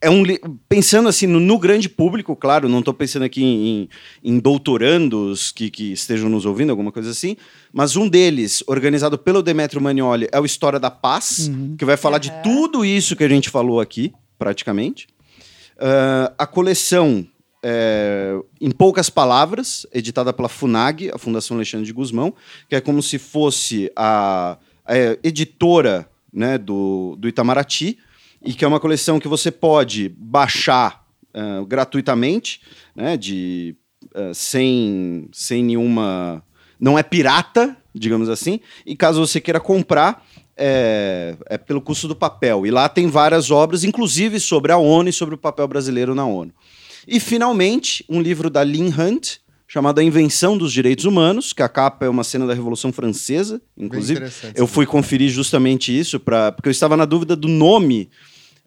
é 0.00 0.08
um 0.08 0.22
pensando 0.68 1.08
assim 1.08 1.26
no, 1.26 1.38
no 1.38 1.58
grande 1.58 1.88
público, 1.88 2.34
claro, 2.34 2.68
não 2.68 2.78
estou 2.78 2.94
pensando 2.94 3.24
aqui 3.24 3.42
em, 3.44 3.88
em 4.24 4.38
doutorandos 4.38 5.52
que, 5.52 5.70
que 5.70 5.92
estejam 5.92 6.28
nos 6.28 6.46
ouvindo, 6.46 6.70
alguma 6.70 6.90
coisa 6.90 7.10
assim, 7.10 7.36
mas 7.72 7.96
um 7.96 8.08
deles, 8.08 8.64
organizado 8.66 9.18
pelo 9.18 9.42
Demetrio 9.42 9.82
Magnoli, 9.82 10.28
é 10.32 10.40
o 10.40 10.44
História 10.44 10.80
da 10.80 10.90
Paz, 10.90 11.50
que 11.76 11.84
vai 11.84 11.96
falar 11.96 12.18
de 12.18 12.32
tudo 12.42 12.84
isso 12.84 13.14
que 13.14 13.24
a 13.24 13.28
gente 13.28 13.50
falou 13.50 13.80
aqui, 13.80 14.12
praticamente. 14.38 15.06
Ah, 15.78 16.32
a 16.38 16.46
coleção, 16.46 17.26
é, 17.62 18.38
em 18.60 18.70
poucas 18.70 19.08
palavras, 19.08 19.86
editada 19.92 20.32
pela 20.32 20.48
FUNAG, 20.48 21.10
a 21.12 21.18
Fundação 21.18 21.56
Alexandre 21.56 21.86
de 21.86 21.92
Guzmão, 21.92 22.34
que 22.68 22.76
é 22.76 22.80
como 22.80 23.02
se 23.02 23.18
fosse 23.18 23.90
a, 23.96 24.58
a 24.84 24.94
editora 25.22 26.08
né, 26.32 26.58
do, 26.58 27.16
do 27.18 27.28
Itamaraty, 27.28 27.98
e 28.44 28.54
que 28.54 28.64
é 28.64 28.68
uma 28.68 28.80
coleção 28.80 29.20
que 29.20 29.28
você 29.28 29.50
pode 29.50 30.08
baixar 30.16 31.04
ah, 31.32 31.64
gratuitamente, 31.66 32.60
né, 32.94 33.16
de, 33.16 33.76
ah, 34.14 34.32
sem, 34.34 35.28
sem 35.32 35.62
nenhuma. 35.62 36.42
Não 36.78 36.98
é 36.98 37.02
pirata, 37.02 37.76
digamos 37.94 38.28
assim, 38.28 38.60
e 38.86 38.96
caso 38.96 39.24
você 39.24 39.40
queira 39.40 39.60
comprar, 39.60 40.24
é, 40.56 41.36
é 41.46 41.58
pelo 41.58 41.80
custo 41.80 42.08
do 42.08 42.16
papel. 42.16 42.66
E 42.66 42.70
lá 42.70 42.88
tem 42.88 43.06
várias 43.06 43.50
obras, 43.50 43.84
inclusive 43.84 44.40
sobre 44.40 44.72
a 44.72 44.76
ONU 44.76 45.08
e 45.08 45.12
sobre 45.12 45.34
o 45.34 45.38
papel 45.38 45.66
brasileiro 45.68 46.14
na 46.14 46.26
ONU. 46.26 46.52
E, 47.06 47.18
finalmente, 47.18 48.04
um 48.08 48.20
livro 48.20 48.50
da 48.50 48.62
Lynn 48.62 48.90
Hunt, 48.90 49.38
chamado 49.66 50.00
A 50.00 50.02
Invenção 50.02 50.58
dos 50.58 50.72
Direitos 50.72 51.04
Humanos, 51.04 51.52
que 51.52 51.62
a 51.62 51.68
capa 51.68 52.04
é 52.04 52.08
uma 52.08 52.24
cena 52.24 52.46
da 52.46 52.52
Revolução 52.52 52.92
Francesa, 52.92 53.60
inclusive. 53.76 54.18
interessante 54.18 54.58
Eu 54.58 54.64
esse 54.64 54.74
fui 54.74 54.84
conferir 54.84 55.30
justamente 55.30 55.96
isso, 55.96 56.20
pra, 56.20 56.52
porque 56.52 56.68
eu 56.68 56.72
estava 56.72 56.96
na 56.96 57.04
dúvida 57.04 57.34
do 57.34 57.48
nome 57.48 58.10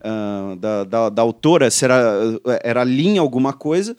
ah, 0.04 0.56
da, 0.60 0.84
da, 0.84 1.10
da 1.10 1.22
autora, 1.22 1.72
se 1.72 1.86
era, 1.86 2.14
era 2.62 2.84
Lin 2.84 3.18
alguma 3.18 3.54
coisa. 3.54 3.96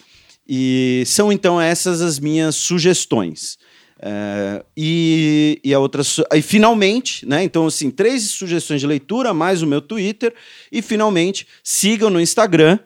E 0.46 1.02
são 1.06 1.32
então 1.32 1.60
essas 1.60 2.02
as 2.02 2.18
minhas 2.18 2.54
sugestões. 2.54 3.58
É, 3.98 4.62
e, 4.76 5.58
e 5.64 5.72
a 5.72 5.78
outra. 5.78 6.02
Aí, 6.30 6.42
finalmente, 6.42 7.26
né? 7.26 7.42
Então, 7.42 7.66
assim, 7.66 7.90
três 7.90 8.30
sugestões 8.30 8.80
de 8.80 8.86
leitura, 8.86 9.32
mais 9.32 9.62
o 9.62 9.66
meu 9.66 9.80
Twitter. 9.80 10.34
E 10.70 10.82
finalmente, 10.82 11.46
sigam 11.62 12.10
no 12.10 12.20
Instagram 12.20 12.78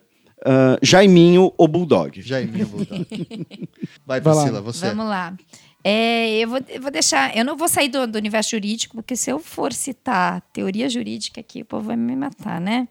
ah, 0.44 0.78
Jaiminho 0.82 1.52
o 1.56 1.68
Bulldog. 1.68 2.20
Jaiminho 2.22 2.66
Bulldog. 2.66 3.06
Vai, 4.06 4.20
Vai 4.20 4.34
lá. 4.34 4.42
Priscila, 4.42 4.60
você. 4.62 4.88
Vamos 4.88 5.06
lá. 5.06 5.36
É, 5.84 6.30
eu, 6.38 6.48
vou, 6.48 6.60
eu 6.68 6.82
vou 6.82 6.90
deixar. 6.90 7.36
Eu 7.36 7.44
não 7.44 7.56
vou 7.56 7.68
sair 7.68 7.88
do, 7.88 8.06
do 8.06 8.18
universo 8.18 8.50
jurídico, 8.50 8.96
porque 8.96 9.14
se 9.14 9.30
eu 9.30 9.38
for 9.38 9.72
citar 9.72 10.40
teoria 10.52 10.88
jurídica 10.88 11.40
aqui, 11.40 11.62
o 11.62 11.64
povo 11.64 11.84
vai 11.84 11.96
me 11.96 12.16
matar, 12.16 12.60
né? 12.60 12.88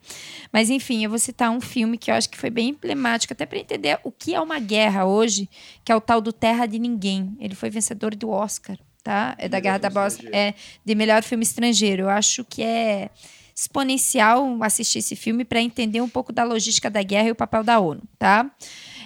Mas, 0.51 0.69
enfim, 0.69 1.03
eu 1.03 1.09
vou 1.09 1.19
citar 1.19 1.51
um 1.51 1.59
filme 1.59 1.97
que 1.97 2.09
eu 2.09 2.15
acho 2.15 2.29
que 2.29 2.37
foi 2.37 2.49
bem 2.49 2.69
emblemático, 2.69 3.33
até 3.33 3.45
para 3.45 3.59
entender 3.59 3.99
o 4.03 4.11
que 4.11 4.33
é 4.33 4.39
uma 4.39 4.59
guerra 4.59 5.05
hoje, 5.05 5.49
que 5.83 5.91
é 5.91 5.95
o 5.95 6.01
tal 6.01 6.21
do 6.21 6.31
Terra 6.31 6.65
de 6.65 6.79
Ninguém. 6.79 7.35
Ele 7.39 7.55
foi 7.55 7.69
vencedor 7.69 8.15
do 8.15 8.29
Oscar, 8.29 8.77
tá? 9.03 9.35
É 9.37 9.49
da 9.49 9.59
Guerra 9.59 9.79
da 9.79 9.89
Bósnia. 9.89 10.29
É 10.33 10.53
de 10.83 10.95
melhor 10.95 11.23
filme 11.23 11.43
estrangeiro. 11.43 12.03
Eu 12.03 12.09
acho 12.09 12.45
que 12.45 12.63
é 12.63 13.09
exponencial 13.53 14.57
assistir 14.63 14.99
esse 14.99 15.15
filme 15.15 15.43
para 15.43 15.59
entender 15.59 15.99
um 15.99 16.07
pouco 16.07 16.31
da 16.31 16.43
logística 16.43 16.89
da 16.89 17.01
guerra 17.01 17.29
e 17.29 17.31
o 17.31 17.35
papel 17.35 17.63
da 17.63 17.79
ONU, 17.79 18.01
tá? 18.17 18.49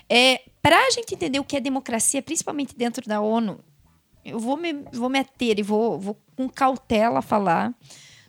É, 0.09 0.41
para 0.61 0.77
a 0.77 0.89
gente 0.91 1.15
entender 1.15 1.39
o 1.39 1.43
que 1.43 1.55
é 1.55 1.59
democracia, 1.59 2.21
principalmente 2.21 2.75
dentro 2.75 3.07
da 3.07 3.21
ONU, 3.21 3.59
eu 4.25 4.39
vou 4.39 4.57
me, 4.57 4.73
vou 4.93 5.09
me 5.09 5.19
ater 5.19 5.59
e 5.59 5.63
vou, 5.63 5.99
vou 5.99 6.19
com 6.35 6.47
cautela 6.49 7.21
falar 7.21 7.73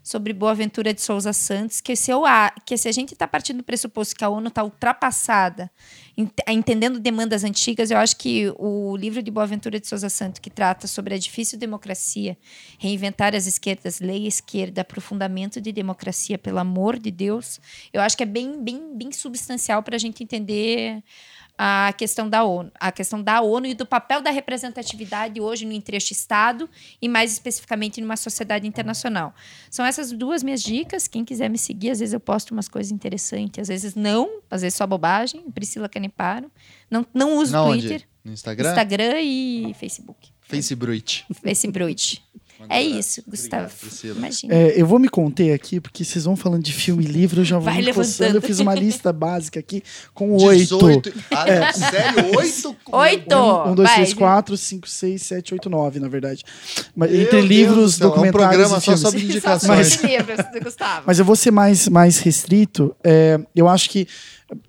sobre 0.04 0.32
Boaventura 0.32 0.92
de 0.92 1.00
Souza 1.00 1.32
Santos, 1.32 1.80
que 1.80 1.94
se, 1.94 2.10
eu, 2.10 2.26
a- 2.26 2.52
que 2.66 2.76
se 2.76 2.88
a 2.88 2.92
gente 2.92 3.12
está 3.12 3.28
partindo 3.28 3.58
do 3.58 3.62
pressuposto 3.62 4.16
que 4.16 4.24
a 4.24 4.28
ONU 4.28 4.48
está 4.48 4.64
ultrapassada, 4.64 5.70
ent- 6.18 6.32
entendendo 6.48 6.98
demandas 6.98 7.44
antigas, 7.44 7.88
eu 7.88 7.96
acho 7.98 8.16
que 8.16 8.52
o 8.58 8.96
livro 8.96 9.22
de 9.22 9.30
Boaventura 9.30 9.78
de 9.78 9.86
Souza 9.86 10.08
Santos, 10.08 10.40
que 10.40 10.50
trata 10.50 10.88
sobre 10.88 11.14
a 11.14 11.18
difícil 11.18 11.56
democracia, 11.56 12.36
reinventar 12.80 13.32
as 13.36 13.46
esquerdas, 13.46 14.00
lei 14.00 14.26
esquerda, 14.26 14.80
aprofundamento 14.80 15.60
de 15.60 15.70
democracia, 15.70 16.36
pelo 16.36 16.58
amor 16.58 16.98
de 16.98 17.12
Deus, 17.12 17.60
eu 17.92 18.00
acho 18.00 18.16
que 18.16 18.24
é 18.24 18.26
bem, 18.26 18.60
bem, 18.60 18.96
bem 18.98 19.12
substancial 19.12 19.84
para 19.84 19.94
a 19.94 20.00
gente 20.00 20.24
entender 20.24 21.00
a 21.56 21.92
questão 21.96 22.28
da 22.28 22.44
ONU, 22.44 22.72
a 22.80 22.90
questão 22.90 23.22
da 23.22 23.40
ONU 23.40 23.66
e 23.66 23.74
do 23.74 23.86
papel 23.86 24.20
da 24.20 24.30
representatividade 24.30 25.40
hoje 25.40 25.64
no 25.64 25.72
entrecho 25.72 26.12
Estado 26.12 26.68
e 27.00 27.08
mais 27.08 27.32
especificamente 27.32 28.00
numa 28.00 28.16
sociedade 28.16 28.66
internacional. 28.66 29.34
São 29.70 29.84
essas 29.84 30.12
duas 30.12 30.42
minhas 30.42 30.62
dicas. 30.62 31.06
Quem 31.06 31.24
quiser 31.24 31.48
me 31.48 31.58
seguir, 31.58 31.90
às 31.90 32.00
vezes 32.00 32.12
eu 32.12 32.20
posto 32.20 32.52
umas 32.52 32.68
coisas 32.68 32.90
interessantes, 32.90 33.60
às 33.60 33.68
vezes 33.68 33.94
não, 33.94 34.40
às 34.50 34.62
vezes 34.62 34.76
só 34.76 34.86
bobagem. 34.86 35.42
Priscila 35.50 35.88
Caneparo. 35.88 36.50
Não, 36.90 37.06
não 37.12 37.36
uso 37.36 37.52
Na 37.52 37.64
Twitter, 37.64 37.94
onde? 37.94 38.08
No 38.24 38.32
Instagram? 38.32 38.70
Instagram 38.70 39.20
e 39.20 39.74
Facebook. 39.78 40.30
Facebook. 40.40 42.10
É 42.68 42.82
isso, 42.82 43.22
Gustavo. 43.26 43.72
Priscila. 43.80 44.14
É, 44.14 44.18
Imagina. 44.18 44.54
eu 44.54 44.86
vou 44.86 44.98
me 44.98 45.08
conter 45.08 45.52
aqui, 45.52 45.80
porque 45.80 46.04
vocês 46.04 46.24
vão 46.24 46.36
falando 46.36 46.62
de 46.62 46.72
filme 46.72 47.04
e 47.04 47.06
livro, 47.08 47.40
eu 47.40 47.44
já 47.44 47.56
vou 47.56 47.64
Vai 47.64 47.82
me 47.82 47.92
coçando. 47.92 48.00
levantando. 48.08 48.36
Eu 48.36 48.42
fiz 48.42 48.60
uma 48.60 48.74
lista 48.74 49.12
básica 49.12 49.60
aqui 49.60 49.82
com 50.14 50.32
oito. 50.42 50.78
18. 50.78 51.12
Ah, 51.30 51.72
sério? 51.72 52.36
Oito? 52.36 52.76
Oito! 52.92 53.34
Um, 53.34 53.70
um, 53.70 53.74
dois, 53.74 53.88
Vai, 53.88 53.96
três, 53.96 54.14
quatro, 54.14 54.56
cinco, 54.56 54.88
seis, 54.88 55.22
sete, 55.22 55.52
oito, 55.54 55.68
nove, 55.68 55.98
na 56.00 56.08
verdade. 56.08 56.44
Mas, 56.94 57.10
Meu 57.10 57.20
entre 57.22 57.36
Deus 57.38 57.48
livros, 57.48 57.94
céu, 57.94 58.08
documentários 58.08 58.42
É 58.42 58.46
um 58.66 58.70
programa 58.70 58.78
e 58.78 58.80
só 58.80 58.80
filmes. 58.80 59.00
sobre 59.00 59.20
Só 59.20 59.26
indicações. 59.26 59.92
sobre 59.92 60.16
livros, 60.16 60.46
Gustavo. 60.62 61.02
Mas 61.06 61.18
eu 61.18 61.24
vou 61.24 61.36
ser 61.36 61.50
mais, 61.50 61.88
mais 61.88 62.18
restrito. 62.18 62.94
É, 63.04 63.38
eu 63.54 63.68
acho 63.68 63.90
que, 63.90 64.06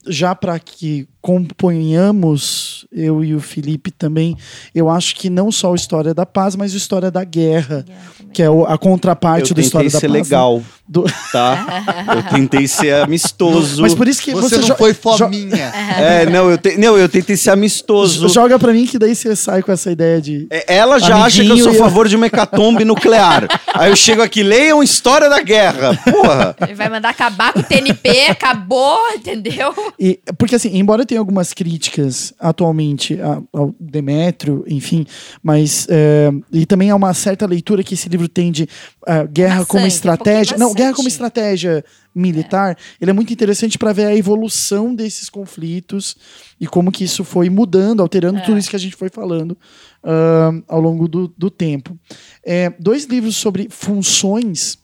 já 0.07 0.33
para 0.35 0.57
que 0.59 1.07
componhamos, 1.23 2.85
eu 2.91 3.23
e 3.23 3.33
o 3.33 3.39
Felipe 3.39 3.89
também, 3.91 4.35
eu 4.75 4.89
acho 4.89 5.15
que 5.15 5.29
não 5.29 5.51
só 5.51 5.71
o 5.71 5.75
História 5.75 6.13
da 6.13 6.25
Paz, 6.25 6.55
mas 6.55 6.73
o 6.73 6.77
História 6.77 7.09
da 7.09 7.23
Guerra, 7.23 7.85
que 8.33 8.43
é 8.43 8.47
a 8.67 8.77
contraparte 8.77 9.51
Eu 9.51 9.55
do 9.55 9.61
História 9.61 9.89
tentei 9.89 9.93
da 9.93 9.99
ser 9.99 10.07
Paz. 10.07 10.29
né? 10.29 10.35
legal, 10.37 10.61
Do- 10.87 11.05
tá? 11.31 12.05
Eu 12.15 12.23
tentei 12.23 12.67
ser 12.67 12.95
amistoso. 13.03 13.81
Mas 13.81 13.95
por 13.95 14.07
isso 14.07 14.21
que 14.21 14.33
Você, 14.33 14.57
você, 14.59 14.67
não 14.69 14.75
foi 14.75 14.93
fominha. 14.93 15.71
É, 15.97 16.25
não, 16.29 16.49
eu, 16.51 16.57
te- 16.57 16.77
não, 16.77 16.97
eu 16.97 17.07
tentei 17.07 17.37
ser 17.37 17.51
amistoso. 17.51 18.27
joga 18.29 18.59
pra 18.59 18.73
mim 18.73 18.85
que 18.85 18.99
daí 18.99 19.15
você 19.15 19.35
sai 19.35 19.61
com 19.63 19.71
essa 19.71 19.89
ideia 19.91 20.19
de. 20.21 20.45
É, 20.49 20.75
Ela 20.75 20.99
já 20.99 21.23
acha 21.23 21.41
que 21.43 21.49
eu 21.49 21.57
sou 21.57 21.71
a 21.71 21.75
eu- 21.75 21.79
favor 21.79 22.07
de 22.07 22.15
uma 22.15 22.25
hecatombe 22.25 22.83
nuclear. 22.83 23.47
Aí 23.73 23.89
eu 23.91 23.95
chego 23.95 24.21
aqui, 24.21 24.43
leiam 24.43 24.83
História 24.83 25.29
da 25.29 25.39
Guerra. 25.41 25.97
Porra. 26.03 26.55
Ele 26.61 26.75
vai 26.75 26.89
mandar 26.89 27.09
acabar 27.09 27.53
com 27.53 27.59
o 27.59 27.63
TNP, 27.63 28.27
acabou, 28.29 28.97
entendeu? 29.15 29.73
E, 29.99 30.19
porque 30.37 30.55
assim, 30.55 30.77
embora 30.77 31.03
eu 31.03 31.05
tenha 31.13 31.19
algumas 31.19 31.53
críticas 31.53 32.33
atualmente 32.39 33.19
ao 33.21 33.75
Demétrio, 33.79 34.65
enfim, 34.67 35.05
mas 35.43 35.85
é, 35.87 36.31
e 36.51 36.65
também 36.65 36.89
há 36.89 36.95
uma 36.95 37.13
certa 37.13 37.45
leitura 37.45 37.83
que 37.83 37.93
esse 37.93 38.09
livro 38.09 38.27
tem 38.27 38.51
de 38.51 38.67
ah, 39.05 39.23
guerra 39.25 39.57
Maçante, 39.57 39.69
como 39.69 39.83
um 39.83 39.87
estratégia, 39.87 40.57
pouquinho 40.57 40.67
não, 40.67 40.73
guerra 40.73 40.93
como 40.93 41.07
estratégia 41.07 41.85
militar. 42.15 42.75
Ele 42.99 43.11
é 43.11 43.13
muito 43.13 43.31
interessante 43.31 43.77
para 43.77 43.93
ver 43.93 44.05
a 44.07 44.15
evolução 44.15 44.95
desses 44.95 45.29
conflitos 45.29 46.15
e 46.59 46.65
como 46.65 46.91
que 46.91 47.03
isso 47.03 47.23
foi 47.23 47.47
mudando, 47.47 48.01
alterando 48.01 48.41
tudo 48.41 48.57
isso 48.57 48.69
que 48.69 48.75
a 48.75 48.79
gente 48.79 48.95
foi 48.95 49.09
falando 49.09 49.55
ah, 50.03 50.51
ao 50.67 50.81
longo 50.81 51.07
do, 51.07 51.31
do 51.37 51.51
tempo. 51.51 51.95
É, 52.43 52.73
dois 52.79 53.05
livros 53.05 53.35
sobre 53.35 53.67
funções 53.69 54.82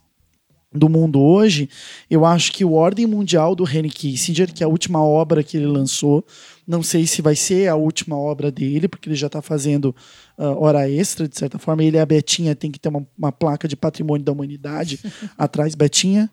do 0.71 0.87
mundo 0.87 1.19
hoje, 1.19 1.67
eu 2.09 2.25
acho 2.25 2.51
que 2.51 2.63
o 2.63 2.73
Ordem 2.73 3.07
Mundial 3.07 3.55
do 3.55 3.67
Henry 3.67 3.89
Kissinger, 3.89 4.53
que 4.53 4.63
é 4.63 4.65
a 4.65 4.69
última 4.69 5.03
obra 5.03 5.43
que 5.43 5.57
ele 5.57 5.65
lançou, 5.65 6.23
não 6.67 6.83
sei 6.83 7.07
se 7.07 7.21
vai 7.21 7.35
ser 7.35 7.67
a 7.67 7.75
última 7.75 8.15
obra 8.15 8.51
dele, 8.51 8.87
porque 8.87 9.09
ele 9.09 9.15
já 9.15 9.27
está 9.27 9.41
fazendo 9.41 9.95
ah, 10.37 10.51
hora 10.51 10.87
extra, 10.87 11.27
de 11.27 11.35
certa 11.35 11.57
forma. 11.57 11.83
Ele 11.83 11.97
e 11.97 11.99
a 11.99 12.05
Betinha 12.05 12.55
tem 12.55 12.71
que 12.71 12.79
ter 12.79 12.89
uma, 12.89 13.05
uma 13.17 13.31
placa 13.31 13.67
de 13.67 13.75
patrimônio 13.75 14.23
da 14.23 14.31
humanidade 14.31 14.99
atrás. 15.35 15.73
Betinha, 15.73 16.29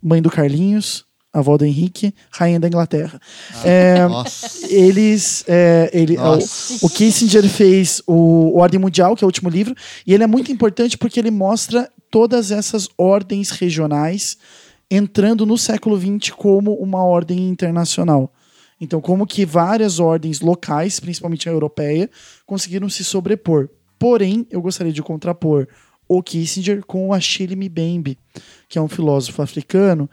mãe 0.00 0.22
do 0.22 0.30
Carlinhos, 0.30 1.04
avó 1.32 1.56
do 1.58 1.64
Henrique, 1.64 2.14
rainha 2.30 2.60
da 2.60 2.68
Inglaterra. 2.68 3.20
É, 3.64 4.06
Nossa. 4.06 4.72
eles 4.72 5.44
é, 5.48 5.90
ele, 5.92 6.16
o, 6.16 6.20
Nossa. 6.20 6.86
o 6.86 6.88
Kissinger 6.88 7.48
fez 7.48 8.00
o 8.06 8.56
Ordem 8.56 8.78
Mundial, 8.78 9.16
que 9.16 9.24
é 9.24 9.26
o 9.26 9.28
último 9.28 9.50
livro, 9.50 9.74
e 10.06 10.14
ele 10.14 10.22
é 10.22 10.26
muito 10.28 10.52
importante 10.52 10.96
porque 10.96 11.18
ele 11.18 11.32
mostra 11.32 11.90
todas 12.16 12.50
essas 12.50 12.88
ordens 12.96 13.50
regionais 13.50 14.38
entrando 14.90 15.44
no 15.44 15.58
século 15.58 16.00
XX 16.00 16.30
como 16.30 16.72
uma 16.72 17.04
ordem 17.04 17.46
internacional. 17.46 18.32
Então, 18.80 19.02
como 19.02 19.26
que 19.26 19.44
várias 19.44 20.00
ordens 20.00 20.40
locais, 20.40 20.98
principalmente 20.98 21.46
a 21.46 21.52
europeia, 21.52 22.08
conseguiram 22.46 22.88
se 22.88 23.04
sobrepor. 23.04 23.68
Porém, 23.98 24.46
eu 24.50 24.62
gostaria 24.62 24.94
de 24.94 25.02
contrapor 25.02 25.68
o 26.08 26.22
Kissinger 26.22 26.82
com 26.86 27.08
o 27.08 27.12
Achille 27.12 27.54
Mbembe, 27.54 28.16
que 28.66 28.78
é 28.78 28.80
um 28.80 28.88
filósofo 28.88 29.42
africano 29.42 30.08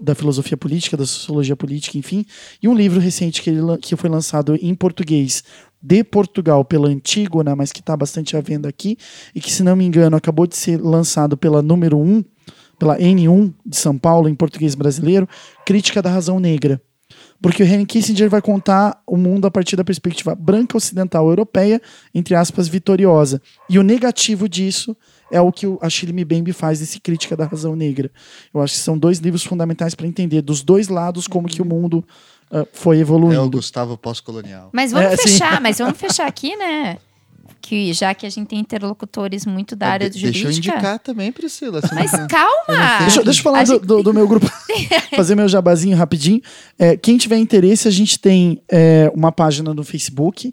da 0.00 0.14
filosofia 0.14 0.56
política, 0.56 0.96
da 0.96 1.04
sociologia 1.04 1.54
política, 1.54 1.98
enfim, 1.98 2.24
e 2.62 2.68
um 2.68 2.74
livro 2.74 2.98
recente 2.98 3.42
que, 3.42 3.50
ele, 3.50 3.76
que 3.82 3.94
foi 3.94 4.08
lançado 4.08 4.56
em 4.56 4.74
português 4.74 5.44
de 5.82 6.04
Portugal 6.04 6.64
pela 6.64 6.88
Antígona, 6.88 7.56
mas 7.56 7.72
que 7.72 7.80
está 7.80 7.96
bastante 7.96 8.36
à 8.36 8.40
venda 8.40 8.68
aqui, 8.68 8.96
e 9.34 9.40
que, 9.40 9.52
se 9.52 9.62
não 9.62 9.74
me 9.74 9.84
engano, 9.84 10.16
acabou 10.16 10.46
de 10.46 10.56
ser 10.56 10.80
lançado 10.80 11.36
pela 11.36 11.60
número 11.60 11.98
1, 11.98 12.24
pela 12.78 12.98
N1 12.98 13.52
de 13.66 13.76
São 13.76 13.98
Paulo, 13.98 14.28
em 14.28 14.34
português 14.34 14.74
brasileiro, 14.74 15.28
Crítica 15.66 16.00
da 16.00 16.10
Razão 16.10 16.38
Negra. 16.38 16.80
Porque 17.40 17.62
o 17.62 17.66
Henry 17.66 17.84
Kissinger 17.84 18.30
vai 18.30 18.40
contar 18.40 19.02
o 19.06 19.16
mundo 19.16 19.46
a 19.46 19.50
partir 19.50 19.74
da 19.74 19.82
perspectiva 19.82 20.34
branca, 20.34 20.76
ocidental, 20.76 21.28
europeia, 21.28 21.82
entre 22.14 22.36
aspas, 22.36 22.68
vitoriosa. 22.68 23.42
E 23.68 23.78
o 23.78 23.82
negativo 23.82 24.48
disso 24.48 24.96
é 25.30 25.40
o 25.40 25.50
que 25.50 25.66
o 25.66 25.78
Achille 25.82 26.12
Mbembe 26.12 26.52
faz 26.52 26.78
desse 26.78 27.00
Crítica 27.00 27.36
da 27.36 27.44
Razão 27.44 27.74
Negra. 27.74 28.10
Eu 28.54 28.60
acho 28.60 28.74
que 28.74 28.80
são 28.80 28.96
dois 28.96 29.18
livros 29.18 29.42
fundamentais 29.42 29.94
para 29.94 30.06
entender 30.06 30.40
dos 30.42 30.62
dois 30.62 30.88
lados 30.88 31.26
como 31.26 31.48
que 31.48 31.60
o 31.60 31.64
mundo 31.64 32.04
foi 32.72 32.98
evoluindo. 32.98 33.34
É 33.36 33.44
o 33.44 33.50
Gustavo 33.50 33.96
pós-colonial. 33.96 34.70
Mas 34.72 34.92
vamos 34.92 35.12
É, 35.12 35.16
fechar, 35.16 35.60
mas 35.60 35.78
vamos 35.78 35.96
fechar 35.98 36.26
aqui, 36.26 36.54
né? 36.56 36.98
Que 37.60 37.92
já 37.92 38.12
que 38.12 38.26
a 38.26 38.30
gente 38.30 38.48
tem 38.48 38.58
interlocutores 38.58 39.46
muito 39.46 39.76
da 39.76 39.86
área 39.88 40.10
De- 40.10 40.18
jurídica. 40.18 40.48
Deixa 40.48 40.68
eu 40.70 40.74
indicar 40.74 40.98
também, 40.98 41.30
Priscila. 41.30 41.80
você 41.80 41.94
Mas 41.94 42.10
não- 42.12 42.26
calma! 42.26 42.98
Deixa, 43.02 43.22
deixa 43.22 43.38
eu 43.38 43.44
falar 43.44 43.64
do, 43.64 43.78
do- 43.78 44.02
do 44.02 44.12
meu 44.12 44.26
grupo, 44.26 44.50
fazer 45.14 45.36
meu 45.36 45.48
jabazinho 45.48 45.96
rapidinho. 45.96 46.40
É, 46.78 46.96
quem 46.96 47.16
tiver 47.16 47.38
interesse, 47.38 47.86
a 47.86 47.90
gente 47.90 48.18
tem 48.18 48.60
é, 48.68 49.10
uma 49.14 49.30
página 49.30 49.72
no 49.72 49.84
Facebook, 49.84 50.52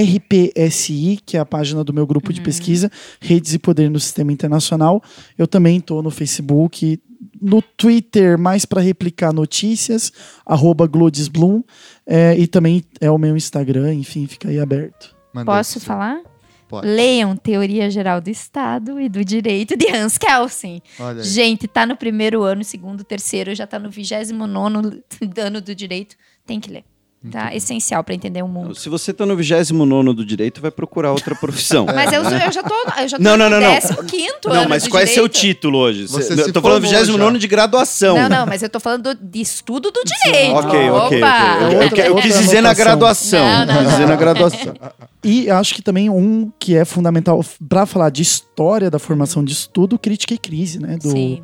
RPSI, 0.00 1.20
que 1.24 1.36
é 1.36 1.40
a 1.40 1.46
página 1.46 1.82
do 1.84 1.92
meu 1.92 2.06
grupo 2.06 2.32
de 2.32 2.40
pesquisa, 2.40 2.90
Redes 3.20 3.54
e 3.54 3.58
Poder 3.58 3.90
no 3.90 4.00
Sistema 4.00 4.32
Internacional. 4.32 5.02
Eu 5.36 5.46
também 5.46 5.78
estou 5.78 6.02
no 6.02 6.10
Facebook, 6.10 7.00
no 7.40 7.60
Twitter, 7.60 8.38
mais 8.38 8.64
para 8.64 8.80
replicar 8.80 9.32
notícias, 9.32 10.12
arroba 10.46 10.86
Glodisblum, 10.86 11.62
é, 12.06 12.36
e 12.38 12.46
também 12.46 12.84
é 13.00 13.10
o 13.10 13.18
meu 13.18 13.36
Instagram, 13.36 13.94
enfim, 13.94 14.26
fica 14.26 14.48
aí 14.48 14.58
aberto. 14.58 15.14
Manda 15.32 15.50
Posso 15.50 15.78
aí. 15.78 15.84
falar? 15.84 16.20
Pode. 16.68 16.86
Leiam 16.86 17.36
Teoria 17.36 17.90
Geral 17.90 18.20
do 18.20 18.30
Estado 18.30 18.98
e 18.98 19.06
do 19.06 19.22
Direito 19.22 19.76
de 19.76 19.94
Hans 19.94 20.16
Kelsen. 20.16 20.82
Gente, 21.20 21.68
tá 21.68 21.84
no 21.84 21.96
primeiro 21.96 22.42
ano, 22.42 22.64
segundo, 22.64 23.04
terceiro, 23.04 23.54
já 23.54 23.66
tá 23.66 23.78
no 23.78 23.90
29 23.90 25.02
ano 25.38 25.60
do 25.60 25.74
direito. 25.74 26.16
Tem 26.46 26.58
que 26.58 26.70
ler. 26.70 26.84
Tá? 27.30 27.54
Essencial 27.54 28.02
pra 28.02 28.14
entender 28.16 28.42
o 28.42 28.48
mundo. 28.48 28.74
Se 28.74 28.88
você 28.88 29.12
tá 29.12 29.24
no 29.24 29.36
29 29.36 30.12
do 30.12 30.24
direito, 30.24 30.60
vai 30.60 30.72
procurar 30.72 31.12
outra 31.12 31.36
profissão. 31.36 31.86
Mas 31.94 32.12
eu, 32.12 32.20
eu 32.24 32.50
já 32.52 32.62
tô, 32.64 32.74
eu 33.00 33.08
já 33.08 33.16
tô 33.16 33.22
Não, 33.22 33.36
não, 33.36 33.48
não, 33.48 33.60
no 33.60 33.66
não. 33.66 33.74
15 33.80 34.26
Não, 34.44 34.52
ano 34.52 34.68
mas 34.68 34.82
do 34.82 34.90
qual 34.90 35.00
é 35.02 35.06
seu 35.06 35.28
direito. 35.28 35.54
título 35.54 35.78
hoje? 35.78 36.06
Você 36.08 36.32
eu 36.32 36.52
tô 36.52 36.60
falando 36.60 36.82
formou 36.82 37.00
29 37.00 37.32
já. 37.34 37.38
de 37.38 37.46
graduação. 37.46 38.16
Não, 38.18 38.28
não, 38.28 38.46
mas 38.46 38.62
eu 38.62 38.68
tô 38.68 38.80
falando 38.80 39.14
do- 39.14 39.24
de 39.24 39.40
estudo 39.40 39.92
do 39.92 40.00
direito. 40.04 40.52
Ok, 40.56 40.68
ok, 40.70 40.90
ok. 40.90 41.18
Opa! 41.22 41.58
Eu, 41.60 41.70
eu, 41.72 41.82
Outra- 41.82 42.06
eu 42.06 42.14
quis 42.16 42.38
dizer 42.40 42.60
na 42.60 42.74
graduação. 42.74 43.44
Não, 43.44 43.66
não, 43.66 43.84
dizer 43.84 44.00
não. 44.00 44.08
na 44.08 44.16
graduação. 44.16 44.74
E 45.22 45.48
acho 45.48 45.74
que 45.76 45.82
também 45.82 46.10
um 46.10 46.50
que 46.58 46.74
é 46.76 46.84
fundamental 46.84 47.44
para 47.68 47.86
falar 47.86 48.10
de 48.10 48.22
história 48.22 48.90
da 48.90 48.98
formação 48.98 49.44
de 49.44 49.52
estudo, 49.52 49.96
crítica 49.96 50.34
e 50.34 50.38
crise, 50.38 50.80
né? 50.80 50.96
Do, 51.00 51.10
Sim. 51.10 51.40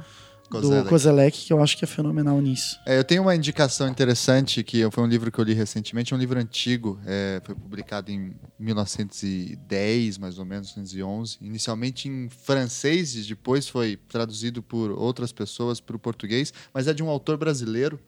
Do 0.49 0.63
Kozelek. 0.63 0.89
Kozelek, 0.89 1.47
que 1.47 1.53
eu 1.53 1.63
acho 1.63 1.77
que 1.77 1.85
é 1.85 1.89
fenomenal 1.89 2.41
nisso. 2.41 2.79
É, 2.87 2.99
eu 2.99 3.05
tenho 3.05 3.23
uma 3.23 3.37
indicação 3.37 3.89
interessante, 3.89 4.63
que 4.65 4.89
foi 4.91 5.05
um 5.05 5.07
livro 5.07 5.31
que 5.31 5.39
eu 5.39 5.45
li 5.45 5.53
recentemente, 5.53 6.13
é 6.13 6.17
um 6.17 6.19
livro 6.19 6.39
antigo, 6.39 6.99
é, 7.07 7.41
foi 7.45 7.55
publicado 7.55 8.11
em 8.11 8.35
1910, 8.59 10.19
mais 10.19 10.39
ou 10.39 10.45
menos, 10.45 10.75
1911, 10.75 11.39
inicialmente 11.41 12.09
em 12.09 12.29
francês 12.29 13.15
e 13.15 13.23
depois 13.23 13.69
foi 13.69 13.99
traduzido 14.09 14.63
por 14.63 14.91
outras 14.91 15.33
pessoas 15.33 15.81
para 15.81 15.97
o 15.97 15.99
português, 15.99 16.53
mas 16.73 16.87
é 16.87 16.95
de 16.95 17.03
um 17.03 17.09
autor 17.09 17.37
brasileiro, 17.37 18.01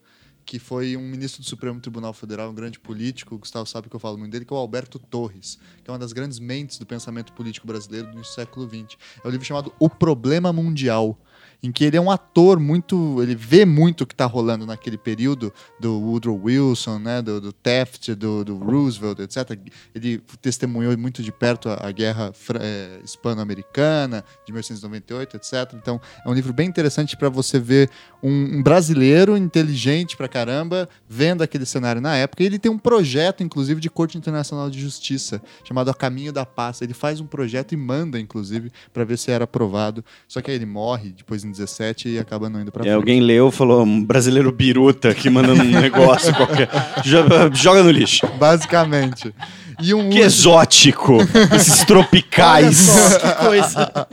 que 0.45 0.59
foi 0.59 0.97
um 0.97 1.07
ministro 1.07 1.41
do 1.41 1.47
Supremo 1.47 1.79
Tribunal 1.79 2.13
Federal, 2.13 2.49
um 2.49 2.53
grande 2.53 2.79
político, 2.79 3.35
o 3.35 3.37
Gustavo 3.37 3.65
sabe 3.65 3.89
que 3.89 3.95
eu 3.95 3.99
falo 3.99 4.17
muito 4.17 4.31
dele, 4.31 4.45
que 4.45 4.53
é 4.53 4.55
o 4.55 4.59
Alberto 4.59 4.99
Torres, 4.99 5.57
que 5.83 5.89
é 5.89 5.93
uma 5.93 5.99
das 5.99 6.13
grandes 6.13 6.39
mentes 6.39 6.77
do 6.77 6.85
pensamento 6.85 7.31
político 7.33 7.67
brasileiro 7.67 8.11
do 8.11 8.23
século 8.23 8.67
XX. 8.67 8.97
É 9.23 9.27
um 9.27 9.31
livro 9.31 9.45
chamado 9.45 9.73
O 9.79 9.89
Problema 9.89 10.51
Mundial, 10.51 11.17
em 11.63 11.71
que 11.71 11.83
ele 11.83 11.95
é 11.95 12.01
um 12.01 12.09
ator 12.09 12.59
muito, 12.59 13.21
ele 13.21 13.35
vê 13.35 13.65
muito 13.65 14.01
o 14.01 14.07
que 14.07 14.13
está 14.13 14.25
rolando 14.25 14.65
naquele 14.65 14.97
período 14.97 15.53
do 15.79 15.99
Woodrow 15.99 16.39
Wilson, 16.43 16.97
né, 16.97 17.21
do, 17.21 17.39
do 17.39 17.53
Taft, 17.53 18.15
do, 18.15 18.43
do 18.43 18.57
Roosevelt, 18.57 19.19
etc. 19.19 19.57
Ele 19.93 20.21
testemunhou 20.41 20.97
muito 20.97 21.21
de 21.21 21.31
perto 21.31 21.69
a, 21.69 21.87
a 21.87 21.91
guerra 21.91 22.31
eh, 22.59 22.99
hispano-americana 23.03 24.25
de 24.45 24.51
1898, 24.51 25.37
etc. 25.37 25.73
Então 25.75 26.01
é 26.25 26.29
um 26.29 26.33
livro 26.33 26.51
bem 26.51 26.67
interessante 26.67 27.15
para 27.15 27.29
você 27.29 27.59
ver 27.59 27.89
um, 28.23 28.61
brasileiro 28.61 29.35
inteligente 29.37 30.15
pra 30.15 30.27
caramba 30.27 30.87
vendo 31.09 31.41
aquele 31.41 31.65
cenário 31.65 32.01
na 32.01 32.15
época. 32.15 32.43
E 32.43 32.45
ele 32.45 32.59
tem 32.59 32.71
um 32.71 32.77
projeto, 32.77 33.43
inclusive, 33.43 33.81
de 33.81 33.89
Corte 33.89 34.17
Internacional 34.17 34.69
de 34.69 34.79
Justiça 34.79 35.41
chamado 35.63 35.89
A 35.89 35.93
Caminho 35.93 36.31
da 36.31 36.45
Paz. 36.45 36.81
Ele 36.81 36.93
faz 36.93 37.19
um 37.19 37.25
projeto 37.25 37.71
e 37.73 37.77
manda, 37.77 38.19
inclusive, 38.19 38.71
para 38.93 39.03
ver 39.03 39.17
se 39.17 39.31
era 39.31 39.45
aprovado. 39.45 40.03
Só 40.27 40.41
que 40.41 40.51
aí 40.51 40.57
ele 40.57 40.65
morre 40.65 41.09
depois 41.17 41.43
em 41.43 41.51
17 41.51 42.09
e 42.09 42.19
acaba 42.19 42.49
não 42.49 42.61
indo 42.61 42.71
para 42.71 42.81
É, 42.81 42.85
frente. 42.85 42.95
alguém 42.95 43.19
leu 43.21 43.49
falou, 43.51 43.83
um 43.83 44.03
brasileiro 44.03 44.51
biruta 44.51 45.09
aqui 45.09 45.29
mandando 45.29 45.63
um 45.63 45.71
negócio 45.81 46.33
qualquer. 46.35 46.69
Jo- 47.03 47.21
Joga 47.53 47.83
no 47.83 47.89
lixo. 47.91 48.27
Basicamente. 48.37 49.33
E 49.81 49.93
um 49.93 49.97
Que 50.01 50.05
último- 50.05 50.23
exótico. 50.23 51.17
Esses 51.55 51.83
tropicais. 51.85 52.87
que 53.19 53.45
coisa. 53.45 54.07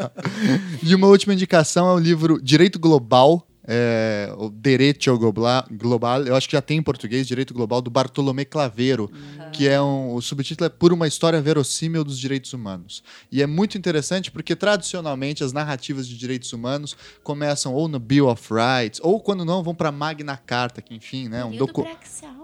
E 0.82 0.94
uma 0.94 1.06
última 1.08 1.34
indicação 1.34 1.88
é 1.90 1.92
o 1.94 1.98
livro 1.98 2.40
Direito 2.42 2.78
Global, 2.78 3.46
é, 3.70 4.32
o 4.38 4.48
Direito 4.48 5.14
Global, 5.18 5.66
Global, 5.70 6.22
eu 6.22 6.34
acho 6.34 6.48
que 6.48 6.52
já 6.56 6.62
tem 6.62 6.78
em 6.78 6.82
português, 6.82 7.26
Direito 7.26 7.52
Global, 7.52 7.82
do 7.82 7.90
Bartolomé 7.90 8.46
Claveiro, 8.46 9.10
que 9.52 9.68
é 9.68 9.78
um, 9.78 10.14
o 10.14 10.22
subtítulo 10.22 10.66
é 10.66 10.70
Por 10.70 10.90
uma 10.90 11.06
História 11.06 11.38
Verossímil 11.38 12.02
dos 12.02 12.18
Direitos 12.18 12.54
Humanos. 12.54 13.02
E 13.30 13.42
é 13.42 13.46
muito 13.46 13.76
interessante 13.76 14.30
porque, 14.30 14.56
tradicionalmente, 14.56 15.44
as 15.44 15.52
narrativas 15.52 16.08
de 16.08 16.16
direitos 16.16 16.50
humanos 16.54 16.96
começam 17.22 17.74
ou 17.74 17.88
no 17.88 17.98
Bill 17.98 18.28
of 18.28 18.42
Rights, 18.50 19.00
ou 19.02 19.20
quando 19.20 19.44
não, 19.44 19.62
vão 19.62 19.74
para 19.74 19.92
Magna 19.92 20.38
Carta, 20.38 20.80
que 20.80 20.94
enfim, 20.94 21.28
né, 21.28 21.44
um 21.44 21.50
Período 21.50 21.66
docu 21.66 21.82
braxial. 21.82 22.37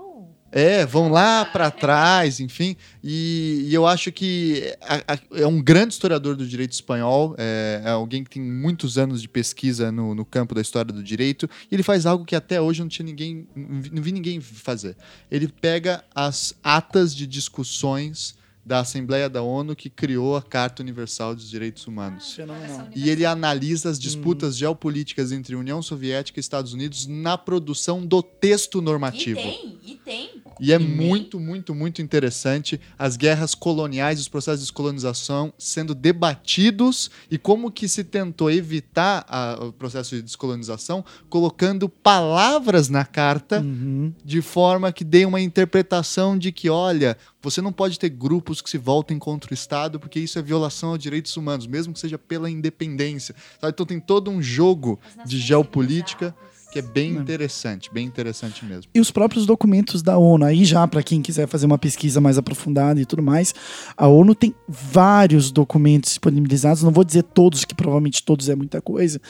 É, 0.56 0.86
vão 0.86 1.08
lá 1.10 1.44
para 1.44 1.68
trás, 1.68 2.38
enfim. 2.38 2.76
E, 3.02 3.66
e 3.68 3.74
eu 3.74 3.84
acho 3.84 4.12
que 4.12 4.72
a- 4.80 5.14
a- 5.14 5.18
é 5.40 5.46
um 5.48 5.60
grande 5.60 5.94
historiador 5.94 6.36
do 6.36 6.46
direito 6.46 6.70
espanhol, 6.72 7.34
é, 7.36 7.82
é 7.84 7.90
alguém 7.90 8.22
que 8.22 8.30
tem 8.30 8.40
muitos 8.42 8.96
anos 8.96 9.20
de 9.20 9.28
pesquisa 9.28 9.90
no, 9.90 10.14
no 10.14 10.24
campo 10.24 10.54
da 10.54 10.60
história 10.60 10.92
do 10.92 11.02
direito, 11.02 11.50
e 11.68 11.74
ele 11.74 11.82
faz 11.82 12.06
algo 12.06 12.24
que 12.24 12.36
até 12.36 12.60
hoje 12.60 12.80
não 12.80 12.88
tinha 12.88 13.04
ninguém, 13.04 13.48
não 13.56 13.80
vi- 13.82 13.90
não 13.92 14.00
vi 14.02 14.12
ninguém 14.12 14.40
fazer. 14.40 14.96
Ele 15.28 15.48
pega 15.48 16.04
as 16.14 16.54
atas 16.62 17.12
de 17.16 17.26
discussões 17.26 18.36
da 18.64 18.80
Assembleia 18.80 19.28
da 19.28 19.42
ONU 19.42 19.76
que 19.76 19.90
criou 19.90 20.36
a 20.36 20.42
Carta 20.42 20.82
Universal 20.82 21.34
dos 21.34 21.48
Direitos 21.50 21.86
Humanos. 21.86 22.32
Fenomenal. 22.34 22.88
E 22.94 23.10
ele 23.10 23.26
analisa 23.26 23.90
as 23.90 23.98
disputas 23.98 24.56
geopolíticas 24.56 25.32
entre 25.32 25.54
União 25.54 25.82
Soviética 25.82 26.38
e 26.38 26.40
Estados 26.40 26.72
Unidos 26.72 27.06
na 27.06 27.36
produção 27.36 28.04
do 28.04 28.22
texto 28.22 28.80
normativo. 28.80 29.38
E 29.40 29.42
tem, 29.42 29.78
e 29.84 29.94
tem. 29.96 30.30
E 30.60 30.72
é 30.72 30.76
E 30.76 30.78
tem. 30.78 30.88
muito, 30.88 31.40
muito, 31.40 31.74
muito 31.74 32.00
interessante 32.00 32.80
as 32.98 33.16
guerras 33.16 33.54
coloniais, 33.56 34.20
os 34.20 34.28
processos 34.28 34.60
de 34.60 34.66
descolonização 34.66 35.52
sendo 35.58 35.94
debatidos 35.94 37.10
e 37.30 37.36
como 37.38 37.70
que 37.70 37.88
se 37.88 38.04
tentou 38.04 38.50
evitar 38.50 39.24
a- 39.28 39.58
o 39.64 39.72
processo 39.72 40.14
de 40.14 40.22
descolonização 40.22 41.04
colocando 41.28 41.88
palavras 41.88 42.88
na 42.88 43.04
carta 43.04 43.60
Uhum. 43.60 44.12
de 44.24 44.40
forma 44.40 44.92
que 44.92 45.04
dê 45.04 45.24
uma 45.26 45.40
interpretação 45.40 46.38
de 46.38 46.52
que, 46.52 46.70
olha, 46.70 47.16
você 47.44 47.60
não 47.60 47.72
pode 47.72 47.98
ter 47.98 48.08
grupos 48.08 48.60
que 48.60 48.70
se 48.70 48.78
voltem 48.78 49.18
contra 49.18 49.50
o 49.50 49.54
Estado 49.54 50.00
porque 50.00 50.18
isso 50.18 50.38
é 50.38 50.42
violação 50.42 50.90
aos 50.90 50.98
direitos 50.98 51.36
humanos, 51.36 51.66
mesmo 51.66 51.92
que 51.92 52.00
seja 52.00 52.18
pela 52.18 52.50
independência. 52.50 53.34
sabe? 53.60 53.72
Então 53.72 53.86
tem 53.86 54.00
todo 54.00 54.30
um 54.30 54.42
jogo 54.42 54.98
de 55.26 55.38
geopolítica 55.38 56.34
que 56.74 56.80
é 56.80 56.82
bem 56.82 57.12
interessante, 57.12 57.88
bem 57.94 58.04
interessante 58.04 58.64
mesmo. 58.64 58.90
E 58.92 58.98
os 58.98 59.08
próprios 59.08 59.46
documentos 59.46 60.02
da 60.02 60.18
ONU, 60.18 60.44
aí 60.44 60.64
já 60.64 60.84
para 60.88 61.04
quem 61.04 61.22
quiser 61.22 61.46
fazer 61.46 61.66
uma 61.66 61.78
pesquisa 61.78 62.20
mais 62.20 62.36
aprofundada 62.36 63.00
e 63.00 63.06
tudo 63.06 63.22
mais, 63.22 63.54
a 63.96 64.08
ONU 64.08 64.34
tem 64.34 64.52
vários 64.66 65.52
documentos 65.52 66.10
disponibilizados, 66.10 66.82
não 66.82 66.90
vou 66.90 67.04
dizer 67.04 67.22
todos, 67.22 67.64
que 67.64 67.76
provavelmente 67.76 68.24
todos 68.24 68.48
é 68.48 68.56
muita 68.56 68.82
coisa, 68.82 69.20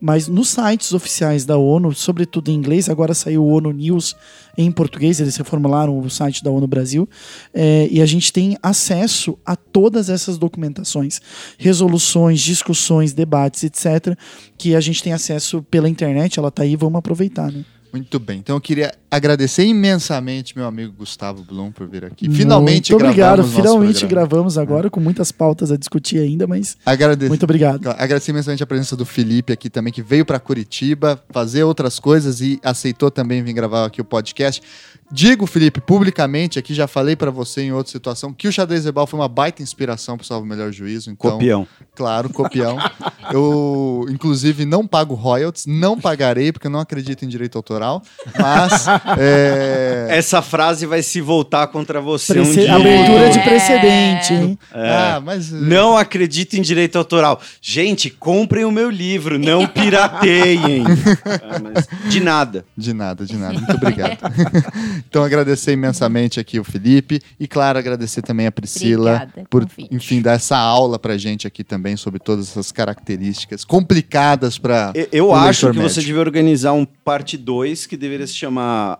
mas 0.00 0.28
nos 0.28 0.48
sites 0.48 0.94
oficiais 0.94 1.44
da 1.44 1.58
ONU, 1.58 1.94
sobretudo 1.94 2.50
em 2.50 2.54
inglês, 2.54 2.88
agora 2.88 3.12
saiu 3.12 3.44
o 3.44 3.48
ONU 3.48 3.70
News 3.70 4.16
em 4.56 4.70
português, 4.70 5.20
eles 5.20 5.36
reformularam 5.36 5.98
o 5.98 6.10
site 6.10 6.42
da 6.42 6.50
ONU 6.50 6.66
Brasil, 6.66 7.08
é, 7.52 7.88
e 7.90 8.00
a 8.00 8.06
gente 8.06 8.32
tem 8.32 8.56
acesso 8.62 9.38
a 9.44 9.56
todas 9.56 10.08
essas 10.08 10.38
documentações, 10.38 11.20
resoluções, 11.58 12.40
discussões, 12.40 13.12
debates, 13.12 13.64
etc., 13.64 14.16
que 14.56 14.74
a 14.74 14.80
gente 14.80 15.02
tem 15.02 15.12
acesso 15.12 15.62
pela 15.70 15.88
internet, 15.88 16.38
ela 16.38 16.50
tá 16.50 16.62
aí, 16.62 16.76
vamos 16.76 16.98
aproveitar, 16.98 17.50
né? 17.50 17.64
Muito 17.94 18.18
bem. 18.18 18.38
Então 18.40 18.56
eu 18.56 18.60
queria 18.60 18.92
agradecer 19.14 19.64
imensamente 19.64 20.56
meu 20.56 20.66
amigo 20.66 20.92
Gustavo 20.92 21.42
Blum 21.42 21.70
por 21.70 21.86
vir 21.86 22.04
aqui. 22.04 22.28
Finalmente 22.30 22.92
Muito 22.92 23.04
obrigado. 23.04 23.36
gravamos 23.36 23.54
Finalmente 23.54 23.98
programa. 24.00 24.06
É. 24.06 24.26
gravamos 24.26 24.58
agora 24.58 24.90
com 24.90 25.00
muitas 25.00 25.30
pautas 25.30 25.70
a 25.70 25.76
discutir 25.76 26.18
ainda, 26.18 26.46
mas 26.46 26.76
Agrade... 26.84 27.28
muito 27.28 27.44
obrigado. 27.44 27.88
Agradecer 27.90 28.32
imensamente 28.32 28.62
a 28.62 28.66
presença 28.66 28.96
do 28.96 29.04
Felipe 29.04 29.52
aqui 29.52 29.70
também, 29.70 29.92
que 29.92 30.02
veio 30.02 30.24
para 30.24 30.38
Curitiba 30.38 31.22
fazer 31.30 31.64
outras 31.64 31.98
coisas 31.98 32.40
e 32.40 32.58
aceitou 32.62 33.10
também 33.10 33.42
vir 33.42 33.52
gravar 33.52 33.86
aqui 33.86 34.00
o 34.00 34.04
podcast. 34.04 34.62
Digo, 35.10 35.46
Felipe, 35.46 35.80
publicamente, 35.80 36.58
aqui 36.58 36.74
já 36.74 36.88
falei 36.88 37.14
para 37.14 37.30
você 37.30 37.62
em 37.62 37.72
outra 37.72 37.92
situação, 37.92 38.32
que 38.32 38.48
o 38.48 38.52
xadrez 38.52 38.84
verbal 38.84 39.06
foi 39.06 39.20
uma 39.20 39.28
baita 39.28 39.62
inspiração 39.62 40.16
para 40.16 40.26
Salvo 40.26 40.44
o 40.44 40.48
Melhor 40.48 40.72
Juízo. 40.72 41.10
Então, 41.10 41.32
Copião. 41.32 41.68
Claro, 41.94 42.30
copião. 42.30 42.76
eu, 43.32 44.06
inclusive, 44.08 44.64
não 44.64 44.86
pago 44.86 45.14
royalties, 45.14 45.66
não 45.66 46.00
pagarei, 46.00 46.50
porque 46.50 46.66
eu 46.66 46.70
não 46.70 46.80
acredito 46.80 47.24
em 47.24 47.28
direito 47.28 47.56
autoral, 47.56 48.02
mas 48.36 48.86
É... 49.18 50.06
Essa 50.10 50.40
frase 50.42 50.86
vai 50.86 51.02
se 51.02 51.20
voltar 51.20 51.66
contra 51.68 52.00
você 52.00 52.32
um 52.32 52.42
Prece- 52.44 52.60
dia. 52.60 52.74
Abertura 52.74 53.30
de 53.30 53.38
É. 53.38 53.42
precedente, 53.42 54.32
hein? 54.34 54.58
Ah, 54.72 55.20
mas... 55.24 55.50
Não 55.50 55.96
acredito 55.96 56.54
em 56.54 56.62
direito 56.62 56.96
autoral. 56.96 57.40
Gente, 57.60 58.10
comprem 58.10 58.64
o 58.64 58.70
meu 58.70 58.90
livro, 58.90 59.38
não 59.38 59.66
pirateiem. 59.66 60.84
Ah, 61.24 61.58
mas 61.62 61.88
de 62.10 62.20
nada. 62.20 62.64
De 62.76 62.92
nada, 62.92 63.24
de 63.24 63.36
nada. 63.36 63.54
Muito 63.54 63.74
obrigado. 63.76 64.18
então, 65.08 65.22
agradecer 65.24 65.72
imensamente 65.72 66.38
aqui 66.40 66.58
o 66.58 66.64
Felipe 66.64 67.20
e, 67.38 67.46
claro, 67.46 67.78
agradecer 67.78 68.22
também 68.22 68.46
a 68.46 68.52
Priscila 68.52 69.14
Obrigada, 69.14 69.46
por, 69.48 69.62
convite. 69.66 69.94
enfim, 69.94 70.20
dar 70.22 70.32
essa 70.32 70.56
aula 70.56 70.98
pra 70.98 71.16
gente 71.16 71.46
aqui 71.46 71.62
também 71.64 71.96
sobre 71.96 72.18
todas 72.20 72.48
essas 72.50 72.70
características 72.72 73.64
complicadas 73.64 74.58
para 74.58 74.92
Eu, 74.94 75.08
eu 75.12 75.34
acho 75.34 75.70
que 75.70 75.78
você 75.78 76.00
devia 76.00 76.20
organizar 76.20 76.72
um 76.72 76.84
parte 76.84 77.36
2 77.36 77.86
que 77.86 77.96
deveria 77.96 78.26
se 78.26 78.34
chamar 78.34 78.93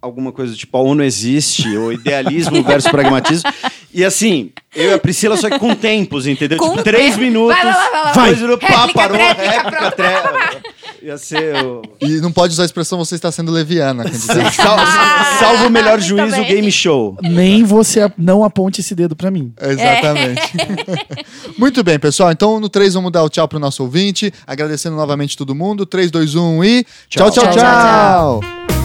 alguma 0.00 0.32
coisa 0.32 0.54
tipo 0.54 0.76
a 0.76 0.80
ONU 0.80 1.02
existe, 1.02 1.76
ou 1.76 1.92
idealismo 1.92 2.62
versus 2.62 2.90
pragmatismo. 2.90 3.50
E 3.92 4.04
assim, 4.04 4.50
eu 4.74 4.90
e 4.90 4.94
a 4.94 4.98
Priscila 4.98 5.36
só 5.36 5.48
que 5.48 5.58
com 5.58 5.74
tempos, 5.74 6.26
entendeu? 6.26 6.58
Com 6.58 6.70
tipo, 6.70 6.82
três 6.84 7.12
tempo. 7.14 7.20
minutos. 7.20 7.56
Vai, 7.56 7.72
vai, 7.72 8.34
vai, 8.34 8.46
vai, 8.46 8.56
pá, 8.58 8.88
parou, 8.92 9.16
réplica, 9.16 9.50
réplica, 9.50 9.90
pronto. 9.92 10.78
Ia 11.00 11.16
ser 11.16 11.64
o... 11.64 11.82
E 12.00 12.20
não 12.20 12.32
pode 12.32 12.52
usar 12.52 12.64
a 12.64 12.66
expressão 12.66 12.98
você 12.98 13.14
está 13.14 13.30
sendo 13.30 13.52
leviana. 13.52 14.02
quer 14.04 14.10
dizer, 14.10 14.50
Sal- 14.52 14.78
salvo 15.38 15.66
o 15.68 15.70
melhor 15.70 15.98
Muito 15.98 16.04
juízo, 16.06 16.36
bem. 16.36 16.46
game 16.46 16.72
show. 16.72 17.16
Nem 17.22 17.62
você 17.64 18.10
não 18.18 18.42
aponte 18.42 18.80
esse 18.80 18.94
dedo 18.96 19.14
pra 19.14 19.30
mim. 19.30 19.52
Exatamente. 19.60 20.52
Muito 21.56 21.82
bem, 21.84 21.98
pessoal. 21.98 22.32
Então, 22.32 22.58
no 22.60 22.68
3, 22.68 22.94
vamos 22.94 23.12
dar 23.12 23.22
o 23.22 23.28
tchau 23.28 23.46
pro 23.46 23.58
nosso 23.60 23.82
ouvinte. 23.84 24.32
Agradecendo 24.46 24.96
novamente 24.96 25.36
todo 25.36 25.54
mundo. 25.54 25.86
3, 25.86 26.10
2, 26.10 26.34
1 26.34 26.64
e. 26.64 26.86
tchau, 27.08 27.30
tchau. 27.30 27.44
Tchau. 27.44 27.52
tchau. 27.52 27.52
Tchau, 27.52 28.40
tchau, 28.40 28.40
tchau. 28.40 28.77